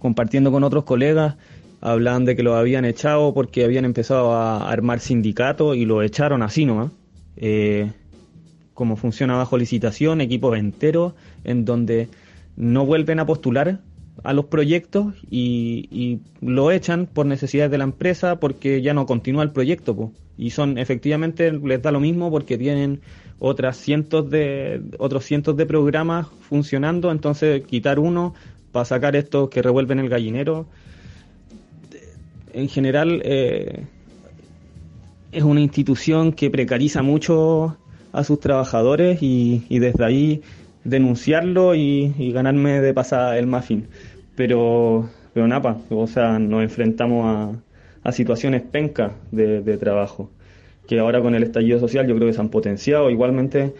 compartiendo 0.00 0.52
con 0.52 0.62
otros 0.62 0.84
colegas, 0.84 1.36
hablaban 1.80 2.24
de 2.24 2.36
que 2.36 2.42
los 2.42 2.54
habían 2.54 2.84
echado 2.84 3.34
porque 3.34 3.64
habían 3.64 3.84
empezado 3.84 4.32
a 4.32 4.70
armar 4.70 5.00
sindicatos 5.00 5.76
y 5.76 5.84
lo 5.86 6.02
echaron 6.02 6.42
así 6.42 6.64
nomás. 6.66 6.92
Eh, 7.36 7.90
como 8.80 8.96
funciona 8.96 9.36
bajo 9.36 9.58
licitación, 9.58 10.22
equipos 10.22 10.56
enteros, 10.56 11.12
en 11.44 11.66
donde 11.66 12.08
no 12.56 12.86
vuelven 12.86 13.20
a 13.20 13.26
postular 13.26 13.80
a 14.24 14.32
los 14.32 14.46
proyectos 14.46 15.12
y, 15.30 15.86
y 15.90 16.20
lo 16.40 16.70
echan 16.70 17.04
por 17.04 17.26
necesidades 17.26 17.70
de 17.70 17.76
la 17.76 17.84
empresa 17.84 18.40
porque 18.40 18.80
ya 18.80 18.94
no 18.94 19.04
continúa 19.04 19.42
el 19.42 19.50
proyecto. 19.50 19.94
po. 19.94 20.12
Y 20.38 20.48
son, 20.48 20.78
efectivamente, 20.78 21.52
les 21.52 21.82
da 21.82 21.92
lo 21.92 22.00
mismo 22.00 22.30
porque 22.30 22.56
tienen 22.56 23.02
otras 23.38 23.76
cientos 23.76 24.30
de, 24.30 24.80
otros 24.96 25.26
cientos 25.26 25.58
de 25.58 25.66
programas 25.66 26.28
funcionando, 26.48 27.10
entonces 27.10 27.62
quitar 27.66 27.98
uno 27.98 28.32
para 28.72 28.86
sacar 28.86 29.14
estos 29.14 29.50
que 29.50 29.60
revuelven 29.60 29.98
el 29.98 30.08
gallinero. 30.08 30.64
En 32.54 32.70
general, 32.70 33.20
eh, 33.26 33.84
es 35.32 35.42
una 35.42 35.60
institución 35.60 36.32
que 36.32 36.50
precariza 36.50 37.02
mucho 37.02 37.76
a 38.12 38.24
sus 38.24 38.40
trabajadores 38.40 39.22
y, 39.22 39.64
y 39.68 39.78
desde 39.78 40.04
ahí 40.04 40.42
denunciarlo 40.84 41.74
y, 41.74 42.14
y 42.18 42.32
ganarme 42.32 42.80
de 42.80 42.94
pasada 42.94 43.38
el 43.38 43.46
muffin. 43.46 43.86
Pero, 44.36 45.08
pero 45.34 45.46
nada, 45.46 45.78
o 45.90 46.06
sea, 46.06 46.38
nos 46.38 46.62
enfrentamos 46.62 47.24
a, 47.26 48.08
a 48.08 48.12
situaciones 48.12 48.62
pencas 48.62 49.12
de, 49.30 49.60
de 49.60 49.76
trabajo, 49.76 50.30
que 50.86 50.98
ahora 50.98 51.20
con 51.20 51.34
el 51.34 51.42
estallido 51.42 51.78
social 51.78 52.06
yo 52.06 52.16
creo 52.16 52.28
que 52.28 52.34
se 52.34 52.40
han 52.40 52.48
potenciado 52.48 53.10
igualmente 53.10 53.74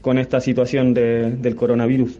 con 0.00 0.18
esta 0.18 0.40
situación 0.40 0.94
de, 0.94 1.30
del 1.30 1.56
coronavirus. 1.56 2.18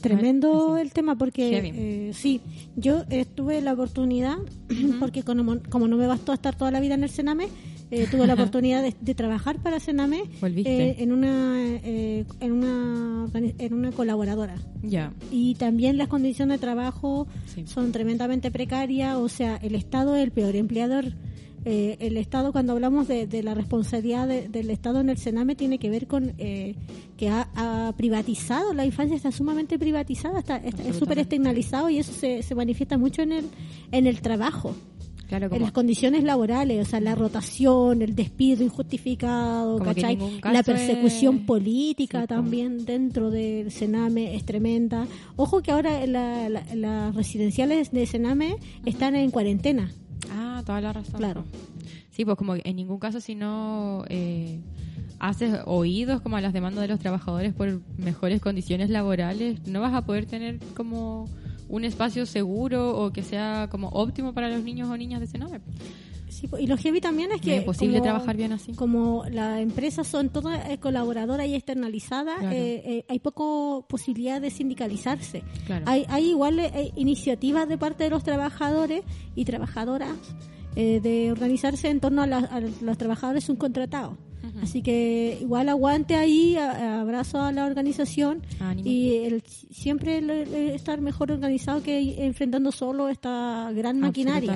Tremendo 0.00 0.76
el 0.78 0.92
tema 0.92 1.16
porque 1.16 1.72
eh, 2.08 2.12
sí, 2.14 2.40
yo 2.76 3.04
eh, 3.10 3.24
tuve 3.24 3.60
la 3.60 3.72
oportunidad, 3.72 4.36
porque 5.00 5.22
como, 5.22 5.58
como 5.68 5.88
no 5.88 5.96
me 5.96 6.06
bastó 6.06 6.32
estar 6.32 6.54
toda 6.56 6.70
la 6.70 6.80
vida 6.80 6.94
en 6.94 7.04
el 7.04 7.10
Sename, 7.10 7.48
eh, 7.90 8.06
tuve 8.10 8.26
la 8.26 8.34
oportunidad 8.34 8.82
de, 8.82 8.94
de 9.00 9.14
trabajar 9.14 9.58
para 9.62 9.80
Sename 9.80 10.22
eh, 10.42 10.96
en 10.98 11.10
una 11.12 11.56
eh, 11.58 12.26
en 12.40 12.52
una 12.52 13.30
en 13.34 13.72
una 13.74 13.92
colaboradora 13.92 14.56
Ya. 14.82 15.12
y 15.30 15.54
también 15.54 15.96
las 15.96 16.08
condiciones 16.08 16.58
de 16.58 16.60
trabajo 16.60 17.26
Sí. 17.46 17.64
son 17.66 17.92
tremendamente 17.92 18.50
precarias, 18.50 19.16
o 19.16 19.28
sea, 19.30 19.56
el 19.56 19.74
Estado 19.74 20.16
es 20.16 20.22
el 20.24 20.32
peor 20.32 20.54
empleador. 20.56 21.14
Eh, 21.64 21.96
el 22.00 22.16
Estado, 22.16 22.52
cuando 22.52 22.72
hablamos 22.72 23.08
de, 23.08 23.26
de 23.26 23.42
la 23.42 23.52
responsabilidad 23.54 24.26
de- 24.28 24.48
del 24.48 24.70
Estado 24.70 25.00
en 25.00 25.10
el 25.10 25.18
Sename, 25.18 25.54
tiene 25.56 25.78
que 25.78 25.90
ver 25.90 26.06
con 26.06 26.32
eh, 26.38 26.76
que 27.16 27.28
ha, 27.28 27.48
ha 27.56 27.92
privatizado, 27.96 28.72
la 28.72 28.86
infancia 28.86 29.16
está 29.16 29.32
sumamente 29.32 29.78
privatizada, 29.78 30.38
está, 30.38 30.56
está- 30.58 30.82
es 30.84 30.96
súper 30.96 31.18
externalizado 31.18 31.90
y 31.90 31.98
eso 31.98 32.12
se, 32.12 32.42
se 32.42 32.54
manifiesta 32.54 32.96
mucho 32.96 33.22
en 33.22 33.32
el, 33.32 33.44
en 33.92 34.06
el 34.06 34.20
trabajo. 34.20 34.74
Claro, 35.28 35.54
En 35.54 35.60
las 35.60 35.72
condiciones 35.72 36.24
laborales, 36.24 36.86
o 36.86 36.90
sea, 36.90 37.00
la 37.00 37.14
rotación, 37.14 38.00
el 38.00 38.14
despido 38.14 38.64
injustificado, 38.64 39.78
¿cachai? 39.78 40.16
la 40.54 40.62
persecución 40.62 41.36
es- 41.36 41.42
política 41.44 42.22
Sí, 42.22 42.26
también 42.28 42.84
dentro 42.86 43.30
del 43.30 43.70
Sename 43.70 44.34
es 44.36 44.44
tremenda. 44.46 45.06
Ojo 45.36 45.60
que 45.60 45.70
ahora 45.70 46.06
la- 46.06 46.48
la- 46.48 46.64
las 46.74 47.14
residenciales 47.14 47.90
de 47.92 48.06
Sename 48.06 48.56
están 48.86 49.16
en 49.16 49.30
cuarentena. 49.30 49.92
Ah, 50.30 50.62
toda 50.64 50.80
la 50.80 50.92
razón. 50.92 51.16
Claro. 51.16 51.44
Sí, 52.10 52.24
pues 52.24 52.36
como 52.36 52.56
en 52.56 52.76
ningún 52.76 52.98
caso 52.98 53.20
si 53.20 53.34
no 53.34 54.04
eh, 54.08 54.60
haces 55.18 55.60
oídos 55.66 56.20
como 56.20 56.36
a 56.36 56.40
las 56.40 56.52
demandas 56.52 56.82
de 56.82 56.88
los 56.88 57.00
trabajadores 57.00 57.54
por 57.54 57.80
mejores 57.96 58.40
condiciones 58.40 58.90
laborales, 58.90 59.66
no 59.66 59.80
vas 59.80 59.94
a 59.94 60.04
poder 60.04 60.26
tener 60.26 60.58
como 60.74 61.28
un 61.68 61.84
espacio 61.84 62.26
seguro 62.26 62.96
o 62.96 63.12
que 63.12 63.22
sea 63.22 63.68
como 63.70 63.88
óptimo 63.88 64.32
para 64.32 64.48
los 64.48 64.64
niños 64.64 64.88
o 64.88 64.96
niñas 64.96 65.20
de 65.20 65.26
Sename. 65.26 65.60
Sí, 66.28 66.48
y 66.58 66.66
lo 66.66 66.76
heavy 66.76 67.00
también 67.00 67.32
es 67.32 67.40
que 67.40 67.56
imposible 67.56 67.98
como- 67.98 68.04
trabajar 68.04 68.36
bien 68.36 68.52
así. 68.52 68.72
Como 68.72 69.24
las 69.30 69.60
empresas 69.60 70.06
son 70.06 70.28
todas 70.28 70.68
eh, 70.68 70.78
colaboradoras 70.78 71.46
y 71.46 71.54
externalizadas, 71.54 72.38
Claro. 72.38 72.54
eh, 72.56 72.82
eh, 72.84 73.04
hay 73.08 73.18
poco 73.18 73.86
posibilidad 73.88 74.40
de 74.40 74.50
sindicalizarse. 74.50 75.42
Claro. 75.66 75.84
Hay, 75.88 76.04
hay 76.08 76.26
igual 76.30 76.58
eh, 76.58 76.92
iniciativas 76.96 77.68
de 77.68 77.78
parte 77.78 78.04
de 78.04 78.10
los 78.10 78.22
trabajadores 78.24 79.02
y 79.34 79.44
trabajadoras 79.44 80.12
de 80.76 81.32
organizarse 81.32 81.88
en 81.88 81.98
torno 81.98 82.22
a, 82.22 82.26
la- 82.28 82.38
a 82.38 82.60
los 82.60 82.96
trabajadores 82.98 83.42
subcontratados. 83.44 84.16
Así 84.62 84.82
que 84.82 85.38
igual 85.40 85.68
aguante 85.68 86.14
ahí, 86.14 86.56
a- 86.56 87.00
abrazo 87.00 87.40
a 87.40 87.52
la 87.52 87.66
organización 87.66 88.42
Ánimo. 88.60 88.88
y 88.88 89.14
el, 89.24 89.42
siempre 89.70 90.18
el- 90.18 90.30
el 90.30 90.54
estar 90.70 91.00
mejor 91.00 91.30
organizado 91.32 91.82
que 91.82 92.24
enfrentando 92.24 92.72
solo 92.72 93.08
esta 93.08 93.70
gran 93.74 94.00
maquinaria. 94.00 94.52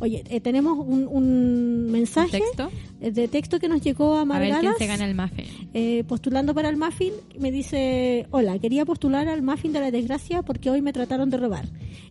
Oye, 0.00 0.24
eh, 0.28 0.40
tenemos 0.40 0.78
un, 0.78 1.06
un 1.08 1.90
mensaje 1.90 2.38
texto? 2.40 2.70
eh, 3.00 3.10
de 3.10 3.28
texto 3.28 3.58
que 3.58 3.68
nos 3.68 3.80
llegó 3.82 4.16
a 4.16 4.22
A 4.22 4.24
ver 4.38 4.54
quién 4.60 4.72
se 4.78 4.86
gana 4.86 5.04
el 5.06 5.14
muffin. 5.14 5.44
eh, 5.74 6.04
postulando 6.06 6.54
para 6.54 6.68
el 6.68 6.76
muffin. 6.76 7.12
Me 7.38 7.50
dice, 7.50 8.26
hola, 8.30 8.58
quería 8.58 8.84
postular 8.84 9.28
al 9.28 9.42
muffin 9.42 9.72
de 9.72 9.80
la 9.80 9.90
desgracia 9.90 10.42
porque 10.42 10.70
hoy 10.70 10.82
me 10.82 10.92
trataron 10.92 11.30
de 11.30 11.36
robar. 11.36 11.66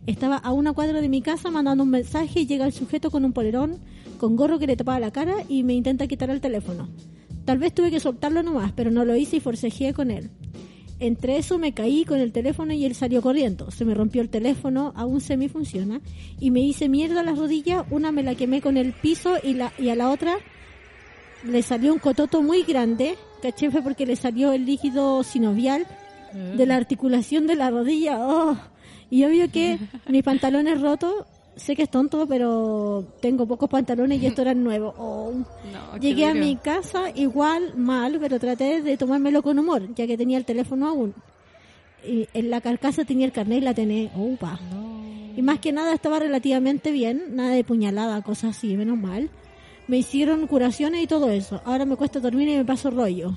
Estaba 0.06 0.36
a 0.36 0.52
una 0.52 0.72
cuadra 0.72 1.00
de 1.00 1.08
mi 1.08 1.22
casa 1.22 1.50
mandando 1.50 1.84
un 1.84 1.90
mensaje 1.90 2.40
y 2.40 2.46
llega 2.46 2.64
el 2.66 2.72
sujeto 2.72 3.10
con 3.10 3.24
un 3.24 3.32
polerón, 3.32 3.78
con 4.18 4.36
gorro 4.36 4.58
que 4.58 4.66
le 4.66 4.76
tapaba 4.76 4.98
la 5.00 5.10
cara 5.10 5.34
y 5.48 5.62
me 5.64 5.74
intenta 5.74 6.06
quitar 6.06 6.30
el 6.30 6.40
teléfono. 6.40 6.88
Tal 7.44 7.58
vez 7.58 7.74
tuve 7.74 7.90
que 7.90 8.00
soltarlo 8.00 8.42
nomás, 8.42 8.72
pero 8.72 8.90
no 8.90 9.04
lo 9.04 9.16
hice 9.16 9.36
y 9.36 9.40
forcejeé 9.40 9.92
con 9.92 10.10
él. 10.10 10.30
Entre 11.00 11.36
eso 11.36 11.58
me 11.58 11.74
caí 11.74 12.04
con 12.04 12.20
el 12.20 12.30
teléfono 12.30 12.72
y 12.72 12.84
él 12.84 12.94
salió 12.94 13.22
corriendo. 13.22 13.72
Se 13.72 13.84
me 13.84 13.92
rompió 13.92 14.22
el 14.22 14.28
teléfono, 14.28 14.92
aún 14.94 15.20
semi 15.20 15.48
funciona, 15.48 16.00
y 16.38 16.52
me 16.52 16.60
hice 16.60 16.88
mierda 16.88 17.20
a 17.20 17.24
las 17.24 17.38
rodillas. 17.38 17.84
Una 17.90 18.12
me 18.12 18.22
la 18.22 18.36
quemé 18.36 18.60
con 18.60 18.76
el 18.76 18.92
piso 18.92 19.34
y, 19.42 19.54
la, 19.54 19.72
y 19.78 19.88
a 19.88 19.96
la 19.96 20.10
otra 20.10 20.36
le 21.44 21.62
salió 21.62 21.92
un 21.92 21.98
cototo 21.98 22.40
muy 22.42 22.62
grande. 22.62 23.16
Caché 23.42 23.70
fue 23.70 23.82
porque 23.82 24.06
le 24.06 24.14
salió 24.14 24.52
el 24.52 24.64
líquido 24.64 25.24
sinovial 25.24 25.86
de 26.56 26.66
la 26.66 26.76
articulación 26.76 27.48
de 27.48 27.56
la 27.56 27.70
rodilla. 27.70 28.18
Oh. 28.20 28.56
Y 29.10 29.24
obvio 29.24 29.50
que 29.50 29.78
mis 30.08 30.22
pantalones 30.22 30.80
rotos, 30.80 31.26
sé 31.56 31.76
que 31.76 31.82
es 31.84 31.90
tonto, 31.90 32.26
pero 32.26 33.04
tengo 33.20 33.46
pocos 33.46 33.68
pantalones 33.68 34.22
y 34.22 34.26
estos 34.26 34.40
eran 34.44 34.62
nuevos. 34.64 34.94
Oh. 34.98 35.32
No, 35.32 35.98
Llegué 36.00 36.26
a 36.26 36.34
mi 36.34 36.56
casa 36.56 37.10
igual 37.14 37.74
mal, 37.76 38.18
pero 38.20 38.38
traté 38.38 38.82
de 38.82 38.96
tomármelo 38.96 39.42
con 39.42 39.58
humor, 39.58 39.94
ya 39.94 40.06
que 40.06 40.16
tenía 40.16 40.38
el 40.38 40.44
teléfono 40.44 40.88
aún. 40.88 41.14
Y 42.06 42.26
en 42.34 42.50
la 42.50 42.60
carcasa 42.60 43.04
tenía 43.04 43.26
el 43.26 43.32
carnet 43.32 43.58
y 43.58 43.64
la 43.64 43.74
tenía. 43.74 44.10
Opa. 44.16 44.58
Y 45.36 45.40
más 45.42 45.60
que 45.60 45.72
nada 45.72 45.94
estaba 45.94 46.18
relativamente 46.18 46.90
bien, 46.90 47.36
nada 47.36 47.50
de 47.50 47.64
puñalada, 47.64 48.20
cosas 48.22 48.56
así, 48.56 48.76
menos 48.76 48.98
mal. 48.98 49.30
Me 49.88 49.98
hicieron 49.98 50.46
curaciones 50.46 51.02
y 51.02 51.06
todo 51.06 51.30
eso. 51.30 51.60
Ahora 51.64 51.84
me 51.84 51.96
cuesta 51.96 52.20
dormir 52.20 52.48
y 52.48 52.56
me 52.56 52.64
paso 52.64 52.90
rollo. 52.90 53.36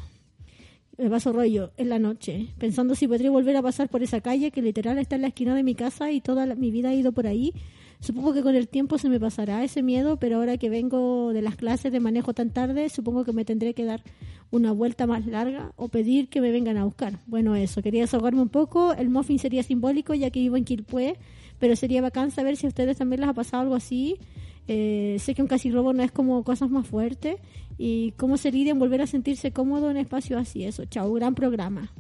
Me 0.98 1.10
paso 1.10 1.34
rollo 1.34 1.72
en 1.78 1.90
la 1.90 2.00
noche, 2.00 2.48
pensando 2.58 2.96
si 2.96 3.08
podría 3.08 3.30
volver 3.30 3.56
a 3.58 3.62
pasar 3.62 3.90
por 3.90 4.02
esa 4.02 4.22
calle 4.22 4.50
que 4.52 4.62
literal 4.62 4.98
está 4.98 5.16
en 5.16 5.24
la 5.24 5.28
esquina 5.28 5.54
de 5.54 5.62
mi 5.64 5.76
casa 5.76 6.10
y 6.12 6.22
toda 6.22 6.46
la- 6.46 6.56
mi 6.56 6.72
vida 6.72 6.90
ha 6.90 6.94
ido 6.94 7.12
por 7.12 7.28
ahí. 7.28 7.52
Supongo 8.06 8.34
que 8.36 8.44
con 8.44 8.54
el 8.54 8.68
tiempo 8.68 9.00
se 9.00 9.10
me 9.10 9.20
pasará 9.20 9.64
ese 9.64 9.82
miedo, 9.82 10.18
pero 10.18 10.36
ahora 10.36 10.58
que 10.58 10.70
vengo 10.70 11.34
de 11.34 11.42
las 11.42 11.56
clases 11.56 11.92
de 11.92 12.00
manejo 12.00 12.36
tan 12.36 12.52
tarde, 12.52 12.88
supongo 12.90 13.26
que 13.26 13.34
me 13.34 13.46
tendré 13.46 13.74
que 13.74 13.84
dar 13.84 14.04
una 14.52 14.72
vuelta 14.72 15.08
más 15.08 15.26
larga 15.26 15.72
o 15.76 15.88
pedir 15.88 16.30
que 16.30 16.40
me 16.40 16.52
vengan 16.52 16.78
a 16.78 16.86
buscar. 16.86 17.20
Bueno, 17.26 17.56
eso, 17.56 17.82
quería 17.82 18.02
desahogarme 18.02 18.44
un 18.44 18.50
poco. 18.50 18.94
El 18.94 19.10
muffin 19.10 19.40
sería 19.40 19.64
simbólico 19.64 20.14
ya 20.14 20.30
que 20.30 20.40
vivo 20.40 20.56
en 20.56 20.66
Quilpué, 20.66 21.18
pero 21.58 21.76
sería 21.76 22.00
bacán 22.04 22.30
saber 22.30 22.58
si 22.58 22.68
a 22.68 22.70
ustedes 22.70 22.98
también 22.98 23.22
les 23.22 23.30
ha 23.30 23.34
pasado 23.34 23.64
algo 23.64 23.74
así. 23.74 24.20
Eh, 24.68 25.18
sé 25.20 25.34
que 25.34 25.42
un 25.42 25.48
casi 25.48 25.72
robo 25.72 25.92
no 25.92 26.04
es 26.04 26.12
como 26.12 26.44
cosas 26.44 26.70
más 26.70 26.86
fuertes. 26.86 27.38
Y 27.80 28.12
cómo 28.18 28.38
se 28.38 28.52
lidia 28.52 28.72
en 28.72 28.78
volver 28.78 29.02
a 29.02 29.08
sentirse 29.08 29.52
cómodo 29.52 29.90
en 29.90 29.98
espacios 29.98 30.40
así. 30.40 30.64
Eso, 30.64 30.86
chao, 30.86 31.12
gran 31.14 31.34
programa. 31.34 31.92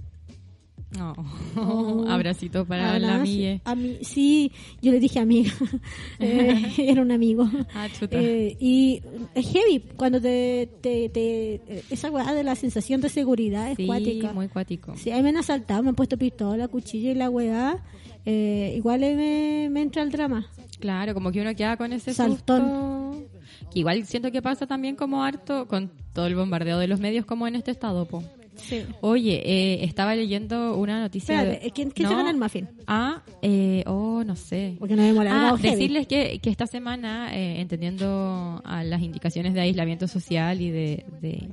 No. 0.92 1.14
Oh. 1.58 2.06
Abracito 2.08 2.66
para 2.66 2.98
la 3.00 3.08
Abrazo. 3.16 3.22
amiga. 3.22 3.60
Ami- 3.66 3.98
sí, 4.04 4.52
yo 4.82 4.92
le 4.92 5.00
dije 5.00 5.20
amiga. 5.20 5.52
Eh, 6.20 6.72
era 6.78 7.02
un 7.02 7.12
amigo. 7.12 7.50
Ah, 7.74 7.88
chuta. 8.00 8.18
Eh, 8.18 8.56
y 8.60 9.02
es 9.34 9.46
heavy 9.52 9.80
cuando 9.98 10.22
te, 10.22 10.70
te, 10.82 11.10
te- 11.10 11.84
esa 11.90 12.10
weá 12.10 12.34
de 12.34 12.44
la 12.44 12.56
sensación 12.56 13.02
de 13.02 13.10
seguridad 13.10 13.72
es 13.72 13.78
Sí, 13.78 13.86
cuática. 13.86 14.32
muy 14.32 14.48
cuático. 14.48 14.94
Sí, 14.96 15.12
ahí 15.12 15.22
me 15.22 15.30
han 15.30 15.38
asaltado, 15.38 15.84
me 15.84 15.90
han 15.90 15.96
puesto 15.96 16.18
pistola, 16.18 16.68
cuchillo 16.70 17.12
y 17.12 17.16
la 17.16 17.30
weá. 17.30 17.84
Eh, 18.26 18.74
igual 18.78 19.02
me, 19.02 19.68
me 19.70 19.82
entra 19.82 20.02
el 20.02 20.12
drama. 20.12 20.48
Claro, 20.80 21.14
como 21.14 21.32
que 21.32 21.42
uno 21.42 21.54
queda 21.56 21.76
con 21.78 21.92
ese 21.94 22.14
Saltón. 22.14 22.62
susto. 22.62 23.70
Que 23.72 23.80
igual 23.80 24.06
siento 24.06 24.32
que 24.32 24.42
pasa 24.42 24.66
también 24.68 24.96
como 24.96 25.24
harto 25.24 25.68
con 25.68 25.92
todo 26.14 26.28
el 26.28 26.36
bombardeo 26.36 26.80
de 26.80 26.88
los 26.88 27.00
medios 27.00 27.26
como 27.26 27.48
en 27.48 27.56
este 27.56 27.72
estado, 27.72 28.06
po. 28.06 28.24
Sí. 28.56 28.84
Oye, 29.02 29.42
eh, 29.46 29.84
estaba 29.84 30.16
leyendo 30.16 30.78
una 30.78 31.00
noticia. 31.00 31.36
Espérate, 31.42 31.64
de- 31.66 31.72
¿quién, 31.72 31.92
quién 31.92 32.08
se 32.08 32.14
¿No? 32.14 32.18
gana 32.20 32.32
el 32.32 32.38
muffin? 32.38 32.68
Ah, 32.88 33.22
eh, 33.42 33.84
oh, 33.88 34.24
no 34.26 34.36
sé. 34.36 34.76
Porque 34.80 34.96
nos 34.96 35.06
hemos 35.06 35.26
Ah, 35.30 35.56
decirles 35.62 36.08
que, 36.08 36.40
que 36.40 36.50
esta 36.50 36.68
semana, 36.68 37.36
eh, 37.36 37.60
entendiendo 37.62 38.62
a 38.66 38.84
las 38.84 39.02
indicaciones 39.02 39.54
de 39.54 39.62
aislamiento 39.62 40.08
social 40.08 40.62
y 40.62 40.70
de, 40.72 41.06
de 41.22 41.48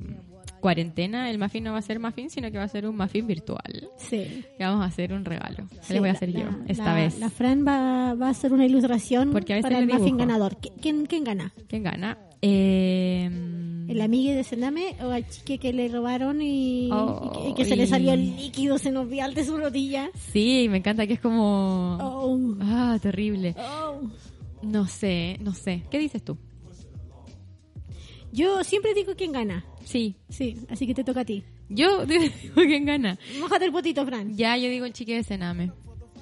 cuarentena, 0.59 1.29
el 1.29 1.37
muffin 1.39 1.65
no 1.65 1.73
va 1.73 1.79
a 1.79 1.81
ser 1.81 1.99
muffin, 1.99 2.29
sino 2.29 2.49
que 2.51 2.57
va 2.57 2.63
a 2.63 2.67
ser 2.69 2.87
un 2.87 2.95
muffin 2.95 3.27
virtual. 3.27 3.89
Sí. 3.97 4.43
Que 4.57 4.63
vamos 4.63 4.81
a 4.81 4.85
hacer 4.85 5.11
un 5.11 5.25
regalo. 5.25 5.67
¿Qué 5.69 5.77
Sí, 5.81 5.93
les 5.93 5.99
voy 5.99 6.09
a 6.09 6.13
la- 6.13 6.17
hacer 6.17 6.31
yo 6.31 6.39
la- 6.45 6.59
esta 6.67 6.85
la- 6.85 6.93
vez? 6.93 7.19
La 7.19 7.29
Fran 7.29 7.65
va, 7.67 8.13
va 8.13 8.27
a 8.27 8.29
hacer 8.29 8.53
una 8.53 8.65
ilustración 8.65 9.31
Porque 9.31 9.53
a 9.53 9.55
veces 9.57 9.69
para 9.69 9.83
el 9.83 9.87
muffin 9.89 10.15
ganador. 10.17 10.55
¿Qui- 10.61 10.71
¿Quién, 10.81 11.05
quién 11.05 11.25
gana? 11.25 11.53
¿Quién 11.67 11.83
gana? 11.83 12.17
Eh, 12.41 13.02
¿El 14.03 14.07
amigo 14.09 14.33
de 14.33 14.43
Sename 14.43 14.95
o 15.01 15.11
al 15.11 15.25
chique 15.29 15.57
que 15.59 15.71
le 15.71 15.87
robaron 15.87 16.41
y, 16.41 16.89
Oh, 16.91 17.31
y 17.31 17.37
que, 17.43 17.49
y 17.49 17.53
que 17.53 17.65
se 17.65 17.75
le 17.77 17.87
salió 17.87 18.11
el 18.11 18.35
líquido 18.35 18.77
senovial 18.77 19.33
de 19.33 19.45
su 19.45 19.57
rodilla? 19.57 20.09
Sí, 20.33 20.67
me 20.69 20.77
encanta 20.79 21.07
que 21.07 21.13
es 21.13 21.19
como... 21.21 21.97
Oh, 22.01 22.55
Ah, 22.61 22.97
terrible. 23.01 23.55
oh. 23.57 24.01
No 24.61 24.87
sé, 24.87 25.37
no 25.41 25.53
sé. 25.53 25.83
¿Qué 25.89 25.99
dices 25.99 26.21
tú? 26.23 26.37
Yo 28.31 28.63
siempre 28.63 28.93
digo 28.93 29.13
quién 29.15 29.31
gana. 29.31 29.65
Sí. 29.85 30.15
Sí, 30.29 30.57
así 30.69 30.87
que 30.87 30.93
te 30.93 31.03
toca 31.03 31.21
a 31.21 31.25
ti. 31.25 31.43
Yo 31.69 32.05
digo 32.05 32.21
quién 32.55 32.85
gana. 32.85 33.17
Mójate 33.39 33.65
el 33.65 33.71
potito, 33.71 34.05
Fran. 34.05 34.35
Ya, 34.35 34.57
yo 34.57 34.69
digo 34.69 34.85
el 34.85 34.93
chique 34.93 35.15
de 35.15 35.23
Sename. 35.23 35.71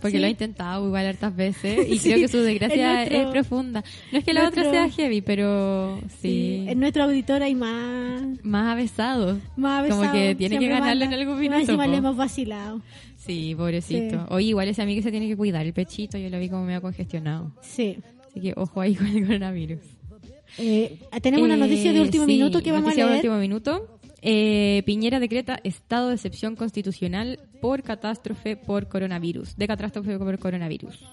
Porque 0.02 0.18
Sí. 0.18 0.19
lo 0.19 0.26
ha 0.26 0.30
intentado 0.30 0.86
igual 0.88 1.06
hartas 1.06 1.36
veces 1.36 1.88
y 1.90 1.99
Sí, 1.99 2.10
creo 2.10 2.22
que 2.22 2.28
su 2.28 2.40
desgracia 2.40 2.94
nuestro- 2.95 3.18
es 3.22 3.28
profunda. 3.28 3.84
No 4.11 4.18
es 4.19 4.26
que 4.26 4.34
la 4.34 4.41
nuestro- 4.41 4.68
otra 4.68 4.72
sea 4.73 4.90
heavy, 4.90 5.22
pero 5.22 5.99
sí. 6.22 6.65
En 6.68 6.80
nuestro 6.80 7.03
auditor 7.03 7.44
hay 7.44 7.53
más, 7.56 8.23
Más 8.44 8.72
avesados. 8.73 9.38
más 9.56 9.88
Como 9.90 10.02
avesados. 10.03 10.11
que 10.11 10.36
tiene 10.36 10.57
que 10.60 10.68
ganarlo 10.68 11.06
en 11.06 11.14
algún 11.14 11.40
minuto. 11.40 11.60
encima 11.60 11.88
le 11.88 11.98
hemos 11.98 12.18
vacilado. 12.18 12.82
Sí, 13.18 13.53
pobrecito. 13.56 14.26
Oye, 14.30 14.48
igual 14.48 14.68
ese 14.68 14.82
amigo 14.82 15.02
se 15.03 15.11
tiene 15.11 15.28
que 15.28 15.38
cuidar 15.38 15.65
el 15.65 15.73
pechito. 15.73 16.18
Yo 16.18 16.30
lo 16.30 16.40
vi 16.40 16.49
como 16.49 16.65
medio 16.65 16.82
congestionado. 16.82 17.52
Sí. 17.61 17.98
Así 18.28 18.40
que 18.41 18.53
ojo 18.57 18.82
ahí 18.82 18.95
con 18.95 19.06
el 19.06 19.26
coronavirus. 19.28 19.80
Eh, 20.57 20.99
tenemos 21.22 21.45
una 21.45 21.53
Eh, 21.56 21.60
noticia 21.60 21.94
de 21.94 22.02
último 22.02 22.26
minuto 22.26 22.61
que 22.61 22.72
vamos 22.72 22.86
a 22.88 22.90
noticia 22.90 23.06
de 23.06 23.11
leer. 23.11 23.19
último 23.26 23.38
minuto. 23.40 23.99
Eh, 24.22 24.84
Piñera 24.85 25.19
decreta 25.19 25.60
estado 25.64 26.10
de 26.10 26.15
excepción 26.15 26.56
constitucional 26.56 27.39
por 27.60 27.81
catástrofe 27.81 28.56
por 28.56 28.88
coronavirus. 28.88 29.56
De 29.57 29.68
catástrofe 29.68 30.18
por 30.18 30.38
coronavirus. 30.38 31.03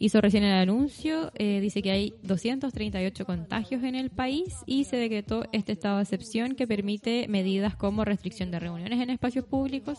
Hizo 0.00 0.20
recién 0.20 0.44
el 0.44 0.52
anuncio, 0.52 1.32
eh, 1.34 1.58
dice 1.60 1.82
que 1.82 1.90
hay 1.90 2.14
238 2.22 3.24
contagios 3.24 3.82
en 3.82 3.96
el 3.96 4.10
país 4.10 4.54
y 4.64 4.84
se 4.84 4.96
decretó 4.96 5.44
este 5.50 5.72
estado 5.72 5.96
de 5.96 6.04
excepción 6.04 6.54
que 6.54 6.68
permite 6.68 7.26
medidas 7.28 7.74
como 7.74 8.04
restricción 8.04 8.52
de 8.52 8.60
reuniones 8.60 9.00
en 9.00 9.10
espacios 9.10 9.44
públicos, 9.44 9.98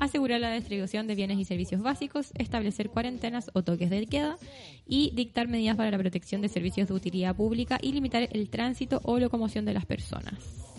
asegurar 0.00 0.40
la 0.40 0.52
distribución 0.52 1.06
de 1.06 1.14
bienes 1.14 1.38
y 1.38 1.44
servicios 1.44 1.80
básicos, 1.80 2.32
establecer 2.34 2.90
cuarentenas 2.90 3.50
o 3.52 3.62
toques 3.62 3.88
de 3.88 4.06
queda 4.06 4.36
y 4.84 5.12
dictar 5.14 5.46
medidas 5.46 5.76
para 5.76 5.92
la 5.92 5.98
protección 5.98 6.40
de 6.40 6.48
servicios 6.48 6.88
de 6.88 6.94
utilidad 6.94 7.36
pública 7.36 7.78
y 7.80 7.92
limitar 7.92 8.28
el 8.32 8.50
tránsito 8.50 9.00
o 9.04 9.20
locomoción 9.20 9.64
de 9.64 9.74
las 9.74 9.86
personas. 9.86 10.75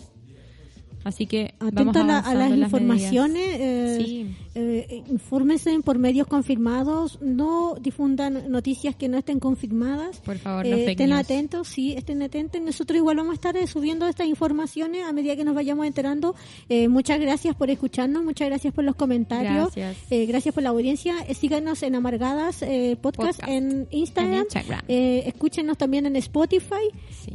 Así 1.08 1.26
que 1.26 1.54
vamos 1.58 1.72
Atento 1.96 2.00
a, 2.00 2.04
la- 2.04 2.18
a 2.18 2.34
las 2.34 2.50
informaciones, 2.58 3.56
eh, 3.58 3.98
Sí. 4.00 4.36
eh, 4.54 5.02
infórmense 5.10 5.78
por 5.80 5.98
medios 5.98 6.26
confirmados, 6.26 7.18
no 7.22 7.74
difundan 7.80 8.50
noticias 8.50 8.94
que 8.94 9.08
no 9.08 9.18
estén 9.18 9.40
confirmadas. 9.40 10.20
Por 10.20 10.38
favor, 10.38 10.66
no 10.66 10.76
Eh, 10.76 10.90
estén 10.90 11.12
atentos, 11.12 11.68
sí, 11.68 11.92
estén 11.94 12.22
atentos. 12.22 12.60
Nosotros 12.60 12.96
igual 12.98 13.16
vamos 13.16 13.32
a 13.32 13.34
estar 13.34 13.56
eh, 13.56 13.66
subiendo 13.66 14.06
estas 14.06 14.26
informaciones 14.26 15.04
a 15.04 15.12
medida 15.12 15.36
que 15.36 15.44
nos 15.44 15.54
vayamos 15.54 15.86
enterando. 15.86 16.34
Eh, 16.68 16.88
muchas 16.88 17.18
gracias 17.20 17.54
por 17.56 17.70
escucharnos, 17.70 18.22
muchas 18.24 18.48
gracias 18.48 18.72
por 18.74 18.84
los 18.84 18.94
comentarios, 18.96 19.74
Gracias. 19.74 20.28
Gracias 20.28 20.54
por 20.54 20.62
la 20.62 20.70
audiencia. 20.70 21.14
Síganos 21.34 21.82
en 21.82 21.94
Amargadas 21.94 22.64
Podcast, 23.00 23.38
Podcast. 23.40 23.48
en 23.48 23.86
Instagram, 23.90 24.34
En 24.34 24.40
Instagram. 24.42 24.80
Escúchenos 24.88 25.76
también 25.78 26.06
en 26.06 26.16
Spotify 26.16 26.74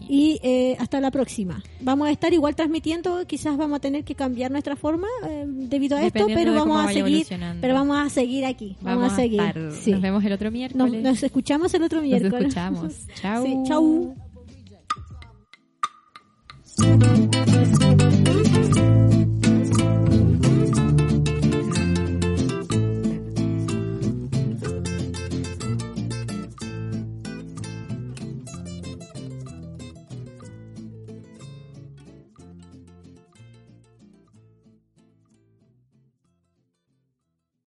y 0.10 0.40
eh, 0.44 0.76
hasta 0.80 1.00
la 1.02 1.12
próxima. 1.12 1.64
Vamos 1.82 2.08
a 2.08 2.12
estar 2.12 2.34
igual 2.34 2.56
transmitiendo, 2.56 3.26
quizás 3.28 3.58
vamos 3.64 3.78
a 3.78 3.80
tener 3.80 4.04
que 4.04 4.16
cambiar 4.16 4.52
nuestra 4.52 4.76
forma 4.76 5.08
eh, 5.28 5.46
debido 5.48 5.98
a 5.98 6.04
esto, 6.04 6.26
pero 6.28 6.54
vamos 6.54 6.86
a 6.86 6.94
seguir, 6.94 7.26
pero 7.62 7.74
vamos 7.74 7.98
a 7.98 8.10
seguir 8.10 8.46
aquí, 8.46 8.76
vamos, 8.82 9.12
a 9.12 9.16
seguir. 9.16 9.42
Nos 9.56 10.02
vemos 10.02 10.24
el 10.24 10.34
otro 10.34 10.52
miércoles. 10.52 11.02
Nos, 11.02 11.24
escuchamos 11.24 11.74
el 11.74 11.82
otro 11.84 12.02
miércoles. 12.02 12.56
Nos 12.56 12.84
escuchamos. 12.94 12.94
chau. 13.22 13.44
Sí, 13.54 13.64
chau. 17.78 17.94